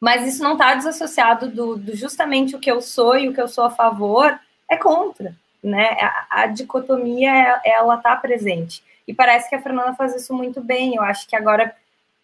mas 0.00 0.26
isso 0.26 0.42
não 0.42 0.52
está 0.52 0.74
desassociado 0.74 1.48
do, 1.48 1.76
do, 1.76 1.96
justamente 1.96 2.56
o 2.56 2.58
que 2.58 2.70
eu 2.70 2.82
sou 2.82 3.16
e 3.16 3.28
o 3.28 3.32
que 3.32 3.40
eu 3.40 3.48
sou 3.48 3.64
a 3.64 3.70
favor 3.70 4.38
é 4.68 4.76
contra, 4.76 5.34
né? 5.62 5.96
A, 6.00 6.42
a 6.42 6.46
dicotomia 6.46 7.60
ela 7.64 7.94
está 7.94 8.16
presente 8.16 8.82
e 9.06 9.14
parece 9.14 9.48
que 9.48 9.54
a 9.54 9.62
Fernanda 9.62 9.94
faz 9.94 10.14
isso 10.14 10.34
muito 10.34 10.60
bem. 10.60 10.96
Eu 10.96 11.02
acho 11.02 11.26
que 11.28 11.36
agora 11.36 11.74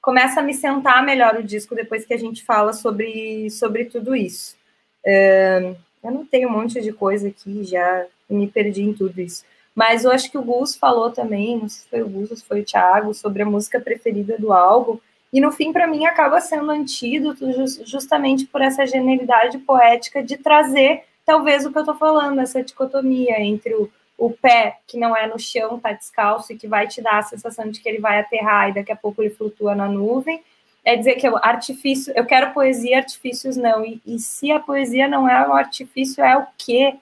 começa 0.00 0.40
a 0.40 0.42
me 0.42 0.52
sentar 0.52 1.02
melhor 1.04 1.36
o 1.36 1.44
disco 1.44 1.74
depois 1.74 2.04
que 2.04 2.12
a 2.12 2.18
gente 2.18 2.44
fala 2.44 2.72
sobre 2.72 3.48
sobre 3.50 3.84
tudo 3.86 4.14
isso. 4.14 4.56
Eu 5.04 6.10
não 6.10 6.26
tenho 6.26 6.48
um 6.48 6.52
monte 6.52 6.80
de 6.80 6.92
coisa 6.92 7.28
aqui, 7.28 7.64
já 7.64 8.06
me 8.28 8.48
perdi 8.48 8.82
em 8.82 8.92
tudo 8.92 9.20
isso. 9.20 9.44
Mas 9.74 10.04
eu 10.04 10.10
acho 10.10 10.30
que 10.30 10.36
o 10.36 10.42
Gus 10.42 10.76
falou 10.76 11.10
também, 11.10 11.58
não 11.58 11.68
sei 11.68 11.82
se 11.82 11.88
foi 11.88 12.02
o 12.02 12.08
Gus 12.08 12.30
ou 12.30 12.36
se 12.36 12.44
foi 12.44 12.60
o 12.60 12.64
Thiago, 12.64 13.14
sobre 13.14 13.42
a 13.42 13.46
música 13.46 13.80
preferida 13.80 14.36
do 14.38 14.52
álbum. 14.52 14.98
E 15.32 15.40
no 15.40 15.50
fim, 15.50 15.72
para 15.72 15.86
mim, 15.86 16.04
acaba 16.04 16.40
sendo 16.40 16.70
antídoto 16.70 17.46
justamente 17.86 18.44
por 18.44 18.60
essa 18.60 18.86
genialidade 18.86 19.58
poética 19.58 20.22
de 20.22 20.36
trazer, 20.36 21.04
talvez, 21.24 21.64
o 21.64 21.72
que 21.72 21.78
eu 21.78 21.82
estou 21.82 21.94
falando, 21.94 22.38
essa 22.40 22.62
dicotomia 22.62 23.40
entre 23.40 23.74
o, 23.74 23.90
o 24.18 24.30
pé, 24.30 24.78
que 24.86 24.98
não 24.98 25.16
é 25.16 25.26
no 25.26 25.38
chão, 25.38 25.80
tá 25.80 25.92
descalço, 25.92 26.52
e 26.52 26.58
que 26.58 26.68
vai 26.68 26.86
te 26.86 27.00
dar 27.00 27.18
a 27.18 27.22
sensação 27.22 27.70
de 27.70 27.80
que 27.80 27.88
ele 27.88 27.98
vai 27.98 28.18
aterrar 28.20 28.68
e 28.68 28.74
daqui 28.74 28.92
a 28.92 28.96
pouco 28.96 29.22
ele 29.22 29.30
flutua 29.30 29.74
na 29.74 29.88
nuvem. 29.88 30.42
É 30.84 30.96
dizer 30.96 31.14
que 31.14 31.28
o 31.28 31.36
artifício, 31.36 32.12
eu 32.14 32.26
quero 32.26 32.52
poesia, 32.52 32.98
artifícios 32.98 33.56
não. 33.56 33.84
E, 33.84 34.02
e 34.04 34.18
se 34.18 34.50
a 34.50 34.60
poesia 34.60 35.08
não 35.08 35.26
é 35.28 35.48
um 35.48 35.54
artifício, 35.54 36.22
é 36.22 36.36
o 36.36 36.46
quê? 36.58 36.96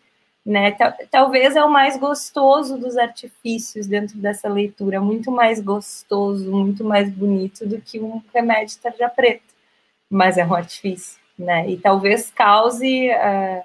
Né? 0.50 0.76
Talvez 1.12 1.54
é 1.54 1.62
o 1.62 1.70
mais 1.70 1.96
gostoso 1.96 2.76
dos 2.76 2.98
artifícios 2.98 3.86
dentro 3.86 4.18
dessa 4.18 4.48
leitura, 4.48 5.00
muito 5.00 5.30
mais 5.30 5.60
gostoso, 5.60 6.50
muito 6.50 6.82
mais 6.82 7.08
bonito 7.08 7.64
do 7.64 7.80
que 7.80 8.00
um 8.00 8.20
remédio 8.34 8.76
tarja 8.82 9.08
preta, 9.08 9.44
mas 10.10 10.36
é 10.36 10.44
um 10.44 10.52
artifício, 10.52 11.20
né? 11.38 11.70
E 11.70 11.76
talvez 11.76 12.32
cause 12.32 13.10
uh, 13.10 13.62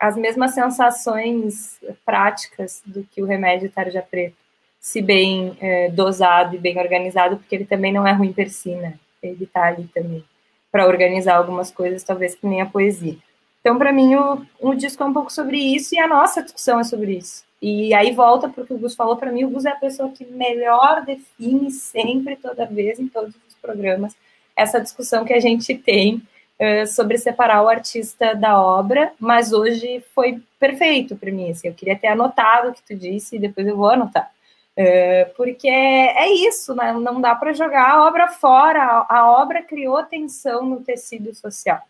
as 0.00 0.16
mesmas 0.16 0.54
sensações 0.54 1.78
práticas 2.02 2.82
do 2.86 3.04
que 3.04 3.22
o 3.22 3.26
remédio 3.26 3.70
tarja 3.70 4.00
preta, 4.00 4.34
se 4.80 5.02
bem 5.02 5.50
uh, 5.50 5.92
dosado 5.92 6.56
e 6.56 6.58
bem 6.58 6.78
organizado, 6.78 7.36
porque 7.36 7.54
ele 7.54 7.66
também 7.66 7.92
não 7.92 8.06
é 8.06 8.12
ruim 8.12 8.32
per 8.32 8.48
si, 8.48 8.74
né? 8.74 8.94
Ele 9.22 9.44
está 9.44 9.64
ali 9.64 9.86
também 9.94 10.24
para 10.70 10.86
organizar 10.86 11.36
algumas 11.36 11.70
coisas, 11.70 12.02
talvez 12.02 12.34
que 12.34 12.46
nem 12.46 12.62
a 12.62 12.66
poesia. 12.66 13.18
Então, 13.62 13.78
para 13.78 13.92
mim, 13.92 14.16
o, 14.16 14.44
o 14.60 14.74
disco 14.74 15.02
é 15.04 15.06
um 15.06 15.12
pouco 15.12 15.32
sobre 15.32 15.56
isso 15.56 15.94
e 15.94 15.98
a 15.98 16.08
nossa 16.08 16.42
discussão 16.42 16.80
é 16.80 16.84
sobre 16.84 17.16
isso. 17.16 17.44
E 17.62 17.94
aí 17.94 18.12
volta 18.12 18.48
para 18.48 18.64
o 18.68 18.78
Gus 18.78 18.96
falou, 18.96 19.16
para 19.16 19.30
mim 19.30 19.44
o 19.44 19.50
Gus 19.50 19.64
é 19.64 19.70
a 19.70 19.76
pessoa 19.76 20.10
que 20.10 20.24
melhor 20.24 21.04
define 21.04 21.70
sempre, 21.70 22.34
toda 22.34 22.66
vez, 22.66 22.98
em 22.98 23.06
todos 23.06 23.32
os 23.48 23.54
programas, 23.62 24.16
essa 24.56 24.80
discussão 24.80 25.24
que 25.24 25.32
a 25.32 25.38
gente 25.38 25.78
tem 25.78 26.16
uh, 26.58 26.86
sobre 26.88 27.18
separar 27.18 27.62
o 27.62 27.68
artista 27.68 28.34
da 28.34 28.60
obra, 28.60 29.12
mas 29.16 29.52
hoje 29.52 30.04
foi 30.12 30.42
perfeito 30.58 31.14
para 31.14 31.30
mim, 31.30 31.52
assim, 31.52 31.68
eu 31.68 31.74
queria 31.74 31.96
ter 31.96 32.08
anotado 32.08 32.70
o 32.70 32.72
que 32.72 32.82
tu 32.82 32.96
disse 32.96 33.36
e 33.36 33.38
depois 33.38 33.64
eu 33.64 33.76
vou 33.76 33.90
anotar. 33.90 34.28
Uh, 34.76 35.32
porque 35.36 35.68
é, 35.68 36.24
é, 36.24 36.32
isso, 36.32 36.74
né? 36.74 36.92
não 36.92 37.20
dá 37.20 37.36
para 37.36 37.52
jogar 37.52 37.92
a 37.92 38.08
obra 38.08 38.26
fora, 38.26 38.82
a, 38.82 39.18
a 39.20 39.40
obra 39.40 39.62
criou 39.62 40.02
tensão 40.02 40.66
no 40.66 40.80
tecido 40.80 41.32
social 41.32 41.80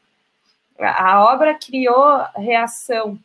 a 0.79 1.25
obra 1.33 1.55
criou 1.55 2.25
reação 2.37 3.19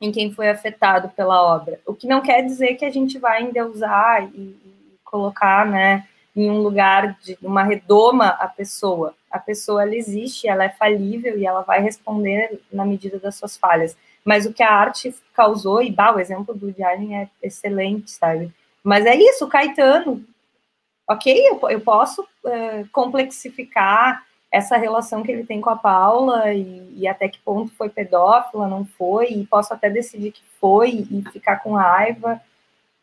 em 0.00 0.12
quem 0.12 0.32
foi 0.32 0.48
afetado 0.48 1.08
pela 1.10 1.42
obra. 1.42 1.80
O 1.86 1.94
que 1.94 2.06
não 2.06 2.20
quer 2.20 2.42
dizer 2.42 2.74
que 2.74 2.84
a 2.84 2.90
gente 2.90 3.18
vai 3.18 3.42
endeusar 3.42 4.24
e, 4.34 4.56
colocar, 5.04 5.66
né, 5.66 6.06
em 6.36 6.50
um 6.50 6.60
lugar 6.60 7.18
de 7.20 7.36
uma 7.42 7.64
redoma 7.64 8.28
a 8.28 8.46
pessoa. 8.46 9.14
A 9.30 9.38
pessoa 9.38 9.82
ela 9.82 9.94
existe, 9.94 10.46
ela 10.46 10.64
é 10.64 10.68
falível 10.68 11.36
e 11.36 11.46
ela 11.46 11.62
vai 11.62 11.80
responder 11.80 12.60
na 12.72 12.84
medida 12.84 13.18
das 13.18 13.34
suas 13.34 13.56
falhas. 13.56 13.96
Mas 14.24 14.46
o 14.46 14.52
que 14.52 14.62
a 14.62 14.72
arte 14.72 15.14
causou, 15.34 15.82
e 15.82 15.90
bah, 15.90 16.14
o 16.14 16.20
exemplo 16.20 16.54
do 16.54 16.70
Diário 16.70 17.12
é 17.12 17.28
excelente, 17.42 18.10
sabe? 18.10 18.52
Mas 18.84 19.06
é 19.06 19.16
isso, 19.16 19.48
Caetano, 19.48 20.22
ok, 21.08 21.48
eu, 21.48 21.70
eu 21.70 21.80
posso 21.80 22.22
uh, 22.22 22.88
complexificar 22.92 24.22
essa 24.50 24.76
relação 24.76 25.22
que 25.22 25.30
ele 25.30 25.44
tem 25.44 25.60
com 25.60 25.70
a 25.70 25.76
Paula 25.76 26.52
e, 26.52 26.94
e, 26.96 27.06
até 27.06 27.28
que 27.28 27.38
ponto 27.40 27.70
foi 27.72 27.90
pedófila, 27.90 28.66
não 28.66 28.84
foi, 28.84 29.28
e 29.30 29.46
posso 29.46 29.74
até 29.74 29.90
decidir 29.90 30.32
que 30.32 30.42
foi 30.58 31.06
e 31.10 31.22
ficar 31.30 31.56
com 31.56 31.74
raiva 31.74 32.40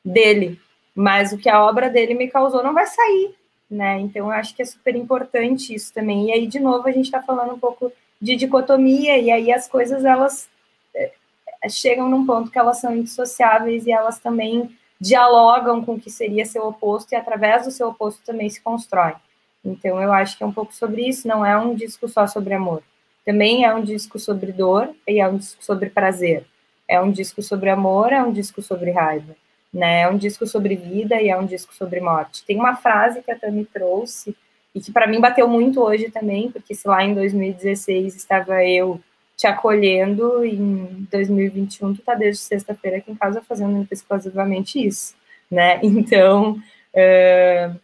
dele. 0.03 0.59
Mas 0.93 1.31
o 1.31 1.37
que 1.37 1.49
a 1.49 1.63
obra 1.63 1.89
dele 1.89 2.13
me 2.13 2.27
causou 2.27 2.63
não 2.63 2.73
vai 2.73 2.87
sair, 2.87 3.35
né? 3.69 3.99
Então 3.99 4.27
eu 4.27 4.31
acho 4.31 4.55
que 4.55 4.61
é 4.61 4.65
super 4.65 4.95
importante 4.95 5.73
isso 5.73 5.93
também. 5.93 6.29
E 6.29 6.31
aí, 6.31 6.47
de 6.47 6.59
novo, 6.59 6.87
a 6.87 6.91
gente 6.91 7.05
está 7.05 7.21
falando 7.21 7.53
um 7.53 7.59
pouco 7.59 7.91
de 8.19 8.35
dicotomia, 8.35 9.17
e 9.17 9.29
aí 9.29 9.51
as 9.51 9.67
coisas 9.67 10.03
elas 10.03 10.49
é, 10.95 11.11
chegam 11.69 12.09
num 12.09 12.25
ponto 12.25 12.49
que 12.49 12.57
elas 12.57 12.79
são 12.79 12.95
indissociáveis 12.95 13.85
e 13.85 13.91
elas 13.91 14.19
também 14.19 14.75
dialogam 14.99 15.83
com 15.83 15.95
o 15.95 15.99
que 15.99 16.09
seria 16.09 16.45
seu 16.45 16.65
oposto, 16.65 17.11
e 17.11 17.15
através 17.15 17.65
do 17.65 17.71
seu 17.71 17.89
oposto 17.89 18.21
também 18.25 18.49
se 18.49 18.61
constrói. 18.61 19.13
Então, 19.65 20.01
eu 20.01 20.13
acho 20.13 20.37
que 20.37 20.43
é 20.43 20.47
um 20.47 20.51
pouco 20.51 20.73
sobre 20.73 21.07
isso, 21.07 21.27
não 21.27 21.45
é 21.45 21.57
um 21.57 21.73
disco 21.73 22.07
só 22.07 22.27
sobre 22.27 22.53
amor. 22.53 22.83
Também 23.25 23.65
é 23.65 23.73
um 23.73 23.83
disco 23.83 24.19
sobre 24.19 24.51
dor 24.51 24.93
e 25.07 25.19
é 25.19 25.27
um 25.27 25.37
disco 25.37 25.63
sobre 25.63 25.89
prazer. 25.89 26.45
É 26.87 27.01
um 27.01 27.11
disco 27.11 27.41
sobre 27.41 27.69
amor, 27.69 28.13
é 28.13 28.21
um 28.21 28.31
disco 28.31 28.61
sobre 28.61 28.91
raiva. 28.91 29.35
Né? 29.73 30.01
É 30.01 30.09
um 30.09 30.17
disco 30.17 30.45
sobre 30.45 30.75
vida 30.75 31.19
e 31.19 31.29
é 31.29 31.37
um 31.37 31.45
disco 31.45 31.73
sobre 31.73 31.99
morte. 31.99 32.45
Tem 32.45 32.57
uma 32.57 32.75
frase 32.75 33.23
que 33.23 33.31
a 33.31 33.37
Tami 33.37 33.65
trouxe 33.65 34.35
e 34.73 34.79
que 34.79 34.91
para 34.91 35.07
mim 35.07 35.19
bateu 35.19 35.47
muito 35.47 35.81
hoje 35.81 36.11
também, 36.11 36.51
porque 36.51 36.75
se 36.75 36.87
lá 36.87 37.03
em 37.03 37.13
2016 37.15 38.15
estava 38.15 38.63
eu 38.63 39.01
te 39.35 39.47
acolhendo. 39.47 40.45
Em 40.45 41.07
2021, 41.11 41.95
tu 41.95 42.01
tá 42.01 42.13
desde 42.13 42.43
sexta-feira 42.43 42.97
aqui 42.97 43.11
em 43.11 43.15
casa 43.15 43.41
fazendo 43.41 43.87
exclusivamente 43.91 44.85
isso, 44.85 45.15
né? 45.49 45.79
Então, 45.83 46.53
uh, 46.93 47.79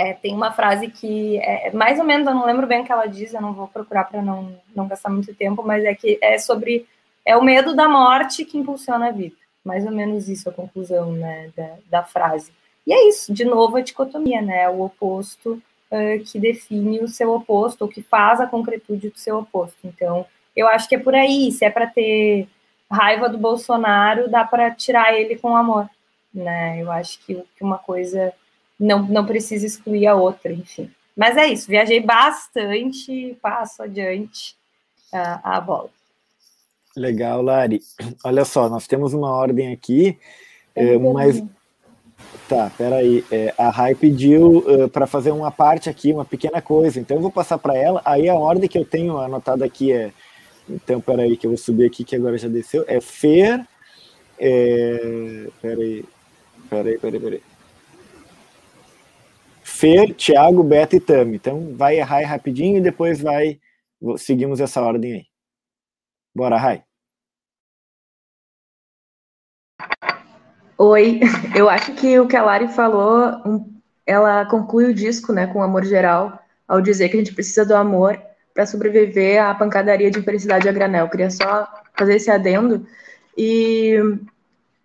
é, 0.00 0.14
tem 0.14 0.34
uma 0.34 0.50
frase 0.50 0.88
que 0.88 1.36
é 1.38 1.70
mais 1.72 1.98
ou 1.98 2.04
menos, 2.06 2.26
eu 2.26 2.34
não 2.34 2.46
lembro 2.46 2.66
bem 2.66 2.80
o 2.80 2.84
que 2.84 2.90
ela 2.90 3.04
diz, 3.04 3.34
eu 3.34 3.42
não 3.42 3.52
vou 3.52 3.68
procurar 3.68 4.04
para 4.04 4.22
não, 4.22 4.56
não 4.74 4.88
gastar 4.88 5.10
muito 5.10 5.34
tempo, 5.34 5.62
mas 5.62 5.84
é 5.84 5.94
que 5.94 6.18
é 6.22 6.38
sobre 6.38 6.86
é 7.22 7.36
o 7.36 7.44
medo 7.44 7.76
da 7.76 7.86
morte 7.86 8.46
que 8.46 8.56
impulsiona 8.56 9.08
a 9.08 9.12
vida. 9.12 9.36
Mais 9.62 9.84
ou 9.84 9.92
menos 9.92 10.26
isso 10.26 10.48
a 10.48 10.52
conclusão 10.52 11.12
né, 11.12 11.50
da, 11.54 11.74
da 11.90 12.02
frase. 12.02 12.50
E 12.86 12.94
é 12.94 13.08
isso, 13.08 13.30
de 13.34 13.44
novo, 13.44 13.76
a 13.76 13.82
dicotomia, 13.82 14.40
né? 14.40 14.66
O 14.70 14.80
oposto 14.80 15.62
uh, 15.90 16.24
que 16.24 16.38
define 16.38 17.00
o 17.00 17.08
seu 17.08 17.34
oposto, 17.34 17.82
ou 17.82 17.88
que 17.88 18.00
faz 18.00 18.40
a 18.40 18.46
concretude 18.46 19.10
do 19.10 19.18
seu 19.18 19.38
oposto. 19.38 19.76
Então, 19.84 20.24
eu 20.56 20.66
acho 20.66 20.88
que 20.88 20.94
é 20.94 20.98
por 20.98 21.14
aí. 21.14 21.52
Se 21.52 21.66
é 21.66 21.70
para 21.70 21.86
ter 21.86 22.48
raiva 22.90 23.28
do 23.28 23.36
Bolsonaro, 23.36 24.30
dá 24.30 24.44
para 24.44 24.70
tirar 24.70 25.12
ele 25.12 25.36
com 25.36 25.54
amor, 25.54 25.90
né? 26.32 26.80
Eu 26.80 26.90
acho 26.90 27.18
que, 27.26 27.34
que 27.34 27.62
uma 27.62 27.76
coisa 27.76 28.32
não, 28.80 29.02
não 29.02 29.26
precisa 29.26 29.66
excluir 29.66 30.06
a 30.06 30.14
outra, 30.14 30.52
enfim. 30.52 30.90
Mas 31.16 31.36
é 31.36 31.46
isso, 31.48 31.68
viajei 31.68 32.00
bastante, 32.00 33.36
passo 33.42 33.82
adiante 33.82 34.56
a, 35.12 35.56
a 35.56 35.60
bola. 35.60 35.90
Legal, 36.96 37.42
Lari. 37.42 37.80
Olha 38.24 38.44
só, 38.44 38.68
nós 38.68 38.86
temos 38.86 39.12
uma 39.12 39.30
ordem 39.30 39.72
aqui, 39.72 40.18
é, 40.74 40.96
mas. 40.98 41.42
Tá, 42.48 42.70
peraí. 42.76 43.24
É, 43.30 43.54
a 43.56 43.70
Rai 43.70 43.94
pediu 43.94 44.58
uh, 44.58 44.88
para 44.88 45.06
fazer 45.06 45.30
uma 45.30 45.50
parte 45.50 45.88
aqui, 45.88 46.12
uma 46.12 46.24
pequena 46.24 46.60
coisa. 46.60 46.98
Então 46.98 47.16
eu 47.16 47.22
vou 47.22 47.30
passar 47.30 47.58
para 47.58 47.76
ela. 47.76 48.02
Aí 48.04 48.28
a 48.28 48.34
ordem 48.34 48.68
que 48.68 48.78
eu 48.78 48.84
tenho 48.84 49.18
anotada 49.18 49.64
aqui 49.64 49.92
é. 49.92 50.10
Então, 50.68 51.00
peraí, 51.00 51.36
que 51.36 51.46
eu 51.46 51.50
vou 51.50 51.58
subir 51.58 51.86
aqui, 51.86 52.04
que 52.04 52.16
agora 52.16 52.36
já 52.36 52.48
desceu. 52.48 52.84
É 52.86 53.00
Fer. 53.00 53.64
É, 54.38 55.48
peraí. 55.62 56.04
Peraí, 56.68 56.98
peraí, 56.98 57.20
peraí. 57.20 57.42
Fer, 59.80 60.14
Thiago, 60.14 60.62
Beto 60.62 60.94
e 60.94 61.00
Tami. 61.00 61.36
Então 61.36 61.74
vai 61.74 61.98
Rai 62.00 62.22
rapidinho 62.22 62.76
e 62.76 62.82
depois 62.82 63.18
vai. 63.18 63.58
Seguimos 64.18 64.60
essa 64.60 64.82
ordem 64.82 65.14
aí. 65.14 65.24
Bora, 66.34 66.58
Rai. 66.58 66.84
Oi, 70.76 71.20
eu 71.56 71.70
acho 71.70 71.94
que 71.94 72.18
o 72.18 72.28
que 72.28 72.36
a 72.36 72.42
Lari 72.42 72.68
falou, 72.68 73.64
ela 74.04 74.44
conclui 74.44 74.84
o 74.84 74.94
disco, 74.94 75.32
né, 75.32 75.46
com 75.46 75.62
amor 75.62 75.84
geral, 75.86 76.38
ao 76.68 76.82
dizer 76.82 77.08
que 77.08 77.16
a 77.16 77.18
gente 77.18 77.34
precisa 77.34 77.64
do 77.64 77.74
amor 77.74 78.20
para 78.52 78.66
sobreviver 78.66 79.42
à 79.42 79.54
pancadaria 79.54 80.10
de 80.10 80.18
infelicidade 80.18 80.68
a 80.68 80.72
granel. 80.72 81.06
Eu 81.06 81.10
queria 81.10 81.30
só 81.30 81.66
fazer 81.96 82.16
esse 82.16 82.30
adendo 82.30 82.86
e, 83.36 83.96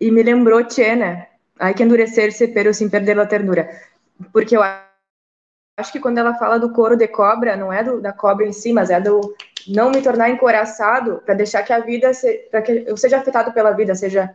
e 0.00 0.10
me 0.10 0.22
lembrou 0.22 0.64
Tchê, 0.64 0.96
né? 0.96 1.26
Ai 1.58 1.74
que 1.74 1.82
endurecer-se, 1.82 2.48
pero 2.48 2.72
sem 2.72 2.88
perder 2.88 3.18
a 3.18 3.26
ternura. 3.26 3.68
Porque 4.32 4.56
eu 4.56 4.62
acho 4.62 5.92
que 5.92 6.00
quando 6.00 6.18
ela 6.18 6.34
fala 6.34 6.58
do 6.58 6.72
couro 6.72 6.96
de 6.96 7.06
cobra, 7.08 7.56
não 7.56 7.72
é 7.72 7.82
do, 7.82 8.00
da 8.00 8.12
cobra 8.12 8.46
em 8.46 8.52
si, 8.52 8.72
mas 8.72 8.90
é 8.90 9.00
do 9.00 9.34
não 9.66 9.90
me 9.90 10.00
tornar 10.00 10.30
encoraçado 10.30 11.20
para 11.24 11.34
deixar 11.34 11.62
que 11.62 11.72
a 11.72 11.80
vida, 11.80 12.10
para 12.50 12.62
que 12.62 12.84
eu 12.86 12.96
seja 12.96 13.18
afetado 13.18 13.52
pela 13.52 13.72
vida, 13.72 13.94
seja 13.94 14.34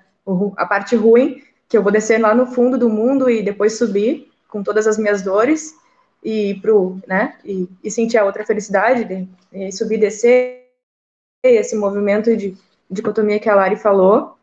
a 0.58 0.66
parte 0.66 0.96
ruim, 0.96 1.42
que 1.68 1.78
eu 1.78 1.82
vou 1.84 1.92
descer 1.92 2.20
lá 2.20 2.36
no 2.36 2.46
fundo 2.46 2.78
do 2.78 2.90
mundo 2.90 3.30
e 3.30 3.42
depois 3.42 3.78
subir 3.78 4.30
com 4.48 4.62
todas 4.62 4.86
as 4.86 4.98
minhas 4.98 5.22
dores 5.22 5.74
e 6.24 6.56
pro, 6.62 7.00
né, 7.08 7.38
e, 7.44 7.68
e 7.84 7.90
sentir 7.90 8.18
a 8.18 8.26
outra 8.26 8.46
felicidade 8.46 9.06
de, 9.06 9.28
de 9.52 9.72
subir, 9.72 9.98
descer, 9.98 10.62
esse 11.44 11.76
movimento 11.76 12.36
de 12.38 12.56
dicotomia 12.90 13.40
que 13.40 13.50
a 13.50 13.56
Lari 13.56 13.78
falou. 13.78 14.38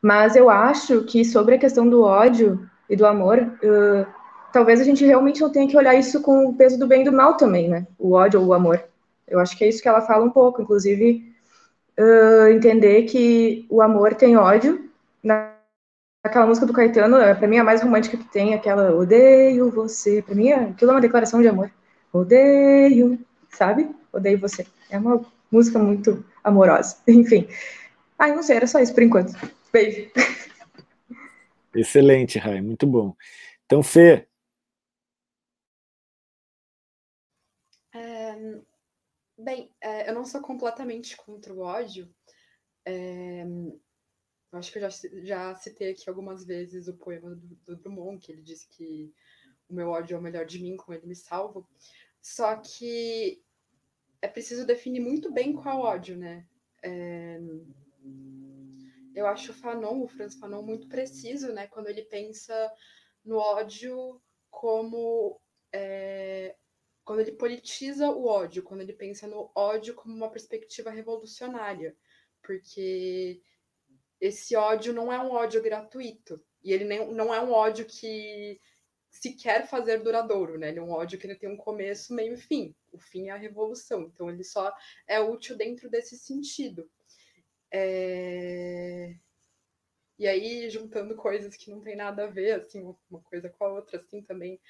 Mas 0.00 0.36
eu 0.36 0.48
acho 0.48 1.02
que 1.02 1.24
sobre 1.24 1.56
a 1.56 1.58
questão 1.58 1.88
do 1.88 2.02
ódio 2.02 2.70
e 2.88 2.96
do 2.96 3.04
amor, 3.04 3.38
uh, 3.38 4.06
talvez 4.52 4.80
a 4.80 4.84
gente 4.84 5.04
realmente 5.04 5.40
não 5.40 5.50
tenha 5.50 5.68
que 5.68 5.76
olhar 5.76 5.94
isso 5.94 6.20
com 6.22 6.46
o 6.46 6.54
peso 6.54 6.78
do 6.78 6.86
bem 6.86 7.02
e 7.02 7.04
do 7.04 7.12
mal 7.12 7.36
também, 7.36 7.68
né? 7.68 7.86
O 7.98 8.12
ódio 8.12 8.40
ou 8.40 8.46
o 8.46 8.52
amor. 8.52 8.82
Eu 9.26 9.40
acho 9.40 9.56
que 9.56 9.64
é 9.64 9.68
isso 9.68 9.82
que 9.82 9.88
ela 9.88 10.00
fala 10.00 10.24
um 10.24 10.30
pouco, 10.30 10.62
inclusive 10.62 11.32
uh, 11.98 12.48
entender 12.48 13.02
que 13.02 13.66
o 13.68 13.82
amor 13.82 14.14
tem 14.14 14.36
ódio. 14.36 14.88
Naquela 15.22 16.46
música 16.46 16.66
do 16.66 16.72
Caetano, 16.72 17.16
é, 17.16 17.34
para 17.34 17.48
mim 17.48 17.56
é 17.56 17.60
a 17.60 17.64
mais 17.64 17.82
romântica 17.82 18.16
que 18.16 18.30
tem, 18.30 18.54
aquela 18.54 18.94
odeio 18.94 19.70
você. 19.70 20.22
Para 20.22 20.34
mim, 20.34 20.52
aquilo 20.52 20.90
é 20.90 20.94
uma 20.94 21.00
declaração 21.00 21.40
de 21.40 21.48
amor. 21.48 21.70
Odeio, 22.12 23.18
sabe? 23.50 23.90
Odeio 24.12 24.38
você. 24.38 24.66
É 24.90 24.98
uma 24.98 25.20
música 25.50 25.78
muito 25.78 26.24
amorosa. 26.42 26.96
Enfim. 27.08 27.48
Ai, 28.18 28.34
não 28.34 28.42
sei, 28.42 28.56
era 28.56 28.66
só 28.66 28.78
isso 28.78 28.94
por 28.94 29.02
enquanto. 29.02 29.32
Beijo. 29.72 30.10
Excelente, 31.74 32.38
Rai, 32.38 32.62
muito 32.62 32.86
bom. 32.86 33.14
Então, 33.66 33.82
Fê, 33.82 34.26
Bem, 39.46 39.72
é, 39.80 40.10
eu 40.10 40.12
não 40.12 40.24
sou 40.24 40.40
completamente 40.40 41.16
contra 41.16 41.54
o 41.54 41.60
ódio. 41.60 42.12
É, 42.84 43.44
acho 44.50 44.72
que 44.72 44.78
eu 44.78 44.90
já, 44.90 45.08
já 45.22 45.54
citei 45.54 45.92
aqui 45.92 46.10
algumas 46.10 46.44
vezes 46.44 46.88
o 46.88 46.96
poema 46.96 47.32
do, 47.32 47.54
do 47.64 47.76
Drummond, 47.76 48.18
que 48.18 48.32
ele 48.32 48.42
diz 48.42 48.64
que 48.64 49.14
o 49.68 49.72
meu 49.72 49.90
ódio 49.90 50.16
é 50.16 50.18
o 50.18 50.20
melhor 50.20 50.46
de 50.46 50.60
mim, 50.60 50.76
com 50.76 50.92
ele 50.92 51.06
me 51.06 51.14
salvo. 51.14 51.64
Só 52.20 52.56
que 52.56 53.40
é 54.20 54.26
preciso 54.26 54.66
definir 54.66 54.98
muito 54.98 55.32
bem 55.32 55.52
qual 55.52 55.78
ódio, 55.78 56.16
né? 56.16 56.44
É, 56.82 57.38
eu 59.14 59.28
acho 59.28 59.52
o 59.52 59.54
Fanon, 59.54 60.02
o 60.02 60.08
Franz 60.08 60.34
Fanon, 60.34 60.62
muito 60.62 60.88
preciso, 60.88 61.52
né? 61.52 61.68
Quando 61.68 61.86
ele 61.86 62.02
pensa 62.02 62.52
no 63.24 63.36
ódio 63.36 64.20
como 64.50 65.40
é, 65.72 66.56
quando 67.06 67.20
ele 67.20 67.32
politiza 67.32 68.10
o 68.10 68.26
ódio, 68.26 68.64
quando 68.64 68.80
ele 68.80 68.92
pensa 68.92 69.28
no 69.28 69.48
ódio 69.54 69.94
como 69.94 70.12
uma 70.12 70.28
perspectiva 70.28 70.90
revolucionária, 70.90 71.96
porque 72.42 73.40
esse 74.20 74.56
ódio 74.56 74.92
não 74.92 75.12
é 75.12 75.18
um 75.20 75.30
ódio 75.30 75.62
gratuito 75.62 76.44
e 76.64 76.72
ele 76.72 76.84
nem, 76.84 77.14
não 77.14 77.32
é 77.32 77.40
um 77.40 77.52
ódio 77.52 77.86
que 77.86 78.60
se 79.08 79.34
quer 79.34 79.68
fazer 79.68 80.02
duradouro, 80.02 80.58
né? 80.58 80.70
Ele 80.70 80.80
é 80.80 80.82
um 80.82 80.90
ódio 80.90 81.16
que 81.16 81.28
ele 81.28 81.36
tem 81.36 81.48
um 81.48 81.56
começo, 81.56 82.12
meio 82.12 82.34
e 82.34 82.36
fim. 82.36 82.74
O 82.92 82.98
fim 82.98 83.28
é 83.28 83.30
a 83.30 83.36
revolução, 83.36 84.02
então 84.02 84.28
ele 84.28 84.42
só 84.42 84.74
é 85.06 85.20
útil 85.20 85.56
dentro 85.56 85.88
desse 85.88 86.18
sentido. 86.18 86.90
É... 87.70 89.14
E 90.18 90.26
aí, 90.26 90.68
juntando 90.70 91.14
coisas 91.14 91.56
que 91.56 91.70
não 91.70 91.80
tem 91.80 91.94
nada 91.94 92.24
a 92.24 92.26
ver, 92.26 92.52
assim, 92.52 92.82
uma 93.08 93.20
coisa 93.22 93.48
com 93.48 93.64
a 93.64 93.72
outra, 93.74 93.98
assim, 93.98 94.22
também 94.22 94.60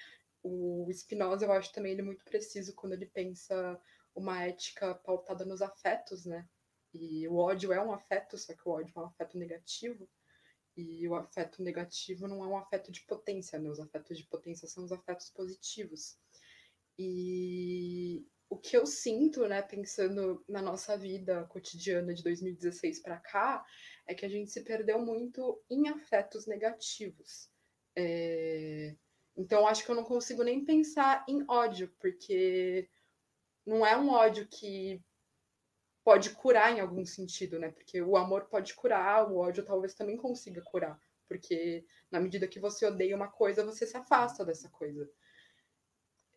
o 0.47 0.93
Spinoza, 0.93 1.44
eu 1.44 1.52
acho 1.52 1.73
também 1.73 1.93
ele 1.93 2.02
muito 2.02 2.24
preciso 2.24 2.74
quando 2.74 2.93
ele 2.93 3.06
pensa 3.06 3.81
uma 4.14 4.44
ética 4.44 4.94
pautada 4.94 5.44
nos 5.44 5.60
afetos, 5.60 6.24
né? 6.24 6.48
E 6.94 7.27
o 7.28 7.36
ódio 7.36 7.73
é 7.73 7.85
um 7.85 7.93
afeto, 7.93 8.39
só 8.39 8.55
que 8.55 8.66
o 8.66 8.70
ódio 8.70 8.93
é 8.97 9.01
um 9.01 9.06
afeto 9.06 9.36
negativo. 9.36 10.09
E 10.77 11.09
o 11.09 11.14
afeto 11.14 11.62
negativo 11.62 12.28
não 12.28 12.44
é 12.44 12.47
um 12.47 12.56
afeto 12.56 12.93
de 12.93 13.02
potência, 13.06 13.59
né? 13.59 13.68
Os 13.68 13.81
afetos 13.81 14.16
de 14.18 14.24
potência 14.24 14.68
são 14.68 14.85
os 14.85 14.93
afetos 14.93 15.31
positivos. 15.31 16.16
E 16.98 18.24
o 18.48 18.56
que 18.56 18.77
eu 18.77 18.86
sinto, 18.86 19.47
né, 19.48 19.60
pensando 19.60 20.44
na 20.48 20.62
nossa 20.62 20.97
vida 20.97 21.44
cotidiana 21.47 22.14
de 22.14 22.23
2016 22.23 23.01
para 23.01 23.18
cá, 23.18 23.66
é 24.06 24.14
que 24.14 24.24
a 24.24 24.28
gente 24.28 24.51
se 24.51 24.62
perdeu 24.62 25.05
muito 25.05 25.60
em 25.68 25.89
afetos 25.89 26.47
negativos. 26.47 27.51
É 27.97 28.94
então, 29.36 29.66
acho 29.66 29.84
que 29.84 29.90
eu 29.90 29.94
não 29.94 30.04
consigo 30.04 30.42
nem 30.42 30.64
pensar 30.64 31.24
em 31.28 31.44
ódio, 31.48 31.92
porque 32.00 32.88
não 33.66 33.84
é 33.84 33.96
um 33.96 34.08
ódio 34.10 34.46
que 34.48 35.02
pode 36.02 36.30
curar 36.30 36.72
em 36.72 36.80
algum 36.80 37.04
sentido, 37.04 37.58
né? 37.58 37.70
Porque 37.70 38.00
o 38.00 38.16
amor 38.16 38.46
pode 38.46 38.74
curar, 38.74 39.30
o 39.30 39.38
ódio 39.38 39.64
talvez 39.64 39.92
também 39.94 40.16
consiga 40.16 40.62
curar, 40.62 40.98
porque 41.28 41.84
na 42.10 42.20
medida 42.20 42.48
que 42.48 42.60
você 42.60 42.86
odeia 42.86 43.16
uma 43.16 43.28
coisa, 43.28 43.64
você 43.64 43.86
se 43.86 43.96
afasta 43.96 44.44
dessa 44.44 44.70
coisa. 44.70 45.10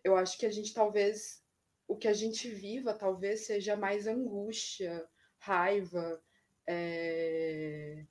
Eu 0.03 0.17
acho 0.17 0.38
que 0.38 0.45
a 0.45 0.51
gente 0.51 0.73
talvez 0.73 1.43
o 1.88 1.95
que 1.95 2.07
a 2.07 2.13
gente 2.13 2.49
viva 2.49 2.93
talvez 2.93 3.45
seja 3.45 3.76
mais 3.76 4.07
angústia, 4.07 5.07
raiva, 5.38 6.21
é 6.67 8.05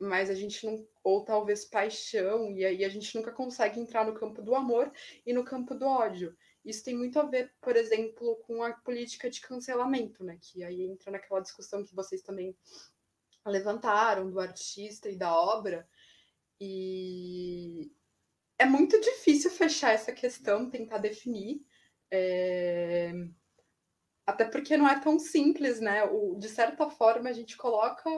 mas 0.00 0.30
a 0.30 0.34
gente 0.34 0.64
não, 0.64 0.86
ou 1.04 1.24
talvez 1.24 1.64
paixão, 1.64 2.50
e 2.50 2.64
aí 2.64 2.84
a 2.84 2.88
gente 2.88 3.14
nunca 3.14 3.30
consegue 3.30 3.78
entrar 3.78 4.04
no 4.04 4.14
campo 4.14 4.42
do 4.42 4.54
amor 4.54 4.90
e 5.26 5.32
no 5.32 5.44
campo 5.44 5.74
do 5.74 5.86
ódio. 5.86 6.36
Isso 6.64 6.84
tem 6.84 6.96
muito 6.96 7.18
a 7.18 7.24
ver, 7.24 7.52
por 7.60 7.76
exemplo, 7.76 8.36
com 8.46 8.62
a 8.62 8.72
política 8.72 9.30
de 9.30 9.40
cancelamento, 9.40 10.24
né? 10.24 10.38
Que 10.40 10.62
aí 10.64 10.82
entra 10.82 11.10
naquela 11.10 11.40
discussão 11.40 11.84
que 11.84 11.94
vocês 11.94 12.22
também 12.22 12.56
levantaram 13.46 14.30
do 14.30 14.40
artista 14.40 15.08
e 15.08 15.16
da 15.16 15.34
obra. 15.34 15.88
E 16.60 17.90
é 18.58 18.66
muito 18.66 19.00
difícil 19.00 19.50
fechar 19.50 19.92
essa 19.92 20.12
questão, 20.12 20.68
tentar 20.68 20.98
definir. 20.98 21.62
É 22.10 23.12
até 24.30 24.44
porque 24.44 24.76
não 24.76 24.88
é 24.88 24.98
tão 24.98 25.18
simples, 25.18 25.80
né? 25.80 26.04
O, 26.04 26.36
de 26.36 26.48
certa 26.48 26.88
forma, 26.88 27.28
a 27.28 27.32
gente 27.32 27.56
coloca 27.56 28.08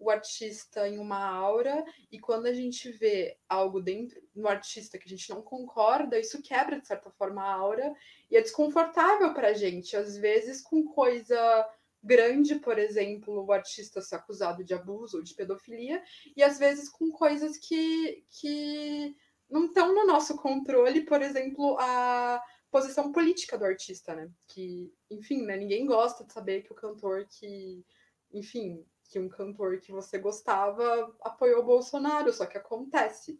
o 0.00 0.10
artista 0.10 0.88
em 0.88 0.98
uma 0.98 1.22
aura, 1.22 1.84
e 2.10 2.18
quando 2.18 2.46
a 2.46 2.54
gente 2.54 2.90
vê 2.90 3.36
algo 3.46 3.80
dentro 3.80 4.20
no 4.34 4.48
artista 4.48 4.98
que 4.98 5.04
a 5.06 5.08
gente 5.08 5.28
não 5.28 5.42
concorda, 5.42 6.18
isso 6.18 6.42
quebra, 6.42 6.80
de 6.80 6.86
certa 6.86 7.10
forma, 7.10 7.42
a 7.42 7.52
aura, 7.52 7.94
e 8.30 8.36
é 8.36 8.40
desconfortável 8.40 9.34
para 9.34 9.48
a 9.48 9.52
gente. 9.52 9.94
Às 9.94 10.16
vezes, 10.16 10.62
com 10.62 10.82
coisa 10.84 11.68
grande, 12.02 12.54
por 12.54 12.78
exemplo, 12.78 13.44
o 13.44 13.52
artista 13.52 14.00
ser 14.00 14.14
acusado 14.14 14.64
de 14.64 14.72
abuso 14.72 15.18
ou 15.18 15.22
de 15.22 15.34
pedofilia, 15.34 16.02
e 16.34 16.42
às 16.42 16.58
vezes 16.58 16.88
com 16.88 17.10
coisas 17.10 17.58
que, 17.58 18.24
que 18.30 19.14
não 19.50 19.66
estão 19.66 19.94
no 19.94 20.06
nosso 20.06 20.34
controle, 20.36 21.02
por 21.02 21.20
exemplo, 21.20 21.76
a 21.78 22.42
posição 22.70 23.12
política 23.12 23.58
do 23.58 23.66
artista, 23.66 24.14
né? 24.14 24.30
Que, 24.48 24.90
enfim, 25.10 25.42
né, 25.42 25.58
ninguém 25.58 25.84
gosta 25.84 26.24
de 26.24 26.32
saber 26.32 26.62
que 26.62 26.72
o 26.72 26.76
cantor 26.76 27.26
que, 27.28 27.84
enfim, 28.32 28.82
que 29.10 29.18
um 29.18 29.28
cantor 29.28 29.80
que 29.80 29.90
você 29.90 30.18
gostava 30.18 31.14
apoiou 31.20 31.60
o 31.60 31.66
Bolsonaro, 31.66 32.32
só 32.32 32.46
que 32.46 32.56
acontece. 32.56 33.38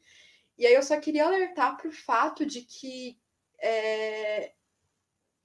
E 0.58 0.66
aí 0.66 0.74
eu 0.74 0.82
só 0.82 1.00
queria 1.00 1.24
alertar 1.24 1.76
para 1.76 1.88
o 1.88 1.92
fato 1.92 2.44
de 2.44 2.62
que 2.62 3.18
é, 3.60 4.52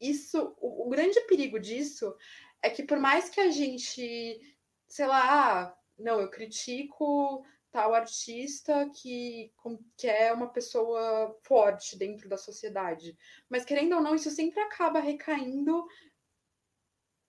isso, 0.01 0.55
o, 0.59 0.87
o, 0.87 0.89
grande 0.89 1.19
perigo 1.21 1.59
disso 1.59 2.15
é 2.61 2.69
que 2.69 2.83
por 2.83 2.97
mais 2.97 3.29
que 3.29 3.39
a 3.39 3.49
gente, 3.49 4.39
sei 4.87 5.05
lá, 5.05 5.63
ah, 5.63 5.77
não, 5.97 6.19
eu 6.19 6.29
critico 6.29 7.45
tal 7.71 7.93
artista 7.93 8.89
que, 8.89 9.53
que 9.97 10.07
é 10.07 10.33
uma 10.33 10.47
pessoa 10.47 11.37
forte 11.43 11.97
dentro 11.97 12.27
da 12.27 12.37
sociedade. 12.37 13.17
Mas 13.49 13.65
querendo 13.65 13.95
ou 13.95 14.01
não, 14.01 14.15
isso 14.15 14.31
sempre 14.31 14.59
acaba 14.61 14.99
recaindo 14.99 15.85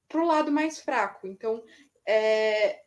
para 0.08 0.22
o 0.22 0.26
lado 0.26 0.52
mais 0.52 0.80
fraco. 0.80 1.26
Então, 1.26 1.64
é, 2.06 2.80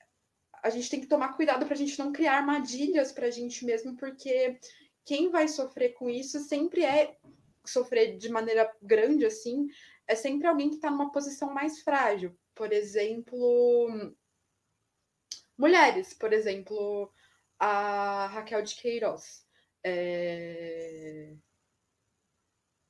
a 0.64 0.70
gente 0.70 0.90
tem 0.90 1.00
que 1.00 1.08
tomar 1.08 1.34
cuidado 1.34 1.66
para 1.66 1.74
a 1.74 1.78
gente 1.78 1.98
não 2.00 2.12
criar 2.12 2.38
armadilhas 2.38 3.12
para 3.12 3.28
a 3.28 3.32
gente 3.32 3.66
mesmo, 3.66 3.96
porque 3.96 4.60
quem 5.06 5.30
vai 5.30 5.48
sofrer 5.48 5.94
com 5.94 6.10
isso 6.10 6.40
sempre 6.40 6.84
é 6.84 7.18
sofrer 7.66 8.18
de 8.18 8.30
maneira 8.30 8.72
grande 8.82 9.26
assim, 9.26 9.68
é 10.08 10.16
sempre 10.16 10.48
alguém 10.48 10.70
que 10.70 10.76
está 10.76 10.90
numa 10.90 11.12
posição 11.12 11.54
mais 11.54 11.82
frágil. 11.82 12.38
Por 12.56 12.74
exemplo, 12.74 14.14
mulheres, 15.58 16.14
por 16.14 16.34
exemplo, 16.34 17.12
a 17.60 18.28
Raquel 18.28 18.62
de 18.64 18.76
Queiroz. 18.76 19.46
É... 19.84 21.36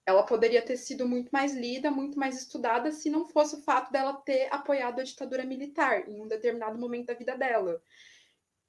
Ela 0.10 0.24
poderia 0.24 0.62
ter 0.62 0.76
sido 0.76 1.08
muito 1.08 1.30
mais 1.30 1.54
lida, 1.54 1.92
muito 1.92 2.18
mais 2.18 2.36
estudada, 2.36 2.92
se 2.92 3.12
não 3.12 3.28
fosse 3.28 3.56
o 3.56 3.62
fato 3.62 3.92
dela 3.92 4.14
ter 4.14 4.52
apoiado 4.52 5.00
a 5.00 5.04
ditadura 5.04 5.46
militar 5.46 6.10
em 6.10 6.20
um 6.20 6.28
determinado 6.28 6.80
momento 6.80 7.08
da 7.08 7.14
vida 7.14 7.38
dela. 7.38 7.80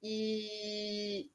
E 0.03 1.31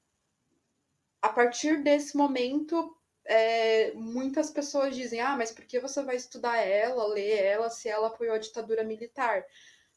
a 1.20 1.28
partir 1.28 1.82
desse 1.82 2.16
momento, 2.16 2.96
é, 3.24 3.92
muitas 3.94 4.48
pessoas 4.48 4.94
dizem: 4.94 5.20
ah, 5.20 5.36
mas 5.36 5.50
por 5.50 5.64
que 5.64 5.80
você 5.80 6.00
vai 6.04 6.14
estudar 6.14 6.56
ela, 6.58 7.04
ler 7.08 7.42
ela, 7.42 7.68
se 7.68 7.88
ela 7.88 8.06
apoiou 8.06 8.36
a 8.36 8.38
ditadura 8.38 8.84
militar? 8.84 9.44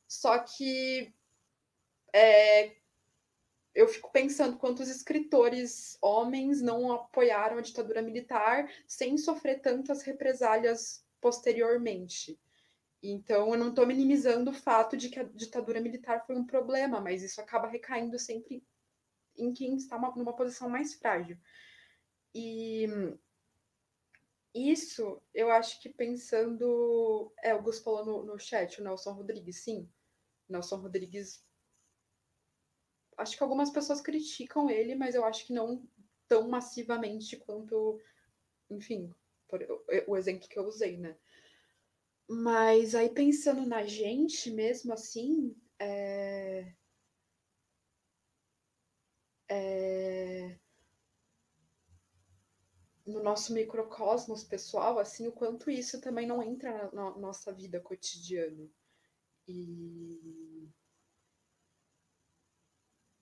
Só 0.08 0.40
que 0.40 1.14
é, 2.12 2.76
eu 3.74 3.88
fico 3.88 4.12
pensando 4.12 4.58
quantos 4.58 4.90
escritores 4.90 5.98
homens 6.02 6.62
não 6.62 6.92
apoiaram 6.92 7.58
a 7.58 7.62
ditadura 7.62 8.02
militar 8.02 8.70
sem 8.88 9.18
sofrer 9.18 9.62
tantas 9.62 10.02
represálias 10.02 11.06
posteriormente. 11.22 12.40
Então, 13.02 13.54
eu 13.54 13.58
não 13.58 13.70
estou 13.70 13.86
minimizando 13.86 14.52
o 14.52 14.54
fato 14.54 14.98
de 14.98 15.10
que 15.10 15.20
a 15.20 15.24
ditadura 15.24 15.80
militar 15.80 16.26
foi 16.26 16.36
um 16.36 16.46
problema, 16.46 17.00
mas 17.00 17.24
isso 17.24 17.40
acaba 17.40 17.68
recaindo 17.68 18.20
sempre 18.20 18.64
em 19.38 19.54
quem 19.54 19.76
está 19.76 19.96
uma, 19.96 20.14
numa 20.16 20.36
posição 20.36 20.70
mais 20.70 20.96
frágil. 20.96 21.38
E 22.34 22.88
isso, 24.54 25.22
eu 25.34 25.52
acho 25.52 25.82
que 25.82 25.90
pensando. 25.90 27.32
É, 27.42 27.54
o 27.54 27.62
Gus 27.62 27.80
falou 27.80 28.06
no, 28.06 28.26
no 28.26 28.40
chat, 28.40 28.80
o 28.80 28.84
Nelson 28.84 29.14
Rodrigues, 29.14 29.64
sim. 29.64 29.90
Nelson 30.50 30.78
Rodrigues 30.78 31.44
acho 33.20 33.38
que 33.38 33.44
algumas 33.44 33.70
pessoas 33.70 34.02
criticam 34.02 34.70
ele, 34.70 34.96
mas 34.96 35.14
eu 35.16 35.24
acho 35.26 35.46
que 35.46 35.54
não 35.54 35.86
tão 36.28 36.48
massivamente 36.48 37.38
quanto, 37.38 38.00
enfim, 38.70 39.14
por, 39.48 39.62
o, 40.08 40.18
exemplo 40.18 40.48
que 40.48 40.58
eu 40.58 40.66
usei, 40.66 40.98
né? 40.98 41.18
Mas 42.28 42.96
aí 42.96 43.10
pensando 43.10 43.66
na 43.66 43.84
gente 43.86 44.52
mesmo 44.52 44.94
assim, 44.94 45.56
é... 45.80 46.74
É... 49.52 50.60
no 53.06 53.24
nosso 53.24 53.52
microcosmos 53.54 54.44
pessoal, 54.44 55.00
assim, 55.00 55.28
o 55.28 55.32
quanto 55.32 55.72
isso 55.72 56.00
também 56.00 56.28
não 56.28 56.44
entra 56.44 56.92
na, 56.94 57.12
na 57.12 57.18
nossa 57.18 57.52
vida 57.52 57.80
cotidiana. 57.80 58.70
E 59.48 60.49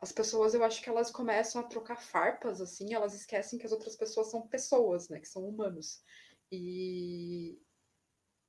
as 0.07 0.11
pessoas, 0.13 0.53
eu 0.53 0.63
acho 0.63 0.81
que 0.81 0.89
elas 0.89 1.11
começam 1.11 1.59
a 1.59 1.65
trocar 1.65 1.97
farpas, 1.97 2.61
assim, 2.61 2.93
elas 2.93 3.13
esquecem 3.13 3.59
que 3.59 3.65
as 3.65 3.73
outras 3.73 3.95
pessoas 3.95 4.31
são 4.31 4.47
pessoas, 4.47 5.09
né, 5.09 5.19
que 5.19 5.27
são 5.27 5.45
humanos. 5.45 6.01
E, 6.49 7.59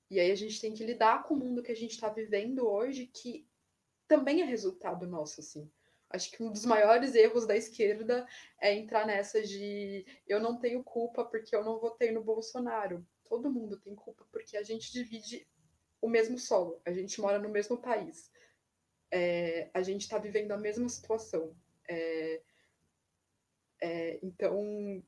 e 0.09 0.21
aí 0.21 0.31
a 0.31 0.37
gente 0.37 0.61
tem 0.61 0.73
que 0.73 0.85
lidar 0.85 1.25
com 1.25 1.35
o 1.35 1.37
mundo 1.37 1.63
que 1.63 1.73
a 1.73 1.77
gente 1.77 1.91
está 1.91 2.09
vivendo 2.09 2.65
hoje, 2.65 3.07
que 3.07 3.45
também 4.07 4.41
é 4.41 4.45
resultado 4.45 5.05
nosso, 5.05 5.41
assim. 5.41 5.69
Acho 6.09 6.31
que 6.31 6.43
um 6.43 6.53
dos 6.53 6.65
maiores 6.65 7.17
erros 7.17 7.45
da 7.45 7.57
esquerda 7.57 8.27
é 8.61 8.73
entrar 8.73 9.05
nessa 9.05 9.43
de 9.43 10.07
eu 10.29 10.41
não 10.41 10.59
tenho 10.59 10.83
culpa 10.85 11.25
porque 11.25 11.57
eu 11.57 11.65
não 11.65 11.81
votei 11.81 12.13
no 12.13 12.23
Bolsonaro. 12.23 13.05
Todo 13.29 13.51
mundo 13.51 13.81
tem 13.81 13.97
culpa 13.97 14.25
porque 14.31 14.57
a 14.57 14.63
gente 14.63 14.93
divide 14.93 15.47
o 16.01 16.09
mesmo 16.09 16.39
solo, 16.39 16.81
a 16.87 16.93
gente 16.93 17.21
mora 17.21 17.41
no 17.41 17.49
mesmo 17.49 17.77
país 17.77 18.31
é, 19.11 19.71
a 19.73 19.83
gente 19.83 20.03
está 20.03 20.19
vivendo 20.19 20.53
a 20.53 20.59
mesma 20.59 20.89
situação. 20.89 21.55
É, 21.89 22.41
é, 23.81 24.19
então, 24.23 25.03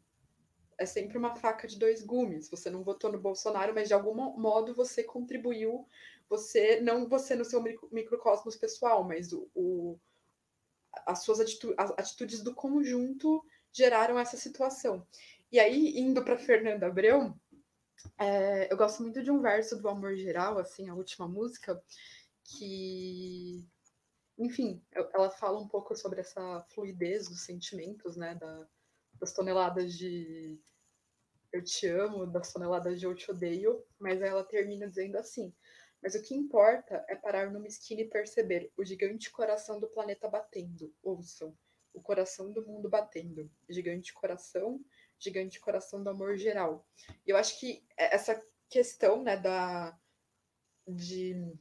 é 0.78 0.86
sempre 0.86 1.18
uma 1.18 1.36
faca 1.36 1.68
de 1.68 1.78
dois 1.78 2.02
gumes. 2.02 2.48
Você 2.48 2.70
não 2.70 2.82
votou 2.82 3.12
no 3.12 3.20
Bolsonaro, 3.20 3.74
mas 3.74 3.88
de 3.88 3.94
algum 3.94 4.14
modo 4.14 4.74
você 4.74 5.02
contribuiu, 5.02 5.86
você 6.28 6.80
não 6.80 7.08
você 7.08 7.34
no 7.34 7.44
seu 7.44 7.62
microcosmos 7.92 8.56
pessoal, 8.56 9.04
mas 9.04 9.32
o, 9.32 9.48
o 9.54 9.98
as 11.06 11.22
suas 11.22 11.38
atitudes, 11.38 11.78
as 11.78 11.90
atitudes 11.92 12.42
do 12.42 12.54
conjunto 12.54 13.44
geraram 13.72 14.18
essa 14.18 14.36
situação. 14.36 15.06
E 15.52 15.58
aí, 15.58 15.98
indo 15.98 16.24
para 16.24 16.38
Fernanda 16.38 16.86
Abreu, 16.86 17.34
é, 18.18 18.72
eu 18.72 18.76
gosto 18.76 19.02
muito 19.02 19.22
de 19.22 19.30
um 19.30 19.40
verso 19.40 19.80
do 19.80 19.88
Amor 19.88 20.16
Geral, 20.16 20.58
assim, 20.58 20.88
a 20.88 20.94
última 20.94 21.28
música, 21.28 21.80
que 22.44 23.64
enfim, 24.40 24.82
ela 24.92 25.28
fala 25.30 25.60
um 25.60 25.68
pouco 25.68 25.94
sobre 25.94 26.20
essa 26.20 26.62
fluidez 26.70 27.28
dos 27.28 27.42
sentimentos, 27.42 28.16
né? 28.16 28.34
Da, 28.34 28.66
das 29.20 29.34
toneladas 29.34 29.92
de 29.92 30.58
eu 31.52 31.62
te 31.62 31.86
amo, 31.86 32.26
das 32.26 32.50
toneladas 32.50 32.98
de 32.98 33.04
eu 33.04 33.14
te 33.14 33.30
odeio, 33.30 33.84
mas 33.98 34.22
ela 34.22 34.42
termina 34.42 34.88
dizendo 34.88 35.16
assim: 35.16 35.54
Mas 36.02 36.14
o 36.14 36.22
que 36.22 36.34
importa 36.34 37.04
é 37.06 37.14
parar 37.14 37.50
numa 37.50 37.66
esquina 37.66 38.00
e 38.00 38.08
perceber 38.08 38.72
o 38.78 38.84
gigante 38.84 39.30
coração 39.30 39.78
do 39.78 39.88
planeta 39.88 40.26
batendo. 40.26 40.90
Ouçam, 41.02 41.54
o 41.92 42.00
coração 42.00 42.50
do 42.50 42.64
mundo 42.66 42.88
batendo. 42.88 43.50
Gigante 43.68 44.14
coração, 44.14 44.82
gigante 45.18 45.60
coração 45.60 46.02
do 46.02 46.08
amor 46.08 46.38
geral. 46.38 46.86
E 47.26 47.30
eu 47.30 47.36
acho 47.36 47.60
que 47.60 47.84
essa 47.94 48.42
questão, 48.70 49.22
né, 49.22 49.36
da. 49.36 49.94
de 50.88 51.58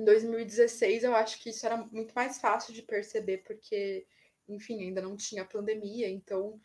em 0.00 0.04
2016, 0.04 1.04
eu 1.04 1.14
acho 1.14 1.38
que 1.40 1.50
isso 1.50 1.66
era 1.66 1.76
muito 1.76 2.12
mais 2.14 2.38
fácil 2.38 2.72
de 2.72 2.82
perceber, 2.82 3.38
porque, 3.38 4.06
enfim, 4.48 4.82
ainda 4.82 5.02
não 5.02 5.16
tinha 5.16 5.44
pandemia, 5.44 6.08
então, 6.08 6.58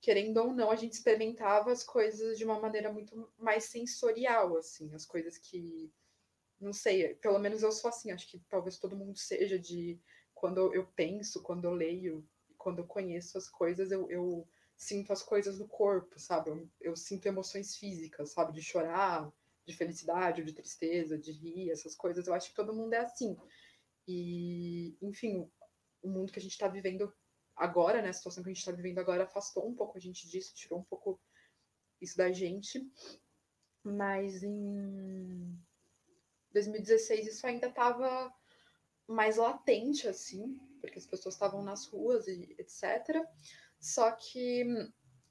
querendo 0.00 0.36
ou 0.38 0.52
não, 0.52 0.70
a 0.70 0.76
gente 0.76 0.92
experimentava 0.92 1.72
as 1.72 1.82
coisas 1.82 2.38
de 2.38 2.44
uma 2.44 2.60
maneira 2.60 2.92
muito 2.92 3.32
mais 3.36 3.64
sensorial, 3.64 4.56
assim, 4.56 4.94
as 4.94 5.04
coisas 5.04 5.36
que, 5.36 5.92
não 6.60 6.72
sei, 6.72 7.14
pelo 7.16 7.38
menos 7.38 7.62
eu 7.62 7.72
sou 7.72 7.88
assim, 7.88 8.12
acho 8.12 8.28
que 8.30 8.38
talvez 8.48 8.78
todo 8.78 8.96
mundo 8.96 9.18
seja 9.18 9.58
de 9.58 10.00
quando 10.32 10.72
eu 10.72 10.86
penso, 10.94 11.42
quando 11.42 11.64
eu 11.64 11.72
leio, 11.72 12.24
quando 12.56 12.78
eu 12.78 12.86
conheço 12.86 13.36
as 13.36 13.48
coisas, 13.48 13.90
eu, 13.90 14.08
eu 14.10 14.46
sinto 14.76 15.12
as 15.12 15.22
coisas 15.22 15.58
no 15.58 15.66
corpo, 15.66 16.20
sabe? 16.20 16.50
Eu, 16.50 16.68
eu 16.80 16.96
sinto 16.96 17.26
emoções 17.26 17.76
físicas, 17.76 18.30
sabe? 18.30 18.52
De 18.52 18.62
chorar, 18.62 19.32
de 19.66 19.76
felicidade, 19.76 20.40
ou 20.40 20.46
de 20.46 20.52
tristeza, 20.52 21.18
de 21.18 21.32
rir, 21.32 21.70
essas 21.70 21.94
coisas. 21.96 22.26
Eu 22.26 22.34
acho 22.34 22.50
que 22.50 22.56
todo 22.56 22.74
mundo 22.74 22.94
é 22.94 22.98
assim. 22.98 23.36
E, 24.06 24.96
enfim, 25.02 25.50
o 26.02 26.08
mundo 26.08 26.32
que 26.32 26.38
a 26.38 26.42
gente 26.42 26.52
está 26.52 26.68
vivendo 26.68 27.12
agora, 27.56 28.00
né, 28.00 28.10
a 28.10 28.12
situação 28.12 28.42
que 28.42 28.48
a 28.48 28.52
gente 28.52 28.60
está 28.60 28.70
vivendo 28.70 28.98
agora, 28.98 29.24
afastou 29.24 29.68
um 29.68 29.74
pouco 29.74 29.98
a 29.98 30.00
gente 30.00 30.28
disso, 30.28 30.54
tirou 30.54 30.78
um 30.78 30.84
pouco 30.84 31.20
isso 32.00 32.16
da 32.16 32.30
gente. 32.30 32.88
Mas 33.82 34.42
em 34.42 35.58
2016 36.52 37.26
isso 37.26 37.46
ainda 37.46 37.66
estava 37.66 38.32
mais 39.06 39.36
latente, 39.36 40.06
assim, 40.06 40.60
porque 40.80 40.98
as 40.98 41.06
pessoas 41.06 41.34
estavam 41.34 41.62
nas 41.62 41.86
ruas 41.86 42.28
e 42.28 42.54
etc. 42.58 43.24
Só 43.80 44.10
que 44.12 44.64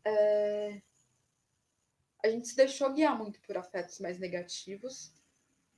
é, 0.03 0.81
a 2.25 2.29
gente 2.29 2.47
se 2.47 2.55
deixou 2.55 2.91
guiar 2.91 3.17
muito 3.17 3.39
por 3.41 3.55
afetos 3.57 3.99
mais 3.99 4.17
negativos, 4.17 5.13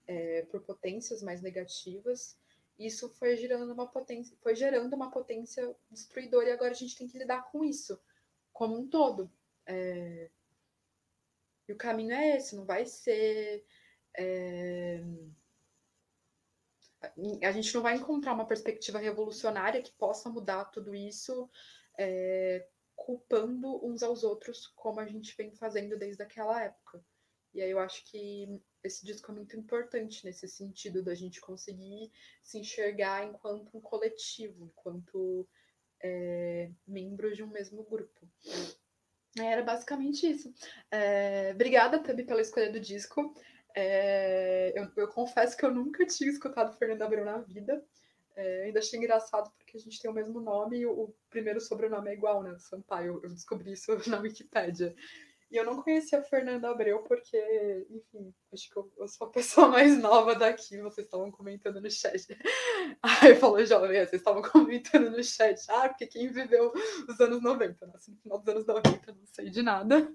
é, 0.07 0.43
por 0.43 0.61
potências 0.61 1.21
mais 1.21 1.41
negativas. 1.41 2.37
Isso 2.79 3.09
foi 3.09 3.35
gerando 3.35 3.73
uma 3.73 3.87
potência, 3.87 4.35
foi 4.41 4.55
gerando 4.55 4.93
uma 4.93 5.11
potência 5.11 5.75
destruidora 5.91 6.49
e 6.49 6.51
agora 6.51 6.71
a 6.71 6.75
gente 6.75 6.97
tem 6.97 7.07
que 7.07 7.17
lidar 7.17 7.51
com 7.51 7.63
isso 7.63 7.99
como 8.53 8.77
um 8.77 8.87
todo. 8.87 9.29
É, 9.65 10.29
e 11.67 11.73
o 11.73 11.77
caminho 11.77 12.13
é 12.13 12.37
esse, 12.37 12.55
não 12.55 12.65
vai 12.65 12.85
ser. 12.85 13.65
É, 14.17 15.03
a 17.43 17.51
gente 17.51 17.73
não 17.75 17.81
vai 17.81 17.95
encontrar 17.95 18.33
uma 18.33 18.47
perspectiva 18.47 18.99
revolucionária 18.99 19.81
que 19.81 19.91
possa 19.91 20.29
mudar 20.29 20.65
tudo 20.65 20.95
isso 20.95 21.49
é, 21.97 22.67
culpando 22.97 23.85
uns 23.85 24.03
aos 24.03 24.23
outros, 24.23 24.67
como 24.75 24.99
a 24.99 25.05
gente 25.05 25.33
vem 25.37 25.55
fazendo 25.55 25.97
desde 25.97 26.21
aquela 26.23 26.61
época. 26.61 27.01
E 27.53 27.61
aí 27.61 27.71
eu 27.71 27.79
acho 27.79 28.03
que 28.05 28.59
esse 28.83 29.05
disco 29.05 29.31
é 29.31 29.35
muito 29.35 29.55
importante 29.55 30.25
nesse 30.25 30.47
sentido 30.47 31.01
da 31.01 31.15
gente 31.15 31.39
conseguir 31.39 32.11
se 32.43 32.57
enxergar 32.57 33.25
enquanto 33.25 33.77
um 33.77 33.79
coletivo, 33.79 34.65
enquanto 34.65 35.47
é, 36.03 36.69
membros 36.85 37.37
de 37.37 37.43
um 37.43 37.47
mesmo 37.47 37.83
grupo. 37.83 38.27
Era 39.39 39.61
basicamente 39.63 40.29
isso. 40.29 40.53
É, 40.91 41.51
obrigada, 41.53 41.99
Tabi, 41.99 42.23
pela 42.23 42.41
escolha 42.41 42.71
do 42.71 42.79
disco. 42.79 43.33
É, 43.75 44.73
eu, 44.75 44.91
eu, 44.95 45.07
confesso 45.07 45.55
que 45.55 45.63
eu 45.63 45.71
nunca 45.71 46.05
tinha 46.05 46.29
escutado 46.29 46.75
Fernanda 46.77 47.05
Abreu 47.05 47.23
na 47.23 47.37
vida. 47.37 47.83
É, 48.37 48.65
ainda 48.65 48.77
achei 48.77 48.99
engraçado 48.99 49.51
porque 49.57 49.77
a 49.77 49.79
gente 49.79 49.99
tem 49.99 50.11
o 50.11 50.13
mesmo 50.13 50.39
nome 50.39 50.77
e 50.77 50.85
o, 50.85 50.91
o 50.91 51.15
primeiro 51.27 51.59
sobrenome 51.59 52.11
é 52.11 52.13
igual, 52.13 52.43
né? 52.43 52.55
Sampaio. 52.59 53.19
Eu 53.23 53.29
descobri 53.31 53.71
isso 53.71 53.91
na 54.07 54.19
Wikipédia. 54.19 54.95
E 55.49 55.55
eu 55.55 55.65
não 55.65 55.81
conhecia 55.81 56.19
a 56.19 56.23
Fernanda 56.23 56.69
Abreu 56.69 57.01
porque, 57.03 57.87
enfim, 57.89 58.31
acho 58.53 58.69
que 58.69 58.77
eu, 58.77 58.91
eu, 58.97 59.07
sou 59.07 59.27
a 59.27 59.31
pessoa 59.31 59.67
mais 59.69 59.97
nova 59.97 60.35
daqui. 60.35 60.79
Vocês 60.81 61.07
estavam 61.07 61.31
comentando 61.31 61.81
no 61.81 61.89
chat. 61.89 62.27
Aí 63.01 63.35
falou, 63.35 63.65
jovem, 63.65 64.05
vocês 64.05 64.21
estavam 64.21 64.43
comentando 64.43 65.09
no 65.09 65.23
chat. 65.23 65.59
Ah, 65.69 65.89
porque 65.89 66.05
quem 66.05 66.27
viveu 66.27 66.71
os 67.09 67.19
anos 67.19 67.41
90, 67.41 67.87
né? 67.87 67.93
Assim, 67.95 68.11
no 68.11 68.17
final 68.19 68.37
dos 68.37 68.49
anos 68.49 68.67
90, 68.67 69.11
não 69.13 69.25
sei 69.25 69.49
de 69.49 69.63
nada. 69.63 70.13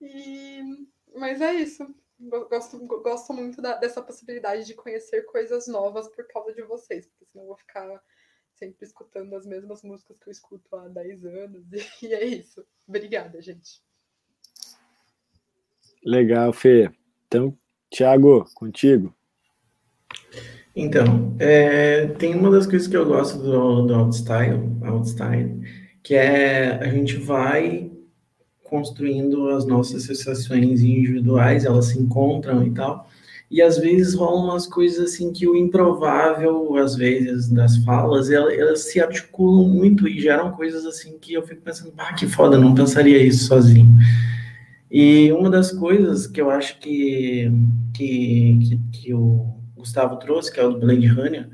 E... 0.00 0.60
Mas 1.16 1.40
é 1.40 1.52
isso. 1.54 1.92
Gosto, 2.20 2.78
gosto 2.86 3.32
muito 3.32 3.62
da, 3.62 3.76
dessa 3.76 4.02
possibilidade 4.02 4.66
de 4.66 4.74
conhecer 4.74 5.22
coisas 5.22 5.66
novas 5.66 6.06
por 6.08 6.26
causa 6.26 6.52
de 6.52 6.62
vocês, 6.62 7.06
porque 7.06 7.24
senão 7.24 7.44
eu 7.44 7.48
vou 7.48 7.56
ficar 7.56 8.02
sempre 8.54 8.84
escutando 8.84 9.34
as 9.34 9.46
mesmas 9.46 9.82
músicas 9.82 10.18
que 10.18 10.28
eu 10.28 10.32
escuto 10.32 10.76
há 10.76 10.86
10 10.88 11.24
anos. 11.24 11.64
E 12.02 12.12
é 12.12 12.24
isso. 12.24 12.64
Obrigada, 12.86 13.40
gente. 13.40 13.82
Legal, 16.04 16.52
Fê. 16.52 16.90
Então, 17.26 17.56
Thiago, 17.90 18.44
contigo. 18.54 19.14
Então, 20.76 21.36
é, 21.38 22.06
tem 22.06 22.34
uma 22.34 22.50
das 22.50 22.66
coisas 22.66 22.86
que 22.86 22.96
eu 22.96 23.06
gosto 23.06 23.38
do, 23.38 23.86
do 23.86 23.94
Outstyle, 23.94 24.60
Outstyle, 24.84 25.60
que 26.02 26.14
é 26.14 26.72
a 26.76 26.88
gente 26.88 27.16
vai 27.16 27.89
construindo 28.70 29.48
as 29.50 29.66
nossas 29.66 30.04
associações 30.08 30.80
individuais, 30.80 31.64
elas 31.64 31.86
se 31.86 31.98
encontram 31.98 32.64
e 32.64 32.70
tal, 32.70 33.10
e 33.50 33.60
às 33.60 33.78
vezes 33.78 34.14
rolam 34.14 34.44
umas 34.44 34.66
coisas 34.66 35.12
assim 35.12 35.32
que 35.32 35.46
o 35.46 35.56
improvável, 35.56 36.76
às 36.76 36.94
vezes, 36.94 37.48
das 37.48 37.78
falas, 37.78 38.30
elas, 38.30 38.56
elas, 38.56 38.80
se 38.84 39.00
articulam 39.00 39.68
muito 39.68 40.06
e 40.06 40.20
geram 40.20 40.52
coisas 40.52 40.86
assim 40.86 41.18
que 41.18 41.34
eu 41.34 41.42
fico 41.42 41.60
pensando, 41.60 41.92
ah, 41.98 42.14
que 42.14 42.28
foda, 42.28 42.56
não 42.56 42.72
pensaria 42.74 43.20
isso 43.20 43.48
sozinho. 43.48 43.88
E 44.88 45.32
uma 45.32 45.50
das 45.50 45.72
coisas 45.72 46.28
que 46.28 46.40
eu 46.40 46.48
acho 46.48 46.78
que, 46.78 47.50
que, 47.92 48.58
que, 48.62 48.80
que 48.92 49.14
o 49.14 49.46
Gustavo 49.76 50.16
trouxe, 50.16 50.52
que 50.52 50.60
é 50.60 50.64
o 50.64 50.70
do 50.70 50.78
Blade 50.78 51.06
Runner, 51.06 51.48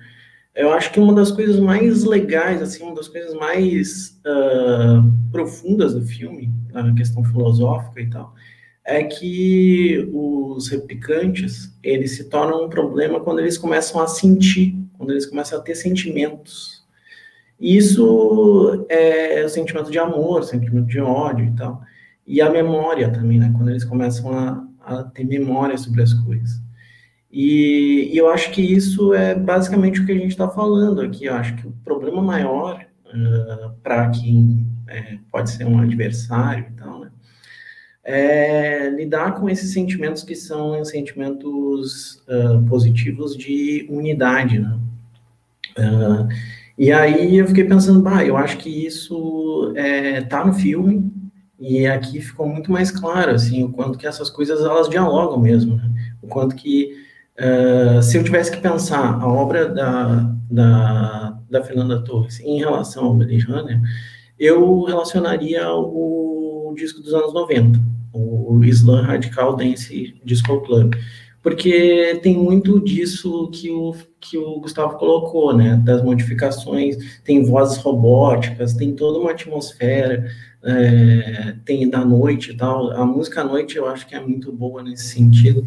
eu 0.57 0.73
acho 0.73 0.91
que 0.91 0.99
uma 0.99 1.15
das 1.15 1.31
coisas 1.31 1.61
mais 1.61 2.03
legais, 2.05 2.63
assim, 2.63 2.83
uma 2.83 2.95
das 2.95 3.09
coisas 3.09 3.35
mais 3.35 4.19
uh, 4.27 5.31
profundas 5.31 5.95
do 5.95 6.01
filme, 6.01 6.51
na 6.73 6.95
questão 6.95 7.23
filosófica 7.23 8.01
e 8.01 8.09
tal, 8.09 8.35
é 8.83 9.05
que 9.05 10.09
os 10.13 10.69
replicantes, 10.69 11.77
eles 11.83 12.17
se 12.17 12.25
tornam 12.25 12.65
um 12.65 12.69
problema 12.71 13.21
quando 13.21 13.41
eles 13.41 13.59
começam 13.59 14.01
a 14.01 14.07
sentir, 14.07 14.75
quando 14.97 15.11
eles 15.11 15.27
começam 15.27 15.59
a 15.59 15.63
ter 15.63 15.75
sentimentos. 15.75 16.87
Isso 17.61 18.87
é 18.89 19.45
o 19.45 19.49
sentimento 19.49 19.91
de 19.91 19.99
amor, 19.99 20.45
sentimento 20.45 20.87
de 20.87 21.01
ódio 21.01 21.47
e 21.47 21.55
tal. 21.55 21.83
E 22.27 22.41
a 22.41 22.49
memória 22.49 23.11
também, 23.11 23.39
né? 23.39 23.53
Quando 23.57 23.71
eles 23.71 23.85
começam 23.85 24.33
a, 24.33 24.67
a 24.81 25.05
ter 25.05 25.25
memória 25.25 25.77
sobre 25.77 26.03
as 26.03 26.15
coisas. 26.15 26.66
E, 27.39 28.15
e, 28.15 28.17
eu 28.17 28.31
acho 28.31 28.51
que 28.51 28.63
isso 28.63 29.13
é 29.13 29.35
basicamente 29.35 30.01
o 30.01 30.07
que 30.07 30.13
a 30.13 30.15
gente 30.15 30.31
está 30.31 30.49
falando 30.49 31.03
aqui. 31.03 31.27
Eu 31.27 31.35
acho 31.35 31.55
que 31.57 31.67
o 31.67 31.75
problema 31.85 32.23
maior 32.23 32.83
uh, 33.05 33.71
para 33.83 34.09
quem 34.09 34.67
é, 34.89 35.19
pode 35.31 35.51
ser 35.51 35.67
um 35.67 35.79
adversário 35.79 36.65
e 36.71 36.73
tal, 36.79 37.01
né? 37.01 37.11
é 38.03 38.89
lidar 38.89 39.35
com 39.35 39.51
esses 39.51 39.73
sentimentos 39.75 40.23
que 40.23 40.35
são 40.35 40.83
sentimentos 40.83 42.23
uh, 42.27 42.65
positivos 42.69 43.37
de 43.37 43.87
unidade, 43.91 44.59
né? 44.59 44.79
Uh, 45.77 46.29
e 46.79 46.91
aí 46.91 47.37
eu 47.37 47.47
fiquei 47.49 47.65
pensando, 47.65 48.01
bah, 48.01 48.25
eu 48.25 48.37
acho 48.37 48.57
que 48.57 48.87
isso 48.87 49.75
é, 49.77 50.23
tá 50.23 50.43
no 50.43 50.55
filme 50.55 51.13
e 51.59 51.87
aqui 51.87 52.21
ficou 52.21 52.49
muito 52.49 52.73
mais 52.73 52.91
claro, 52.91 53.33
assim, 53.33 53.63
o 53.65 53.71
quanto 53.71 53.99
que 53.99 54.07
essas 54.07 54.31
coisas 54.31 54.61
elas 54.61 54.89
dialogam 54.89 55.39
mesmo, 55.39 55.77
né? 55.77 55.91
o 56.23 56.29
quanto 56.29 56.55
que 56.55 57.06
uh, 57.41 58.03
se 58.03 58.17
eu 58.17 58.25
tivesse 58.25 58.51
que 58.51 58.59
pensar 58.59 59.21
a 59.21 59.27
obra 59.27 59.69
da, 59.69 60.35
da, 60.51 61.39
da 61.51 61.65
Fernanda 61.65 62.03
Torres 62.03 62.41
em 62.41 62.59
relação 62.59 63.05
ao 63.05 63.13
Runner, 63.13 63.81
eu 64.39 64.83
relacionaria 64.85 65.71
o 65.73 66.75
disco 66.77 67.01
dos 67.01 67.15
anos 67.15 67.33
90, 67.33 67.81
o 68.13 68.63
Islam 68.65 69.03
Radical 69.03 69.57
Dance 69.57 70.21
Disco 70.25 70.61
Club, 70.61 70.95
porque 71.43 72.19
tem 72.23 72.37
muito 72.37 72.81
disso 72.81 73.49
que 73.53 73.71
o, 73.71 73.95
que 74.21 74.37
o 74.37 74.59
Gustavo 74.59 74.99
colocou, 74.99 75.57
né, 75.57 75.81
das 75.85 76.03
modificações, 76.03 77.21
tem 77.23 77.45
vozes 77.45 77.79
robóticas, 77.79 78.75
tem 78.75 78.97
toda 78.97 79.21
uma 79.21 79.31
atmosfera, 79.31 80.27
é, 80.65 81.55
tem 81.65 81.89
da 81.89 82.05
noite 82.05 82.51
e 82.51 82.57
tal, 82.57 82.91
a 82.91 83.07
música 83.07 83.43
à 83.43 83.45
noite 83.45 83.77
eu 83.77 83.87
acho 83.87 84.07
que 84.09 84.17
é 84.17 84.21
muito 84.21 84.51
boa 84.51 84.83
nesse 84.83 85.05
sentido, 85.05 85.65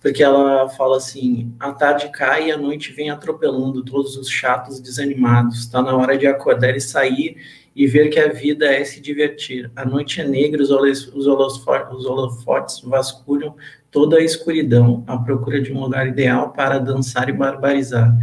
porque 0.00 0.22
ela 0.22 0.68
fala 0.70 0.96
assim: 0.96 1.54
a 1.60 1.72
tarde 1.72 2.08
cai 2.10 2.48
e 2.48 2.52
a 2.52 2.56
noite 2.56 2.92
vem 2.92 3.10
atropelando 3.10 3.84
todos 3.84 4.16
os 4.16 4.28
chatos 4.28 4.80
desanimados. 4.80 5.60
Está 5.60 5.82
na 5.82 5.94
hora 5.94 6.16
de 6.16 6.26
acordar 6.26 6.74
e 6.74 6.80
sair 6.80 7.36
e 7.76 7.86
ver 7.86 8.08
que 8.08 8.18
a 8.18 8.32
vida 8.32 8.66
é 8.66 8.82
se 8.82 9.00
divertir. 9.00 9.70
A 9.76 9.84
noite 9.84 10.20
é 10.20 10.26
negra, 10.26 10.62
os, 10.62 10.70
os, 10.70 11.26
holofotes 11.26 12.80
vasculham 12.80 13.54
toda 13.90 14.16
a 14.16 14.24
escuridão, 14.24 15.04
à 15.06 15.16
procura 15.18 15.60
de 15.60 15.72
um 15.72 15.80
lugar 15.80 16.06
ideal 16.06 16.52
para 16.52 16.78
dançar 16.78 17.28
e 17.28 17.32
barbarizar. 17.32 18.16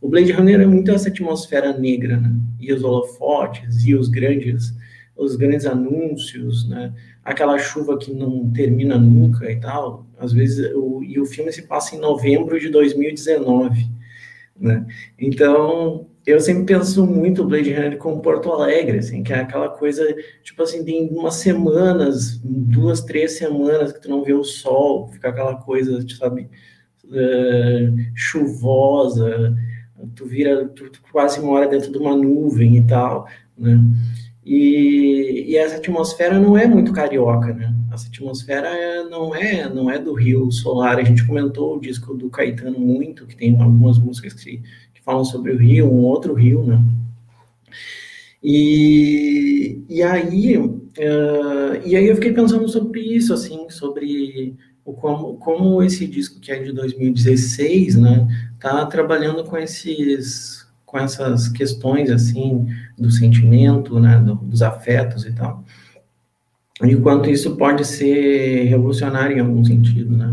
O 0.00 0.08
Blade 0.08 0.32
Runner 0.32 0.60
é 0.60 0.66
muito 0.66 0.90
essa 0.90 1.08
atmosfera 1.08 1.72
negra, 1.72 2.16
né? 2.16 2.30
E 2.60 2.72
os 2.72 2.82
holofotes, 2.82 3.84
e 3.84 3.94
os 3.94 4.08
grandes, 4.08 4.74
os 5.16 5.36
grandes 5.36 5.66
anúncios, 5.66 6.68
né? 6.68 6.92
Aquela 7.24 7.58
chuva 7.58 7.96
que 7.98 8.12
não 8.12 8.50
termina 8.52 8.98
nunca 8.98 9.50
e 9.50 9.56
tal. 9.58 10.06
Às 10.18 10.32
vezes, 10.32 10.72
o, 10.74 11.02
e 11.02 11.20
o 11.20 11.26
filme 11.26 11.52
se 11.52 11.62
passa 11.62 11.94
em 11.94 12.00
novembro 12.00 12.58
de 12.58 12.68
2019, 12.68 13.88
né? 14.58 14.86
Então, 15.18 16.06
eu 16.26 16.40
sempre 16.40 16.74
penso 16.74 17.06
muito 17.06 17.44
Blade 17.44 17.72
Runner 17.72 17.98
como 17.98 18.22
Porto 18.22 18.50
Alegre, 18.50 18.98
assim, 18.98 19.22
que 19.22 19.32
é 19.32 19.40
aquela 19.40 19.68
coisa, 19.68 20.04
tipo 20.42 20.62
assim, 20.62 20.84
tem 20.84 21.08
umas 21.08 21.34
semanas, 21.34 22.40
duas, 22.42 23.02
três 23.02 23.32
semanas 23.32 23.92
que 23.92 24.00
tu 24.00 24.08
não 24.08 24.24
vê 24.24 24.32
o 24.32 24.44
sol, 24.44 25.08
fica 25.08 25.28
aquela 25.28 25.56
coisa, 25.56 26.04
sabe, 26.16 26.48
uh, 27.04 27.96
chuvosa, 28.14 29.54
tu 30.14 30.26
vira, 30.26 30.66
tu, 30.68 30.90
tu, 30.90 31.00
quase 31.12 31.40
mora 31.40 31.68
dentro 31.68 31.92
de 31.92 31.98
uma 31.98 32.16
nuvem 32.16 32.78
e 32.78 32.86
tal, 32.86 33.28
né? 33.56 33.78
E, 34.44 35.46
e, 35.48 35.56
essa 35.56 35.76
atmosfera 35.76 36.38
não 36.38 36.56
é 36.56 36.66
muito 36.66 36.92
carioca, 36.92 37.52
né? 37.54 37.74
Essa 37.92 38.08
atmosfera 38.08 38.68
é, 38.68 39.04
não 39.04 39.34
é 39.34 39.68
não 39.72 39.90
é 39.90 39.98
do 39.98 40.12
Rio 40.12 40.50
Solar. 40.52 40.98
A 40.98 41.02
gente 41.02 41.26
comentou 41.26 41.76
o 41.76 41.80
disco 41.80 42.14
do 42.14 42.28
Caetano 42.28 42.78
muito, 42.78 43.26
que 43.26 43.36
tem 43.36 43.58
algumas 43.60 43.98
músicas 43.98 44.34
que 44.34 44.60
falam 45.02 45.24
sobre 45.24 45.52
o 45.52 45.58
rio, 45.58 45.90
um 45.90 46.04
outro 46.04 46.34
rio, 46.34 46.62
né? 46.64 46.82
E, 48.42 49.82
e 49.88 50.02
aí 50.02 50.58
uh, 50.58 51.86
e 51.86 51.96
aí 51.96 52.06
eu 52.06 52.14
fiquei 52.14 52.32
pensando 52.32 52.68
sobre 52.68 53.00
isso, 53.00 53.32
assim, 53.32 53.68
sobre 53.70 54.56
o 54.84 54.92
como, 54.92 55.38
como 55.38 55.82
esse 55.82 56.06
disco 56.06 56.38
que 56.40 56.52
é 56.52 56.62
de 56.62 56.72
2016, 56.72 57.96
né, 57.96 58.26
tá 58.60 58.84
trabalhando 58.86 59.42
com 59.44 59.56
esses 59.56 60.63
com 60.94 61.00
essas 61.00 61.48
questões 61.48 62.08
assim 62.08 62.68
do 62.96 63.10
sentimento, 63.10 63.98
né, 63.98 64.16
do, 64.18 64.36
dos 64.36 64.62
afetos 64.62 65.26
e 65.26 65.32
tal. 65.32 65.64
E 66.84 66.94
quanto 66.94 67.28
isso 67.28 67.56
pode 67.56 67.84
ser 67.84 68.66
revolucionário 68.66 69.36
em 69.36 69.40
algum 69.40 69.64
sentido, 69.64 70.16
né? 70.16 70.32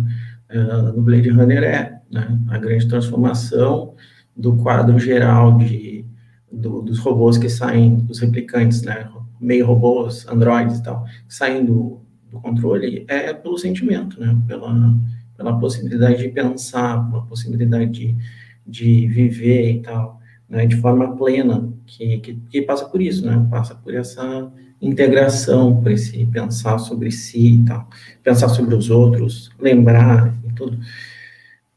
Uh, 0.52 0.96
no 0.96 1.02
Blade 1.02 1.30
Runner 1.30 1.64
é 1.64 2.00
né, 2.12 2.40
a 2.50 2.60
grande 2.60 2.88
transformação 2.88 3.96
do 4.38 4.56
quadro 4.58 5.00
geral 5.00 5.58
de, 5.58 6.06
do, 6.52 6.84
dos 6.84 7.00
robôs 7.00 7.40
que 7.40 7.50
saem, 7.50 7.96
dos 7.96 8.20
replicantes, 8.20 8.84
né, 8.84 9.10
meio 9.40 9.66
robôs, 9.66 10.28
androides 10.28 10.78
e 10.78 10.84
tal, 10.84 11.06
saem 11.28 11.66
do, 11.66 12.02
do 12.30 12.40
controle, 12.40 13.04
é 13.08 13.34
pelo 13.34 13.58
sentimento, 13.58 14.20
né, 14.20 14.38
pela, 14.46 14.96
pela 15.36 15.60
possibilidade 15.60 16.22
de 16.22 16.30
pensar, 16.30 17.10
pela 17.10 17.24
possibilidade 17.24 17.90
de, 17.90 18.16
de 18.68 19.08
viver 19.08 19.72
e 19.72 19.82
tal, 19.82 20.21
né, 20.52 20.66
de 20.66 20.76
forma 20.76 21.16
plena, 21.16 21.72
que, 21.88 22.18
que, 22.20 22.34
que 22.50 22.62
passa 22.62 22.86
por 22.86 23.02
isso, 23.02 23.26
né, 23.26 23.48
passa 23.50 23.74
por 23.74 23.96
essa 23.96 24.52
integração, 24.82 25.82
por 25.82 25.92
esse 25.92 26.26
pensar 26.26 26.78
sobre 26.78 27.10
si 27.10 27.56
e 27.56 27.66
tal, 27.66 27.88
pensar 28.22 28.50
sobre 28.50 28.76
os 28.76 28.90
outros, 28.90 29.50
lembrar 29.58 30.36
e 30.46 30.54
tudo. 30.54 30.78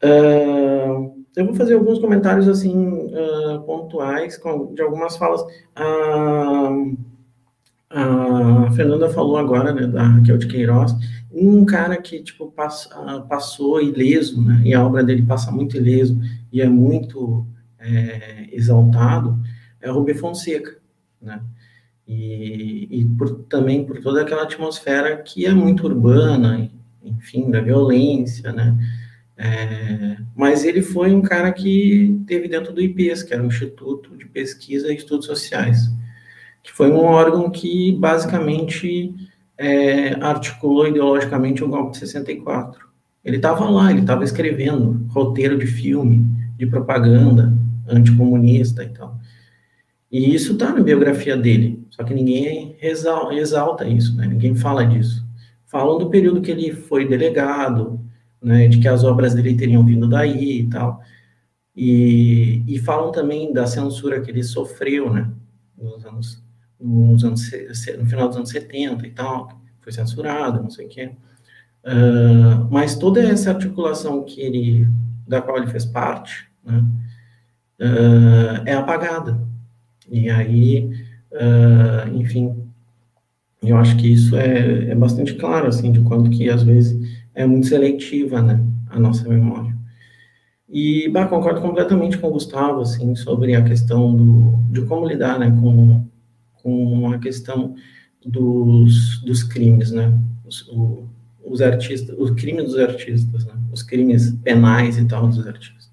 Uh, 0.02 1.24
eu 1.36 1.46
vou 1.46 1.54
fazer 1.54 1.74
alguns 1.74 2.00
comentários, 2.00 2.48
assim, 2.48 2.74
uh, 2.74 3.60
pontuais, 3.64 4.36
com, 4.36 4.74
de 4.74 4.82
algumas 4.82 5.16
falas. 5.16 5.42
Uh, 5.42 6.96
a 7.90 8.72
Fernanda 8.72 9.08
falou 9.08 9.36
agora, 9.36 9.72
né, 9.72 9.86
da 9.86 10.02
Raquel 10.02 10.36
de 10.36 10.48
Queiroz, 10.48 10.96
um 11.32 11.64
cara 11.64 11.96
que, 11.96 12.20
tipo, 12.20 12.50
pass, 12.50 12.88
passou 13.28 13.80
ileso, 13.80 14.42
né, 14.42 14.62
e 14.64 14.74
a 14.74 14.84
obra 14.84 15.04
dele 15.04 15.22
passa 15.22 15.52
muito 15.52 15.76
ileso, 15.76 16.18
e 16.52 16.60
é 16.60 16.68
muito 16.68 17.46
é, 17.84 18.48
exaltado, 18.52 19.38
é 19.80 19.90
o 19.90 19.94
Rubem 19.94 20.14
Fonseca, 20.14 20.78
né, 21.20 21.40
e, 22.06 22.88
e 22.90 23.04
por, 23.16 23.44
também 23.44 23.84
por 23.84 24.00
toda 24.00 24.22
aquela 24.22 24.42
atmosfera 24.42 25.16
que 25.18 25.46
é 25.46 25.52
muito 25.52 25.84
urbana, 25.86 26.70
enfim, 27.02 27.50
da 27.50 27.60
violência, 27.60 28.52
né? 28.52 28.76
É, 29.36 30.16
mas 30.34 30.64
ele 30.64 30.80
foi 30.80 31.12
um 31.12 31.20
cara 31.20 31.52
que 31.52 32.20
teve 32.26 32.46
dentro 32.46 32.72
do 32.72 32.80
IPES, 32.80 33.22
que 33.22 33.34
era 33.34 33.42
o 33.42 33.46
Instituto 33.46 34.16
de 34.16 34.26
Pesquisa 34.26 34.92
e 34.92 34.96
Estudos 34.96 35.26
Sociais, 35.26 35.90
que 36.62 36.72
foi 36.72 36.90
um 36.90 36.98
órgão 36.98 37.50
que 37.50 37.92
basicamente 37.92 39.12
é, 39.58 40.14
articulou 40.22 40.86
ideologicamente 40.86 41.64
o 41.64 41.68
golpe 41.68 41.92
de 41.92 41.98
64. 41.98 42.86
Ele 43.24 43.36
estava 43.36 43.68
lá, 43.68 43.90
ele 43.90 44.02
estava 44.02 44.22
escrevendo 44.22 45.04
roteiro 45.08 45.58
de 45.58 45.66
filme, 45.66 46.24
de 46.56 46.66
propaganda 46.66 47.52
anticomunista 47.88 48.84
e 48.84 48.88
tal. 48.88 49.18
E 50.10 50.34
isso 50.34 50.52
está 50.52 50.72
na 50.72 50.80
biografia 50.80 51.36
dele, 51.36 51.84
só 51.90 52.04
que 52.04 52.14
ninguém 52.14 52.76
exalta 52.80 53.86
isso, 53.86 54.16
né? 54.16 54.26
ninguém 54.26 54.54
fala 54.54 54.86
disso. 54.86 55.26
Falam 55.66 55.98
do 55.98 56.08
período 56.08 56.40
que 56.40 56.52
ele 56.52 56.72
foi 56.72 57.08
delegado, 57.08 58.00
né, 58.40 58.68
de 58.68 58.78
que 58.78 58.86
as 58.86 59.02
obras 59.02 59.34
dele 59.34 59.56
teriam 59.56 59.84
vindo 59.84 60.06
daí 60.06 60.60
e 60.60 60.68
tal. 60.68 61.00
E, 61.74 62.62
e 62.68 62.78
falam 62.78 63.10
também 63.10 63.52
da 63.52 63.66
censura 63.66 64.20
que 64.20 64.30
ele 64.30 64.44
sofreu, 64.44 65.12
né, 65.12 65.28
nos 65.76 66.04
anos, 66.04 66.44
nos 66.78 67.24
anos, 67.24 67.50
no 67.98 68.06
final 68.06 68.28
dos 68.28 68.36
anos 68.36 68.50
70 68.50 69.06
e 69.06 69.10
tal, 69.10 69.48
foi 69.80 69.92
censurado, 69.92 70.62
não 70.62 70.70
sei 70.70 70.86
o 70.86 70.88
quê. 70.88 71.10
Uh, 71.84 72.68
mas 72.70 72.94
toda 72.94 73.20
essa 73.20 73.50
articulação 73.50 74.22
que 74.22 74.40
ele, 74.40 74.86
da 75.26 75.42
qual 75.42 75.56
ele 75.56 75.66
fez 75.66 75.84
parte, 75.84 76.48
né, 76.64 76.84
uh, 77.80 78.62
é 78.66 78.74
apagada. 78.74 79.40
E 80.10 80.28
aí, 80.28 80.90
uh, 81.32 82.14
enfim, 82.16 82.54
eu 83.62 83.76
acho 83.76 83.96
que 83.96 84.12
isso 84.12 84.36
é, 84.36 84.90
é 84.90 84.94
bastante 84.94 85.34
claro, 85.34 85.66
assim, 85.68 85.90
de 85.90 86.00
quanto 86.00 86.30
que, 86.30 86.48
às 86.48 86.62
vezes, 86.62 87.24
é 87.34 87.46
muito 87.46 87.66
seletiva, 87.66 88.42
né, 88.42 88.62
a 88.90 88.98
nossa 88.98 89.28
memória. 89.28 89.74
E, 90.68 91.08
bah, 91.08 91.26
concordo 91.26 91.60
completamente 91.60 92.18
com 92.18 92.28
o 92.28 92.32
Gustavo, 92.32 92.80
assim, 92.80 93.14
sobre 93.14 93.54
a 93.54 93.62
questão 93.62 94.14
do, 94.14 94.58
de 94.70 94.82
como 94.82 95.06
lidar, 95.06 95.38
né, 95.38 95.50
com, 95.60 96.04
com 96.62 97.12
a 97.12 97.18
questão 97.18 97.74
dos, 98.24 99.22
dos 99.22 99.42
crimes, 99.42 99.90
né, 99.90 100.12
os, 100.44 100.68
o, 100.68 101.08
os 101.44 101.60
artistas, 101.60 102.16
os 102.18 102.30
crimes 102.32 102.64
dos 102.64 102.78
artistas, 102.78 103.44
né, 103.46 103.54
os 103.72 103.82
crimes 103.82 104.32
penais 104.42 104.98
e 104.98 105.04
tal 105.04 105.28
dos 105.28 105.46
artistas. 105.46 105.83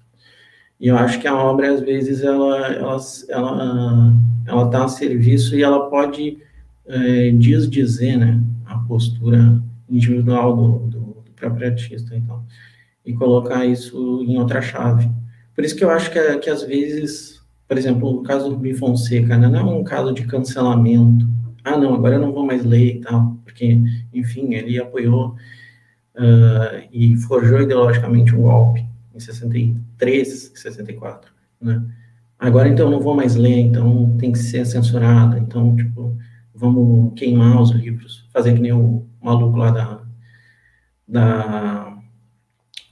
E 0.82 0.88
eu 0.88 0.96
acho 0.98 1.20
que 1.20 1.28
a 1.28 1.36
obra, 1.36 1.72
às 1.72 1.80
vezes, 1.80 2.22
ela 2.24 2.66
ela 2.74 2.96
ela 3.28 4.12
ela 4.44 4.64
está 4.66 4.84
a 4.84 4.88
serviço 4.88 5.54
e 5.54 5.62
ela 5.62 5.88
pode 5.88 6.38
é, 6.86 7.30
desdizer, 7.30 8.18
né, 8.18 8.42
a 8.66 8.78
postura 8.78 9.62
individual 9.88 10.56
do, 10.56 10.78
do, 10.88 10.98
do, 10.98 11.30
próprio 11.36 11.68
artista, 11.68 12.16
então, 12.16 12.44
e 13.06 13.12
colocar 13.12 13.64
isso 13.64 14.24
em 14.26 14.36
outra 14.36 14.60
chave. 14.60 15.08
Por 15.54 15.64
isso 15.64 15.76
que 15.76 15.84
eu 15.84 15.90
acho 15.90 16.10
que, 16.10 16.38
que 16.38 16.50
às 16.50 16.64
vezes, 16.64 17.40
por 17.68 17.78
exemplo, 17.78 18.18
o 18.18 18.22
caso 18.24 18.50
do 18.50 18.56
Rui 18.56 18.74
Fonseca, 18.74 19.38
né, 19.38 19.46
não 19.46 19.60
é 19.60 19.64
um 19.64 19.84
caso 19.84 20.12
de 20.12 20.24
cancelamento. 20.26 21.28
Ah, 21.62 21.78
não, 21.78 21.94
agora 21.94 22.16
eu 22.16 22.20
não 22.20 22.32
vou 22.32 22.44
mais 22.44 22.64
ler 22.64 22.96
e 22.96 23.00
tal, 23.02 23.36
porque, 23.44 23.78
enfim, 24.12 24.54
ele 24.54 24.80
apoiou 24.80 25.36
uh, 26.16 26.88
e 26.92 27.16
forjou 27.18 27.60
ideologicamente 27.60 28.34
um 28.34 28.42
golpe 28.42 28.84
em 29.14 29.20
63, 30.02 30.52
64, 30.54 31.32
né? 31.60 31.82
Agora, 32.38 32.68
então, 32.68 32.90
não 32.90 33.00
vou 33.00 33.14
mais 33.14 33.36
ler, 33.36 33.60
então 33.60 34.16
tem 34.18 34.32
que 34.32 34.38
ser 34.38 34.66
censurada, 34.66 35.38
então, 35.38 35.76
tipo, 35.76 36.16
vamos 36.52 37.12
queimar 37.14 37.62
os 37.62 37.70
livros, 37.70 38.28
fazer 38.32 38.54
que 38.54 38.60
nem 38.60 38.72
o 38.72 39.06
maluco 39.22 39.56
lá 39.56 39.70
da, 39.70 40.02
da 41.06 41.98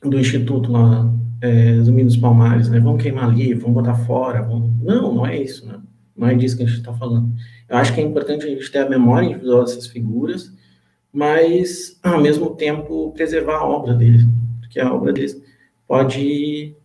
do 0.04 0.18
instituto 0.18 0.70
lá, 0.70 1.12
é, 1.40 1.74
dos 1.74 2.16
Palmares, 2.16 2.68
né? 2.68 2.78
Vamos 2.78 3.02
queimar 3.02 3.34
livro, 3.34 3.62
vamos 3.62 3.82
botar 3.82 3.94
fora, 3.94 4.42
vamos... 4.42 4.70
Não, 4.82 5.14
não 5.14 5.26
é 5.26 5.42
isso, 5.42 5.66
né? 5.66 5.80
Não 6.16 6.28
é 6.28 6.34
disso 6.34 6.56
que 6.56 6.62
a 6.62 6.66
gente 6.66 6.78
está 6.78 6.92
falando. 6.94 7.34
Eu 7.68 7.76
acho 7.76 7.92
que 7.92 8.00
é 8.00 8.04
importante 8.04 8.46
a 8.46 8.48
gente 8.48 8.70
ter 8.70 8.78
a 8.78 8.88
memória 8.88 9.26
individual 9.26 9.64
dessas 9.64 9.86
figuras, 9.86 10.52
mas, 11.12 11.98
ao 12.02 12.20
mesmo 12.20 12.54
tempo, 12.54 13.10
preservar 13.12 13.56
a 13.56 13.64
obra 13.64 13.94
deles, 13.94 14.22
porque 14.60 14.78
a 14.78 14.92
obra 14.92 15.12
deles 15.12 15.42
pode 15.88 16.76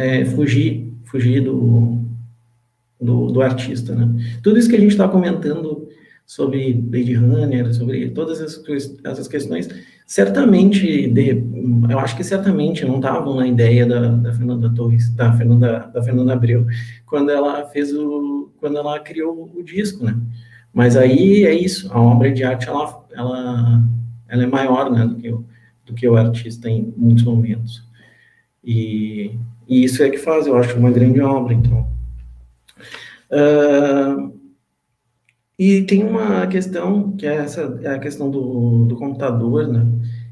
é, 0.00 0.24
fugir, 0.24 0.92
fugir 1.04 1.42
do, 1.42 1.98
do, 3.00 3.30
do, 3.30 3.42
artista, 3.42 3.94
né? 3.94 4.08
Tudo 4.42 4.58
isso 4.58 4.68
que 4.68 4.76
a 4.76 4.80
gente 4.80 4.92
está 4.92 5.06
comentando 5.08 5.88
sobre 6.24 6.72
Blade 6.72 7.14
Runner, 7.14 7.74
sobre 7.74 8.10
todas 8.10 8.40
essas, 8.40 8.98
essas 9.04 9.28
questões, 9.28 9.68
certamente, 10.06 11.08
de, 11.08 11.42
eu 11.88 11.98
acho 11.98 12.16
que 12.16 12.24
certamente 12.24 12.84
não 12.84 12.96
estavam 12.96 13.36
na 13.36 13.46
ideia 13.46 13.84
da, 13.84 14.08
da 14.08 14.32
Fernanda 14.32 14.72
Torres, 14.74 15.10
da 15.10 15.32
Fernanda, 15.32 15.90
da 15.92 16.02
Fernanda 16.02 16.32
Abreu, 16.32 16.66
quando 17.04 17.30
ela 17.30 17.66
fez 17.66 17.92
o, 17.92 18.50
quando 18.58 18.78
ela 18.78 18.98
criou 19.00 19.50
o 19.54 19.62
disco, 19.62 20.04
né? 20.04 20.16
Mas 20.72 20.96
aí 20.96 21.44
é 21.44 21.52
isso, 21.52 21.92
a 21.92 22.00
obra 22.00 22.30
de 22.30 22.44
arte, 22.44 22.68
ela, 22.68 23.04
ela, 23.12 23.82
ela 24.28 24.42
é 24.42 24.46
maior, 24.46 24.90
né, 24.90 25.04
do 25.04 25.16
que 25.16 25.30
o, 25.30 25.44
do 25.84 25.94
que 25.94 26.08
o 26.08 26.16
artista 26.16 26.70
em 26.70 26.94
muitos 26.96 27.24
momentos. 27.24 27.89
E, 28.64 29.38
e 29.68 29.84
isso 29.84 30.02
é 30.02 30.10
que 30.10 30.18
faz, 30.18 30.46
eu 30.46 30.56
acho, 30.56 30.76
uma 30.78 30.90
grande 30.90 31.20
obra, 31.20 31.54
então. 31.54 31.88
Uh, 33.30 34.40
e 35.58 35.82
tem 35.82 36.04
uma 36.04 36.46
questão, 36.46 37.12
que 37.12 37.26
é 37.26 37.36
essa 37.36 37.78
é 37.82 37.88
a 37.88 37.98
questão 37.98 38.30
do, 38.30 38.86
do 38.86 38.96
computador, 38.96 39.68
né? 39.68 39.86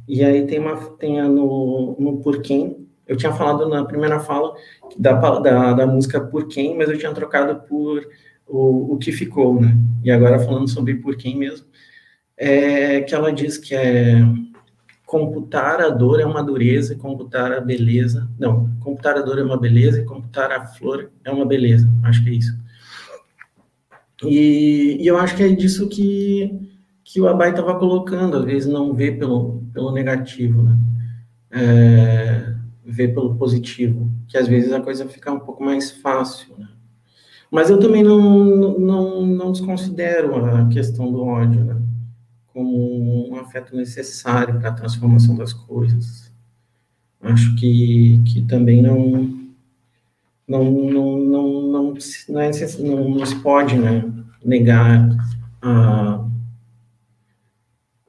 E 0.07 0.25
aí 0.25 0.47
tem, 0.47 0.59
uma, 0.59 0.77
tem 0.97 1.21
a 1.21 1.29
no, 1.29 1.97
no 2.01 2.17
Por 2.19 2.41
Quem, 2.41 2.89
eu 3.07 3.17
tinha 3.17 3.33
falado 3.33 3.69
na 3.69 3.85
primeira 3.85 4.21
fala 4.21 4.55
da, 4.99 5.13
da, 5.13 5.73
da 5.75 5.87
música 5.87 6.21
Por 6.21 6.49
Quem, 6.49 6.77
mas 6.77 6.89
eu 6.89 6.99
tinha 6.99 7.13
trocado 7.13 7.61
por 7.69 8.07
o, 8.47 8.95
o 8.95 8.99
que 8.99 9.13
ficou, 9.13 9.61
né? 9.61 9.77
E 10.03 10.11
agora 10.11 10.39
falando 10.39 10.69
sobre 10.69 10.95
Por 10.95 11.17
Quem 11.17 11.37
mesmo, 11.37 11.67
é 12.37 13.03
que 13.03 13.15
ela 13.15 13.33
diz 13.33 13.59
que 13.59 13.75
é 13.75 14.23
computar 15.09 15.81
a 15.81 15.89
dor 15.89 16.21
é 16.21 16.27
uma 16.27 16.43
dureza 16.43 16.95
computar 16.95 17.51
a 17.51 17.63
beleza. 17.63 18.29
Não, 18.39 18.71
computar 18.81 19.17
a 19.17 19.23
dor 19.23 19.39
é 19.39 19.43
uma 19.43 19.57
beleza 19.59 20.03
e 20.03 20.05
computar 20.05 20.53
a 20.53 20.67
flor 20.67 21.11
é 21.25 21.31
uma 21.33 21.47
beleza. 21.47 21.89
Acho 22.05 22.23
que 22.23 22.29
é 22.29 22.35
isso. 22.35 22.55
E, 24.23 24.99
e 25.01 25.07
eu 25.07 25.17
acho 25.17 25.35
que 25.35 25.43
é 25.43 25.49
disso 25.49 25.89
que, 25.89 26.61
que 27.03 27.23
o 27.23 27.27
Abai 27.27 27.51
estava 27.51 27.79
colocando, 27.79 28.37
às 28.37 28.45
vezes 28.45 28.71
não 28.71 28.93
vê 28.93 29.11
pelo, 29.11 29.63
pelo 29.73 29.93
negativo, 29.93 30.63
né? 30.63 30.79
É, 31.53 32.55
vê 32.85 33.09
pelo 33.09 33.35
positivo, 33.37 34.11
que 34.29 34.37
às 34.37 34.47
vezes 34.47 34.73
a 34.75 34.81
coisa 34.83 35.09
fica 35.09 35.33
um 35.33 35.41
pouco 35.41 35.65
mais 35.65 35.91
fácil, 35.91 36.55
né? 36.59 36.69
Mas 37.51 37.71
eu 37.71 37.81
também 37.81 38.03
não, 38.03 38.79
não, 38.79 39.27
não 39.27 39.53
desconsidero 39.53 40.45
a 40.45 40.69
questão 40.69 41.11
do 41.11 41.23
ódio, 41.23 41.65
né? 41.65 41.81
Como 42.59 43.31
um 43.31 43.37
afeto 43.37 43.77
necessário 43.77 44.59
para 44.59 44.71
a 44.71 44.73
transformação 44.73 45.37
das 45.37 45.53
coisas. 45.53 46.33
Acho 47.21 47.55
que, 47.55 48.21
que 48.27 48.43
também 48.43 48.83
não 48.83 49.39
não 50.49 50.65
não 50.65 51.19
não 51.19 51.63
não, 51.63 51.95
não, 52.29 52.41
é, 52.41 52.51
não, 52.81 53.11
não 53.11 53.27
se 53.27 53.37
pode 53.37 53.77
né, 53.77 54.05
negar 54.45 55.09
a, 55.63 56.25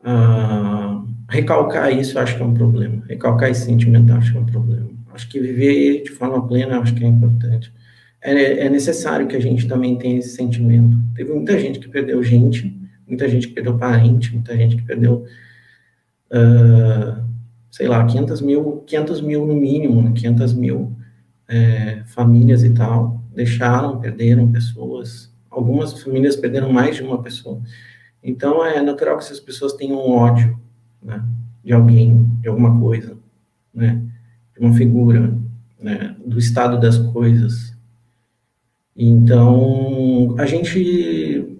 a 0.03 1.03
recalcar 1.29 1.95
isso 1.95 2.17
acho 2.17 2.35
que 2.35 2.41
é 2.41 2.45
um 2.45 2.55
problema. 2.55 3.03
Recalcar 3.07 3.51
esse 3.51 3.65
sentimento 3.65 4.11
acho 4.13 4.31
que 4.31 4.37
é 4.39 4.41
um 4.41 4.45
problema. 4.47 4.89
Acho 5.13 5.29
que 5.29 5.39
viver 5.39 6.01
de 6.01 6.09
forma 6.09 6.47
plena 6.47 6.79
acho 6.79 6.95
que 6.95 7.03
é 7.03 7.07
importante. 7.07 7.71
É, 8.19 8.65
é 8.65 8.69
necessário 8.69 9.27
que 9.27 9.35
a 9.35 9.39
gente 9.39 9.67
também 9.67 9.95
tenha 9.95 10.17
esse 10.17 10.35
sentimento. 10.35 10.97
Teve 11.13 11.33
muita 11.33 11.59
gente 11.59 11.77
que 11.77 11.87
perdeu 11.87 12.23
gente 12.23 12.78
muita 13.09 13.27
gente 13.27 13.47
que 13.47 13.53
perdeu 13.53 13.77
parente, 13.77 14.33
muita 14.33 14.55
gente 14.55 14.77
que 14.77 14.83
perdeu, 14.83 15.25
uh, 16.31 17.23
sei 17.69 17.87
lá, 17.87 18.05
500 18.05 18.41
mil, 18.41 18.83
500 18.85 19.21
mil 19.21 19.45
no 19.45 19.55
mínimo, 19.55 20.13
500 20.13 20.53
né? 20.53 20.61
mil 20.61 20.95
é, 21.49 22.03
famílias 22.05 22.63
e 22.63 22.69
tal, 22.69 23.21
deixaram, 23.33 23.99
perderam 23.99 24.51
pessoas, 24.51 25.33
algumas 25.49 25.99
famílias 26.01 26.35
perderam 26.35 26.71
mais 26.71 26.95
de 26.95 27.03
uma 27.03 27.21
pessoa. 27.21 27.59
Então, 28.23 28.63
é 28.63 28.81
natural 28.81 29.17
que 29.17 29.23
essas 29.23 29.39
pessoas 29.39 29.73
tenham 29.73 29.97
ódio, 29.97 30.59
né, 31.01 31.23
de 31.63 31.73
alguém, 31.73 32.29
de 32.41 32.47
alguma 32.47 32.79
coisa, 32.79 33.17
né, 33.73 34.01
de 34.53 34.63
uma 34.63 34.73
figura, 34.73 35.33
né, 35.79 36.15
do 36.23 36.37
estado 36.37 36.79
das 36.79 36.97
coisas. 36.97 37.75
Então, 38.95 40.35
a 40.37 40.45
gente 40.45 41.57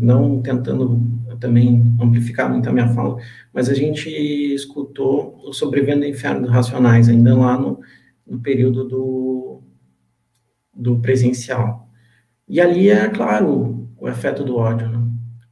não 0.00 0.40
tentando 0.40 1.00
também 1.40 1.82
amplificar 2.00 2.50
muito 2.50 2.68
a 2.68 2.72
minha 2.72 2.88
fala, 2.88 3.16
mas 3.52 3.68
a 3.68 3.74
gente 3.74 4.08
escutou 4.54 5.40
o 5.44 5.52
Sobrevivendo 5.52 6.00
do 6.00 6.06
Inferno 6.06 6.42
dos 6.42 6.50
Racionais, 6.50 7.08
ainda 7.08 7.36
lá 7.36 7.58
no, 7.58 7.80
no 8.26 8.40
período 8.40 8.84
do, 8.84 9.62
do 10.74 11.00
presencial. 11.00 11.88
E 12.48 12.60
ali 12.60 12.90
é, 12.90 13.08
claro, 13.08 13.88
o 13.98 14.06
afeto 14.06 14.44
do 14.44 14.56
ódio, 14.56 14.88
né? 14.88 15.02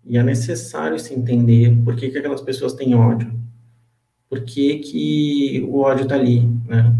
E 0.04 0.18
é 0.18 0.22
necessário 0.22 0.98
se 0.98 1.14
entender 1.14 1.74
por 1.84 1.94
que, 1.94 2.10
que 2.10 2.18
aquelas 2.18 2.40
pessoas 2.40 2.74
têm 2.74 2.94
ódio, 2.94 3.32
por 4.28 4.40
que, 4.40 4.78
que 4.78 5.64
o 5.68 5.80
ódio 5.80 6.04
está 6.04 6.16
ali, 6.16 6.40
né? 6.66 6.94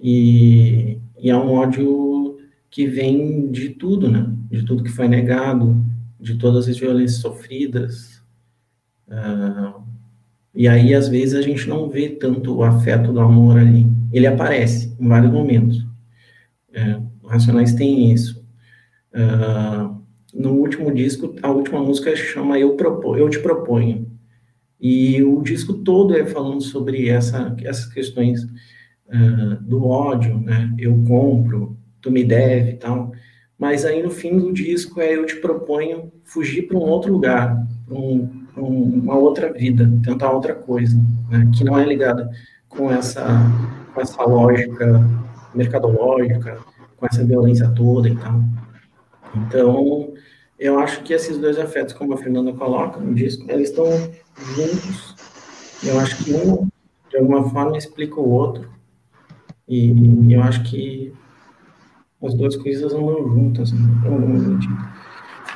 E, 0.00 0.98
e 1.18 1.28
é 1.28 1.36
um 1.36 1.50
ódio 1.52 2.38
que 2.70 2.86
vem 2.86 3.50
de 3.50 3.70
tudo, 3.70 4.08
né? 4.08 4.32
De 4.50 4.64
tudo 4.64 4.84
que 4.84 4.90
foi 4.90 5.08
negado, 5.08 5.84
de 6.20 6.36
todas 6.36 6.68
as 6.68 6.76
violências 6.76 7.20
sofridas. 7.20 8.22
Uh, 9.08 9.82
e 10.54 10.68
aí, 10.68 10.94
às 10.94 11.08
vezes, 11.08 11.34
a 11.34 11.42
gente 11.42 11.68
não 11.68 11.88
vê 11.88 12.10
tanto 12.10 12.56
o 12.56 12.62
afeto 12.62 13.12
do 13.12 13.20
amor 13.20 13.58
ali. 13.58 13.86
Ele 14.12 14.26
aparece 14.26 14.94
em 15.00 15.08
vários 15.08 15.32
momentos. 15.32 15.86
É, 16.72 17.00
Racionais 17.24 17.72
tem 17.72 18.12
isso. 18.12 18.44
Uh, 19.12 20.00
no 20.34 20.52
último 20.52 20.92
disco, 20.92 21.34
a 21.42 21.50
última 21.50 21.82
música 21.82 22.14
chama 22.14 22.58
Eu, 22.58 22.76
Propo 22.76 23.16
Eu 23.16 23.30
Te 23.30 23.38
Proponho. 23.38 24.10
E 24.80 25.22
o 25.22 25.42
disco 25.42 25.74
todo 25.74 26.16
é 26.16 26.24
falando 26.26 26.62
sobre 26.62 27.08
essa, 27.08 27.54
essas 27.62 27.86
questões 27.92 28.42
uh, 28.42 29.62
do 29.62 29.86
ódio, 29.86 30.40
né? 30.40 30.74
Eu 30.78 31.02
compro, 31.06 31.76
tu 32.00 32.10
me 32.10 32.24
deve 32.24 32.72
e 32.72 32.76
tal 32.76 33.12
mas 33.60 33.84
aí 33.84 34.02
no 34.02 34.10
fim 34.10 34.38
do 34.38 34.52
disco 34.54 35.02
é 35.02 35.14
eu 35.14 35.26
te 35.26 35.36
proponho 35.36 36.10
fugir 36.24 36.62
para 36.62 36.78
um 36.78 36.80
outro 36.80 37.12
lugar, 37.12 37.62
para 37.86 37.94
um, 37.94 38.46
uma 38.56 39.18
outra 39.18 39.52
vida, 39.52 39.88
tentar 40.02 40.30
outra 40.30 40.54
coisa, 40.54 40.96
né, 41.28 41.46
que 41.54 41.62
não 41.62 41.78
é 41.78 41.84
ligada 41.84 42.30
com 42.70 42.90
essa, 42.90 43.22
com 43.92 44.00
essa 44.00 44.22
lógica 44.22 45.06
mercadológica, 45.54 46.58
com 46.96 47.06
essa 47.06 47.22
violência 47.22 47.68
toda 47.68 48.08
e 48.08 48.16
tal. 48.16 48.40
Então, 49.36 50.14
eu 50.58 50.78
acho 50.78 51.02
que 51.02 51.12
esses 51.12 51.36
dois 51.36 51.58
afetos, 51.58 51.92
como 51.92 52.14
a 52.14 52.16
Fernanda 52.16 52.54
coloca 52.54 52.98
no 52.98 53.14
disco, 53.14 53.44
eles 53.50 53.68
estão 53.68 53.86
juntos. 54.54 55.14
Eu 55.82 56.00
acho 56.00 56.24
que 56.24 56.32
um, 56.32 56.66
de 57.10 57.18
alguma 57.18 57.48
forma, 57.50 57.76
explica 57.76 58.18
o 58.18 58.30
outro. 58.30 58.70
E 59.68 60.32
eu 60.32 60.42
acho 60.42 60.62
que 60.64 61.12
as 62.22 62.34
duas 62.34 62.56
coisas 62.56 62.92
andam 62.92 63.28
juntas, 63.28 63.72
né? 63.72 63.80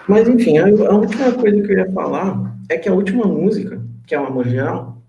Mas, 0.08 0.28
enfim, 0.28 0.58
a, 0.58 0.66
a, 0.66 0.94
última 0.94 1.32
coisa 1.32 1.62
que 1.62 1.72
eu 1.72 1.78
ia 1.78 1.92
falar 1.92 2.56
é 2.68 2.76
que 2.76 2.88
a 2.88 2.92
última 2.92 3.24
música, 3.26 3.82
que 4.06 4.14
é 4.14 4.20
o 4.20 4.26
Amor 4.26 4.48
Geral, 4.48 5.02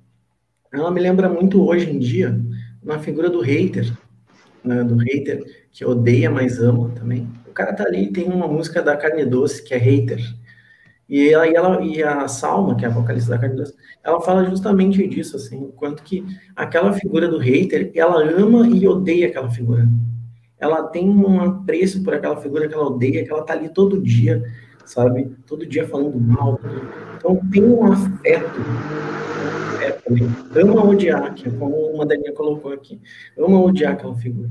ela 0.71 0.91
me 0.91 1.01
lembra 1.01 1.29
muito 1.29 1.65
hoje 1.65 1.89
em 1.89 1.99
dia 1.99 2.39
na 2.83 2.99
figura 2.99 3.29
do 3.29 3.41
hater, 3.41 3.91
né? 4.63 4.83
do 4.83 4.95
hater 4.97 5.43
que 5.71 5.85
odeia, 5.85 6.29
mas 6.29 6.59
ama 6.59 6.89
também. 6.95 7.27
O 7.47 7.51
cara 7.51 7.73
tá 7.73 7.83
ali 7.85 8.11
tem 8.11 8.25
uma 8.25 8.47
música 8.47 8.81
da 8.81 8.95
Carne 8.95 9.25
Doce, 9.25 9.63
que 9.63 9.73
é 9.73 9.77
hater. 9.77 10.19
E 11.07 11.29
ela, 11.29 11.47
e, 11.47 11.53
ela, 11.53 11.81
e 11.81 12.03
a 12.03 12.27
Salma, 12.27 12.75
que 12.75 12.83
é 12.83 12.87
a 12.87 12.91
vocalista 12.91 13.31
da 13.31 13.37
Carne 13.37 13.55
Doce, 13.55 13.75
ela 14.03 14.19
fala 14.21 14.49
justamente 14.49 15.05
disso, 15.07 15.35
assim, 15.35 15.57
o 15.57 15.67
quanto 15.67 16.03
que 16.03 16.25
aquela 16.55 16.93
figura 16.93 17.27
do 17.27 17.37
hater, 17.37 17.91
ela 17.95 18.23
ama 18.23 18.67
e 18.67 18.87
odeia 18.87 19.27
aquela 19.27 19.49
figura 19.49 19.87
ela 20.59 20.83
tem 20.83 21.09
um 21.09 21.41
apreço 21.41 22.03
por 22.03 22.13
aquela 22.13 22.37
figura 22.37 22.67
que 22.67 22.73
ela 22.73 22.87
odeia, 22.87 23.23
que 23.23 23.31
ela 23.31 23.43
tá 23.43 23.53
ali 23.53 23.69
todo 23.69 24.01
dia, 24.01 24.43
sabe? 24.85 25.35
Todo 25.45 25.65
dia 25.65 25.87
falando 25.87 26.19
mal. 26.19 26.59
Então 27.17 27.39
tem 27.51 27.63
um 27.63 27.83
afeto. 27.91 28.61
ama 30.55 30.85
odiar, 30.85 31.33
que 31.33 31.47
é 31.47 31.51
como 31.51 31.75
uma 31.93 32.05
Daninha 32.05 32.33
colocou 32.33 32.71
aqui. 32.71 33.01
Ama 33.37 33.61
odiar 33.61 33.93
aquela 33.93 34.15
figura. 34.15 34.49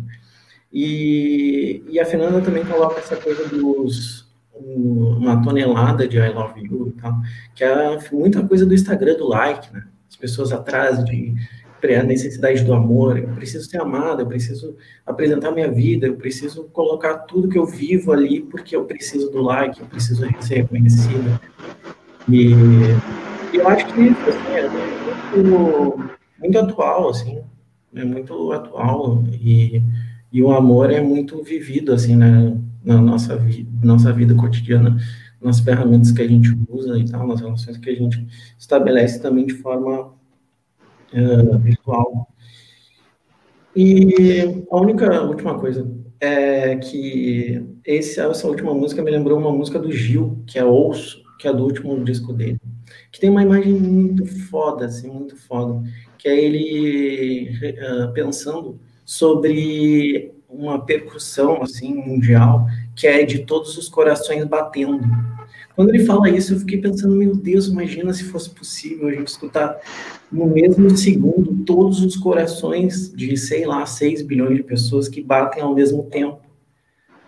E, 0.73 1.85
e 1.89 2.01
a 2.01 2.05
Fernanda 2.05 2.41
também 2.41 2.65
coloca 2.65 2.99
essa 2.99 3.17
coisa 3.17 3.49
dos 3.49 4.25
uma 4.57 5.43
tonelada 5.43 6.07
de 6.07 6.17
I 6.17 6.29
love 6.29 6.61
you 6.61 6.89
e 6.89 7.01
tal, 7.01 7.13
que 7.55 7.65
é 7.65 7.99
muita 8.13 8.47
coisa 8.47 8.65
do 8.65 8.75
Instagram 8.75 9.17
do 9.17 9.29
like, 9.29 9.73
né? 9.73 9.85
As 10.09 10.17
pessoas 10.17 10.53
atrás 10.53 11.05
de 11.05 11.35
a 11.93 12.03
necessidade 12.03 12.65
do 12.65 12.73
amor, 12.73 13.19
eu 13.19 13.29
preciso 13.29 13.69
ser 13.69 13.81
amada, 13.81 14.23
eu 14.23 14.27
preciso 14.27 14.77
apresentar 15.05 15.51
minha 15.51 15.71
vida, 15.71 16.07
eu 16.07 16.17
preciso 16.17 16.65
colocar 16.73 17.19
tudo 17.19 17.49
que 17.49 17.59
eu 17.59 17.67
vivo 17.67 18.13
ali 18.13 18.41
porque 18.41 18.75
eu 18.75 18.85
preciso 18.85 19.31
do 19.31 19.43
like, 19.43 19.81
eu 19.81 19.87
preciso 19.87 20.25
ser 20.41 20.55
reconhecida. 20.55 21.41
E 22.29 22.53
eu 23.53 23.69
acho 23.69 23.87
que 23.87 23.93
assim, 23.93 24.55
é 24.55 24.69
muito, 25.37 26.11
muito 26.41 26.59
atual, 26.59 27.11
assim, 27.11 27.41
é 27.95 28.05
muito 28.05 28.53
atual 28.53 29.23
e, 29.33 29.83
e 30.33 30.43
o 30.43 30.51
amor 30.51 30.91
é 30.91 31.01
muito 31.01 31.43
vivido, 31.43 31.93
assim, 31.93 32.17
né, 32.17 32.57
na 32.85 33.01
nossa, 33.01 33.37
vi 33.37 33.69
nossa 33.83 34.13
vida 34.13 34.35
cotidiana, 34.35 34.97
nas 35.41 35.61
ferramentas 35.61 36.11
que 36.11 36.23
a 36.23 36.29
gente 36.29 36.57
usa 36.69 36.99
e 36.99 37.05
tal, 37.05 37.27
nas 37.27 37.41
relações 37.41 37.77
que 37.77 37.91
a 37.91 37.95
gente 37.95 38.27
estabelece 38.59 39.21
também 39.21 39.45
de 39.45 39.55
forma 39.55 40.13
uh, 41.15 41.59
virtual. 41.59 42.29
E 43.75 44.65
a 44.71 44.77
única 44.77 45.23
última 45.23 45.59
coisa 45.59 45.91
é 46.21 46.77
que 46.77 47.63
esse, 47.85 48.21
essa 48.21 48.47
última 48.47 48.73
música 48.73 49.03
me 49.03 49.11
lembrou 49.11 49.39
uma 49.39 49.53
música 49.53 49.79
do 49.79 49.91
Gil, 49.91 50.43
que 50.47 50.59
é 50.59 50.65
Ouço, 50.65 51.23
que 51.39 51.49
é 51.49 51.53
do 51.53 51.65
último 51.65 52.03
disco 52.05 52.33
dele, 52.33 52.61
que 53.11 53.21
tem 53.21 53.31
uma 53.31 53.43
imagem 53.43 53.73
muito 53.73 54.27
foda, 54.49 54.87
assim, 54.87 55.11
muito 55.11 55.37
foda, 55.37 55.83
que 56.19 56.29
é 56.29 56.39
ele 56.39 57.51
uh, 57.51 58.13
pensando 58.13 58.79
sobre 59.05 60.33
uma 60.49 60.85
percussão, 60.85 61.63
assim, 61.63 61.95
mundial, 61.95 62.67
que 62.95 63.07
é 63.07 63.25
de 63.25 63.41
todos 63.41 63.77
os 63.77 63.89
corações 63.89 64.45
batendo. 64.45 65.01
Quando 65.75 65.89
ele 65.91 66.05
fala 66.05 66.31
isso, 66.31 66.55
eu 66.55 66.61
fiquei 66.61 66.79
pensando, 66.79 67.17
meu 67.17 67.35
Deus, 67.35 67.67
imagina 67.67 68.13
se 68.13 68.25
fosse 68.25 68.51
possível 68.51 69.09
a 69.09 69.13
gente 69.13 69.29
escutar 69.29 69.79
no 70.31 70.47
mesmo 70.47 70.97
segundo 70.97 71.65
todos 71.65 72.01
os 72.01 72.17
corações 72.17 73.13
de, 73.13 73.37
sei 73.37 73.67
lá, 73.67 73.85
6 73.85 74.23
bilhões 74.23 74.57
de 74.57 74.63
pessoas 74.63 75.09
que 75.09 75.21
batem 75.21 75.63
ao 75.63 75.75
mesmo 75.75 76.05
tempo. 76.05 76.41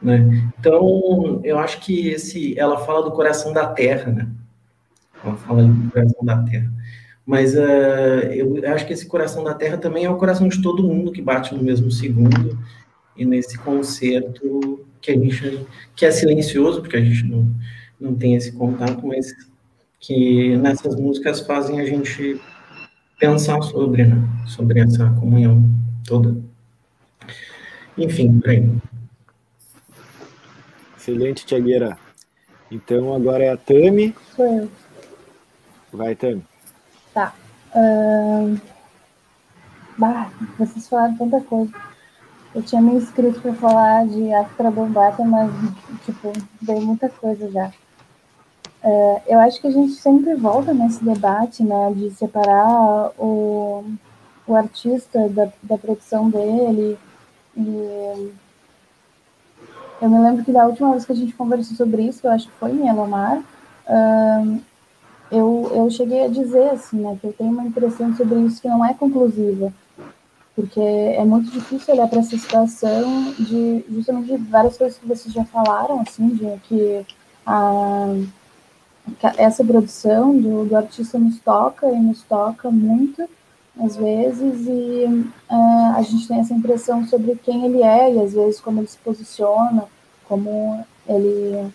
Né? 0.01 0.51
Então, 0.59 1.41
eu 1.43 1.59
acho 1.59 1.81
que 1.81 2.09
esse, 2.09 2.57
ela 2.59 2.79
fala 2.79 3.03
do 3.03 3.11
coração 3.11 3.53
da 3.53 3.67
Terra, 3.67 4.13
né? 4.13 4.29
Ela 5.25 5.37
fala 5.37 5.65
do 5.65 5.91
coração 5.91 6.25
da 6.25 6.43
Terra. 6.43 6.73
Mas 7.27 7.55
uh, 7.57 8.23
eu 8.33 8.63
acho 8.73 8.87
que 8.87 8.93
esse 8.93 9.07
coração 9.07 9.43
da 9.43 9.55
Terra 9.55 9.77
também 9.77 10.05
é 10.05 10.11
o 10.11 10.17
coração 10.17 10.47
de 10.47 10.63
todo 10.63 10.85
mundo 10.85 11.11
que 11.11 11.21
bate 11.21 11.53
no 11.53 11.63
mesmo 11.63 11.91
segundo 11.91 12.57
e 13.17 13.25
nesse 13.25 13.59
concerto 13.59 14.85
que 15.01 15.11
a 15.11 15.15
gente 15.15 15.67
que 15.97 16.07
é 16.07 16.11
silencioso 16.13 16.81
porque 16.81 16.97
a 16.97 17.01
gente 17.01 17.25
não 17.25 17.53
não 18.01 18.15
tem 18.15 18.35
esse 18.35 18.53
contato, 18.53 19.07
mas 19.07 19.35
que 20.01 20.57
nessas 20.57 20.97
músicas 20.97 21.41
fazem 21.41 21.81
a 21.81 21.85
gente 21.85 22.41
pensar 23.19 23.61
sobre, 23.63 24.05
né? 24.05 24.17
Sobre 24.47 24.81
essa 24.81 25.09
comunhão 25.19 25.65
toda. 26.07 26.37
Enfim, 27.97 28.39
por 28.41 28.51
aí. 28.51 28.71
Excelente, 30.97 31.47
Tiagueira. 31.47 31.97
Então 32.71 33.15
agora 33.15 33.45
é 33.45 33.51
a 33.51 33.57
Tami. 33.57 34.15
Sou 34.35 34.47
eu. 34.47 34.71
Vai, 35.93 36.15
Tami. 36.15 36.45
Tá. 37.15 37.35
Uh... 37.75 38.59
Bah, 39.99 40.31
vocês 40.59 40.89
falaram 40.89 41.17
tanta 41.17 41.41
coisa. 41.41 41.73
Eu 42.55 42.63
tinha 42.63 42.83
me 42.83 42.95
inscrito 42.95 43.41
para 43.41 43.55
falar 43.55 44.07
de 44.07 44.33
Afra 44.33 44.71
Bombata, 44.71 45.25
mas, 45.25 45.51
tipo, 46.05 46.33
veio 46.61 46.83
muita 46.83 47.09
coisa 47.09 47.51
já. 47.51 47.73
Uh, 48.83 49.21
eu 49.27 49.39
acho 49.41 49.61
que 49.61 49.67
a 49.67 49.71
gente 49.71 49.95
sempre 49.95 50.35
volta 50.35 50.73
nesse 50.73 51.05
debate, 51.05 51.63
né, 51.65 51.93
de 51.95 52.11
separar 52.11 53.11
o, 53.19 53.85
o 54.47 54.55
artista 54.55 55.29
da, 55.29 55.49
da 55.63 55.77
produção 55.77 56.31
dele. 56.31 56.97
E 57.57 58.31
eu 60.01 60.09
me 60.09 60.19
lembro 60.21 60.45
que 60.45 60.53
da 60.53 60.67
última 60.67 60.93
vez 60.93 61.05
que 61.05 61.13
a 61.13 61.17
gente 61.17 61.35
conversou 61.35 61.77
sobre 61.77 62.03
isso, 62.03 62.21
que 62.21 62.27
eu 62.27 62.33
acho 62.33 62.47
que 62.47 62.59
foi 62.59 62.71
em 62.71 62.87
Elomar, 62.87 63.39
uh, 63.39 64.61
eu, 65.31 65.73
eu 65.75 65.91
cheguei 65.91 66.25
a 66.25 66.29
dizer, 66.29 66.71
assim, 66.71 66.99
né, 66.99 67.19
que 67.21 67.27
eu 67.27 67.33
tenho 67.33 67.51
uma 67.51 67.65
impressão 67.65 68.15
sobre 68.15 68.39
isso 68.41 68.63
que 68.63 68.69
não 68.69 68.85
é 68.85 68.95
conclusiva 68.95 69.73
porque 70.57 70.81
é 70.81 71.23
muito 71.23 71.51
difícil 71.51 71.93
olhar 71.93 72.09
para 72.09 72.21
essa 72.21 72.37
situação 72.39 73.35
de 73.39 73.85
justamente 73.91 74.29
de 74.29 74.37
várias 74.39 74.79
coisas 74.79 74.99
que 74.99 75.07
vocês 75.07 75.33
já 75.33 75.45
falaram, 75.45 76.01
assim, 76.01 76.31
de 76.31 76.59
que 76.67 77.07
a, 77.45 78.07
essa 79.37 79.65
produção 79.65 80.37
do, 80.39 80.65
do 80.65 80.77
artista 80.77 81.19
nos 81.19 81.39
toca 81.39 81.91
e 81.91 81.99
nos 81.99 82.23
toca 82.23 82.71
muito, 82.71 83.29
às 83.79 83.97
vezes, 83.97 84.67
e 84.67 85.05
uh, 85.51 85.97
a 85.97 86.03
gente 86.03 86.27
tem 86.27 86.41
essa 86.41 86.55
impressão 86.55 87.07
sobre 87.07 87.37
quem 87.37 87.67
ele 87.67 87.83
é 87.83 88.15
e 88.15 88.21
às 88.21 88.33
vezes 88.33 88.61
como 88.61 88.81
ele 88.81 88.89
se 88.89 88.99
posiciona, 88.99 89.85
como 90.25 90.85
ele 91.07 91.73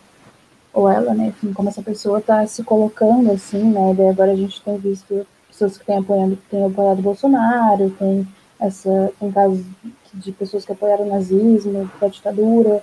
ou 0.74 0.90
ela, 0.90 1.14
né, 1.14 1.28
enfim, 1.28 1.52
como 1.52 1.68
essa 1.68 1.82
pessoa 1.82 2.20
está 2.20 2.48
se 2.48 2.64
colocando 2.64 3.32
assim, 3.32 3.62
né, 3.62 3.94
e 3.94 4.10
agora 4.10 4.32
a 4.32 4.36
gente 4.36 4.62
tem 4.62 4.78
visto 4.78 5.28
pessoas 5.48 5.78
que 5.78 5.86
têm 5.86 5.98
apoiado, 5.98 6.38
têm 6.50 6.66
apoiado 6.66 7.02
Bolsonaro, 7.02 7.90
tem 8.00 8.26
essa, 8.60 9.12
tem 9.20 9.32
casos 9.32 9.66
de 10.14 10.32
pessoas 10.32 10.64
que 10.66 10.72
apoiaram 10.72 11.06
o 11.06 11.10
nazismo, 11.10 11.90
a 12.02 12.08
ditadura, 12.08 12.82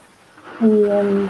e 0.61 0.65
um, 0.65 1.29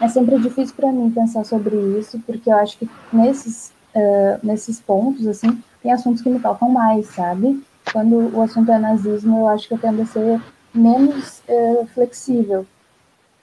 é 0.00 0.08
sempre 0.08 0.38
difícil 0.38 0.74
para 0.76 0.92
mim 0.92 1.10
pensar 1.10 1.44
sobre 1.44 1.76
isso, 1.98 2.20
porque 2.26 2.50
eu 2.50 2.56
acho 2.56 2.78
que 2.78 2.88
nesses, 3.12 3.72
uh, 3.94 4.46
nesses 4.46 4.80
pontos, 4.80 5.26
assim, 5.26 5.62
tem 5.82 5.92
assuntos 5.92 6.22
que 6.22 6.30
me 6.30 6.40
tocam 6.40 6.68
mais, 6.68 7.06
sabe? 7.06 7.62
Quando 7.92 8.36
o 8.36 8.42
assunto 8.42 8.70
é 8.70 8.78
nazismo, 8.78 9.38
eu 9.38 9.48
acho 9.48 9.68
que 9.68 9.74
eu 9.74 9.78
tendo 9.78 10.02
a 10.02 10.06
ser 10.06 10.40
menos 10.74 11.42
uh, 11.48 11.86
flexível. 11.94 12.66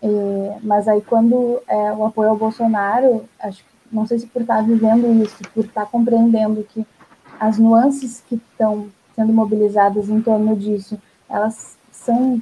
E, 0.02 0.08
mas 0.62 0.88
aí 0.88 1.02
quando 1.02 1.62
é 1.68 1.94
o 1.94 2.06
apoio 2.06 2.30
ao 2.30 2.38
Bolsonaro, 2.38 3.24
acho 3.40 3.64
não 3.94 4.08
sei 4.08 4.18
se 4.20 4.28
por 4.28 4.42
estar 4.42 4.62
vivendo 4.64 5.24
isso, 5.24 5.38
por 5.54 5.64
estar 5.64 5.86
compreendendo 5.86 6.64
que 6.64 6.86
as 7.40 7.60
nuances 7.60 8.24
que 8.28 8.36
estão 8.36 8.88
sendo 9.16 9.32
mobilizadas 9.32 10.10
em 10.10 10.20
torno 10.20 10.56
disso, 10.56 11.00
elas 11.30 11.78
são 11.92 12.42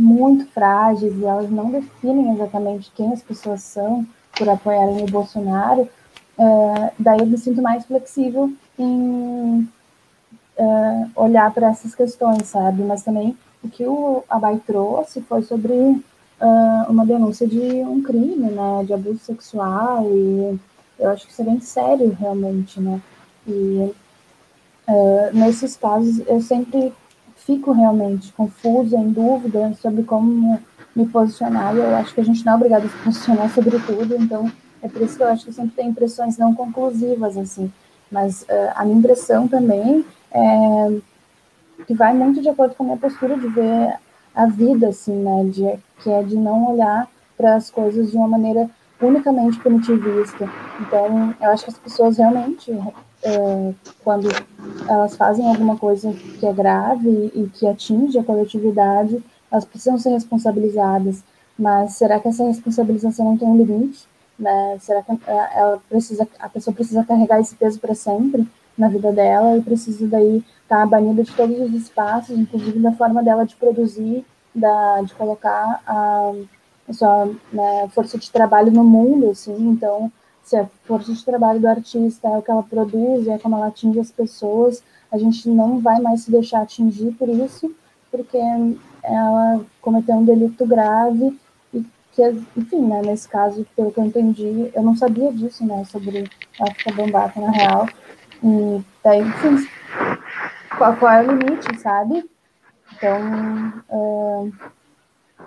muito 0.00 0.46
frágeis 0.46 1.14
e 1.16 1.24
elas 1.24 1.50
não 1.50 1.70
definem 1.70 2.32
exatamente 2.32 2.90
quem 2.94 3.12
as 3.12 3.22
pessoas 3.22 3.60
são 3.60 4.06
por 4.36 4.48
apoiarem 4.48 5.02
o 5.02 5.06
Bolsonaro, 5.06 5.88
é, 6.38 6.92
daí 6.98 7.20
eu 7.20 7.26
me 7.26 7.36
sinto 7.36 7.60
mais 7.60 7.84
flexível 7.84 8.50
em 8.78 9.68
é, 10.56 11.06
olhar 11.14 11.52
para 11.52 11.68
essas 11.68 11.94
questões, 11.94 12.48
sabe? 12.48 12.82
Mas 12.82 13.02
também 13.02 13.36
o 13.62 13.68
que 13.68 13.84
o 13.84 14.24
Abai 14.28 14.60
trouxe 14.66 15.20
foi 15.20 15.42
sobre 15.42 15.74
é, 16.40 16.46
uma 16.88 17.04
denúncia 17.04 17.46
de 17.46 17.60
um 17.60 18.02
crime, 18.02 18.50
né, 18.50 18.84
de 18.86 18.94
abuso 18.94 19.18
sexual, 19.18 20.06
e 20.10 20.58
eu 20.98 21.10
acho 21.10 21.26
que 21.26 21.32
isso 21.32 21.42
é 21.42 21.44
bem 21.44 21.60
sério, 21.60 22.16
realmente, 22.18 22.80
né? 22.80 23.00
E 23.46 23.92
Uh, 24.90 25.30
nesses 25.32 25.76
casos, 25.76 26.20
eu 26.26 26.40
sempre 26.40 26.92
fico 27.50 27.72
realmente 27.72 28.32
confusa, 28.32 28.96
em 28.96 29.10
dúvida 29.10 29.74
sobre 29.82 30.04
como 30.04 30.60
me 30.94 31.06
posicionar. 31.06 31.74
Eu 31.74 31.96
acho 31.96 32.14
que 32.14 32.20
a 32.20 32.24
gente 32.24 32.46
não 32.46 32.52
é 32.52 32.56
obrigado 32.56 32.84
a 32.84 32.88
se 32.88 32.96
posicionar 32.98 33.50
sobre 33.52 33.76
tudo, 33.80 34.14
então 34.14 34.50
é 34.80 34.88
por 34.88 35.02
isso 35.02 35.16
que 35.16 35.22
eu 35.24 35.26
acho 35.26 35.44
que 35.44 35.52
sempre 35.52 35.74
tenho 35.74 35.90
impressões 35.90 36.38
não 36.38 36.54
conclusivas, 36.54 37.36
assim. 37.36 37.72
Mas 38.10 38.42
uh, 38.42 38.72
a 38.76 38.84
minha 38.84 38.98
impressão 38.98 39.48
também 39.48 40.04
é 40.30 41.00
que 41.86 41.94
vai 41.94 42.14
muito 42.14 42.40
de 42.40 42.48
acordo 42.48 42.74
com 42.76 42.84
a 42.84 42.86
minha 42.86 42.98
postura 42.98 43.36
de 43.36 43.48
ver 43.48 43.94
a 44.32 44.46
vida, 44.46 44.88
assim, 44.88 45.14
né? 45.14 45.44
De, 45.44 45.78
que 46.02 46.10
é 46.10 46.22
de 46.22 46.36
não 46.36 46.72
olhar 46.72 47.08
para 47.36 47.56
as 47.56 47.68
coisas 47.68 48.12
de 48.12 48.16
uma 48.16 48.28
maneira 48.28 48.70
unicamente 49.00 49.58
punitivista. 49.60 50.48
Então, 50.80 51.34
eu 51.40 51.50
acho 51.50 51.64
que 51.64 51.70
as 51.70 51.78
pessoas 51.78 52.18
realmente 52.18 52.70
é, 53.22 53.74
quando 54.02 54.28
elas 54.88 55.16
fazem 55.16 55.46
alguma 55.48 55.76
coisa 55.76 56.12
que 56.12 56.46
é 56.46 56.52
grave 56.52 57.30
e 57.34 57.48
que 57.52 57.66
atinge 57.66 58.18
a 58.18 58.24
coletividade, 58.24 59.22
elas 59.50 59.64
precisam 59.64 59.98
ser 59.98 60.10
responsabilizadas. 60.10 61.22
Mas 61.58 61.94
será 61.94 62.18
que 62.18 62.28
essa 62.28 62.44
responsabilização 62.44 63.26
não 63.26 63.36
tem 63.36 63.48
um 63.48 63.56
limite? 63.56 64.06
Né? 64.38 64.78
Será 64.80 65.02
que 65.02 65.12
ela 65.26 65.80
precisa, 65.88 66.26
a 66.38 66.48
pessoa 66.48 66.74
precisa 66.74 67.04
carregar 67.04 67.40
esse 67.40 67.54
peso 67.54 67.78
para 67.78 67.94
sempre 67.94 68.48
na 68.76 68.88
vida 68.88 69.12
dela 69.12 69.58
e 69.58 69.62
precisa 69.62 70.06
daí 70.06 70.38
estar 70.62 70.78
tá 70.78 70.86
banida 70.86 71.22
de 71.22 71.32
todos 71.32 71.60
os 71.60 71.74
espaços, 71.74 72.38
inclusive 72.38 72.78
da 72.78 72.92
forma 72.92 73.22
dela 73.22 73.44
de 73.44 73.54
produzir, 73.56 74.24
da, 74.54 75.02
de 75.02 75.12
colocar 75.14 75.82
a, 75.86 76.32
sua 76.92 77.30
né, 77.52 77.88
força 77.94 78.18
de 78.18 78.30
trabalho 78.30 78.72
no 78.72 78.84
mundo, 78.84 79.30
assim. 79.30 79.54
Então, 79.68 80.10
se 80.42 80.56
a 80.56 80.66
força 80.84 81.12
de 81.12 81.24
trabalho 81.24 81.60
do 81.60 81.68
artista 81.68 82.28
é 82.28 82.36
o 82.36 82.42
que 82.42 82.50
ela 82.50 82.62
produz, 82.62 83.26
é 83.28 83.38
como 83.38 83.56
ela 83.56 83.68
atinge 83.68 84.00
as 84.00 84.10
pessoas, 84.10 84.82
a 85.12 85.18
gente 85.18 85.48
não 85.48 85.80
vai 85.80 86.00
mais 86.00 86.22
se 86.22 86.30
deixar 86.30 86.62
atingir 86.62 87.12
por 87.12 87.28
isso, 87.28 87.74
porque 88.10 88.38
ela 89.02 89.64
cometeu 89.80 90.16
um 90.16 90.24
delito 90.24 90.66
grave 90.66 91.38
e 91.72 91.84
que, 92.12 92.22
enfim, 92.56 92.86
né, 92.86 93.02
nesse 93.02 93.28
caso, 93.28 93.66
pelo 93.76 93.92
que 93.92 94.00
eu 94.00 94.04
entendi, 94.04 94.70
eu 94.74 94.82
não 94.82 94.96
sabia 94.96 95.32
disso, 95.32 95.64
né, 95.64 95.84
sobre 95.84 96.28
a 96.60 96.64
África 96.64 96.92
Bombata, 96.92 97.40
na 97.40 97.50
real, 97.50 97.88
e 98.42 98.82
daí, 99.04 99.20
enfim, 99.20 99.68
qual, 100.76 100.96
qual 100.96 101.12
é 101.12 101.22
o 101.22 101.32
limite, 101.32 101.78
sabe? 101.78 102.28
Então, 102.94 103.82
uh, 103.88 104.52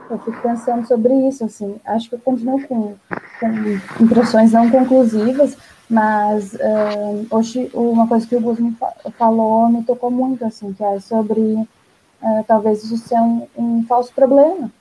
eu 0.10 0.20
fico 0.20 0.42
pensando 0.42 0.88
sobre 0.88 1.14
isso, 1.28 1.46
assim, 1.46 1.80
acho 1.86 2.10
que 2.10 2.16
eu 2.16 2.20
continuo 2.20 2.66
com, 2.68 2.96
com 3.40 4.04
impressões 4.04 4.52
não 4.52 4.70
conclusivas, 4.70 5.58
mas 5.90 6.54
uh, 6.54 7.28
hoje 7.30 7.70
uma 7.74 8.08
coisa 8.08 8.28
que 8.28 8.36
o 8.36 8.42
Gus 8.42 8.60
me 8.60 8.76
falou 9.18 9.70
me 9.70 9.84
tocou 9.84 10.12
muito, 10.12 10.46
assim, 10.46 10.74
que 10.74 10.84
é 10.84 11.00
sobre 11.00 11.42
uh, 11.42 12.44
talvez 12.48 12.84
isso 12.84 12.98
ser 12.98 13.20
um, 13.20 13.48
um, 13.58 13.86
falso 13.88 14.14
problema, 14.14 14.72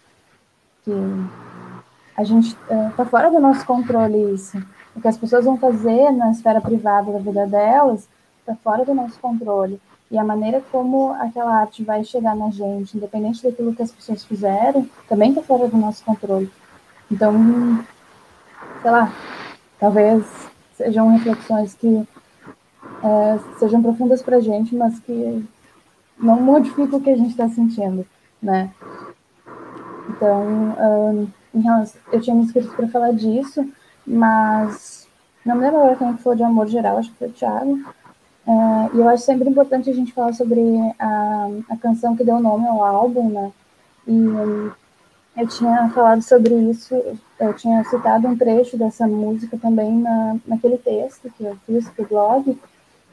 que 0.84 0.92
a 2.16 2.24
gente 2.24 2.56
está 2.70 3.02
uh, 3.02 3.06
fora 3.06 3.30
do 3.30 3.40
nosso 3.40 3.64
controle 3.64 4.34
isso, 4.34 4.62
o 4.94 5.00
que 5.00 5.08
as 5.08 5.16
pessoas 5.16 5.44
vão 5.44 5.56
fazer 5.56 6.10
na 6.10 6.30
esfera 6.30 6.60
privada 6.60 7.12
da 7.12 7.18
vida 7.18 7.46
delas 7.46 8.08
está 8.40 8.54
fora 8.56 8.84
do 8.84 8.92
nosso 8.92 9.18
controle 9.20 9.80
e 10.12 10.18
a 10.18 10.22
maneira 10.22 10.62
como 10.70 11.14
aquela 11.14 11.56
arte 11.56 11.82
vai 11.82 12.04
chegar 12.04 12.36
na 12.36 12.50
gente, 12.50 12.94
independente 12.94 13.42
daquilo 13.42 13.74
que 13.74 13.82
as 13.82 13.90
pessoas 13.90 14.22
fizerem, 14.22 14.88
também 15.08 15.30
está 15.30 15.42
fora 15.42 15.66
do 15.66 15.76
nosso 15.78 16.04
controle. 16.04 16.52
Então, 17.10 17.34
sei 18.82 18.90
lá, 18.90 19.10
talvez 19.80 20.22
sejam 20.74 21.08
reflexões 21.08 21.74
que 21.74 22.06
é, 23.02 23.58
sejam 23.58 23.82
profundas 23.82 24.20
para 24.20 24.36
a 24.36 24.40
gente, 24.40 24.76
mas 24.76 25.00
que 25.00 25.48
não 26.18 26.38
modificam 26.42 26.98
o 26.98 27.02
que 27.02 27.10
a 27.10 27.16
gente 27.16 27.30
está 27.30 27.48
sentindo, 27.48 28.06
né? 28.42 28.70
Então, 30.10 30.42
um, 30.44 31.26
eu 32.12 32.20
tinha 32.20 32.36
me 32.36 32.42
inscrito 32.42 32.68
para 32.76 32.86
falar 32.88 33.12
disso, 33.12 33.66
mas 34.06 35.08
não 35.42 35.56
me 35.56 35.62
lembro 35.62 35.80
agora 35.80 35.96
quem 35.96 36.18
falou 36.18 36.36
de 36.36 36.42
amor 36.42 36.68
geral, 36.68 36.98
acho 36.98 37.10
que 37.12 37.18
foi 37.18 37.28
o 37.28 37.32
Thiago, 37.32 37.82
Uh, 38.46 38.90
e 38.94 38.98
eu 38.98 39.08
acho 39.08 39.24
sempre 39.24 39.48
importante 39.48 39.88
a 39.88 39.94
gente 39.94 40.12
falar 40.12 40.32
sobre 40.32 40.60
a, 40.98 41.48
a 41.70 41.76
canção 41.76 42.16
que 42.16 42.24
deu 42.24 42.40
nome 42.40 42.66
ao 42.66 42.84
álbum, 42.84 43.30
né? 43.30 43.52
E 44.06 44.10
um, 44.10 44.70
eu 45.36 45.46
tinha 45.46 45.88
falado 45.90 46.22
sobre 46.22 46.54
isso, 46.54 46.94
eu 47.38 47.54
tinha 47.54 47.84
citado 47.84 48.26
um 48.26 48.36
trecho 48.36 48.76
dessa 48.76 49.06
música 49.06 49.56
também 49.56 49.92
na, 49.92 50.36
naquele 50.46 50.76
texto 50.76 51.30
que 51.36 51.44
eu 51.44 51.56
fiz 51.66 51.88
pro 51.90 52.06
blog. 52.06 52.58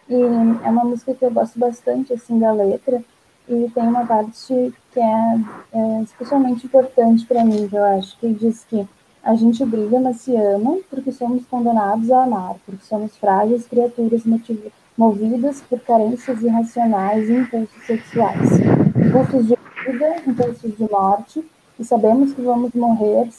E 0.10 0.14
é 0.16 0.70
uma 0.70 0.84
música 0.84 1.14
que 1.14 1.24
eu 1.24 1.32
gosto 1.32 1.60
bastante, 1.60 2.12
assim, 2.14 2.40
da 2.40 2.52
letra. 2.52 3.02
E 3.48 3.70
tem 3.74 3.88
uma 3.88 4.06
parte 4.06 4.74
que 4.92 5.00
é, 5.00 5.40
é 5.74 6.02
especialmente 6.02 6.66
importante 6.66 7.26
para 7.26 7.46
mim, 7.46 7.68
que 7.68 7.76
eu 7.76 7.84
acho, 7.84 8.18
que 8.18 8.34
diz 8.34 8.66
que 8.66 8.88
a 9.24 9.36
gente 9.36 9.64
briga, 9.64 10.00
mas 10.00 10.22
se 10.22 10.36
ama, 10.36 10.78
porque 10.90 11.12
somos 11.12 11.46
condenados 11.46 12.10
a 12.12 12.24
amar, 12.24 12.56
porque 12.66 12.84
somos 12.86 13.16
frágeis 13.18 13.68
criaturas 13.68 14.24
motivadas 14.26 14.72
movidas 15.00 15.62
por 15.62 15.80
carências 15.80 16.44
irracionais 16.44 17.30
e 17.30 17.32
impulsos 17.32 17.86
sexuais, 17.86 18.50
impulsos 18.98 19.48
de 19.48 19.58
vida, 19.86 20.16
impulsos 20.28 20.78
de 20.78 20.92
morte, 20.92 21.46
e 21.80 21.86
sabemos 21.86 22.34
que 22.34 22.42
vamos 22.42 22.74
morrer, 22.74 23.30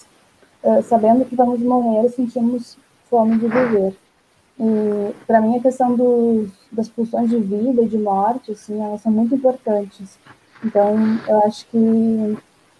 uh, 0.65 0.83
sabendo 0.83 1.27
que 1.27 1.37
vamos 1.37 1.61
morrer, 1.61 2.09
sentimos 2.09 2.79
fome 3.11 3.37
de 3.37 3.47
viver. 3.47 3.95
E 4.59 5.15
para 5.27 5.43
mim 5.43 5.59
a 5.59 5.61
questão 5.61 5.95
dos, 5.95 6.49
das 6.73 6.89
pulsões 6.89 7.29
de 7.29 7.37
vida 7.37 7.83
e 7.83 7.89
de 7.89 7.99
morte, 7.99 8.53
assim, 8.53 8.81
elas 8.83 9.03
são 9.03 9.13
muito 9.13 9.35
importantes. 9.35 10.19
Então, 10.65 10.97
eu 11.29 11.45
acho 11.45 11.67
que 11.67 12.39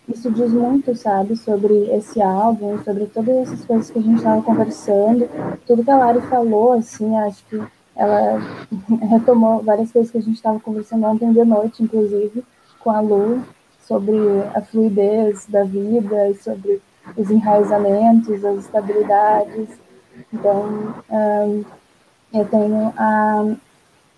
isso 0.09 0.31
diz 0.31 0.51
muito, 0.53 0.95
sabe, 0.95 1.37
sobre 1.37 1.75
esse 1.95 2.23
álbum, 2.23 2.83
sobre 2.83 3.05
todas 3.05 3.37
essas 3.37 3.63
coisas 3.63 3.91
que 3.91 3.99
a 3.99 4.03
gente 4.03 4.17
estava 4.17 4.41
conversando, 4.41 5.29
tudo 5.67 5.85
que 5.85 5.91
a 5.91 5.99
Lari 5.99 6.23
falou, 6.23 6.73
assim, 6.73 7.15
acho 7.19 7.45
que 7.45 7.63
ela 7.97 8.41
retomou 9.11 9.63
várias 9.63 9.93
coisas 9.93 10.11
que 10.11 10.19
a 10.19 10.23
gente 10.23 10.37
estava 10.37 10.61
conversando 10.61 11.07
ontem 11.07 11.33
de 11.33 11.45
noite, 11.45 11.83
inclusive, 11.83 12.45
com 12.79 12.91
a 12.91 13.01
Lu, 13.01 13.43
sobre 13.81 14.17
a 14.55 14.61
fluidez 14.63 15.47
da 15.47 15.65
vida 15.65 16.29
e 16.29 16.35
sobre 16.37 16.81
os 17.17 17.31
enraizamentos, 17.31 18.45
as 18.45 18.61
estabilidades. 18.61 19.69
Então, 20.33 20.95
eu 22.33 22.45
tenho 22.47 22.93
a, 22.97 23.57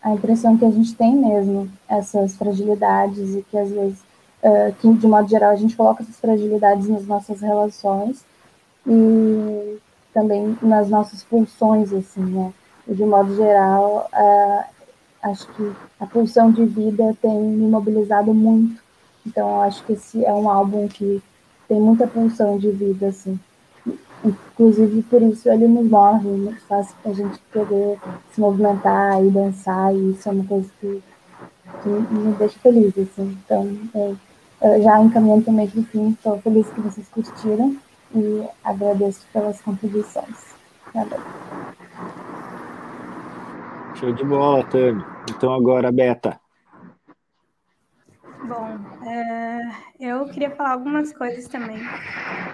a 0.03 0.11
impressão 0.13 0.57
que 0.57 0.65
a 0.65 0.71
gente 0.71 0.95
tem 0.95 1.17
mesmo 1.17 1.71
essas 1.89 2.37
fragilidades 2.37 3.35
e 3.35 3.43
que 3.43 3.57
às 3.57 3.71
vezes, 3.71 3.99
uh, 4.43 4.75
que 4.79 4.93
de 4.93 5.07
modo 5.07 5.29
geral, 5.29 5.51
a 5.51 5.57
gente 5.57 5.77
coloca 5.77 6.03
essas 6.03 6.19
fragilidades 6.19 6.89
nas 6.89 7.07
nossas 7.07 7.41
relações 7.41 8.25
e 8.87 9.79
também 10.13 10.59
nas 10.61 10.91
nossas 10.91 11.23
pulsões, 11.23 11.93
assim, 11.93 12.23
né? 12.23 12.53
De 12.87 13.05
modo 13.05 13.35
geral, 13.37 14.09
uh, 14.13 14.65
acho 15.23 15.47
que 15.55 15.73
a 16.01 16.07
pulsão 16.07 16.51
de 16.51 16.65
vida 16.65 17.17
tem 17.23 17.31
me 17.31 17.69
mobilizado 17.69 18.35
muito. 18.35 18.83
Então, 19.27 19.63
acho 19.63 19.85
que 19.85 19.93
esse 19.93 20.25
é 20.25 20.33
um 20.33 20.49
álbum 20.49 20.89
que 20.89 21.23
tem 21.69 21.81
muita 21.81 22.07
pulsão 22.07 22.59
de 22.59 22.71
vida, 22.71 23.07
assim. 23.09 23.39
Inclusive, 24.25 25.03
por 25.03 25.23
isso 25.23 25.49
ele 25.49 25.67
nos 25.67 25.89
move, 25.89 26.55
fácil 26.69 26.95
para 27.03 27.13
a 27.13 27.15
gente 27.15 27.39
poder 27.53 27.99
se 28.33 28.41
movimentar 28.41 29.25
e 29.25 29.31
dançar, 29.31 29.95
e 29.95 30.13
isso 30.13 30.29
é 30.29 30.33
uma 30.33 30.45
coisa 30.45 30.69
que, 30.81 31.03
que 31.83 31.89
me 31.89 32.33
deixa 32.35 32.59
feliz, 32.59 32.93
assim. 32.99 33.39
Então, 33.45 34.19
é, 34.61 34.81
já 34.81 35.01
encaminhando 35.01 35.45
também 35.45 35.69
para 35.69 35.81
o 35.81 35.85
fim, 35.85 36.11
estou 36.11 36.39
feliz 36.41 36.69
que 36.69 36.81
vocês 36.81 37.09
curtiram 37.09 37.77
e 38.15 38.47
agradeço 38.63 39.27
pelas 39.33 39.61
contribuições. 39.61 40.55
Valeu. 40.95 41.21
Show 44.03 44.13
de 44.13 44.25
bola, 44.25 44.65
Tami. 44.65 45.05
Então 45.31 45.55
agora, 45.55 45.93
Beta. 45.93 46.41
Bom, 48.49 48.77
é, 49.09 49.61
eu 50.01 50.25
queria 50.25 50.51
falar 50.51 50.73
algumas 50.73 51.13
coisas 51.13 51.47
também. 51.47 51.77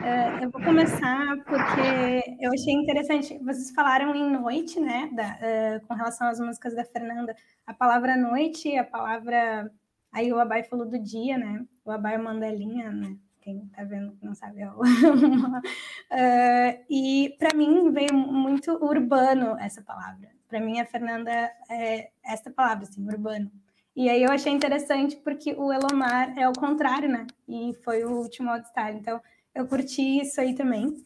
É, 0.05 0.45
eu 0.45 0.51
vou 0.51 0.63
começar 0.63 1.39
porque 1.47 2.37
eu 2.39 2.53
achei 2.53 2.75
interessante. 2.75 3.39
Vocês 3.39 3.71
falaram 3.71 4.15
em 4.15 4.31
noite, 4.31 4.79
né? 4.79 5.09
Da, 5.15 5.39
é, 5.41 5.81
com 5.89 5.95
relação 5.95 6.29
às 6.29 6.39
músicas 6.39 6.77
da 6.77 6.85
Fernanda. 6.85 7.35
A 7.67 7.73
palavra 7.73 8.15
noite, 8.15 8.77
a 8.77 8.85
palavra. 8.85 9.73
Aí 10.13 10.31
o 10.31 10.39
Abai 10.39 10.65
falou 10.65 10.85
do 10.85 10.99
dia, 10.99 11.39
né? 11.39 11.65
O 11.83 11.91
Abai 11.91 12.19
Mandelinha, 12.19 12.91
né? 12.91 13.17
Quem 13.41 13.67
tá 13.69 13.85
vendo 13.85 14.19
não 14.23 14.35
sabe 14.35 14.61
é 14.61 14.71
o. 14.71 14.83
e 16.91 17.35
para 17.39 17.57
mim 17.57 17.91
veio 17.91 18.13
muito 18.13 18.71
urbano 18.85 19.57
essa 19.59 19.81
palavra. 19.81 20.37
Para 20.49 20.61
mim, 20.61 20.81
a 20.81 20.87
Fernanda 20.87 21.31
é 21.71 22.11
essa 22.25 22.51
palavra, 22.51 22.85
assim, 22.85 23.07
urbano. 23.07 23.51
E 23.95 24.09
aí 24.09 24.23
eu 24.23 24.31
achei 24.31 24.53
interessante 24.53 25.17
porque 25.17 25.53
o 25.53 25.73
Elomar 25.73 26.39
é 26.39 26.49
o 26.49 26.53
contrário, 26.53 27.09
né? 27.09 27.27
E 27.49 27.75
foi 27.85 28.05
o 28.05 28.13
último 28.13 28.51
All-Star. 28.51 28.95
Então, 28.95 29.21
eu 29.55 29.67
curti 29.67 30.21
isso 30.21 30.41
aí 30.41 30.55
também. 30.55 30.97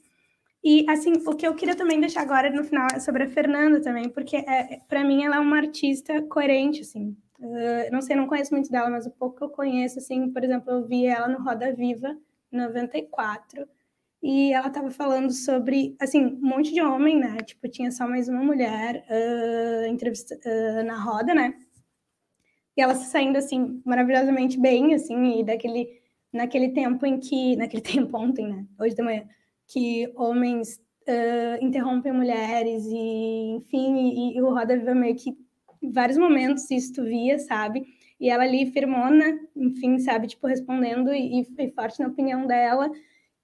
E, 0.62 0.88
assim, 0.88 1.14
o 1.26 1.34
que 1.34 1.46
eu 1.46 1.54
queria 1.54 1.74
também 1.74 1.98
deixar 1.98 2.20
agora 2.20 2.48
no 2.48 2.62
final 2.62 2.86
é 2.94 3.00
sobre 3.00 3.24
a 3.24 3.28
Fernanda 3.30 3.80
também, 3.80 4.08
porque 4.08 4.36
é, 4.36 4.80
para 4.88 5.02
mim 5.02 5.24
ela 5.24 5.36
é 5.36 5.40
uma 5.40 5.56
artista 5.56 6.22
coerente, 6.22 6.82
assim. 6.82 7.16
Uh, 7.40 7.90
não 7.90 8.00
sei, 8.00 8.14
não 8.14 8.28
conheço 8.28 8.54
muito 8.54 8.70
dela, 8.70 8.88
mas 8.88 9.04
o 9.04 9.10
pouco 9.10 9.38
que 9.38 9.42
eu 9.42 9.48
conheço, 9.48 9.98
assim, 9.98 10.30
por 10.30 10.44
exemplo, 10.44 10.70
eu 10.70 10.86
vi 10.86 11.06
ela 11.06 11.26
no 11.26 11.42
Roda 11.42 11.72
Viva, 11.72 12.16
94, 12.52 13.66
e 14.22 14.52
ela 14.52 14.68
estava 14.68 14.90
falando 14.90 15.32
sobre, 15.32 15.96
assim, 16.00 16.24
um 16.24 16.40
monte 16.40 16.72
de 16.72 16.80
homem, 16.80 17.18
né? 17.18 17.38
Tipo, 17.38 17.68
tinha 17.68 17.90
só 17.90 18.06
mais 18.06 18.28
uma 18.28 18.42
mulher 18.42 19.04
uh, 19.08 19.86
entrevista, 19.86 20.38
uh, 20.44 20.84
na 20.84 21.02
roda, 21.02 21.34
né? 21.34 21.54
e 22.76 22.80
ela 22.80 22.94
se 22.94 23.10
saindo 23.10 23.36
assim 23.36 23.80
maravilhosamente 23.84 24.58
bem, 24.58 24.94
assim, 24.94 25.40
e 25.40 25.44
daquele 25.44 26.00
naquele 26.32 26.70
tempo 26.70 27.04
em 27.04 27.18
que 27.18 27.56
naquele 27.56 27.82
tempo 27.82 28.16
ontem, 28.16 28.46
né, 28.48 28.66
hoje 28.80 28.94
de 28.94 29.02
manhã, 29.02 29.24
que 29.68 30.10
homens 30.16 30.80
uh, 31.08 31.64
interrompem 31.64 32.12
mulheres 32.12 32.84
e 32.86 33.56
enfim, 33.56 33.96
e, 33.96 34.36
e 34.36 34.42
o 34.42 34.50
Roda 34.50 34.76
Viva 34.76 34.94
meio 34.94 35.14
que 35.14 35.36
em 35.82 35.90
vários 35.90 36.16
momentos 36.16 36.70
isso 36.70 36.92
tu 36.94 37.04
via, 37.04 37.38
sabe? 37.38 37.84
E 38.20 38.30
ela 38.30 38.44
ali 38.44 38.70
firmona, 38.70 39.36
enfim, 39.56 39.98
sabe, 39.98 40.28
tipo 40.28 40.46
respondendo 40.46 41.12
e, 41.12 41.40
e 41.40 41.72
forte 41.72 42.00
na 42.00 42.08
opinião 42.08 42.46
dela 42.46 42.90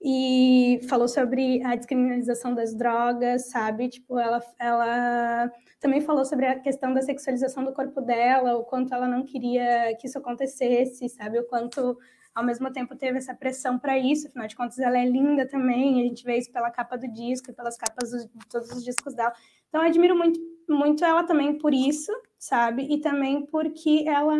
e 0.00 0.80
falou 0.88 1.08
sobre 1.08 1.62
a 1.64 1.74
descriminalização 1.74 2.54
das 2.54 2.74
drogas, 2.74 3.50
sabe? 3.50 3.88
Tipo, 3.88 4.18
ela, 4.18 4.40
ela 4.58 5.50
também 5.80 6.00
falou 6.00 6.24
sobre 6.24 6.46
a 6.46 6.60
questão 6.60 6.94
da 6.94 7.02
sexualização 7.02 7.64
do 7.64 7.72
corpo 7.72 8.00
dela, 8.00 8.56
o 8.56 8.64
quanto 8.64 8.94
ela 8.94 9.08
não 9.08 9.24
queria 9.24 9.96
que 9.96 10.06
isso 10.06 10.18
acontecesse, 10.18 11.08
sabe? 11.08 11.40
O 11.40 11.46
quanto, 11.46 11.98
ao 12.32 12.44
mesmo 12.44 12.72
tempo, 12.72 12.94
teve 12.94 13.18
essa 13.18 13.34
pressão 13.34 13.76
para 13.76 13.98
isso. 13.98 14.28
Afinal 14.28 14.46
de 14.46 14.54
contas, 14.56 14.78
ela 14.78 14.98
é 14.98 15.04
linda 15.04 15.48
também. 15.48 16.00
A 16.00 16.04
gente 16.04 16.24
vê 16.24 16.38
isso 16.38 16.52
pela 16.52 16.70
capa 16.70 16.96
do 16.96 17.08
disco, 17.08 17.52
pelas 17.52 17.76
capas 17.76 18.10
de 18.10 18.28
todos 18.48 18.70
os 18.70 18.84
discos 18.84 19.14
dela. 19.14 19.32
Então, 19.68 19.82
eu 19.82 19.88
admiro 19.88 20.16
muito, 20.16 20.38
muito 20.68 21.04
ela 21.04 21.24
também 21.24 21.58
por 21.58 21.74
isso, 21.74 22.12
sabe? 22.38 22.86
E 22.88 23.00
também 23.00 23.44
porque 23.46 24.04
ela 24.06 24.36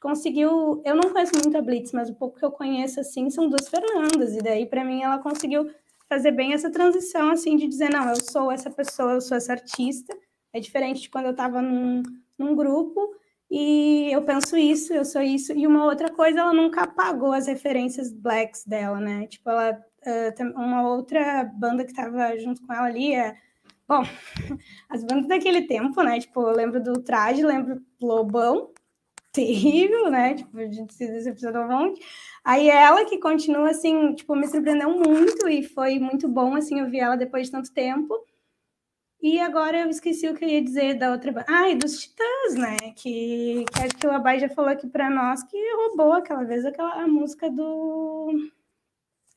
conseguiu. 0.00 0.82
Eu 0.84 0.96
não 0.96 1.12
conheço 1.12 1.32
muito 1.34 1.56
a 1.56 1.62
Blitz, 1.62 1.92
mas 1.92 2.08
o 2.08 2.14
pouco 2.14 2.38
que 2.38 2.44
eu 2.44 2.50
conheço, 2.50 3.00
assim, 3.00 3.30
são 3.30 3.48
duas 3.48 3.68
Fernandas. 3.68 4.34
E 4.34 4.38
daí, 4.38 4.66
para 4.66 4.84
mim, 4.84 5.02
ela 5.02 5.18
conseguiu 5.18 5.70
fazer 6.08 6.32
bem 6.32 6.52
essa 6.52 6.70
transição, 6.70 7.30
assim, 7.30 7.56
de 7.56 7.68
dizer: 7.68 7.90
não, 7.90 8.08
eu 8.08 8.16
sou 8.16 8.50
essa 8.50 8.70
pessoa, 8.70 9.12
eu 9.12 9.20
sou 9.20 9.36
essa 9.36 9.52
artista 9.52 10.16
é 10.52 10.60
diferente 10.60 11.02
de 11.02 11.10
quando 11.10 11.26
eu 11.26 11.30
estava 11.30 11.62
num, 11.62 12.02
num 12.38 12.54
grupo 12.54 13.14
e 13.50 14.08
eu 14.12 14.22
penso 14.22 14.56
isso, 14.56 14.92
eu 14.92 15.04
sou 15.04 15.22
isso. 15.22 15.52
E 15.52 15.66
uma 15.66 15.84
outra 15.84 16.10
coisa, 16.10 16.40
ela 16.40 16.52
nunca 16.52 16.82
apagou 16.82 17.32
as 17.32 17.46
referências 17.46 18.12
blacks 18.12 18.64
dela, 18.64 19.00
né? 19.00 19.26
Tipo, 19.26 19.50
ela 19.50 19.84
uma 20.56 20.88
outra 20.88 21.44
banda 21.44 21.84
que 21.84 21.90
estava 21.90 22.34
junto 22.38 22.66
com 22.66 22.72
ela 22.72 22.86
ali 22.86 23.14
é 23.14 23.36
Bom, 23.86 24.02
as 24.88 25.02
bandas 25.02 25.26
daquele 25.26 25.62
tempo, 25.62 26.00
né? 26.02 26.20
Tipo, 26.20 26.42
eu 26.42 26.56
lembro 26.56 26.80
do 26.80 27.02
Traje, 27.02 27.42
lembro 27.42 27.82
Lobão, 28.00 28.70
terrível, 29.32 30.10
né? 30.10 30.34
Tipo, 30.34 30.58
a 30.58 30.66
gente 30.66 30.94
se 30.94 31.06
decepcionou 31.06 31.66
muito. 31.66 32.00
Aí 32.44 32.68
ela 32.68 33.04
que 33.04 33.18
continua, 33.18 33.70
assim, 33.70 34.14
tipo, 34.14 34.34
me 34.34 34.46
surpreendeu 34.46 34.90
muito 34.90 35.48
e 35.48 35.62
foi 35.62 35.98
muito 35.98 36.28
bom, 36.28 36.54
assim, 36.54 36.80
ouvir 36.82 37.00
ela 37.00 37.16
depois 37.16 37.46
de 37.46 37.52
tanto 37.52 37.72
tempo. 37.72 38.14
E 39.22 39.38
agora 39.38 39.80
eu 39.80 39.90
esqueci 39.90 40.28
o 40.28 40.34
que 40.34 40.44
eu 40.44 40.48
ia 40.48 40.62
dizer 40.62 40.94
da 40.94 41.10
outra. 41.12 41.44
Ah, 41.46 41.68
e 41.68 41.76
dos 41.76 42.00
Titãs, 42.00 42.54
né? 42.54 42.76
Que, 42.96 43.64
que 43.72 43.82
acho 43.82 43.96
que 43.96 44.06
o 44.06 44.10
Abai 44.12 44.38
já 44.38 44.48
falou 44.48 44.70
aqui 44.70 44.86
para 44.88 45.10
nós 45.10 45.42
que 45.42 45.56
roubou 45.74 46.12
aquela 46.14 46.42
vez 46.44 46.64
aquela 46.64 47.02
a 47.02 47.06
música 47.06 47.50
do. 47.50 48.30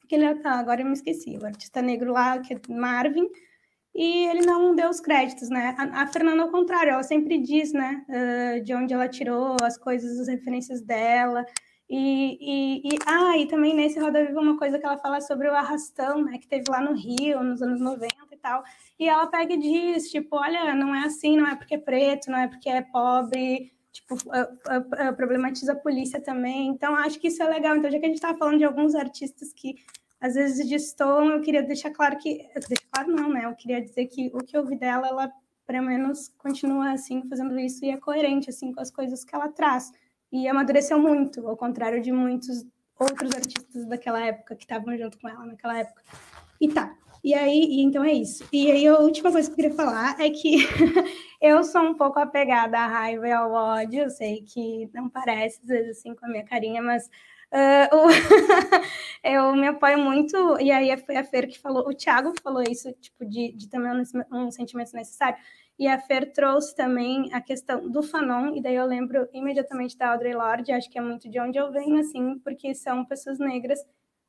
Aquele, 0.05 0.25
ah, 0.25 0.59
agora 0.59 0.81
eu 0.81 0.85
me 0.85 0.93
esqueci. 0.93 1.37
O 1.37 1.45
artista 1.45 1.81
negro 1.81 2.13
lá, 2.13 2.39
que 2.39 2.53
é 2.53 2.59
Marvin, 2.69 3.27
e 3.95 4.25
ele 4.27 4.45
não 4.45 4.75
deu 4.75 4.89
os 4.89 4.99
créditos, 4.99 5.49
né? 5.49 5.75
A, 5.77 6.03
a 6.03 6.07
Fernanda, 6.07 6.41
ao 6.41 6.49
contrário, 6.51 6.91
ela 6.91 7.03
sempre 7.03 7.37
diz, 7.37 7.71
né? 7.71 8.03
Uh, 8.09 8.63
de 8.63 8.73
onde 8.73 8.93
ela 8.93 9.07
tirou 9.07 9.55
as 9.61 9.77
coisas, 9.77 10.19
as 10.19 10.27
referências 10.27 10.81
dela. 10.81 11.45
E, 11.87 12.37
e, 12.41 12.95
e, 12.95 12.99
ah, 13.05 13.37
e 13.37 13.47
também 13.47 13.75
nesse 13.75 13.99
Roda 13.99 14.25
Viva 14.25 14.39
uma 14.39 14.57
coisa 14.57 14.79
que 14.79 14.85
ela 14.85 14.97
fala 14.97 15.21
sobre 15.21 15.47
o 15.47 15.53
arrastão, 15.53 16.23
né? 16.23 16.39
Que 16.39 16.47
teve 16.47 16.63
lá 16.69 16.81
no 16.81 16.93
Rio, 16.93 17.43
nos 17.43 17.61
anos 17.61 17.79
90 17.79 18.15
e 18.31 18.37
tal. 18.37 18.63
E 18.97 19.07
ela 19.07 19.27
pega 19.27 19.53
e 19.53 19.57
diz, 19.57 20.09
tipo, 20.09 20.37
olha, 20.37 20.73
não 20.73 20.95
é 20.95 21.05
assim, 21.05 21.37
não 21.37 21.47
é 21.47 21.55
porque 21.55 21.75
é 21.75 21.77
preto, 21.77 22.31
não 22.31 22.39
é 22.39 22.47
porque 22.47 22.69
é 22.69 22.81
pobre, 22.81 23.71
tipo, 23.91 24.15
problematiza 25.15 25.73
a 25.73 25.75
polícia 25.75 26.19
também. 26.19 26.67
Então, 26.67 26.95
acho 26.95 27.19
que 27.19 27.27
isso 27.27 27.43
é 27.43 27.47
legal. 27.47 27.75
Então, 27.75 27.91
já 27.91 27.99
que 27.99 28.05
a 28.05 28.09
gente 28.09 28.15
estava 28.15 28.37
falando 28.39 28.57
de 28.57 28.63
alguns 28.63 28.95
artistas 28.95 29.53
que 29.53 29.75
às 30.23 30.35
vezes 30.35 30.69
destoam, 30.69 31.31
eu 31.31 31.41
queria 31.41 31.61
deixar 31.61 31.91
claro 31.91 32.17
que. 32.17 32.49
Deixar 32.53 32.87
claro, 32.89 33.11
não, 33.11 33.29
né? 33.29 33.43
Eu 33.43 33.53
queria 33.53 33.81
dizer 33.81 34.05
que 34.05 34.31
o 34.33 34.37
que 34.37 34.55
eu 34.55 34.65
vi 34.65 34.77
dela, 34.77 35.05
ela, 35.05 35.29
pelo 35.67 35.83
menos, 35.83 36.29
continua 36.37 36.93
assim, 36.93 37.27
fazendo 37.27 37.59
isso 37.59 37.83
e 37.83 37.89
é 37.89 37.97
coerente, 37.97 38.49
assim, 38.49 38.71
com 38.71 38.79
as 38.79 38.89
coisas 38.89 39.25
que 39.25 39.35
ela 39.35 39.49
traz. 39.49 39.91
E 40.31 40.47
amadureceu 40.47 40.97
muito, 40.97 41.45
ao 41.45 41.57
contrário 41.57 42.01
de 42.01 42.09
muitos 42.09 42.65
outros 42.97 43.35
artistas 43.35 43.85
daquela 43.85 44.25
época 44.25 44.55
que 44.55 44.63
estavam 44.63 44.97
junto 44.97 45.19
com 45.19 45.27
ela 45.27 45.45
naquela 45.45 45.77
época. 45.77 46.01
E 46.61 46.69
tá, 46.69 46.95
e 47.21 47.33
aí, 47.33 47.59
e 47.59 47.83
então 47.83 48.01
é 48.01 48.13
isso. 48.13 48.47
E 48.49 48.71
aí 48.71 48.87
a 48.87 48.99
última 48.99 49.29
coisa 49.29 49.49
que 49.49 49.53
eu 49.53 49.55
queria 49.57 49.75
falar 49.75 50.15
é 50.21 50.29
que 50.29 50.55
eu 51.41 51.61
sou 51.65 51.81
um 51.81 51.95
pouco 51.95 52.17
apegada 52.17 52.79
à 52.79 52.87
raiva 52.87 53.27
e 53.27 53.31
ao 53.33 53.51
ódio. 53.51 54.03
Eu 54.03 54.09
sei 54.09 54.41
que 54.41 54.89
não 54.93 55.09
parece, 55.09 55.59
às 55.63 55.67
vezes, 55.67 55.97
assim, 55.97 56.15
com 56.15 56.25
a 56.25 56.29
minha 56.29 56.45
carinha, 56.45 56.81
mas 56.81 57.09
Uh, 57.53 57.95
o 57.95 58.07
eu 59.23 59.55
me 59.55 59.67
apoio 59.67 59.99
muito, 59.99 60.59
e 60.59 60.71
aí 60.71 60.95
foi 60.97 61.15
a 61.15 61.23
Fer 61.23 61.47
que 61.47 61.59
falou, 61.59 61.87
o 61.87 61.93
Thiago 61.93 62.33
falou 62.41 62.63
isso, 62.63 62.91
tipo, 62.93 63.23
de, 63.23 63.53
de 63.53 63.69
também 63.69 63.91
um, 63.91 64.37
um 64.45 64.51
sentimento 64.51 64.91
necessário, 64.93 65.37
e 65.77 65.87
a 65.87 65.99
Fer 65.99 66.33
trouxe 66.33 66.75
também 66.75 67.29
a 67.31 67.39
questão 67.39 67.87
do 67.89 68.01
Fanon, 68.01 68.55
e 68.55 68.61
daí 68.61 68.75
eu 68.75 68.85
lembro 68.85 69.29
imediatamente 69.31 69.95
da 69.95 70.11
Audrey 70.11 70.33
Lorde, 70.33 70.71
acho 70.71 70.89
que 70.89 70.97
é 70.97 71.01
muito 71.01 71.29
de 71.29 71.39
onde 71.39 71.59
eu 71.59 71.71
venho, 71.71 71.99
assim, 71.99 72.39
porque 72.39 72.73
são 72.73 73.05
pessoas 73.05 73.37
negras. 73.37 73.79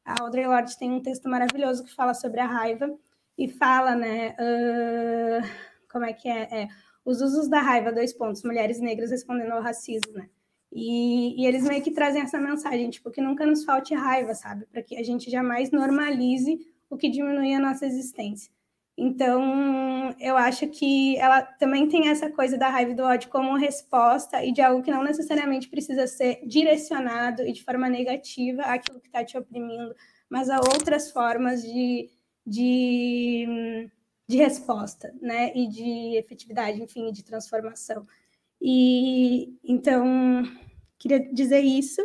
A 0.04 0.22
Audrey 0.22 0.46
Lorde 0.46 0.78
tem 0.78 0.92
um 0.92 1.00
texto 1.00 1.28
maravilhoso 1.28 1.82
que 1.82 1.94
fala 1.94 2.12
sobre 2.12 2.40
a 2.40 2.46
raiva, 2.46 2.94
e 3.36 3.48
fala, 3.48 3.96
né, 3.96 4.36
uh, 4.38 5.74
como 5.90 6.04
é 6.04 6.12
que 6.12 6.28
é? 6.28 6.62
é? 6.62 6.68
Os 7.04 7.20
usos 7.20 7.48
da 7.48 7.60
raiva, 7.60 7.92
dois 7.92 8.12
pontos, 8.12 8.42
mulheres 8.44 8.80
negras 8.80 9.10
respondendo 9.10 9.52
ao 9.52 9.62
racismo, 9.62 10.12
né? 10.12 10.28
E, 10.74 11.40
e, 11.40 11.46
eles 11.46 11.62
meio 11.62 11.82
que 11.82 11.92
trazem 11.92 12.20
essa 12.20 12.40
mensagem, 12.40 12.90
tipo, 12.90 13.08
que 13.08 13.20
nunca 13.20 13.46
nos 13.46 13.64
falte 13.64 13.94
raiva, 13.94 14.34
sabe? 14.34 14.66
Para 14.66 14.82
que 14.82 14.96
a 14.96 15.04
gente 15.04 15.30
jamais 15.30 15.70
normalize 15.70 16.58
o 16.90 16.96
que 16.96 17.08
diminui 17.08 17.54
a 17.54 17.60
nossa 17.60 17.86
existência. 17.86 18.50
Então, 18.96 20.14
eu 20.20 20.36
acho 20.36 20.68
que 20.68 21.16
ela 21.18 21.42
também 21.42 21.88
tem 21.88 22.08
essa 22.08 22.30
coisa 22.30 22.58
da 22.58 22.68
raiva 22.68 22.90
e 22.90 22.94
do 22.94 23.04
ódio 23.04 23.30
como 23.30 23.56
resposta 23.56 24.44
e 24.44 24.52
de 24.52 24.60
algo 24.60 24.82
que 24.82 24.90
não 24.90 25.02
necessariamente 25.02 25.68
precisa 25.68 26.06
ser 26.08 26.40
direcionado 26.46 27.42
e 27.42 27.52
de 27.52 27.62
forma 27.62 27.88
negativa 27.88 28.62
àquilo 28.62 29.00
que 29.00 29.06
está 29.08 29.24
te 29.24 29.38
oprimindo, 29.38 29.94
mas 30.28 30.48
a 30.50 30.58
outras 30.58 31.10
formas 31.10 31.62
de, 31.62 32.08
de, 32.46 33.88
de 34.28 34.36
resposta, 34.36 35.14
né? 35.20 35.52
E 35.54 35.68
de 35.68 36.16
efetividade, 36.16 36.82
enfim, 36.82 37.12
de 37.12 37.24
transformação. 37.24 38.04
E 38.60 39.58
então, 39.64 40.44
queria 41.04 41.20
dizer 41.32 41.60
isso. 41.60 42.00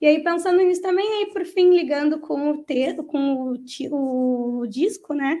E 0.00 0.06
aí, 0.06 0.22
pensando 0.24 0.58
nisso 0.58 0.82
também, 0.82 1.06
aí, 1.06 1.32
por 1.32 1.44
fim, 1.44 1.70
ligando 1.70 2.18
com 2.18 2.50
o 2.50 2.64
texto, 2.64 3.04
com 3.04 3.54
o, 3.92 4.60
o 4.60 4.66
disco, 4.66 5.14
né? 5.14 5.38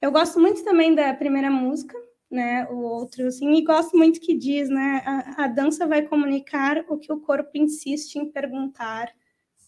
Eu 0.00 0.10
gosto 0.10 0.40
muito 0.40 0.64
também 0.64 0.94
da 0.94 1.12
primeira 1.12 1.50
música, 1.50 1.94
né? 2.30 2.66
O 2.70 2.78
outro, 2.78 3.26
assim, 3.26 3.52
e 3.54 3.62
gosto 3.62 3.96
muito 3.96 4.20
que 4.20 4.34
diz, 4.34 4.70
né? 4.70 5.02
A, 5.04 5.44
a 5.44 5.46
dança 5.48 5.86
vai 5.86 6.02
comunicar 6.02 6.84
o 6.88 6.96
que 6.96 7.12
o 7.12 7.20
corpo 7.20 7.50
insiste 7.54 8.16
em 8.16 8.30
perguntar. 8.30 9.12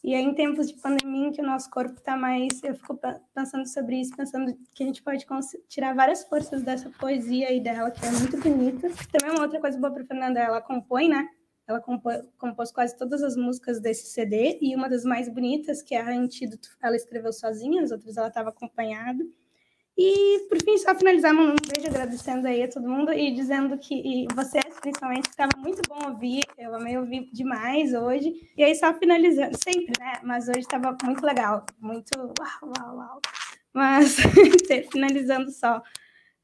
E 0.02 0.15
aí, 0.15 0.23
em 0.23 0.32
tempos 0.32 0.69
de 0.69 0.81
pandemia, 0.81 1.27
em 1.28 1.32
que 1.32 1.43
o 1.43 1.47
nosso 1.47 1.69
corpo 1.69 1.98
está 1.98 2.16
mais. 2.16 2.62
Eu 2.62 2.77
fico 2.77 2.98
pensando 3.35 3.66
sobre 3.66 4.01
isso, 4.01 4.16
pensando 4.16 4.56
que 4.73 4.85
a 4.85 4.86
gente 4.86 5.02
pode 5.02 5.27
tirar 5.69 5.94
várias 5.94 6.24
forças 6.24 6.62
dessa 6.62 6.89
poesia 6.90 7.48
aí 7.48 7.60
dela, 7.60 7.90
que 7.90 8.06
é 8.06 8.10
muito 8.12 8.39
bonita. 8.39 8.89
Também 9.10 9.31
é 9.31 9.32
uma 9.32 9.43
outra 9.43 9.60
coisa 9.60 9.77
boa 9.77 9.93
para 9.93 10.05
Fernanda, 10.05 10.39
ela 10.39 10.62
compõe, 10.62 11.09
né? 11.09 11.28
Ela 11.69 11.81
compôs, 11.81 12.23
compôs 12.39 12.73
quase 12.73 12.97
todas 12.97 13.23
as 13.23 13.36
músicas 13.36 13.78
desse 13.78 14.07
CD, 14.07 14.59
e 14.62 14.74
uma 14.74 14.89
das 14.89 15.05
mais 15.05 15.28
bonitas, 15.28 15.82
que 15.82 15.95
é 15.95 16.01
a 16.01 16.09
Antídoto, 16.09 16.70
ela 16.82 16.97
escreveu 16.97 17.32
sozinha, 17.32 17.82
as 17.82 17.93
outras 17.93 18.16
ela 18.16 18.28
estava 18.28 18.49
acompanhada. 18.49 19.23
E, 20.01 20.47
por 20.49 20.62
fim, 20.62 20.78
só 20.78 20.95
finalizar, 20.95 21.35
um 21.35 21.57
beijo 21.57 21.89
agradecendo 21.89 22.47
aí 22.47 22.62
a 22.62 22.69
todo 22.69 22.89
mundo 22.89 23.12
e 23.12 23.35
dizendo 23.35 23.77
que 23.77 23.95
e 23.97 24.28
vocês, 24.32 24.65
principalmente, 24.81 25.28
estava 25.28 25.51
muito 25.59 25.82
bom 25.89 26.09
ouvir, 26.09 26.45
eu 26.57 26.73
amei 26.74 26.97
ouvir 26.97 27.28
demais 27.32 27.93
hoje. 27.93 28.32
E 28.57 28.62
aí, 28.62 28.74
só 28.77 28.95
finalizando, 28.95 29.59
sempre, 29.62 29.93
né? 29.99 30.20
Mas 30.23 30.49
hoje 30.49 30.61
estava 30.61 30.97
muito 31.03 31.27
legal, 31.27 31.66
muito 31.81 32.16
uau, 32.16 32.73
uau, 32.78 32.97
uau. 32.97 33.20
Mas, 33.74 34.16
finalizando 34.93 35.51
só 35.51 35.82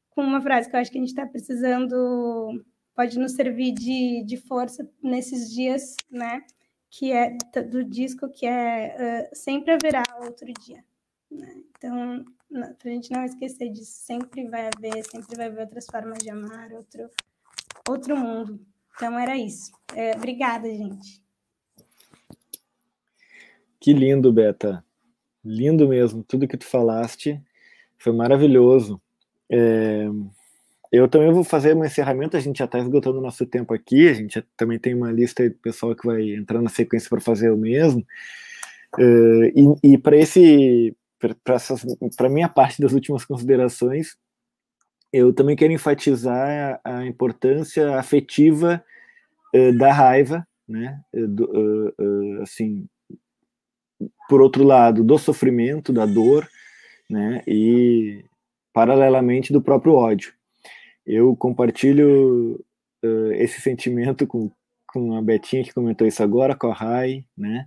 com 0.09 0.21
uma 0.21 0.41
frase 0.41 0.69
que 0.69 0.75
eu 0.75 0.79
acho 0.81 0.91
que 0.91 0.97
a 0.97 1.01
gente 1.01 1.09
está 1.09 1.25
precisando, 1.25 2.61
pode 2.95 3.19
nos 3.19 3.33
servir 3.33 3.73
de, 3.73 4.23
de 4.23 4.37
força 4.37 4.89
nesses 5.03 5.51
dias, 5.53 5.95
né? 6.09 6.43
Que 6.89 7.11
é 7.11 7.37
do 7.69 7.83
disco, 7.83 8.29
que 8.29 8.45
é 8.45 9.29
uh, 9.31 9.35
Sempre 9.35 9.73
Haverá 9.73 10.03
Outro 10.21 10.47
Dia. 10.63 10.83
Né? 11.29 11.61
Então, 11.69 12.23
para 12.49 12.89
a 12.89 12.93
gente 12.93 13.11
não 13.11 13.25
esquecer 13.25 13.69
disso, 13.69 13.91
sempre 13.91 14.47
vai 14.47 14.69
haver, 14.69 15.03
sempre 15.03 15.35
vai 15.35 15.47
haver 15.47 15.61
outras 15.61 15.85
formas 15.85 16.19
de 16.19 16.29
amar, 16.29 16.71
outro, 16.71 17.09
outro 17.87 18.15
mundo. 18.15 18.59
Então 18.95 19.19
era 19.19 19.35
isso. 19.35 19.73
É, 19.93 20.15
obrigada, 20.15 20.69
gente. 20.69 21.21
Que 23.79 23.91
lindo, 23.91 24.31
Beta. 24.31 24.83
Lindo 25.43 25.87
mesmo. 25.87 26.23
Tudo 26.23 26.47
que 26.47 26.57
tu 26.57 26.65
falaste 26.65 27.41
foi 27.97 28.13
maravilhoso. 28.13 29.01
É, 29.49 30.05
eu 30.91 31.07
também 31.07 31.31
vou 31.31 31.43
fazer 31.43 31.75
um 31.75 31.83
encerramento. 31.83 32.37
A 32.37 32.39
gente 32.39 32.59
já 32.59 32.65
está 32.65 32.79
esgotando 32.79 33.19
o 33.19 33.21
nosso 33.21 33.45
tempo 33.45 33.73
aqui. 33.73 34.07
A 34.07 34.13
gente 34.13 34.41
também 34.55 34.79
tem 34.79 34.93
uma 34.93 35.11
lista 35.11 35.47
de 35.47 35.55
pessoal 35.55 35.95
que 35.95 36.05
vai 36.05 36.33
entrar 36.33 36.61
na 36.61 36.69
sequência 36.69 37.09
para 37.09 37.21
fazer 37.21 37.51
o 37.51 37.57
mesmo. 37.57 38.05
É, 38.97 39.03
e, 39.55 39.93
e 39.93 39.97
para 39.97 40.15
esse 40.17 40.95
para 42.15 42.29
minha 42.29 42.49
parte 42.49 42.81
das 42.81 42.93
últimas 42.93 43.25
considerações, 43.25 44.15
eu 45.11 45.33
também 45.33 45.55
quero 45.55 45.73
enfatizar 45.73 46.81
a, 46.83 46.97
a 46.97 47.05
importância 47.05 47.97
afetiva 47.97 48.83
uh, 49.55 49.77
da 49.77 49.91
raiva, 49.91 50.45
né? 50.67 51.01
Do, 51.13 51.45
uh, 51.45 51.93
uh, 51.99 52.41
assim, 52.41 52.85
por 54.27 54.41
outro 54.41 54.63
lado, 54.63 55.03
do 55.03 55.17
sofrimento, 55.17 55.93
da 55.93 56.05
dor, 56.05 56.47
né? 57.09 57.41
E 57.47 58.23
paralelamente 58.73 59.53
do 59.53 59.61
próprio 59.61 59.93
ódio. 59.93 60.33
Eu 61.05 61.35
compartilho 61.35 62.63
esse 63.33 63.61
sentimento 63.61 64.25
com, 64.25 64.49
com 64.87 65.15
a 65.15 65.21
Betinha 65.21 65.63
que 65.63 65.73
comentou 65.73 66.07
isso 66.07 66.23
agora, 66.23 66.55
com 66.55 66.67
a 66.67 66.73
Rai, 66.73 67.25
né? 67.37 67.65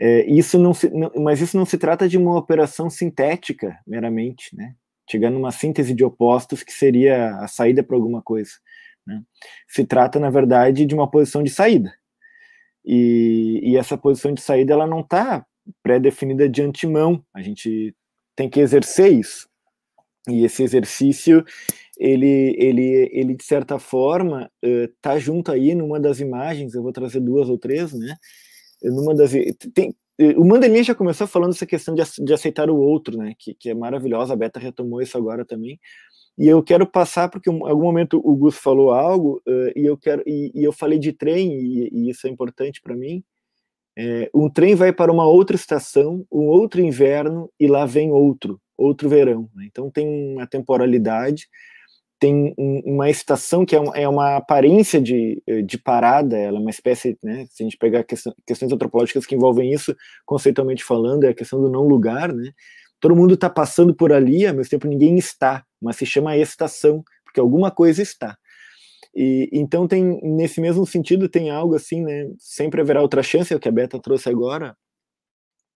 É, 0.00 0.24
isso 0.30 0.58
não 0.58 0.72
se, 0.72 0.88
não, 0.90 1.10
mas 1.16 1.40
isso 1.40 1.56
não 1.56 1.66
se 1.66 1.76
trata 1.76 2.08
de 2.08 2.16
uma 2.16 2.38
operação 2.38 2.88
sintética 2.88 3.76
meramente, 3.84 4.54
né? 4.54 4.76
Chegando 5.10 5.34
numa 5.34 5.50
síntese 5.50 5.92
de 5.92 6.04
opostos 6.04 6.62
que 6.62 6.72
seria 6.72 7.34
a 7.38 7.48
saída 7.48 7.82
para 7.82 7.96
alguma 7.96 8.22
coisa. 8.22 8.52
Né? 9.06 9.22
Se 9.66 9.84
trata, 9.84 10.20
na 10.20 10.30
verdade, 10.30 10.84
de 10.84 10.94
uma 10.94 11.10
posição 11.10 11.42
de 11.42 11.50
saída. 11.50 11.92
E, 12.84 13.60
e 13.62 13.76
essa 13.76 13.96
posição 13.96 14.32
de 14.32 14.40
saída 14.40 14.74
ela 14.74 14.86
não 14.86 15.00
está 15.00 15.44
pré-definida 15.82 16.48
de 16.48 16.62
antemão. 16.62 17.24
A 17.34 17.40
gente 17.40 17.96
tem 18.36 18.48
que 18.48 18.60
exercer 18.60 19.12
isso. 19.12 19.48
E 20.28 20.44
esse 20.44 20.62
exercício, 20.62 21.44
ele, 21.98 22.54
ele, 22.58 23.10
ele 23.12 23.34
de 23.34 23.44
certa 23.44 23.78
forma, 23.78 24.50
está 24.62 25.14
uh, 25.14 25.20
junto 25.20 25.52
aí 25.52 25.74
numa 25.74 25.98
das 25.98 26.20
imagens, 26.20 26.74
eu 26.74 26.82
vou 26.82 26.92
trazer 26.92 27.20
duas 27.20 27.48
ou 27.48 27.58
três, 27.58 27.92
né? 27.92 28.14
numa 28.82 29.14
das 29.14 29.32
tem, 29.74 29.94
o 30.36 30.44
Mandelinha 30.44 30.82
já 30.82 30.94
começou 30.94 31.26
falando 31.26 31.52
essa 31.52 31.66
questão 31.66 31.94
de, 31.94 32.02
de 32.18 32.32
aceitar 32.32 32.68
o 32.68 32.76
outro, 32.76 33.16
né? 33.16 33.34
Que, 33.38 33.54
que 33.54 33.70
é 33.70 33.74
maravilhosa. 33.74 34.32
A 34.32 34.36
Beta 34.36 34.58
retomou 34.58 35.00
isso 35.00 35.16
agora 35.16 35.44
também. 35.44 35.78
E 36.36 36.46
eu 36.48 36.62
quero 36.62 36.86
passar 36.86 37.28
porque 37.28 37.50
em 37.50 37.68
algum 37.68 37.84
momento 37.84 38.20
o 38.24 38.36
Gus 38.36 38.56
falou 38.56 38.90
algo 38.90 39.40
uh, 39.46 39.72
e 39.76 39.84
eu 39.86 39.96
quero 39.96 40.22
e, 40.26 40.50
e, 40.54 40.64
eu 40.64 40.72
falei 40.72 40.98
de 40.98 41.12
trem 41.12 41.52
e, 41.52 41.88
e 41.92 42.10
isso 42.10 42.26
é 42.26 42.30
importante 42.30 42.80
para 42.80 42.96
mim. 42.96 43.22
É, 43.96 44.30
um 44.32 44.48
trem 44.48 44.76
vai 44.76 44.92
para 44.92 45.12
uma 45.12 45.26
outra 45.26 45.56
estação, 45.56 46.24
um 46.30 46.46
outro 46.46 46.80
inverno 46.80 47.50
e 47.58 47.66
lá 47.66 47.84
vem 47.84 48.12
outro, 48.12 48.60
outro 48.76 49.08
verão. 49.08 49.50
Né? 49.54 49.66
Então 49.66 49.90
tem 49.90 50.06
uma 50.32 50.46
temporalidade 50.46 51.48
tem 52.18 52.54
um, 52.58 52.82
uma 52.84 53.08
estação 53.08 53.64
que 53.64 53.76
é, 53.76 53.80
é, 53.94 54.08
uma 54.08 54.36
aparência 54.36 55.00
de, 55.00 55.42
de 55.64 55.78
parada, 55.78 56.36
ela 56.36 56.58
é 56.58 56.60
uma 56.60 56.70
espécie, 56.70 57.16
né, 57.22 57.46
se 57.50 57.62
a 57.62 57.64
gente 57.64 57.76
pegar 57.76 58.04
questão, 58.04 58.34
questões 58.46 58.72
antropológicas 58.72 59.24
que 59.24 59.34
envolvem 59.34 59.72
isso, 59.72 59.94
conceitualmente 60.26 60.84
falando, 60.84 61.24
é 61.24 61.28
a 61.28 61.34
questão 61.34 61.60
do 61.60 61.70
não 61.70 61.82
lugar, 61.82 62.32
né, 62.32 62.52
todo 63.00 63.14
mundo 63.14 63.34
está 63.34 63.48
passando 63.48 63.94
por 63.94 64.12
ali, 64.12 64.46
ao 64.46 64.54
mesmo 64.54 64.70
tempo 64.70 64.88
ninguém 64.88 65.16
está, 65.16 65.64
mas 65.80 65.96
se 65.96 66.06
chama 66.06 66.36
estação, 66.36 67.04
porque 67.24 67.40
alguma 67.40 67.70
coisa 67.70 68.02
está. 68.02 68.36
E, 69.14 69.48
então 69.52 69.86
tem, 69.86 70.20
nesse 70.22 70.60
mesmo 70.60 70.86
sentido, 70.86 71.28
tem 71.28 71.50
algo 71.50 71.74
assim, 71.74 72.02
né, 72.02 72.28
sempre 72.38 72.80
haverá 72.80 73.00
outra 73.00 73.22
chance, 73.22 73.52
é 73.52 73.56
o 73.56 73.60
que 73.60 73.68
a 73.68 73.72
Beta 73.72 74.00
trouxe 74.00 74.28
agora, 74.28 74.76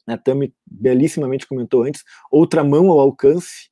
a 0.09 0.19
Tami 0.19 0.53
belíssimamente 0.67 1.47
comentou 1.47 1.85
antes, 1.85 2.03
outra 2.31 2.65
mão 2.65 2.91
ao 2.91 2.99
alcance, 2.99 3.71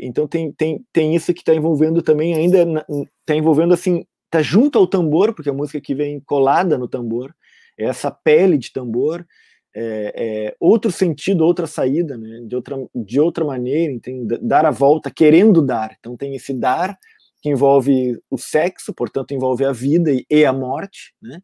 então 0.00 0.28
tem, 0.28 0.52
tem, 0.52 0.84
tem 0.92 1.14
isso 1.14 1.34
que 1.34 1.40
está 1.40 1.54
envolvendo 1.54 2.00
também 2.00 2.34
ainda 2.34 2.84
está 3.20 3.34
envolvendo 3.34 3.74
assim 3.74 4.04
está 4.24 4.40
junto 4.42 4.78
ao 4.78 4.86
tambor 4.86 5.34
porque 5.34 5.50
a 5.50 5.52
música 5.52 5.80
que 5.80 5.94
vem 5.94 6.20
colada 6.20 6.78
no 6.78 6.88
tambor 6.88 7.34
é 7.78 7.84
essa 7.84 8.10
pele 8.10 8.56
de 8.56 8.72
tambor 8.72 9.26
é, 9.74 10.12
é 10.16 10.56
outro 10.58 10.90
sentido 10.90 11.44
outra 11.44 11.66
saída 11.66 12.16
né 12.16 12.42
de 12.46 12.54
outra 12.54 12.76
de 12.94 13.20
outra 13.20 13.44
maneira 13.44 13.98
tem 14.00 14.26
dar 14.40 14.64
a 14.64 14.70
volta 14.70 15.10
querendo 15.10 15.60
dar. 15.60 15.94
Então 15.98 16.16
tem 16.16 16.34
esse 16.34 16.54
dar 16.54 16.96
que 17.42 17.50
envolve 17.50 18.18
o 18.30 18.38
sexo 18.38 18.94
portanto 18.94 19.32
envolve 19.32 19.64
a 19.64 19.72
vida 19.72 20.12
e, 20.12 20.24
e 20.30 20.44
a 20.44 20.52
morte 20.52 21.14
né? 21.20 21.40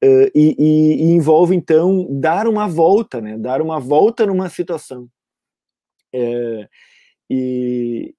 E, 0.00 0.54
e, 0.56 0.94
e, 0.94 1.10
envolve 1.10 1.56
então 1.56 2.06
dar 2.08 2.46
uma 2.46 2.68
volta 2.68 3.20
né 3.20 3.36
dar 3.36 3.60
uma 3.60 3.78
volta 3.78 4.26
numa 4.26 4.48
situação. 4.48 5.08
É, 6.12 6.68
e, 7.30 8.14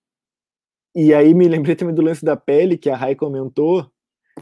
e 0.96 1.14
aí 1.14 1.34
me 1.34 1.48
lembrei 1.48 1.76
também 1.76 1.96
do 1.96 2.02
lance 2.02 2.24
da 2.24 2.36
pele, 2.36 2.78
que 2.78 2.90
a 2.90 2.96
Rai 2.96 3.16
comentou 3.16 3.90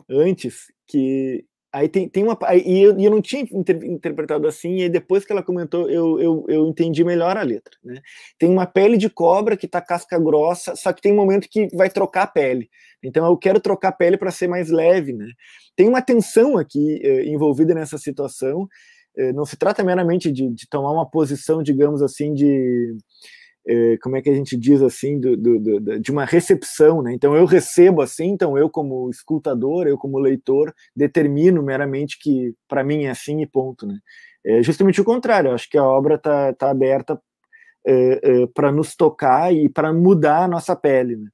antes, 0.09 0.71
que 0.87 1.45
Aí 1.77 1.89
tem, 1.89 2.07
tem 2.07 2.23
uma. 2.23 2.37
E 2.55 2.81
eu, 2.81 2.97
eu 2.97 3.11
não 3.11 3.21
tinha 3.21 3.43
inter, 3.51 3.83
interpretado 3.83 4.47
assim, 4.47 4.77
e 4.77 4.89
depois 4.89 5.25
que 5.25 5.31
ela 5.31 5.43
comentou, 5.43 5.89
eu, 5.89 6.19
eu, 6.19 6.45
eu 6.47 6.67
entendi 6.67 7.03
melhor 7.03 7.37
a 7.37 7.43
letra. 7.43 7.73
Né? 7.83 8.01
Tem 8.39 8.49
uma 8.49 8.65
pele 8.65 8.97
de 8.97 9.09
cobra 9.09 9.57
que 9.57 9.67
tá 9.67 9.81
casca 9.81 10.17
grossa, 10.17 10.75
só 10.75 10.93
que 10.93 11.01
tem 11.01 11.11
um 11.11 11.17
momento 11.17 11.47
que 11.47 11.67
vai 11.75 11.89
trocar 11.89 12.23
a 12.23 12.27
pele. 12.27 12.69
Então 13.03 13.25
eu 13.27 13.37
quero 13.37 13.59
trocar 13.59 13.89
a 13.89 13.91
pele 13.91 14.17
para 14.17 14.31
ser 14.31 14.47
mais 14.47 14.69
leve. 14.69 15.13
Né? 15.13 15.27
Tem 15.75 15.87
uma 15.87 16.01
tensão 16.01 16.57
aqui 16.57 16.99
eh, 17.03 17.25
envolvida 17.25 17.75
nessa 17.75 17.97
situação. 17.97 18.67
Eh, 19.17 19.33
não 19.33 19.45
se 19.45 19.57
trata 19.57 19.83
meramente 19.83 20.31
de, 20.31 20.49
de 20.49 20.67
tomar 20.69 20.91
uma 20.91 21.07
posição, 21.07 21.61
digamos 21.61 22.01
assim, 22.01 22.33
de 22.33 22.97
como 24.01 24.15
é 24.15 24.21
que 24.21 24.29
a 24.29 24.33
gente 24.33 24.55
diz 24.55 24.81
assim, 24.81 25.19
do, 25.19 25.35
do, 25.35 25.59
do, 25.59 25.99
de 25.99 26.11
uma 26.11 26.25
recepção, 26.25 27.01
né? 27.01 27.13
Então 27.13 27.35
eu 27.35 27.45
recebo 27.45 28.01
assim, 28.01 28.27
então 28.27 28.57
eu 28.57 28.69
como 28.69 29.09
escutador, 29.09 29.87
eu 29.87 29.97
como 29.97 30.17
leitor, 30.19 30.73
determino 30.95 31.61
meramente 31.61 32.17
que 32.19 32.53
para 32.67 32.83
mim 32.83 33.03
é 33.03 33.09
assim 33.09 33.41
e 33.41 33.47
ponto, 33.47 33.85
né? 33.85 33.99
É 34.45 34.63
justamente 34.63 35.01
o 35.01 35.05
contrário, 35.05 35.49
eu 35.49 35.55
acho 35.55 35.69
que 35.69 35.77
a 35.77 35.83
obra 35.83 36.15
está 36.15 36.53
tá 36.53 36.69
aberta 36.69 37.21
é, 37.85 38.19
é, 38.23 38.47
para 38.47 38.71
nos 38.71 38.95
tocar 38.95 39.53
e 39.53 39.67
para 39.67 39.91
mudar 39.93 40.43
a 40.43 40.47
nossa 40.47 40.75
pele, 40.75 41.17
né? 41.17 41.29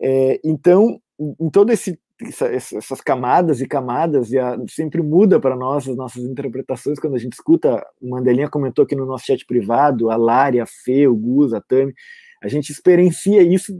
É, 0.00 0.40
então, 0.42 0.98
em 1.18 1.50
todo 1.50 1.70
esse 1.70 1.98
essas 2.22 3.00
camadas 3.00 3.60
e 3.60 3.66
camadas, 3.66 4.30
e 4.30 4.38
a, 4.38 4.58
sempre 4.68 5.02
muda 5.02 5.40
para 5.40 5.56
nós 5.56 5.88
as 5.88 5.96
nossas 5.96 6.22
interpretações 6.22 6.98
quando 6.98 7.14
a 7.14 7.18
gente 7.18 7.32
escuta. 7.32 7.84
O 8.00 8.10
Mandelinha 8.10 8.48
comentou 8.48 8.84
aqui 8.84 8.94
no 8.94 9.06
nosso 9.06 9.26
chat 9.26 9.44
privado, 9.46 10.10
a 10.10 10.16
Lari, 10.16 10.60
a 10.60 10.66
Fê, 10.66 11.06
o 11.06 11.16
Gus, 11.16 11.54
a 11.54 11.60
Tami. 11.60 11.94
A 12.42 12.48
gente 12.48 12.70
experiencia 12.70 13.42
isso 13.42 13.72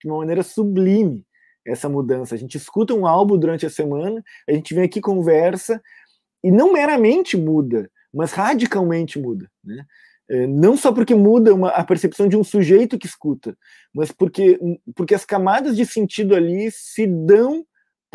de 0.00 0.08
uma 0.08 0.18
maneira 0.18 0.42
sublime, 0.42 1.24
essa 1.64 1.88
mudança. 1.88 2.34
A 2.34 2.38
gente 2.38 2.56
escuta 2.56 2.94
um 2.94 3.06
álbum 3.06 3.38
durante 3.38 3.64
a 3.64 3.70
semana, 3.70 4.22
a 4.48 4.52
gente 4.52 4.74
vem 4.74 4.84
aqui, 4.84 5.00
conversa, 5.00 5.82
e 6.44 6.50
não 6.50 6.72
meramente 6.72 7.36
muda, 7.36 7.90
mas 8.12 8.32
radicalmente 8.32 9.18
muda. 9.18 9.50
Né? 9.64 9.84
É, 10.28 10.46
não 10.46 10.76
só 10.76 10.92
porque 10.92 11.14
muda 11.14 11.54
uma, 11.54 11.68
a 11.70 11.84
percepção 11.84 12.28
de 12.28 12.36
um 12.36 12.44
sujeito 12.44 12.98
que 12.98 13.06
escuta, 13.06 13.56
mas 13.94 14.12
porque, 14.12 14.58
porque 14.94 15.14
as 15.14 15.24
camadas 15.24 15.76
de 15.76 15.86
sentido 15.86 16.34
ali 16.34 16.70
se 16.70 17.06
dão 17.06 17.64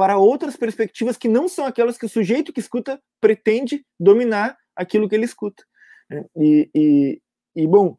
para 0.02 0.18
outras 0.18 0.56
perspectivas 0.56 1.16
que 1.16 1.28
não 1.28 1.48
são 1.48 1.64
aquelas 1.64 1.96
que 1.96 2.08
o 2.08 2.10
sujeito 2.10 2.52
que 2.52 2.60
escuta 2.60 3.00
pretende 3.22 3.86
dominar 4.00 4.58
aquilo 4.76 5.08
que 5.08 5.14
ele 5.14 5.26
escuta. 5.26 5.64
Né? 6.10 6.26
E, 6.36 6.70
e, 6.74 7.22
e 7.56 7.68
bom, 7.68 7.96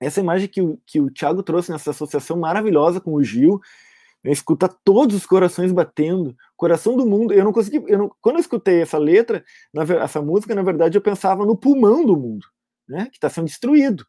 essa 0.00 0.20
imagem 0.20 0.46
que 0.46 0.62
o, 0.62 0.80
que 0.86 1.00
o 1.00 1.10
Thiago 1.10 1.42
trouxe 1.42 1.72
nessa 1.72 1.90
associação 1.90 2.38
maravilhosa 2.38 3.00
com 3.00 3.12
o 3.12 3.24
Gil, 3.24 3.60
né, 4.22 4.30
escuta 4.30 4.72
todos 4.84 5.16
os 5.16 5.26
corações 5.26 5.72
batendo, 5.72 6.36
coração 6.56 6.96
do 6.96 7.04
mundo. 7.04 7.34
Eu 7.34 7.42
não 7.42 7.52
consegui, 7.52 7.82
eu 7.88 7.98
não, 7.98 8.16
quando 8.20 8.36
eu 8.36 8.40
escutei 8.40 8.80
essa 8.80 8.96
letra, 8.96 9.44
na, 9.74 9.82
essa 9.82 10.22
música, 10.22 10.54
na 10.54 10.62
verdade, 10.62 10.96
eu 10.96 11.02
pensava 11.02 11.44
no 11.44 11.56
pulmão 11.56 12.06
do 12.06 12.16
mundo, 12.16 12.46
né, 12.88 13.06
que 13.06 13.16
está 13.16 13.28
sendo 13.28 13.46
destruído. 13.46 14.06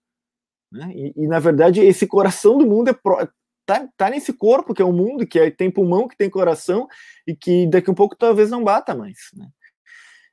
Né? 0.72 0.92
E, 0.94 1.14
e, 1.24 1.28
na 1.28 1.40
verdade, 1.40 1.82
esse 1.82 2.06
coração 2.06 2.60
do 2.60 2.68
mundo 2.68 2.92
é, 2.92 2.94
pro, 2.94 3.28
tá, 3.68 3.88
tá 3.98 4.10
nesse 4.10 4.34
corpo 4.34 4.74
que 4.74 4.82
é 4.82 4.86
o 4.86 4.94
mundo, 4.94 5.28
que 5.28 5.38
é, 5.38 5.52
tem 5.52 5.70
pulmão, 5.70 6.08
que 6.08 6.18
tem 6.18 6.30
coração, 6.30 6.88
e 7.28 7.36
que 7.36 7.68
daqui 7.68 7.90
a 7.90 7.92
um 7.92 7.96
pouco 7.96 8.16
talvez 8.16 8.50
não 8.50 8.64
bata 8.64 8.96
mais. 8.96 9.18
Né? 9.36 9.48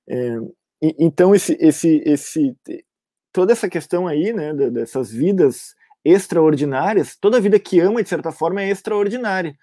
É, 0.08 0.36
e, 0.80 0.96
então, 1.00 1.34
esse, 1.34 1.58
esse, 1.60 2.02
esse, 2.06 2.56
toda 3.32 3.52
essa 3.52 3.68
questão 3.68 4.06
aí, 4.06 4.32
né, 4.32 4.54
dessas 4.70 5.10
vidas 5.10 5.74
extraordinárias, 6.04 7.16
toda 7.16 7.40
vida 7.40 7.58
que 7.58 7.80
ama, 7.80 8.02
de 8.02 8.08
certa 8.08 8.30
forma, 8.30 8.62
é 8.62 8.70
extraordinária. 8.70 9.56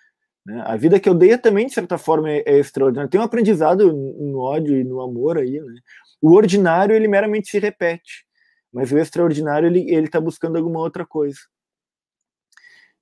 Né? 0.46 0.62
A 0.66 0.76
vida 0.76 1.00
que 1.00 1.10
odeia 1.10 1.38
também, 1.38 1.68
de 1.68 1.74
certa 1.74 1.98
forma, 1.98 2.30
é, 2.30 2.44
é 2.46 2.60
extraordinária. 2.60 3.10
Tem 3.10 3.22
um 3.22 3.24
aprendizado 3.24 3.94
no 3.94 4.40
ódio 4.40 4.76
e 4.76 4.84
no 4.84 5.02
amor 5.02 5.38
aí, 5.38 5.60
né? 5.60 5.76
O 6.22 6.34
ordinário, 6.34 6.96
ele 6.96 7.08
meramente 7.08 7.50
se 7.50 7.58
repete, 7.58 8.26
mas 8.72 8.92
o 8.92 8.98
extraordinário, 8.98 9.68
ele 9.68 10.06
está 10.06 10.22
buscando 10.22 10.56
alguma 10.56 10.80
outra 10.80 11.04
coisa. 11.04 11.40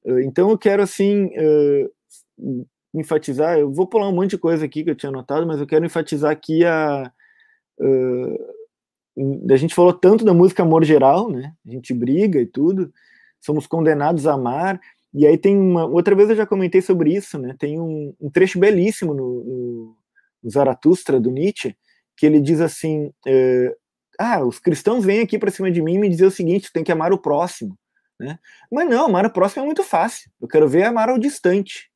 Então 0.05 0.49
eu 0.49 0.57
quero 0.57 0.81
assim 0.81 1.25
uh, 1.25 2.65
enfatizar, 2.93 3.57
eu 3.57 3.71
vou 3.71 3.87
pular 3.87 4.07
um 4.07 4.15
monte 4.15 4.31
de 4.31 4.37
coisa 4.37 4.65
aqui 4.65 4.83
que 4.83 4.89
eu 4.89 4.95
tinha 4.95 5.09
anotado, 5.09 5.45
mas 5.45 5.59
eu 5.59 5.67
quero 5.67 5.85
enfatizar 5.85 6.31
aqui 6.31 6.65
a 6.65 7.11
uh, 7.79 8.59
a 9.51 9.57
gente 9.57 9.75
falou 9.75 9.93
tanto 9.93 10.23
da 10.23 10.33
música 10.33 10.63
amor 10.63 10.83
geral, 10.85 11.29
né? 11.29 11.53
A 11.67 11.71
gente 11.71 11.93
briga 11.93 12.39
e 12.39 12.45
tudo, 12.45 12.91
somos 13.41 13.67
condenados 13.67 14.25
a 14.25 14.33
amar. 14.33 14.79
E 15.13 15.25
aí 15.25 15.37
tem 15.37 15.57
uma 15.57 15.85
outra 15.85 16.15
vez 16.15 16.29
eu 16.29 16.35
já 16.35 16.45
comentei 16.45 16.81
sobre 16.81 17.13
isso, 17.13 17.37
né? 17.37 17.55
Tem 17.59 17.79
um, 17.79 18.13
um 18.19 18.29
trecho 18.29 18.59
belíssimo 18.59 19.13
no, 19.13 19.43
no, 19.43 20.49
Zaratustra 20.49 21.19
do 21.19 21.31
Nietzsche 21.31 21.75
que 22.15 22.25
ele 22.25 22.39
diz 22.39 22.61
assim: 22.61 23.11
ah, 24.19 24.43
os 24.43 24.59
cristãos 24.59 25.03
vêm 25.03 25.21
aqui 25.21 25.37
para 25.37 25.51
cima 25.51 25.71
de 25.71 25.81
mim 25.81 25.95
e 25.95 25.99
me 25.99 26.09
dizer 26.09 26.25
o 26.25 26.31
seguinte: 26.31 26.71
tem 26.71 26.83
que 26.83 26.91
amar 26.91 27.11
o 27.11 27.17
próximo. 27.17 27.77
Né? 28.19 28.37
Mas 28.71 28.89
não, 28.89 29.05
amar 29.05 29.25
o 29.25 29.31
próximo 29.31 29.63
é 29.63 29.65
muito 29.65 29.83
fácil. 29.83 30.29
Eu 30.41 30.47
quero 30.47 30.67
ver 30.67 30.83
amar 30.83 31.09
ao 31.09 31.17
distante. 31.17 31.89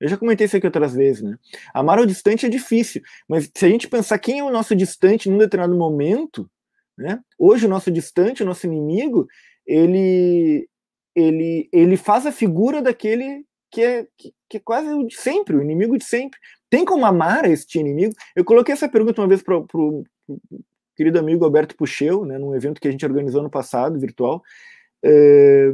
Eu 0.00 0.08
já 0.08 0.16
comentei 0.16 0.46
isso 0.46 0.56
aqui 0.56 0.66
outras 0.66 0.94
vezes, 0.94 1.22
né? 1.22 1.38
Amar 1.74 1.98
ao 1.98 2.06
distante 2.06 2.46
é 2.46 2.48
difícil, 2.48 3.02
mas 3.28 3.50
se 3.54 3.66
a 3.66 3.68
gente 3.68 3.86
pensar 3.86 4.18
quem 4.18 4.38
é 4.38 4.44
o 4.44 4.50
nosso 4.50 4.74
distante 4.74 5.28
num 5.28 5.36
determinado 5.36 5.78
momento, 5.78 6.50
né? 6.96 7.20
Hoje 7.38 7.66
o 7.66 7.68
nosso 7.68 7.90
distante, 7.90 8.42
o 8.42 8.46
nosso 8.46 8.66
inimigo, 8.66 9.28
ele 9.66 10.66
ele 11.14 11.68
ele 11.70 11.96
faz 11.98 12.24
a 12.24 12.32
figura 12.32 12.80
daquele 12.80 13.44
que 13.70 13.82
é 13.82 14.06
que, 14.16 14.32
que 14.48 14.56
é 14.56 14.60
quase 14.60 14.88
o 14.88 15.06
de 15.06 15.16
sempre, 15.16 15.54
o 15.54 15.62
inimigo 15.62 15.98
de 15.98 16.04
sempre. 16.04 16.38
Tem 16.70 16.84
como 16.84 17.04
amar 17.04 17.44
este 17.44 17.78
inimigo? 17.78 18.14
Eu 18.34 18.44
coloquei 18.44 18.72
essa 18.72 18.88
pergunta 18.88 19.20
uma 19.20 19.28
vez 19.28 19.42
para 19.42 19.58
o 19.58 20.04
querido 20.96 21.18
amigo 21.18 21.44
Alberto 21.44 21.76
Pucheu, 21.76 22.24
né, 22.24 22.38
num 22.38 22.54
evento 22.54 22.80
que 22.80 22.88
a 22.88 22.90
gente 22.90 23.04
organizou 23.04 23.42
no 23.42 23.50
passado, 23.50 23.98
virtual, 23.98 24.42
é, 25.04 25.72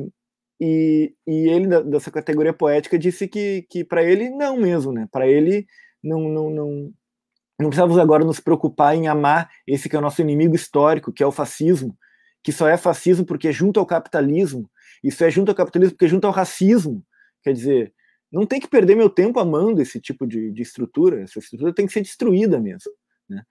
e, 0.60 1.14
e 1.26 1.48
ele, 1.48 1.82
dessa 1.82 2.10
categoria 2.10 2.52
poética, 2.52 2.98
disse 2.98 3.28
que, 3.28 3.66
que 3.68 3.84
para 3.84 4.02
ele, 4.02 4.30
não 4.30 4.56
mesmo, 4.56 4.92
né? 4.92 5.08
Para 5.10 5.26
ele, 5.26 5.66
não, 6.02 6.28
não, 6.28 6.50
não, 6.50 6.92
não 7.58 7.68
precisamos 7.68 7.98
agora 7.98 8.24
nos 8.24 8.40
preocupar 8.40 8.94
em 8.94 9.08
amar 9.08 9.50
esse 9.66 9.88
que 9.88 9.96
é 9.96 9.98
o 9.98 10.02
nosso 10.02 10.22
inimigo 10.22 10.54
histórico, 10.54 11.12
que 11.12 11.22
é 11.22 11.26
o 11.26 11.32
fascismo, 11.32 11.96
que 12.42 12.52
só 12.52 12.68
é 12.68 12.76
fascismo 12.76 13.24
porque 13.26 13.48
é 13.48 13.52
junto 13.52 13.78
ao 13.78 13.86
capitalismo, 13.86 14.70
isso 15.02 15.22
é 15.24 15.30
junto 15.30 15.50
ao 15.50 15.54
capitalismo 15.54 15.94
porque 15.94 16.06
é 16.06 16.08
junto 16.08 16.26
ao 16.26 16.32
racismo. 16.32 17.04
Quer 17.42 17.52
dizer, 17.52 17.94
não 18.32 18.46
tem 18.46 18.58
que 18.58 18.68
perder 18.68 18.96
meu 18.96 19.10
tempo 19.10 19.38
amando 19.38 19.80
esse 19.82 20.00
tipo 20.00 20.26
de, 20.26 20.50
de 20.50 20.62
estrutura, 20.62 21.22
essa 21.22 21.38
estrutura 21.38 21.74
tem 21.74 21.86
que 21.86 21.92
ser 21.92 22.00
destruída 22.00 22.58
mesmo. 22.58 22.92
Né? 23.28 23.42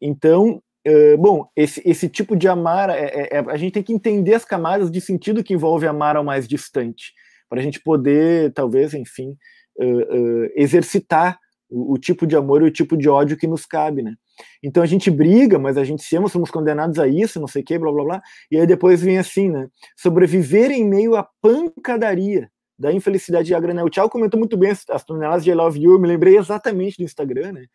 Então, 0.00 0.62
Uh, 0.86 1.18
bom, 1.18 1.48
esse, 1.56 1.82
esse 1.84 2.08
tipo 2.08 2.36
de 2.36 2.46
amar, 2.46 2.90
é, 2.90 3.06
é, 3.06 3.36
é, 3.38 3.38
a 3.38 3.56
gente 3.56 3.72
tem 3.72 3.82
que 3.82 3.92
entender 3.92 4.34
as 4.34 4.44
camadas 4.44 4.88
de 4.88 5.00
sentido 5.00 5.42
que 5.42 5.52
envolve 5.52 5.84
amar 5.84 6.16
ao 6.16 6.22
mais 6.22 6.46
distante, 6.46 7.12
para 7.48 7.60
a 7.60 7.62
gente 7.62 7.80
poder, 7.80 8.52
talvez, 8.52 8.94
enfim, 8.94 9.36
uh, 9.80 9.84
uh, 9.84 10.48
exercitar 10.54 11.38
o, 11.68 11.94
o, 11.94 11.98
tipo 11.98 12.24
de 12.24 12.36
amor 12.36 12.62
e 12.62 12.66
o 12.66 12.70
tipo 12.70 12.96
de 12.96 13.08
ódio 13.08 13.36
que 13.36 13.48
nos 13.48 13.66
cabe, 13.66 14.00
né? 14.00 14.14
Então 14.62 14.80
a 14.80 14.86
gente 14.86 15.10
briga, 15.10 15.58
mas 15.58 15.76
a 15.76 15.82
gente 15.82 16.04
se 16.04 16.16
ama, 16.16 16.28
somos 16.28 16.52
condenados 16.52 17.00
a 17.00 17.08
isso, 17.08 17.40
não 17.40 17.48
sei 17.48 17.62
o 17.62 17.64
que, 17.64 17.76
blá 17.76 17.90
blá 17.90 18.04
blá, 18.04 18.22
e 18.48 18.56
aí 18.56 18.66
depois 18.66 19.02
vem 19.02 19.18
assim, 19.18 19.50
né? 19.50 19.66
Sobreviver 19.96 20.70
em 20.70 20.88
meio 20.88 21.16
à 21.16 21.28
pancadaria 21.42 22.48
da 22.78 22.92
infelicidade 22.92 23.46
de 23.48 23.54
a 23.54 23.60
granel. 23.60 23.86
O 23.86 23.90
Tchau 23.90 24.08
comentou 24.08 24.38
muito 24.38 24.56
bem 24.56 24.70
as, 24.70 24.84
as 24.90 25.02
toneladas 25.02 25.42
de 25.42 25.50
I 25.50 25.54
Love 25.54 25.80
You, 25.80 25.94
eu 25.94 25.98
me 25.98 26.06
lembrei 26.06 26.36
exatamente 26.36 26.98
do 26.98 27.04
Instagram, 27.04 27.52
né? 27.52 27.66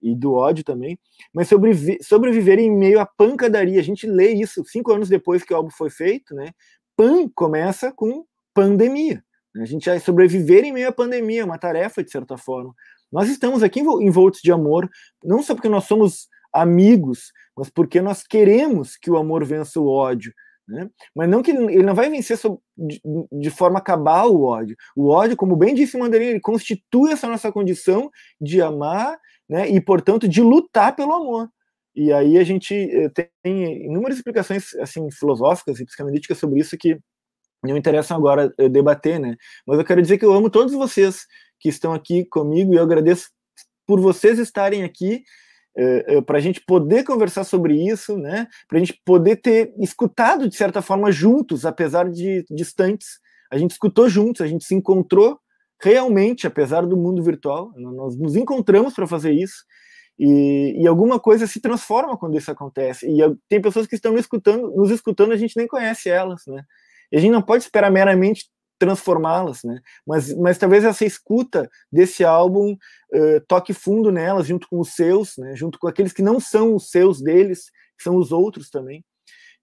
E 0.00 0.14
do 0.14 0.32
ódio 0.32 0.64
também, 0.64 0.98
mas 1.32 1.48
sobrevi 1.48 1.98
sobreviver 2.02 2.58
em 2.58 2.70
meio 2.70 3.00
à 3.00 3.06
pancadaria. 3.06 3.80
A 3.80 3.84
gente 3.84 4.06
lê 4.06 4.32
isso 4.32 4.64
cinco 4.64 4.92
anos 4.92 5.08
depois 5.08 5.42
que 5.42 5.52
o 5.52 5.56
álbum 5.56 5.70
foi 5.70 5.90
feito, 5.90 6.34
né? 6.34 6.52
Pan 6.96 7.28
começa 7.34 7.92
com 7.92 8.24
pandemia. 8.54 9.22
A 9.56 9.64
gente 9.64 9.88
vai 9.88 9.98
sobreviver 9.98 10.64
em 10.64 10.72
meio 10.72 10.88
à 10.88 10.92
pandemia, 10.92 11.42
é 11.42 11.44
uma 11.44 11.58
tarefa 11.58 12.02
de 12.02 12.10
certa 12.10 12.36
forma. 12.36 12.74
Nós 13.10 13.28
estamos 13.28 13.62
aqui 13.62 13.80
envoltos 13.80 14.40
de 14.40 14.52
amor, 14.52 14.88
não 15.24 15.42
só 15.42 15.54
porque 15.54 15.68
nós 15.68 15.84
somos 15.84 16.28
amigos, 16.52 17.32
mas 17.56 17.70
porque 17.70 18.00
nós 18.00 18.22
queremos 18.22 18.96
que 18.96 19.10
o 19.10 19.16
amor 19.16 19.44
vença 19.44 19.80
o 19.80 19.88
ódio. 19.88 20.32
Né? 20.68 20.88
Mas 21.14 21.30
não 21.30 21.42
que 21.42 21.50
ele 21.50 21.82
não 21.82 21.94
vai 21.94 22.10
vencer 22.10 22.38
de, 22.76 23.00
de, 23.32 23.50
forma 23.50 23.80
cabal 23.80 24.34
o 24.34 24.42
ódio. 24.42 24.76
O 24.94 25.08
ódio, 25.08 25.34
como 25.34 25.56
bem 25.56 25.74
disse 25.74 25.96
Mandarim, 25.96 26.26
ele 26.26 26.40
constitui 26.40 27.10
essa 27.10 27.26
nossa 27.26 27.50
condição 27.50 28.10
de 28.38 28.60
amar 28.60 29.18
né, 29.48 29.68
e, 29.68 29.80
portanto, 29.80 30.28
de 30.28 30.42
lutar 30.42 30.94
pelo 30.94 31.14
amor. 31.14 31.48
E 31.98 32.12
aí 32.12 32.38
a 32.38 32.44
gente 32.44 32.74
eh, 32.74 33.10
tem 33.42 33.86
inúmeras 33.86 34.18
explicações 34.18 34.72
assim 34.76 35.10
filosóficas 35.10 35.80
e 35.80 35.84
psicanalíticas 35.84 36.38
sobre 36.38 36.60
isso 36.60 36.78
que 36.78 36.96
não 37.64 37.76
interessam 37.76 38.16
agora 38.16 38.54
eh, 38.56 38.68
debater, 38.68 39.18
né? 39.18 39.36
Mas 39.66 39.78
eu 39.78 39.84
quero 39.84 40.00
dizer 40.00 40.16
que 40.16 40.24
eu 40.24 40.32
amo 40.32 40.48
todos 40.48 40.72
vocês 40.74 41.26
que 41.58 41.68
estão 41.68 41.92
aqui 41.92 42.24
comigo 42.26 42.72
e 42.72 42.76
eu 42.76 42.82
agradeço 42.84 43.30
por 43.84 44.00
vocês 44.00 44.38
estarem 44.38 44.84
aqui 44.84 45.24
eh, 45.76 46.20
para 46.22 46.38
a 46.38 46.40
gente 46.40 46.60
poder 46.64 47.02
conversar 47.02 47.42
sobre 47.42 47.74
isso, 47.74 48.16
né? 48.16 48.46
Para 48.68 48.78
a 48.78 48.80
gente 48.80 49.00
poder 49.04 49.36
ter 49.36 49.74
escutado 49.80 50.48
de 50.48 50.54
certa 50.54 50.80
forma 50.80 51.10
juntos, 51.10 51.66
apesar 51.66 52.08
de 52.08 52.44
distantes. 52.48 53.18
A 53.50 53.58
gente 53.58 53.72
escutou 53.72 54.08
juntos, 54.08 54.42
a 54.42 54.46
gente 54.46 54.64
se 54.64 54.74
encontrou 54.74 55.40
realmente, 55.80 56.46
apesar 56.46 56.86
do 56.86 56.96
mundo 56.96 57.22
virtual, 57.22 57.72
nós 57.76 58.16
nos 58.16 58.36
encontramos 58.36 58.94
para 58.94 59.06
fazer 59.06 59.32
isso. 59.32 59.64
E, 60.18 60.82
e, 60.82 60.86
alguma 60.88 61.20
coisa 61.20 61.46
se 61.46 61.60
transforma 61.60 62.18
quando 62.18 62.36
isso 62.36 62.50
acontece. 62.50 63.06
E 63.06 63.18
tem 63.48 63.60
pessoas 63.60 63.86
que 63.86 63.94
estão 63.94 64.10
nos 64.12 64.22
escutando, 64.22 64.74
nos 64.74 64.90
escutando, 64.90 65.32
a 65.32 65.36
gente 65.36 65.56
nem 65.56 65.68
conhece 65.68 66.08
elas, 66.08 66.42
né? 66.46 66.64
E 67.12 67.16
a 67.16 67.20
gente 67.20 67.30
não 67.30 67.40
pode 67.40 67.62
esperar 67.62 67.90
meramente 67.90 68.46
transformá-las, 68.78 69.62
né? 69.62 69.80
Mas, 70.04 70.34
mas 70.36 70.58
talvez 70.58 70.84
essa 70.84 71.04
escuta 71.04 71.70
desse 71.90 72.24
álbum 72.24 72.72
uh, 72.72 73.40
toque 73.46 73.72
fundo 73.72 74.10
nelas, 74.10 74.46
junto 74.46 74.68
com 74.68 74.80
os 74.80 74.94
seus, 74.94 75.36
né? 75.36 75.54
Junto 75.54 75.78
com 75.78 75.86
aqueles 75.86 76.12
que 76.12 76.22
não 76.22 76.40
são 76.40 76.74
os 76.74 76.90
seus 76.90 77.22
deles, 77.22 77.70
que 77.96 78.02
são 78.02 78.16
os 78.16 78.32
outros 78.32 78.70
também. 78.70 79.04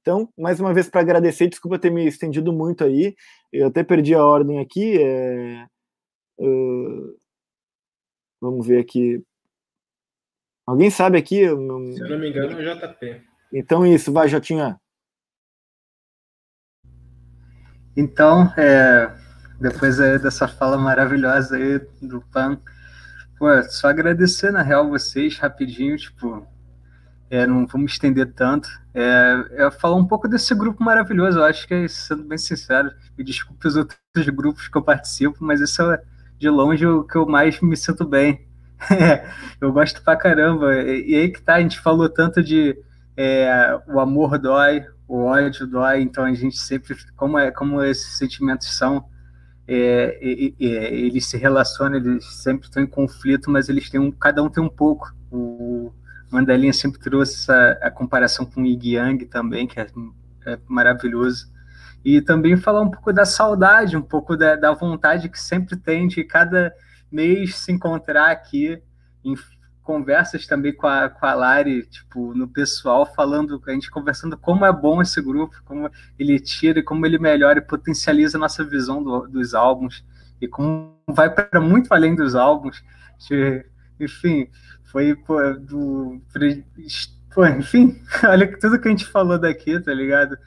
Então, 0.02 0.30
mais 0.38 0.60
uma 0.60 0.74
vez 0.74 0.88
para 0.88 1.02
agradecer, 1.02 1.48
desculpa 1.48 1.80
ter 1.80 1.90
me 1.90 2.06
estendido 2.06 2.54
muito 2.54 2.84
aí, 2.84 3.16
eu 3.52 3.68
até 3.68 3.84
perdi 3.84 4.14
a 4.14 4.24
ordem 4.24 4.60
aqui. 4.60 5.02
É... 5.02 5.66
Uh... 6.38 7.16
Vamos 8.41 8.68
ver 8.68 8.80
aqui. 8.80 9.24
Alguém 10.66 10.90
sabe 10.90 11.18
aqui? 11.18 11.40
Se 11.40 11.45
eu 11.45 11.57
não 11.57 11.80
me 12.20 12.30
engano, 12.30 12.60
é 12.60 12.74
o 12.74 12.76
JP. 12.76 13.22
Então, 13.53 13.86
isso, 13.86 14.12
vai, 14.12 14.28
Jotinha. 14.28 14.80
Então, 17.95 18.52
é, 18.57 19.10
depois 19.60 19.98
dessa 19.98 20.48
fala 20.48 20.78
maravilhosa 20.78 21.56
aí 21.56 21.80
do 22.02 22.22
Pan, 22.32 22.60
pô, 23.40 23.48
só 23.64 23.88
agradecer, 23.88 24.52
na 24.52 24.62
real, 24.62 24.90
vocês 24.90 25.38
rapidinho, 25.38 25.95
tipo, 25.95 26.45
é, 27.30 27.48
não 27.48 27.66
vamos 27.66 27.94
estender 27.94 28.34
tanto. 28.34 28.68
É, 28.94 29.45
é, 29.52 29.72
falar 29.72 29.95
um 29.95 30.07
pouco 30.07 30.28
desse 30.28 30.53
grupo 30.53 30.84
maravilhoso, 30.84 31.40
eu 31.40 31.45
acho 31.45 31.68
que, 31.68 31.88
sendo 31.88 32.24
bem 32.26 32.38
sincero, 32.38 32.91
me 33.18 33.24
desculpe 33.24 33.66
os 33.66 33.76
outros 33.76 33.99
grupos 34.34 34.68
que 34.68 34.78
eu 34.78 34.84
participo, 34.84 35.38
mas 35.40 35.62
isso 35.62 35.82
é 35.90 36.03
de 36.45 36.49
longe 36.49 36.85
o 36.85 37.03
que 37.03 37.15
eu 37.15 37.26
mais 37.26 37.59
me 37.59 37.76
sinto 37.76 38.05
bem. 38.05 38.47
eu 39.59 39.73
gosto 39.73 40.03
pra 40.03 40.15
caramba. 40.15 40.76
E, 40.76 41.11
e, 41.11 41.15
aí 41.15 41.30
que 41.30 41.41
tá, 41.41 41.55
a 41.55 41.61
gente 41.61 41.80
falou 41.80 42.07
tanto 42.07 42.43
de 42.43 42.77
é, 43.17 43.80
o 43.88 43.99
amor 43.99 44.38
dói, 44.38 44.85
o 45.07 45.23
ódio 45.23 45.65
dói, 45.65 46.01
então 46.01 46.23
a 46.23 46.34
gente 46.34 46.57
sempre, 46.59 46.95
como, 47.15 47.39
é, 47.39 47.49
como 47.49 47.84
esses 47.84 48.17
sentimentos 48.17 48.77
são, 48.77 49.05
é, 49.67 50.19
eles 50.22 51.26
se 51.26 51.35
relacionam, 51.35 51.97
eles 51.97 52.23
sempre 52.43 52.67
estão 52.67 52.84
em 52.84 52.88
conflito, 52.88 53.49
mas 53.49 53.67
eles 53.67 53.89
têm 53.89 53.99
um, 53.99 54.11
cada 54.11 54.43
um 54.43 54.49
tem 54.49 54.63
um 54.63 54.69
pouco. 54.69 55.11
O 55.31 55.91
Mandelinha 56.30 56.73
sempre 56.73 56.99
trouxe 56.99 57.34
essa, 57.34 57.80
a 57.81 57.89
comparação 57.89 58.45
com 58.45 58.61
o 58.61 58.65
Yin 58.65 58.80
Yang 58.84 59.26
também, 59.26 59.65
que 59.65 59.80
é, 59.80 59.88
é, 60.45 60.59
maravilhoso. 60.67 61.47
E 62.06 62.22
também 62.22 62.56
falar 62.56 62.82
um 62.82 62.91
pouco 62.91 63.11
da 63.11 63.26
saudade, 63.26 63.98
um 63.98 64.02
pouco 64.02 64.38
da, 64.38 64.56
da 64.56 64.72
vontade 64.72 65.27
que 65.27 65.41
sempre 65.41 65.76
tem 65.76 66.07
de 66.07 66.23
cada 66.23 66.72
mês 67.11 67.56
se 67.56 67.72
encontrar 67.72 68.30
aqui 68.30 68.80
em 69.23 69.36
conversas 69.82 70.45
também 70.45 70.72
com 70.72 70.86
a, 70.86 71.10
com 71.10 71.26
a 71.26 71.34
Lari, 71.34 71.84
tipo, 71.88 72.34
no 72.36 72.48
pessoal, 72.48 73.06
falando, 73.06 73.61
a 73.65 73.72
gente 73.72 73.90
conversando 73.90 74.38
como 74.38 74.65
é 74.65 74.72
bom 74.72 75.02
esse 75.02 75.19
grupo, 75.22 75.56
como 75.65 75.90
ele 76.18 76.40
tira, 76.40 76.84
como 76.84 77.06
ele 77.06 77.18
melhora 77.18 77.60
e 77.60 77.61
potencializa 77.61 78.38
a 78.38 78.41
nossa 78.41 78.64
visão 78.64 79.03
do, 79.03 79.27
dos 79.27 79.56
álbuns, 79.56 80.06
e 80.40 80.48
como 80.48 80.95
vai 81.07 81.30
para 81.30 81.60
muito 81.60 81.91
além 81.91 82.15
dos 82.15 82.36
álbuns. 82.36 82.84
Enfim, 83.99 84.48
foi 84.84 85.15
pô, 85.15 85.41
do. 85.53 86.22
Pô, 87.34 87.45
enfim, 87.48 88.02
olha 88.23 88.60
tudo 88.60 88.80
que 88.80 88.88
a 88.88 88.91
gente 88.91 89.06
falou 89.06 89.40
daqui, 89.40 89.80
tá 89.80 89.94
ligado? 89.94 90.38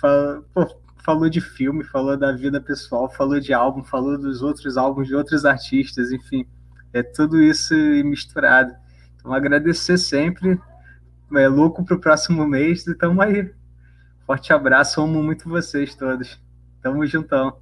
Fala, 0.00 0.42
pô, 0.52 0.81
falou 1.04 1.28
de 1.28 1.40
filme, 1.40 1.84
falou 1.84 2.16
da 2.16 2.32
vida 2.32 2.60
pessoal, 2.60 3.10
falou 3.10 3.40
de 3.40 3.52
álbum, 3.52 3.82
falou 3.82 4.18
dos 4.18 4.42
outros 4.42 4.76
álbuns 4.76 5.08
de 5.08 5.14
outros 5.14 5.44
artistas, 5.44 6.10
enfim 6.10 6.46
é 6.92 7.02
tudo 7.02 7.42
isso 7.42 7.74
misturado. 8.04 8.76
Então, 9.16 9.32
agradecer 9.32 9.98
sempre. 9.98 10.60
É 11.34 11.48
louco 11.48 11.84
para 11.84 11.96
o 11.96 12.00
próximo 12.00 12.46
mês 12.46 12.86
e 12.86 12.94
tamo 12.94 13.22
aí. 13.22 13.52
Forte 14.26 14.52
abraço, 14.52 15.00
amo 15.00 15.22
muito 15.22 15.48
vocês 15.48 15.94
todos. 15.94 16.40
Tamo 16.82 17.06
juntão. 17.06 17.60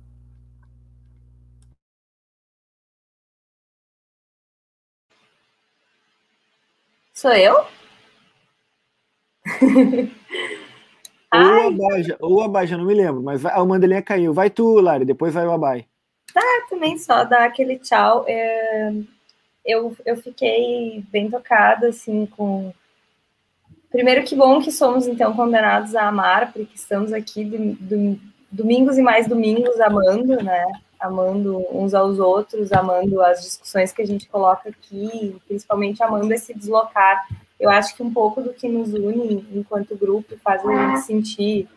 Sou 7.13 7.33
eu? 7.33 7.67
ou 11.39 11.69
a 11.69 11.71
Baja, 11.71 12.17
ou 12.21 12.43
a 12.43 12.49
Baja, 12.49 12.77
não 12.77 12.85
me 12.85 12.95
lembro, 12.95 13.23
mas 13.23 13.45
a 13.45 13.65
Mandelinha 13.65 14.03
caiu. 14.03 14.33
Vai 14.33 14.51
tu, 14.51 14.81
Lari, 14.81 15.05
depois 15.05 15.35
vai 15.35 15.47
o 15.47 15.53
Abai. 15.53 15.87
Tá, 16.33 16.43
também 16.69 16.99
só 16.99 17.25
dar 17.25 17.45
aquele 17.45 17.79
tchau. 17.79 18.25
É 18.29 18.93
eu, 19.65 19.97
eu 20.05 20.17
fiquei 20.17 21.05
bem 21.11 21.31
tocada, 21.31 21.89
assim, 21.89 22.27
com. 22.27 22.73
Primeiro, 23.91 24.25
que 24.25 24.37
bom 24.37 24.61
que 24.61 24.71
somos, 24.71 25.07
então, 25.07 25.35
condenados 25.35 25.95
a 25.95 26.07
amar, 26.09 26.53
porque 26.53 26.75
estamos 26.77 27.13
aqui 27.13 27.45
do, 27.45 27.75
do, 27.75 28.21
domingos 28.51 28.97
e 28.97 29.03
mais 29.03 29.27
domingos 29.27 29.81
amando, 29.81 30.43
né? 30.43 30.65
Amando 30.99 31.65
uns 31.73 31.93
aos 31.93 32.19
outros, 32.19 32.73
amando 32.73 33.21
as 33.23 33.43
discussões 33.43 33.93
que 33.93 34.03
a 34.03 34.07
gente 34.07 34.29
coloca 34.29 34.69
aqui, 34.69 35.37
principalmente 35.49 36.03
amando 36.03 36.33
esse 36.33 36.55
deslocar. 36.55 37.27
Eu 37.61 37.69
acho 37.71 37.95
que 37.95 38.03
um 38.03 38.13
pouco 38.13 38.41
do 38.41 38.55
que 38.55 38.67
nos 38.67 38.95
une 38.95 39.47
enquanto 39.53 39.95
grupo 39.95 40.35
faz 40.43 40.65
a 40.65 40.73
gente 40.73 41.01
sentir 41.03 41.69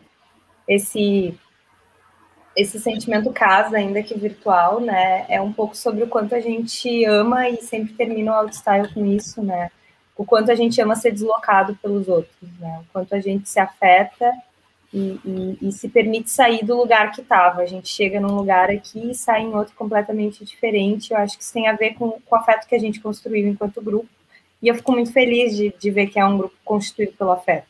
esse 0.66 1.38
esse 2.56 2.78
sentimento 2.78 3.32
casa, 3.32 3.76
ainda 3.76 4.02
que 4.02 4.16
virtual, 4.16 4.80
né? 4.80 5.26
É 5.28 5.40
um 5.40 5.52
pouco 5.52 5.76
sobre 5.76 6.04
o 6.04 6.06
quanto 6.06 6.34
a 6.34 6.40
gente 6.40 7.04
ama 7.04 7.48
e 7.48 7.56
sempre 7.56 7.94
termina 7.94 8.32
o 8.32 8.34
outstyle 8.36 8.92
com 8.94 9.04
isso, 9.04 9.42
né? 9.42 9.70
O 10.16 10.24
quanto 10.24 10.52
a 10.52 10.54
gente 10.54 10.80
ama 10.80 10.94
ser 10.94 11.10
deslocado 11.10 11.76
pelos 11.82 12.06
outros, 12.06 12.48
né? 12.60 12.80
O 12.82 12.92
quanto 12.92 13.12
a 13.14 13.20
gente 13.20 13.48
se 13.48 13.58
afeta 13.58 14.32
e, 14.92 15.18
e, 15.24 15.58
e 15.68 15.72
se 15.72 15.88
permite 15.88 16.30
sair 16.30 16.64
do 16.64 16.76
lugar 16.76 17.10
que 17.10 17.22
estava. 17.22 17.62
A 17.62 17.66
gente 17.66 17.88
chega 17.88 18.20
num 18.20 18.36
lugar 18.36 18.70
aqui 18.70 19.10
e 19.10 19.14
sai 19.14 19.42
em 19.42 19.52
outro 19.52 19.74
completamente 19.74 20.44
diferente. 20.44 21.12
Eu 21.12 21.18
acho 21.18 21.36
que 21.36 21.42
isso 21.42 21.52
tem 21.52 21.66
a 21.66 21.72
ver 21.72 21.94
com, 21.94 22.12
com 22.12 22.36
o 22.36 22.38
afeto 22.38 22.68
que 22.68 22.76
a 22.76 22.78
gente 22.78 23.00
construiu 23.00 23.48
enquanto 23.48 23.82
grupo. 23.82 24.08
E 24.64 24.68
eu 24.68 24.74
fico 24.74 24.92
muito 24.92 25.12
feliz 25.12 25.54
de, 25.54 25.74
de 25.78 25.90
ver 25.90 26.06
que 26.06 26.18
é 26.18 26.24
um 26.24 26.38
grupo 26.38 26.56
constituído 26.64 27.12
pelo 27.12 27.32
afeto, 27.32 27.66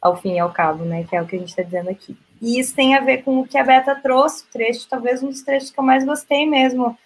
ao 0.00 0.16
fim 0.16 0.36
e 0.36 0.38
ao 0.38 0.50
cabo, 0.50 0.82
né? 0.82 1.04
Que 1.04 1.14
é 1.14 1.20
o 1.20 1.26
que 1.26 1.36
a 1.36 1.38
gente 1.38 1.50
está 1.50 1.62
dizendo 1.62 1.90
aqui. 1.90 2.16
E 2.40 2.58
isso 2.58 2.74
tem 2.74 2.94
a 2.96 3.00
ver 3.00 3.22
com 3.22 3.40
o 3.40 3.46
que 3.46 3.58
a 3.58 3.62
Beta 3.62 3.94
trouxe, 3.94 4.46
trecho, 4.50 4.88
talvez 4.88 5.22
um 5.22 5.28
dos 5.28 5.42
trechos 5.42 5.70
que 5.70 5.78
eu 5.78 5.84
mais 5.84 6.06
gostei 6.06 6.46
mesmo 6.46 6.96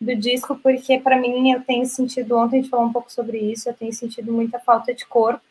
do 0.00 0.16
disco, 0.16 0.56
porque 0.56 0.98
para 0.98 1.16
mim 1.16 1.52
eu 1.52 1.60
tenho 1.60 1.86
sentido, 1.86 2.36
ontem 2.36 2.58
a 2.58 2.62
gente 2.62 2.70
falou 2.70 2.86
um 2.86 2.92
pouco 2.92 3.12
sobre 3.12 3.38
isso, 3.38 3.68
eu 3.68 3.74
tenho 3.74 3.92
sentido 3.92 4.32
muita 4.32 4.58
falta 4.58 4.92
de 4.92 5.06
corpo, 5.06 5.42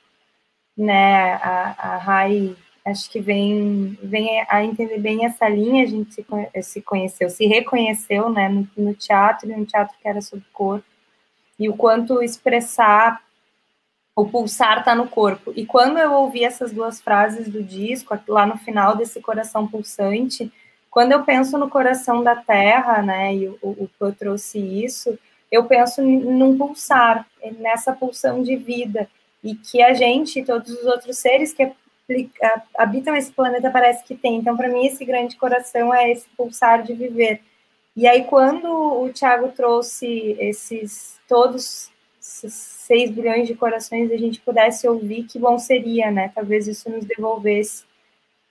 né? 0.75 1.35
A, 1.35 1.75
a 1.77 1.97
Rai 1.99 2.53
acho 2.85 3.09
que 3.09 3.21
vem, 3.21 3.97
vem 4.03 4.45
a 4.49 4.61
entender 4.61 4.99
bem 4.99 5.25
essa 5.25 5.47
linha, 5.47 5.83
a 5.83 5.87
gente 5.87 6.13
se, 6.13 6.25
se 6.63 6.81
conheceu, 6.81 7.29
se 7.29 7.45
reconheceu, 7.45 8.29
né, 8.29 8.49
no, 8.49 8.67
no 8.77 8.93
teatro, 8.93 9.49
um 9.53 9.65
teatro 9.65 9.95
que 10.01 10.07
era 10.07 10.21
sobre 10.21 10.45
corpo, 10.51 10.85
e 11.59 11.69
o 11.69 11.75
quanto 11.75 12.21
expressar 12.21 13.21
o 14.17 14.25
pulsar 14.25 14.79
está 14.79 14.95
no 14.95 15.07
corpo. 15.07 15.53
E 15.55 15.63
quando 15.63 15.99
eu 15.99 16.11
ouvi 16.11 16.43
essas 16.43 16.71
duas 16.73 16.99
frases 16.99 17.47
do 17.47 17.61
disco, 17.61 18.17
lá 18.27 18.47
no 18.47 18.57
final 18.57 18.95
desse 18.97 19.21
coração 19.21 19.67
pulsante, 19.67 20.51
quando 20.89 21.11
eu 21.11 21.23
penso 21.23 21.55
no 21.55 21.69
coração 21.69 22.23
da 22.23 22.35
Terra, 22.35 23.03
né, 23.03 23.35
e 23.35 23.47
o, 23.47 23.57
o 23.61 23.89
eu 24.01 24.15
trouxe 24.15 24.57
isso, 24.57 25.19
eu 25.51 25.65
penso 25.65 26.01
num 26.01 26.57
pulsar, 26.57 27.27
nessa 27.59 27.93
pulsão 27.93 28.41
de 28.41 28.55
vida, 28.55 29.07
e 29.43 29.53
que 29.53 29.83
a 29.83 29.93
gente, 29.93 30.43
todos 30.43 30.71
os 30.71 30.85
outros 30.85 31.19
seres 31.19 31.53
que 31.53 31.71
habitam 32.75 33.15
esse 33.15 33.31
planeta, 33.31 33.69
parece 33.69 34.03
que 34.03 34.15
tem. 34.15 34.37
Então, 34.37 34.57
para 34.57 34.67
mim, 34.67 34.87
esse 34.87 35.05
grande 35.05 35.35
coração 35.35 35.93
é 35.93 36.11
esse 36.11 36.25
pulsar 36.35 36.81
de 36.81 36.95
viver. 36.95 37.39
E 37.95 38.07
aí, 38.07 38.23
quando 38.23 38.67
o 38.67 39.09
Tiago 39.09 39.49
trouxe 39.49 40.35
esses 40.39 41.19
todos 41.27 41.91
6 42.27 43.11
bilhões 43.11 43.47
de 43.47 43.55
corações 43.55 44.11
a 44.11 44.17
gente 44.17 44.39
pudesse 44.41 44.87
ouvir, 44.87 45.23
que 45.23 45.39
bom 45.39 45.57
seria, 45.57 46.11
né? 46.11 46.31
Talvez 46.33 46.67
isso 46.67 46.89
nos 46.89 47.05
devolvesse 47.05 47.85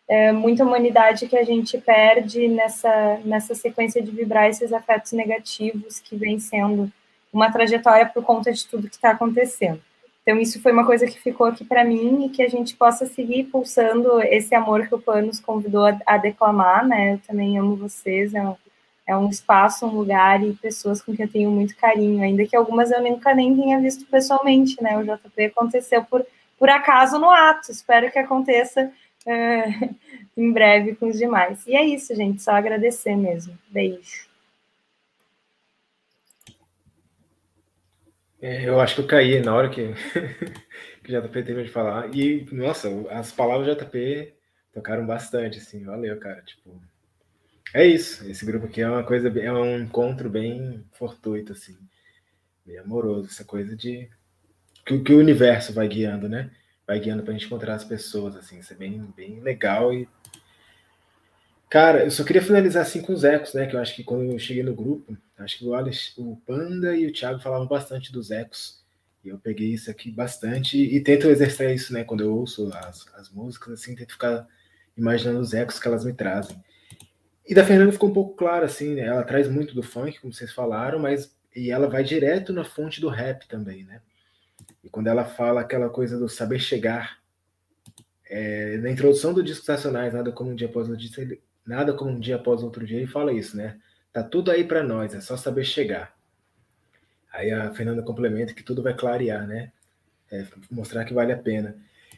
é, 0.08 0.32
muita 0.32 0.64
humanidade 0.64 1.26
que 1.26 1.36
a 1.36 1.44
gente 1.44 1.76
perde 1.78 2.48
nessa, 2.48 3.20
nessa 3.24 3.54
sequência 3.54 4.02
de 4.02 4.10
vibrar 4.10 4.48
esses 4.48 4.72
afetos 4.72 5.12
negativos 5.12 6.00
que 6.00 6.16
vem 6.16 6.38
sendo 6.38 6.90
uma 7.32 7.52
trajetória 7.52 8.06
por 8.06 8.22
conta 8.22 8.52
de 8.52 8.66
tudo 8.66 8.88
que 8.88 8.94
está 8.94 9.10
acontecendo. 9.10 9.80
Então, 10.22 10.38
isso 10.40 10.60
foi 10.60 10.72
uma 10.72 10.86
coisa 10.86 11.06
que 11.06 11.20
ficou 11.20 11.46
aqui 11.46 11.64
para 11.64 11.84
mim 11.84 12.26
e 12.26 12.28
que 12.30 12.42
a 12.42 12.48
gente 12.48 12.74
possa 12.76 13.06
seguir 13.06 13.44
pulsando 13.44 14.20
esse 14.22 14.54
amor 14.54 14.88
que 14.88 14.94
o 14.94 15.00
Pan 15.00 15.22
nos 15.22 15.38
convidou 15.38 15.84
a, 15.86 15.96
a 16.04 16.16
declamar, 16.16 16.86
né? 16.86 17.14
Eu 17.14 17.18
também 17.26 17.58
amo 17.58 17.76
vocês, 17.76 18.34
é 18.34 18.42
um, 18.42 18.56
é 19.06 19.16
um 19.16 19.28
espaço, 19.28 19.86
um 19.86 19.94
lugar 19.94 20.42
e 20.42 20.52
pessoas 20.54 21.00
com 21.00 21.14
quem 21.14 21.24
eu 21.24 21.32
tenho 21.32 21.50
muito 21.50 21.76
carinho, 21.76 22.22
ainda 22.22 22.44
que 22.44 22.56
algumas 22.56 22.90
eu 22.90 23.00
nunca 23.00 23.34
nem 23.34 23.56
tenha 23.56 23.80
visto 23.80 24.04
pessoalmente, 24.06 24.82
né? 24.82 24.98
O 24.98 25.04
JP 25.04 25.44
aconteceu 25.44 26.04
por, 26.04 26.26
por 26.58 26.68
acaso 26.68 27.18
no 27.18 27.30
ato, 27.30 27.70
espero 27.70 28.10
que 28.10 28.18
aconteça 28.18 28.92
é, 29.24 29.64
em 30.36 30.52
breve 30.52 30.96
com 30.96 31.08
os 31.08 31.18
demais. 31.18 31.64
E 31.66 31.76
é 31.76 31.84
isso, 31.84 32.14
gente, 32.16 32.42
só 32.42 32.52
agradecer 32.52 33.14
mesmo. 33.14 33.56
Beijo. 33.68 34.26
É, 38.40 38.68
eu 38.68 38.80
acho 38.80 38.96
que 38.96 39.00
eu 39.00 39.06
caí 39.06 39.40
na 39.40 39.54
hora 39.54 39.70
que, 39.70 39.94
que 41.02 41.16
o 41.16 41.22
JP 41.22 41.42
teve 41.42 41.62
de 41.62 41.70
falar. 41.70 42.14
E, 42.14 42.46
nossa, 42.52 42.88
as 43.10 43.32
palavras 43.32 43.66
do 43.66 43.84
JP 43.84 44.34
tocaram 44.72 45.06
bastante, 45.06 45.58
assim. 45.58 45.84
Valeu, 45.84 46.18
cara. 46.18 46.42
Tipo, 46.42 46.80
é 47.74 47.86
isso. 47.86 48.28
Esse 48.28 48.44
grupo 48.44 48.66
aqui 48.66 48.80
é 48.80 48.88
uma 48.88 49.04
coisa, 49.04 49.28
é 49.28 49.52
um 49.52 49.80
encontro 49.80 50.28
bem 50.28 50.84
fortuito, 50.92 51.52
assim. 51.52 51.76
Bem 52.64 52.78
amoroso. 52.78 53.28
Essa 53.28 53.44
coisa 53.44 53.76
de. 53.76 54.08
Que, 54.84 54.98
que 55.00 55.12
o 55.12 55.18
universo 55.18 55.72
vai 55.72 55.88
guiando, 55.88 56.28
né? 56.28 56.50
Vai 56.86 57.00
guiando 57.00 57.22
pra 57.22 57.32
gente 57.32 57.46
encontrar 57.46 57.74
as 57.74 57.84
pessoas, 57.84 58.36
assim. 58.36 58.58
Isso 58.58 58.72
é 58.72 58.76
bem, 58.76 59.00
bem 59.16 59.40
legal 59.40 59.92
e 59.92 60.08
Cara, 61.68 62.04
eu 62.04 62.10
só 62.10 62.22
queria 62.22 62.42
finalizar 62.42 62.82
assim 62.82 63.02
com 63.02 63.12
os 63.12 63.24
ecos, 63.24 63.52
né? 63.54 63.66
Que 63.66 63.74
eu 63.74 63.80
acho 63.80 63.94
que 63.94 64.04
quando 64.04 64.30
eu 64.32 64.38
cheguei 64.38 64.62
no 64.62 64.74
grupo, 64.74 65.16
acho 65.36 65.58
que 65.58 65.64
o, 65.64 65.74
Alex, 65.74 66.14
o 66.16 66.36
Panda 66.46 66.96
e 66.96 67.06
o 67.06 67.12
Thiago 67.12 67.40
falavam 67.40 67.66
bastante 67.66 68.12
dos 68.12 68.30
ecos. 68.30 68.84
E 69.24 69.28
eu 69.28 69.38
peguei 69.38 69.74
isso 69.74 69.90
aqui 69.90 70.10
bastante 70.10 70.78
e 70.78 71.00
tento 71.00 71.26
exercer 71.28 71.74
isso, 71.74 71.92
né? 71.92 72.04
Quando 72.04 72.22
eu 72.22 72.32
ouço 72.32 72.70
as, 72.72 73.06
as 73.14 73.30
músicas, 73.30 73.74
assim, 73.74 73.96
tento 73.96 74.12
ficar 74.12 74.46
imaginando 74.96 75.40
os 75.40 75.52
ecos 75.52 75.80
que 75.80 75.88
elas 75.88 76.04
me 76.04 76.12
trazem. 76.12 76.56
E 77.46 77.54
da 77.54 77.64
Fernanda 77.64 77.92
ficou 77.92 78.10
um 78.10 78.14
pouco 78.14 78.34
claro, 78.34 78.64
assim, 78.64 78.94
né? 78.94 79.02
Ela 79.02 79.22
traz 79.22 79.48
muito 79.48 79.74
do 79.74 79.82
funk, 79.82 80.20
como 80.20 80.32
vocês 80.32 80.52
falaram, 80.52 80.98
mas 80.98 81.34
e 81.54 81.70
ela 81.70 81.88
vai 81.88 82.02
direto 82.04 82.52
na 82.52 82.64
fonte 82.64 83.00
do 83.00 83.08
rap 83.08 83.46
também, 83.48 83.84
né? 83.84 84.00
E 84.82 84.90
quando 84.90 85.06
ela 85.06 85.24
fala 85.24 85.60
aquela 85.60 85.88
coisa 85.88 86.18
do 86.18 86.28
saber 86.28 86.58
chegar, 86.58 87.18
é, 88.28 88.76
na 88.78 88.90
introdução 88.90 89.32
do 89.32 89.42
disco 89.42 89.60
Estacionais, 89.60 90.12
nada 90.12 90.32
como 90.32 90.50
um 90.50 90.54
dia 90.54 90.66
após 90.66 90.88
o 90.88 90.96
dia, 90.96 91.38
Nada 91.64 91.92
como 91.92 92.12
um 92.12 92.20
dia 92.20 92.36
após 92.36 92.62
outro 92.62 92.86
dia, 92.86 93.00
e 93.00 93.06
fala 93.06 93.32
isso, 93.32 93.56
né? 93.56 93.78
Tá 94.12 94.22
tudo 94.22 94.50
aí 94.50 94.64
para 94.64 94.82
nós, 94.82 95.14
é 95.14 95.20
só 95.20 95.36
saber 95.36 95.64
chegar. 95.64 96.16
Aí 97.32 97.50
a 97.50 97.72
Fernanda 97.74 98.02
complementa 98.02 98.54
que 98.54 98.62
tudo 98.62 98.82
vai 98.82 98.94
clarear, 98.94 99.46
né? 99.46 99.72
É, 100.30 100.46
mostrar 100.70 101.04
que 101.04 101.14
vale 101.14 101.32
a 101.32 101.36
pena. 101.36 101.76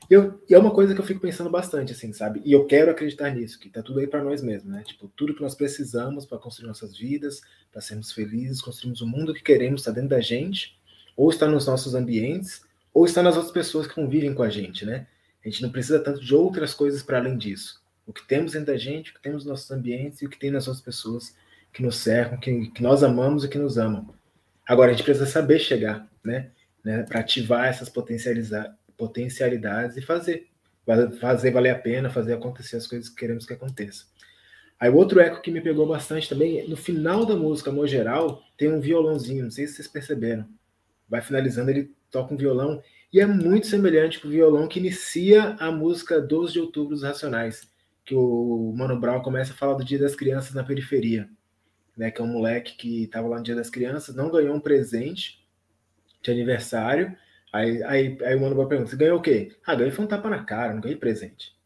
Eu, 0.09 0.43
é 0.49 0.59
uma 0.59 0.71
coisa 0.71 0.95
que 0.95 1.01
eu 1.01 1.05
fico 1.05 1.21
pensando 1.21 1.51
bastante, 1.51 1.93
assim, 1.93 2.13
sabe? 2.13 2.41
E 2.45 2.53
eu 2.53 2.65
quero 2.67 2.91
acreditar 2.91 3.31
nisso, 3.31 3.59
que 3.59 3.69
tá 3.69 3.83
tudo 3.83 4.01
aí 4.01 4.07
para 4.07 4.25
nós 4.25 4.43
mesmos, 4.43 4.73
né? 4.73 4.83
Tipo, 4.83 5.09
tudo 5.09 5.35
que 5.35 5.43
nós 5.43 5.55
precisamos 5.55 6.25
para 6.25 6.39
construir 6.39 6.69
nossas 6.69 6.97
vidas, 6.97 7.43
para 7.71 7.83
sermos 7.83 8.11
felizes, 8.13 8.63
construirmos 8.63 9.03
o 9.03 9.07
mundo 9.07 9.35
que 9.35 9.43
queremos, 9.43 9.83
está 9.83 9.91
dentro 9.91 10.11
da 10.11 10.21
gente, 10.21 10.79
ou 11.15 11.29
está 11.31 11.47
nos 11.47 11.67
nossos 11.67 11.95
ambientes, 11.95 12.63
ou 12.95 13.05
está 13.05 13.23
nas 13.23 13.37
outras 13.37 13.53
pessoas 13.53 13.87
que 13.87 13.95
convivem 13.95 14.33
com 14.33 14.43
a 14.43 14.49
gente, 14.49 14.87
né? 14.87 15.07
A 15.45 15.49
gente 15.49 15.63
não 15.63 15.71
precisa 15.71 16.01
tanto 16.01 16.25
de 16.25 16.35
outras 16.35 16.73
coisas 16.73 17.03
para 17.03 17.19
além 17.19 17.37
disso 17.37 17.83
o 18.09 18.13
que 18.13 18.27
temos 18.27 18.53
dentro 18.53 18.73
da 18.73 18.79
gente, 18.79 19.11
o 19.11 19.15
que 19.15 19.21
temos 19.21 19.45
nos 19.45 19.51
nossos 19.51 19.71
ambientes 19.71 20.23
e 20.23 20.27
o 20.27 20.31
que 20.31 20.39
tem 20.39 20.51
nas 20.51 20.67
outras 20.67 20.83
pessoas 20.83 21.37
que 21.71 21.83
nos 21.83 21.97
cercam, 21.97 22.41
que, 22.41 22.71
que 22.71 22.83
nós 22.83 23.03
amamos 23.03 23.45
e 23.45 23.49
que 23.49 23.59
nos 23.59 23.77
amam. 23.77 24.09
Agora, 24.67 24.91
a 24.91 24.95
gente 24.95 25.05
precisa 25.05 25.27
saber 25.27 25.59
chegar, 25.59 26.09
né? 26.25 26.51
né 26.83 27.03
para 27.03 27.21
ativar 27.21 27.67
essas 27.67 27.91
potencialidades 28.99 29.97
e 29.97 30.03
fazer. 30.03 30.49
Fazer 31.21 31.51
valer 31.51 31.71
a 31.71 31.79
pena, 31.79 32.11
fazer 32.11 32.33
acontecer 32.33 32.77
as 32.77 32.87
coisas 32.87 33.09
que 33.09 33.17
queremos 33.17 33.47
que 33.47 33.53
aconteça. 33.53 34.07
Aí 34.81 34.91
o 34.91 34.97
outro 34.97 35.21
eco 35.21 35.43
que 35.43 35.51
me 35.51 35.61
pegou 35.61 35.87
bastante 35.87 36.29
também, 36.29 36.67
no 36.69 36.77
final 36.77 37.27
da 37.27 37.37
música, 37.37 37.71
no 37.71 37.87
geral, 37.87 38.43
tem 38.57 38.73
um 38.73 38.81
violãozinho, 38.81 39.45
não 39.45 39.51
sei 39.51 39.67
se 39.67 39.75
vocês 39.75 39.89
perceberam. 39.89 40.49
Vai 41.09 41.21
finalizando, 41.21 41.71
ele 41.71 41.93
toca 42.11 42.33
um 42.33 42.37
violão, 42.37 42.83
e 43.13 43.21
é 43.21 43.27
muito 43.27 43.67
semelhante 43.67 44.19
com 44.19 44.29
o 44.29 44.31
violão 44.31 44.67
que 44.67 44.79
inicia 44.79 45.57
a 45.59 45.71
música 45.71 46.21
12 46.21 46.55
de 46.55 46.61
outubro 46.61 46.95
dos 46.95 47.03
Racionais 47.03 47.69
que 48.09 48.15
o 48.15 48.73
Mano 48.75 48.99
Brown 48.99 49.21
começa 49.21 49.53
a 49.53 49.55
falar 49.55 49.75
do 49.75 49.85
Dia 49.85 49.99
das 49.99 50.17
Crianças 50.17 50.55
na 50.55 50.65
periferia, 50.65 51.29
né? 51.95 52.11
Que 52.11 52.23
é 52.23 52.25
um 52.25 52.29
moleque 52.29 52.75
que 52.75 53.03
estava 53.03 53.29
lá 53.29 53.37
no 53.37 53.43
Dia 53.43 53.55
das 53.55 53.69
Crianças, 53.69 54.17
não 54.17 54.31
ganhou 54.31 54.57
um 54.57 54.61
presente 54.61 55.47
de 56.23 56.31
aniversário. 56.31 57.15
Aí, 57.53 57.83
aí, 57.85 58.19
aí 58.23 58.35
o 58.37 58.41
Mano 58.41 58.55
Brown 58.55 58.69
pergunta: 58.69 58.91
Você 58.91 58.97
ganhou 58.97 59.19
o 59.19 59.23
quê? 59.23 59.53
Ah, 59.67 59.75
ganhei 59.75 59.91
foi 59.91 60.05
um 60.05 60.09
tapa 60.09 60.29
na 60.29 60.45
cara, 60.45 60.75
não 60.75 60.81
ganhei 60.81 60.97
presente. 60.97 61.57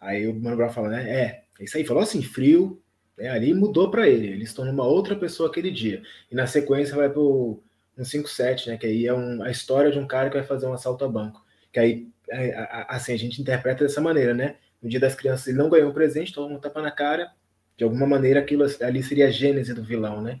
Aí 0.00 0.26
o 0.26 0.34
Mano 0.34 0.56
Brown 0.56 0.70
fala: 0.70 0.88
né? 0.90 1.10
É, 1.10 1.44
é 1.60 1.64
isso 1.64 1.76
aí, 1.76 1.84
falou 1.84 2.02
assim, 2.02 2.22
frio. 2.22 2.80
Né, 3.16 3.28
ali 3.28 3.54
mudou 3.54 3.92
para 3.92 4.08
ele, 4.08 4.26
ele 4.26 4.44
se 4.44 4.54
tornou 4.54 4.74
uma 4.74 4.84
outra 4.84 5.14
pessoa 5.14 5.48
aquele 5.48 5.70
dia. 5.70 6.02
E 6.30 6.34
na 6.34 6.48
sequência 6.48 6.96
vai 6.96 7.08
pro 7.08 7.62
um 7.96 8.04
57, 8.04 8.70
né? 8.70 8.76
Que 8.76 8.86
aí 8.86 9.06
é 9.06 9.14
um, 9.14 9.42
a 9.42 9.50
história 9.50 9.92
de 9.92 9.98
um 9.98 10.06
cara 10.06 10.28
que 10.28 10.36
vai 10.36 10.44
fazer 10.44 10.66
um 10.66 10.72
assalto 10.72 11.04
a 11.04 11.08
banco. 11.08 11.44
Que 11.72 11.78
aí, 11.78 12.08
é, 12.28 12.86
assim, 12.88 13.12
a 13.12 13.16
gente 13.16 13.40
interpreta 13.40 13.84
dessa 13.84 14.00
maneira, 14.00 14.34
né? 14.34 14.56
no 14.84 14.90
Dia 14.90 15.00
das 15.00 15.14
Crianças 15.14 15.46
ele 15.46 15.56
não 15.56 15.70
ganhou 15.70 15.90
um 15.90 15.94
presente, 15.94 16.30
então 16.30 16.46
um 16.46 16.58
tapa 16.60 16.82
na 16.82 16.90
cara. 16.90 17.32
De 17.76 17.82
alguma 17.82 18.06
maneira, 18.06 18.38
aquilo 18.38 18.64
ali 18.82 19.02
seria 19.02 19.26
a 19.26 19.30
gênese 19.30 19.72
do 19.72 19.82
vilão, 19.82 20.20
né? 20.20 20.40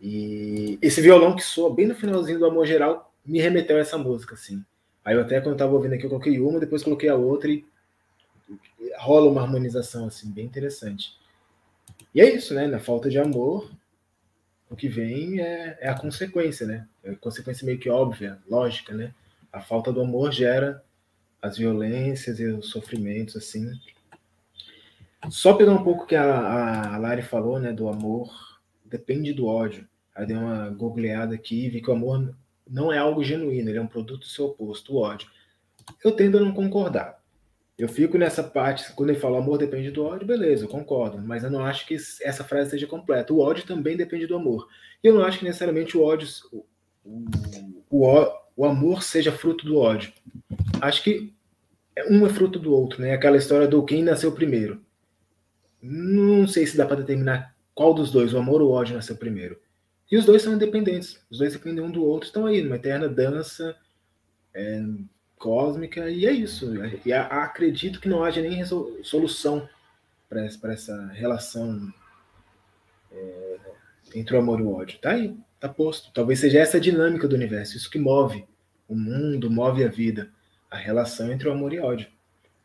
E 0.00 0.78
esse 0.80 1.02
violão 1.02 1.34
que 1.34 1.42
soa 1.42 1.74
bem 1.74 1.86
no 1.86 1.94
finalzinho 1.94 2.38
do 2.38 2.46
Amor 2.46 2.64
Geral 2.64 3.09
me 3.24 3.40
remeteu 3.40 3.76
a 3.76 3.80
essa 3.80 3.98
música, 3.98 4.34
assim. 4.34 4.64
Aí 5.04 5.14
eu 5.14 5.20
até 5.20 5.40
quando 5.40 5.52
eu 5.54 5.58
tava 5.58 5.72
ouvindo 5.72 5.94
aqui, 5.94 6.04
eu 6.04 6.10
coloquei 6.10 6.38
uma, 6.40 6.60
depois 6.60 6.82
coloquei 6.82 7.08
a 7.08 7.16
outra 7.16 7.50
e 7.50 7.64
rola 8.98 9.30
uma 9.30 9.42
harmonização, 9.42 10.06
assim, 10.06 10.30
bem 10.30 10.44
interessante. 10.44 11.18
E 12.14 12.20
é 12.20 12.34
isso, 12.34 12.54
né? 12.54 12.66
Na 12.66 12.78
falta 12.78 13.08
de 13.08 13.18
amor, 13.18 13.70
o 14.68 14.76
que 14.76 14.88
vem 14.88 15.40
é, 15.40 15.78
é 15.80 15.88
a 15.88 15.98
consequência, 15.98 16.66
né? 16.66 16.86
É 17.02 17.10
a 17.10 17.16
consequência 17.16 17.64
meio 17.64 17.78
que 17.78 17.88
óbvia, 17.88 18.38
lógica, 18.48 18.94
né? 18.94 19.14
A 19.52 19.60
falta 19.60 19.92
do 19.92 20.00
amor 20.00 20.32
gera 20.32 20.84
as 21.40 21.56
violências 21.56 22.38
e 22.38 22.44
os 22.46 22.68
sofrimentos, 22.68 23.36
assim. 23.36 23.70
Só 25.28 25.54
pegar 25.54 25.72
um 25.72 25.82
pouco 25.82 26.06
que 26.06 26.14
a, 26.14 26.94
a 26.94 26.98
Lari 26.98 27.22
falou, 27.22 27.58
né, 27.58 27.72
do 27.72 27.88
amor, 27.88 28.60
depende 28.84 29.32
do 29.32 29.46
ódio. 29.46 29.88
Aí 30.14 30.26
dei 30.26 30.36
uma 30.36 30.68
googleada 30.70 31.34
aqui 31.34 31.66
e 31.66 31.68
vi 31.70 31.80
que 31.80 31.90
o 31.90 31.94
amor 31.94 32.34
não 32.70 32.92
é 32.92 32.98
algo 32.98 33.24
genuíno, 33.24 33.68
ele 33.68 33.78
é 33.78 33.82
um 33.82 33.86
produto 33.86 34.20
do 34.20 34.26
seu 34.26 34.46
oposto, 34.46 34.94
o 34.94 34.98
ódio. 34.98 35.28
Eu 36.04 36.12
tendo 36.12 36.38
a 36.38 36.40
não 36.40 36.52
concordar. 36.52 37.20
Eu 37.76 37.88
fico 37.88 38.16
nessa 38.16 38.42
parte, 38.42 38.92
quando 38.92 39.10
ele 39.10 39.18
fala 39.18 39.38
amor 39.38 39.58
depende 39.58 39.90
do 39.90 40.04
ódio, 40.04 40.26
beleza, 40.26 40.64
eu 40.64 40.68
concordo, 40.68 41.18
mas 41.18 41.42
eu 41.42 41.50
não 41.50 41.64
acho 41.64 41.86
que 41.86 41.94
essa 41.94 42.44
frase 42.44 42.70
seja 42.70 42.86
completa. 42.86 43.32
O 43.32 43.40
ódio 43.40 43.66
também 43.66 43.96
depende 43.96 44.26
do 44.26 44.36
amor. 44.36 44.68
E 45.02 45.08
eu 45.08 45.14
não 45.14 45.24
acho 45.24 45.38
que 45.38 45.44
necessariamente 45.44 45.96
o 45.96 46.02
ódio, 46.02 46.28
o, 46.52 46.64
o, 47.90 48.32
o 48.54 48.64
amor 48.66 49.02
seja 49.02 49.32
fruto 49.32 49.64
do 49.64 49.78
ódio. 49.78 50.12
Acho 50.80 51.02
que 51.02 51.32
um 52.08 52.24
é 52.26 52.28
fruto 52.28 52.58
do 52.58 52.72
outro, 52.72 53.00
né? 53.00 53.14
Aquela 53.14 53.38
história 53.38 53.66
do 53.66 53.82
quem 53.84 54.02
nasceu 54.02 54.30
primeiro. 54.30 54.82
Não 55.82 56.46
sei 56.46 56.66
se 56.66 56.76
dá 56.76 56.84
para 56.84 56.96
determinar 56.96 57.56
qual 57.74 57.94
dos 57.94 58.12
dois, 58.12 58.34
o 58.34 58.38
amor 58.38 58.60
ou 58.60 58.68
o 58.68 58.72
ódio, 58.72 58.94
nasceu 58.94 59.16
primeiro. 59.16 59.58
E 60.10 60.16
os 60.16 60.24
dois 60.24 60.42
são 60.42 60.54
independentes. 60.54 61.20
Os 61.30 61.38
dois 61.38 61.52
dependem 61.52 61.84
um 61.84 61.90
do 61.90 62.04
outro, 62.04 62.26
estão 62.26 62.46
aí 62.46 62.62
numa 62.62 62.76
eterna 62.76 63.08
dança 63.08 63.76
é, 64.52 64.82
cósmica, 65.36 66.10
e 66.10 66.26
é 66.26 66.32
isso. 66.32 66.72
E 67.04 67.12
acredito 67.12 68.00
que 68.00 68.08
não 68.08 68.24
haja 68.24 68.42
nem 68.42 68.64
solução 69.02 69.68
para 70.28 70.72
essa 70.72 71.06
relação 71.08 71.92
é, 73.12 73.56
entre 74.14 74.36
o 74.36 74.38
amor 74.38 74.60
e 74.60 74.62
o 74.62 74.74
ódio. 74.74 74.98
Tá 74.98 75.12
aí, 75.12 75.36
tá 75.58 75.68
posto. 75.68 76.12
Talvez 76.12 76.40
seja 76.40 76.58
essa 76.58 76.76
a 76.76 76.80
dinâmica 76.80 77.28
do 77.28 77.36
universo, 77.36 77.76
isso 77.76 77.90
que 77.90 77.98
move 77.98 78.44
o 78.88 78.96
mundo, 78.96 79.50
move 79.50 79.84
a 79.84 79.88
vida, 79.88 80.30
a 80.70 80.76
relação 80.76 81.30
entre 81.30 81.48
o 81.48 81.52
amor 81.52 81.72
e 81.72 81.78
ódio. 81.78 82.08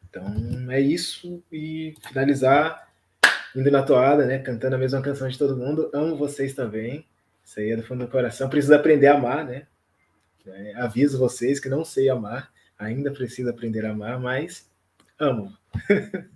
Então 0.09 0.71
é 0.71 0.79
isso 0.79 1.43
e 1.51 1.93
finalizar 2.07 2.89
indo 3.55 3.69
na 3.71 3.83
toada, 3.83 4.25
né, 4.25 4.39
cantando 4.39 4.75
a 4.75 4.79
mesma 4.79 5.01
canção 5.01 5.27
de 5.27 5.37
todo 5.37 5.55
mundo. 5.55 5.89
Amo 5.93 6.15
vocês 6.15 6.53
também. 6.53 7.05
Isso 7.45 7.59
aí 7.59 7.69
é 7.69 7.75
do 7.75 7.83
fundo 7.83 8.05
do 8.05 8.11
coração. 8.11 8.49
Preciso 8.49 8.73
aprender 8.73 9.07
a 9.07 9.15
amar, 9.15 9.45
né? 9.45 9.67
É, 10.47 10.75
aviso 10.75 11.19
vocês 11.19 11.59
que 11.59 11.69
não 11.69 11.85
sei 11.85 12.09
amar, 12.09 12.51
ainda 12.77 13.11
preciso 13.11 13.49
aprender 13.49 13.85
a 13.85 13.91
amar, 13.91 14.19
mas 14.19 14.69
amo. 15.19 15.53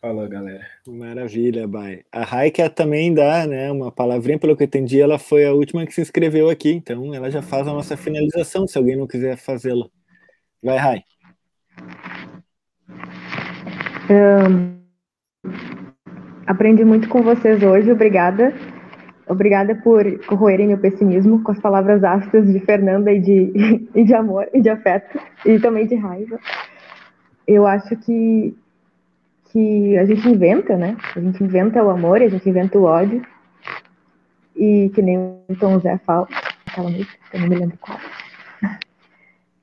Falou, 0.00 0.26
galera. 0.28 0.66
Maravilha, 0.86 1.68
Bai. 1.68 2.04
A 2.10 2.24
Raika 2.24 2.70
também 2.70 3.12
dá, 3.12 3.46
né, 3.46 3.70
uma 3.70 3.92
palavrinha, 3.92 4.38
pelo 4.38 4.56
que 4.56 4.62
eu 4.62 4.66
entendi, 4.66 4.98
ela 4.98 5.18
foi 5.18 5.44
a 5.44 5.52
última 5.52 5.84
que 5.84 5.92
se 5.92 6.00
inscreveu 6.00 6.48
aqui, 6.48 6.70
então 6.70 7.14
ela 7.14 7.30
já 7.30 7.42
faz 7.42 7.68
a 7.68 7.72
nossa 7.72 7.98
finalização, 7.98 8.66
se 8.66 8.78
alguém 8.78 8.96
não 8.96 9.06
quiser 9.06 9.36
fazê-la. 9.36 9.86
Vai, 10.62 10.78
Rai. 10.78 11.04
Um, 14.10 14.80
aprendi 16.46 16.82
muito 16.82 17.08
com 17.08 17.22
vocês 17.22 17.62
hoje, 17.62 17.92
obrigada. 17.92 18.54
Obrigada 19.30 19.76
por 19.76 20.04
corroerem 20.26 20.66
meu 20.66 20.78
pessimismo 20.78 21.40
com 21.44 21.52
as 21.52 21.60
palavras 21.60 22.02
ácidas 22.02 22.52
de 22.52 22.58
Fernanda 22.58 23.12
e 23.12 23.20
de, 23.20 23.88
e 23.94 24.02
de 24.02 24.12
amor 24.12 24.48
e 24.52 24.60
de 24.60 24.68
afeto 24.68 25.20
e 25.46 25.56
também 25.60 25.86
de 25.86 25.94
raiva. 25.94 26.36
Eu 27.46 27.64
acho 27.64 27.96
que 27.96 28.56
que 29.52 29.96
a 29.98 30.04
gente 30.04 30.28
inventa, 30.28 30.76
né? 30.76 30.96
A 31.14 31.20
gente 31.20 31.42
inventa 31.42 31.82
o 31.82 31.90
amor, 31.90 32.20
a 32.22 32.28
gente 32.28 32.48
inventa 32.48 32.76
o 32.78 32.84
ódio. 32.84 33.22
E 34.56 34.90
que 34.94 35.02
nem 35.02 35.16
o 35.16 35.56
Tom 35.58 35.78
Zé 35.78 35.96
fala, 35.98 36.28
aquela 36.66 36.90
música, 36.90 37.18
eu 37.32 37.40
não 37.40 37.48
me 37.48 37.56
lembro 37.56 37.78
qual. 37.80 37.98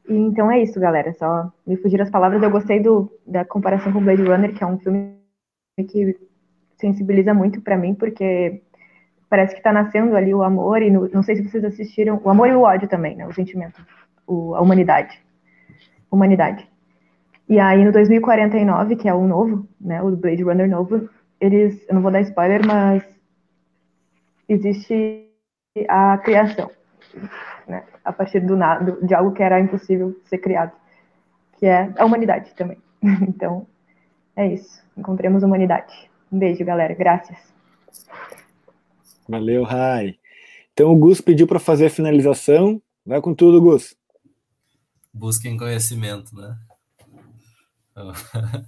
E, 0.10 0.16
então 0.16 0.50
é 0.50 0.62
isso, 0.62 0.80
galera. 0.80 1.14
Só 1.14 1.52
me 1.66 1.78
fugir 1.78 2.02
as 2.02 2.10
palavras. 2.10 2.42
Eu 2.42 2.50
gostei 2.50 2.82
do, 2.82 3.12
da 3.26 3.46
comparação 3.46 3.92
com 3.92 4.04
Blade 4.04 4.24
Runner, 4.24 4.54
que 4.54 4.64
é 4.64 4.68
um 4.68 4.80
filme 4.80 5.14
que 5.90 6.18
sensibiliza 6.78 7.34
muito 7.34 7.62
para 7.62 7.78
mim, 7.78 7.94
porque 7.94 8.62
parece 9.30 9.54
que 9.54 9.60
está 9.60 9.74
nascendo 9.74 10.16
ali 10.16 10.34
o 10.34 10.44
amor, 10.44 10.82
e 10.82 10.90
no, 10.90 11.08
não 11.10 11.24
sei 11.24 11.36
se 11.36 11.44
vocês 11.44 11.64
assistiram, 11.64 12.22
o 12.24 12.30
amor 12.30 12.48
e 12.48 12.54
o 12.54 12.62
ódio 12.62 12.88
também, 12.88 13.16
né? 13.16 13.28
O 13.28 13.34
sentimento, 13.34 13.86
o, 14.26 14.56
a 14.56 14.62
humanidade. 14.62 15.20
Humanidade. 16.10 16.68
E 17.50 17.60
aí 17.60 17.84
no 17.84 17.92
2049, 17.92 18.96
que 18.96 19.08
é 19.08 19.14
o 19.14 19.26
novo, 19.26 19.68
né? 19.80 20.02
O 20.02 20.16
Blade 20.16 20.44
Runner 20.44 20.70
novo, 20.70 21.10
eles, 21.40 21.86
eu 21.88 21.96
não 21.96 22.02
vou 22.02 22.12
dar 22.12 22.22
spoiler, 22.22 22.66
mas 22.66 23.04
existe 24.48 25.26
a 25.88 26.18
criação, 26.18 26.72
né? 27.68 27.84
A 28.04 28.12
partir 28.12 28.40
do 28.40 28.56
nada, 28.56 28.98
de 29.02 29.14
algo 29.14 29.34
que 29.34 29.44
era 29.44 29.60
impossível 29.60 30.16
ser 30.26 30.40
criado, 30.40 30.72
que 31.58 31.66
é 31.66 31.92
a 31.98 32.06
humanidade 32.06 32.54
também. 32.56 32.78
Então, 33.28 33.68
é 34.36 34.48
isso. 34.48 34.84
Encontremos 34.98 35.44
humanidade. 35.44 36.10
Um 36.32 36.40
beijo, 36.40 36.64
galera. 36.66 36.94
Graças. 36.94 37.54
Valeu, 39.28 39.64
Rai. 39.64 40.18
Então 40.74 40.92
o 40.92 40.98
Gus 40.98 41.20
pediu 41.22 41.48
para 41.48 41.60
fazer 41.60 41.88
a 41.88 41.90
finalização. 41.90 42.82
Vai 43.06 43.22
com 43.22 43.34
tudo, 43.34 43.62
Gus. 43.62 43.96
Busquem 45.14 45.58
conhecimento, 45.58 46.36
né? 46.36 46.58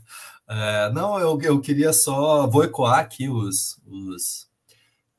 É, 0.51 0.91
não, 0.91 1.19
eu, 1.19 1.39
eu 1.43 1.61
queria 1.61 1.93
só. 1.93 2.47
Vou 2.47 2.63
ecoar 2.63 2.97
aqui 2.97 3.29
os, 3.29 3.79
os, 3.85 4.49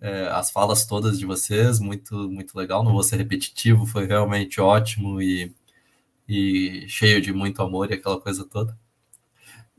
é, 0.01 0.27
as 0.27 0.51
falas 0.51 0.85
todas 0.85 1.21
de 1.21 1.25
vocês, 1.25 1.79
muito, 1.79 2.29
muito 2.29 2.59
legal. 2.59 2.83
Não 2.83 2.93
vou 2.93 3.05
ser 3.05 3.17
repetitivo, 3.17 3.87
foi 3.87 4.07
realmente 4.07 4.61
ótimo 4.61 5.23
e, 5.23 5.55
e 6.29 6.85
cheio 6.89 7.21
de 7.21 7.33
muito 7.33 7.63
amor 7.63 7.91
e 7.91 7.95
aquela 7.95 8.21
coisa 8.21 8.45
toda. 8.45 8.77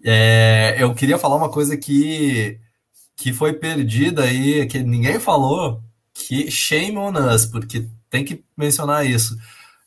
É, 0.03 0.77
eu 0.79 0.95
queria 0.95 1.17
falar 1.17 1.35
uma 1.35 1.51
coisa 1.51 1.75
que 1.75 2.57
que 3.21 3.31
foi 3.31 3.53
perdida 3.53 4.23
aí, 4.23 4.65
que 4.65 4.79
ninguém 4.79 5.19
falou, 5.19 5.79
que 6.11 6.49
shame 6.49 6.97
on 6.97 7.13
us, 7.31 7.45
porque 7.45 7.87
tem 8.09 8.25
que 8.25 8.43
mencionar 8.57 9.05
isso. 9.05 9.37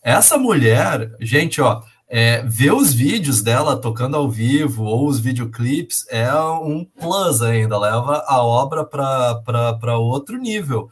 Essa 0.00 0.38
mulher, 0.38 1.10
gente, 1.20 1.60
ó, 1.60 1.82
é, 2.08 2.44
ver 2.46 2.72
os 2.72 2.94
vídeos 2.94 3.42
dela 3.42 3.76
tocando 3.76 4.16
ao 4.16 4.30
vivo 4.30 4.84
ou 4.84 5.08
os 5.08 5.18
videoclips 5.18 6.06
é 6.10 6.32
um 6.32 6.84
plus 6.84 7.42
ainda, 7.42 7.76
leva 7.76 8.22
a 8.24 8.40
obra 8.40 8.84
para 8.84 9.98
outro 9.98 10.38
nível, 10.38 10.88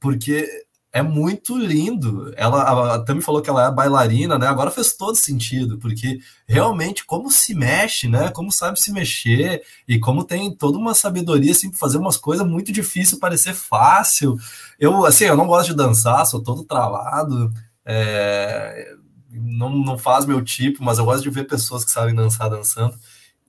porque 0.00 0.48
é 0.94 1.02
muito 1.02 1.58
lindo. 1.58 2.32
Ela, 2.36 2.94
a 2.94 2.98
Tami 3.00 3.20
falou 3.20 3.42
que 3.42 3.50
ela 3.50 3.66
é 3.66 3.70
bailarina, 3.72 4.38
né? 4.38 4.46
Agora 4.46 4.70
fez 4.70 4.94
todo 4.94 5.16
sentido, 5.16 5.76
porque 5.76 6.20
realmente 6.46 7.04
como 7.04 7.32
se 7.32 7.52
mexe, 7.52 8.06
né? 8.06 8.30
Como 8.30 8.52
sabe 8.52 8.80
se 8.80 8.92
mexer 8.92 9.64
e 9.88 9.98
como 9.98 10.22
tem 10.22 10.54
toda 10.54 10.78
uma 10.78 10.94
sabedoria 10.94 11.50
assim 11.50 11.68
para 11.68 11.80
fazer 11.80 11.98
umas 11.98 12.16
coisas 12.16 12.46
muito 12.46 12.70
difíceis 12.70 13.18
parecer 13.18 13.54
fácil. 13.54 14.36
Eu 14.78 15.04
assim, 15.04 15.24
eu 15.24 15.36
não 15.36 15.48
gosto 15.48 15.70
de 15.70 15.76
dançar, 15.76 16.24
sou 16.26 16.40
todo 16.40 16.62
travado. 16.62 17.52
É, 17.84 18.94
não, 19.32 19.70
não 19.70 19.98
faz 19.98 20.24
meu 20.24 20.42
tipo, 20.44 20.84
mas 20.84 20.98
eu 20.98 21.04
gosto 21.06 21.24
de 21.24 21.30
ver 21.30 21.48
pessoas 21.48 21.84
que 21.84 21.90
sabem 21.90 22.14
dançar 22.14 22.48
dançando. 22.48 22.96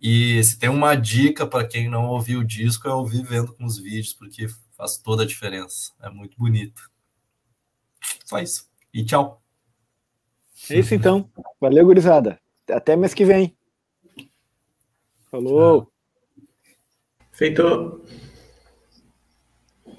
E 0.01 0.43
se 0.43 0.57
tem 0.57 0.69
uma 0.69 0.95
dica 0.95 1.45
para 1.45 1.67
quem 1.67 1.89
não 1.89 2.07
ouviu 2.07 2.39
o 2.39 2.43
disco 2.43 2.87
é 2.87 2.93
ouvir 2.93 3.23
vendo 3.23 3.53
com 3.53 3.65
os 3.65 3.77
vídeos, 3.77 4.13
porque 4.13 4.47
faz 4.75 4.97
toda 4.97 5.21
a 5.23 5.27
diferença. 5.27 5.91
É 6.01 6.09
muito 6.09 6.35
bonito. 6.39 6.94
Só 8.25 8.39
isso. 8.39 8.67
E 8.93 9.03
tchau. 9.03 9.41
É 10.69 10.79
isso 10.79 10.93
então. 10.95 11.29
Valeu, 11.59 11.85
gurizada. 11.85 12.39
Até 12.69 12.95
mês 12.95 13.13
que 13.13 13.25
vem. 13.25 13.55
Falou. 15.29 15.91
Feito. 17.31 18.01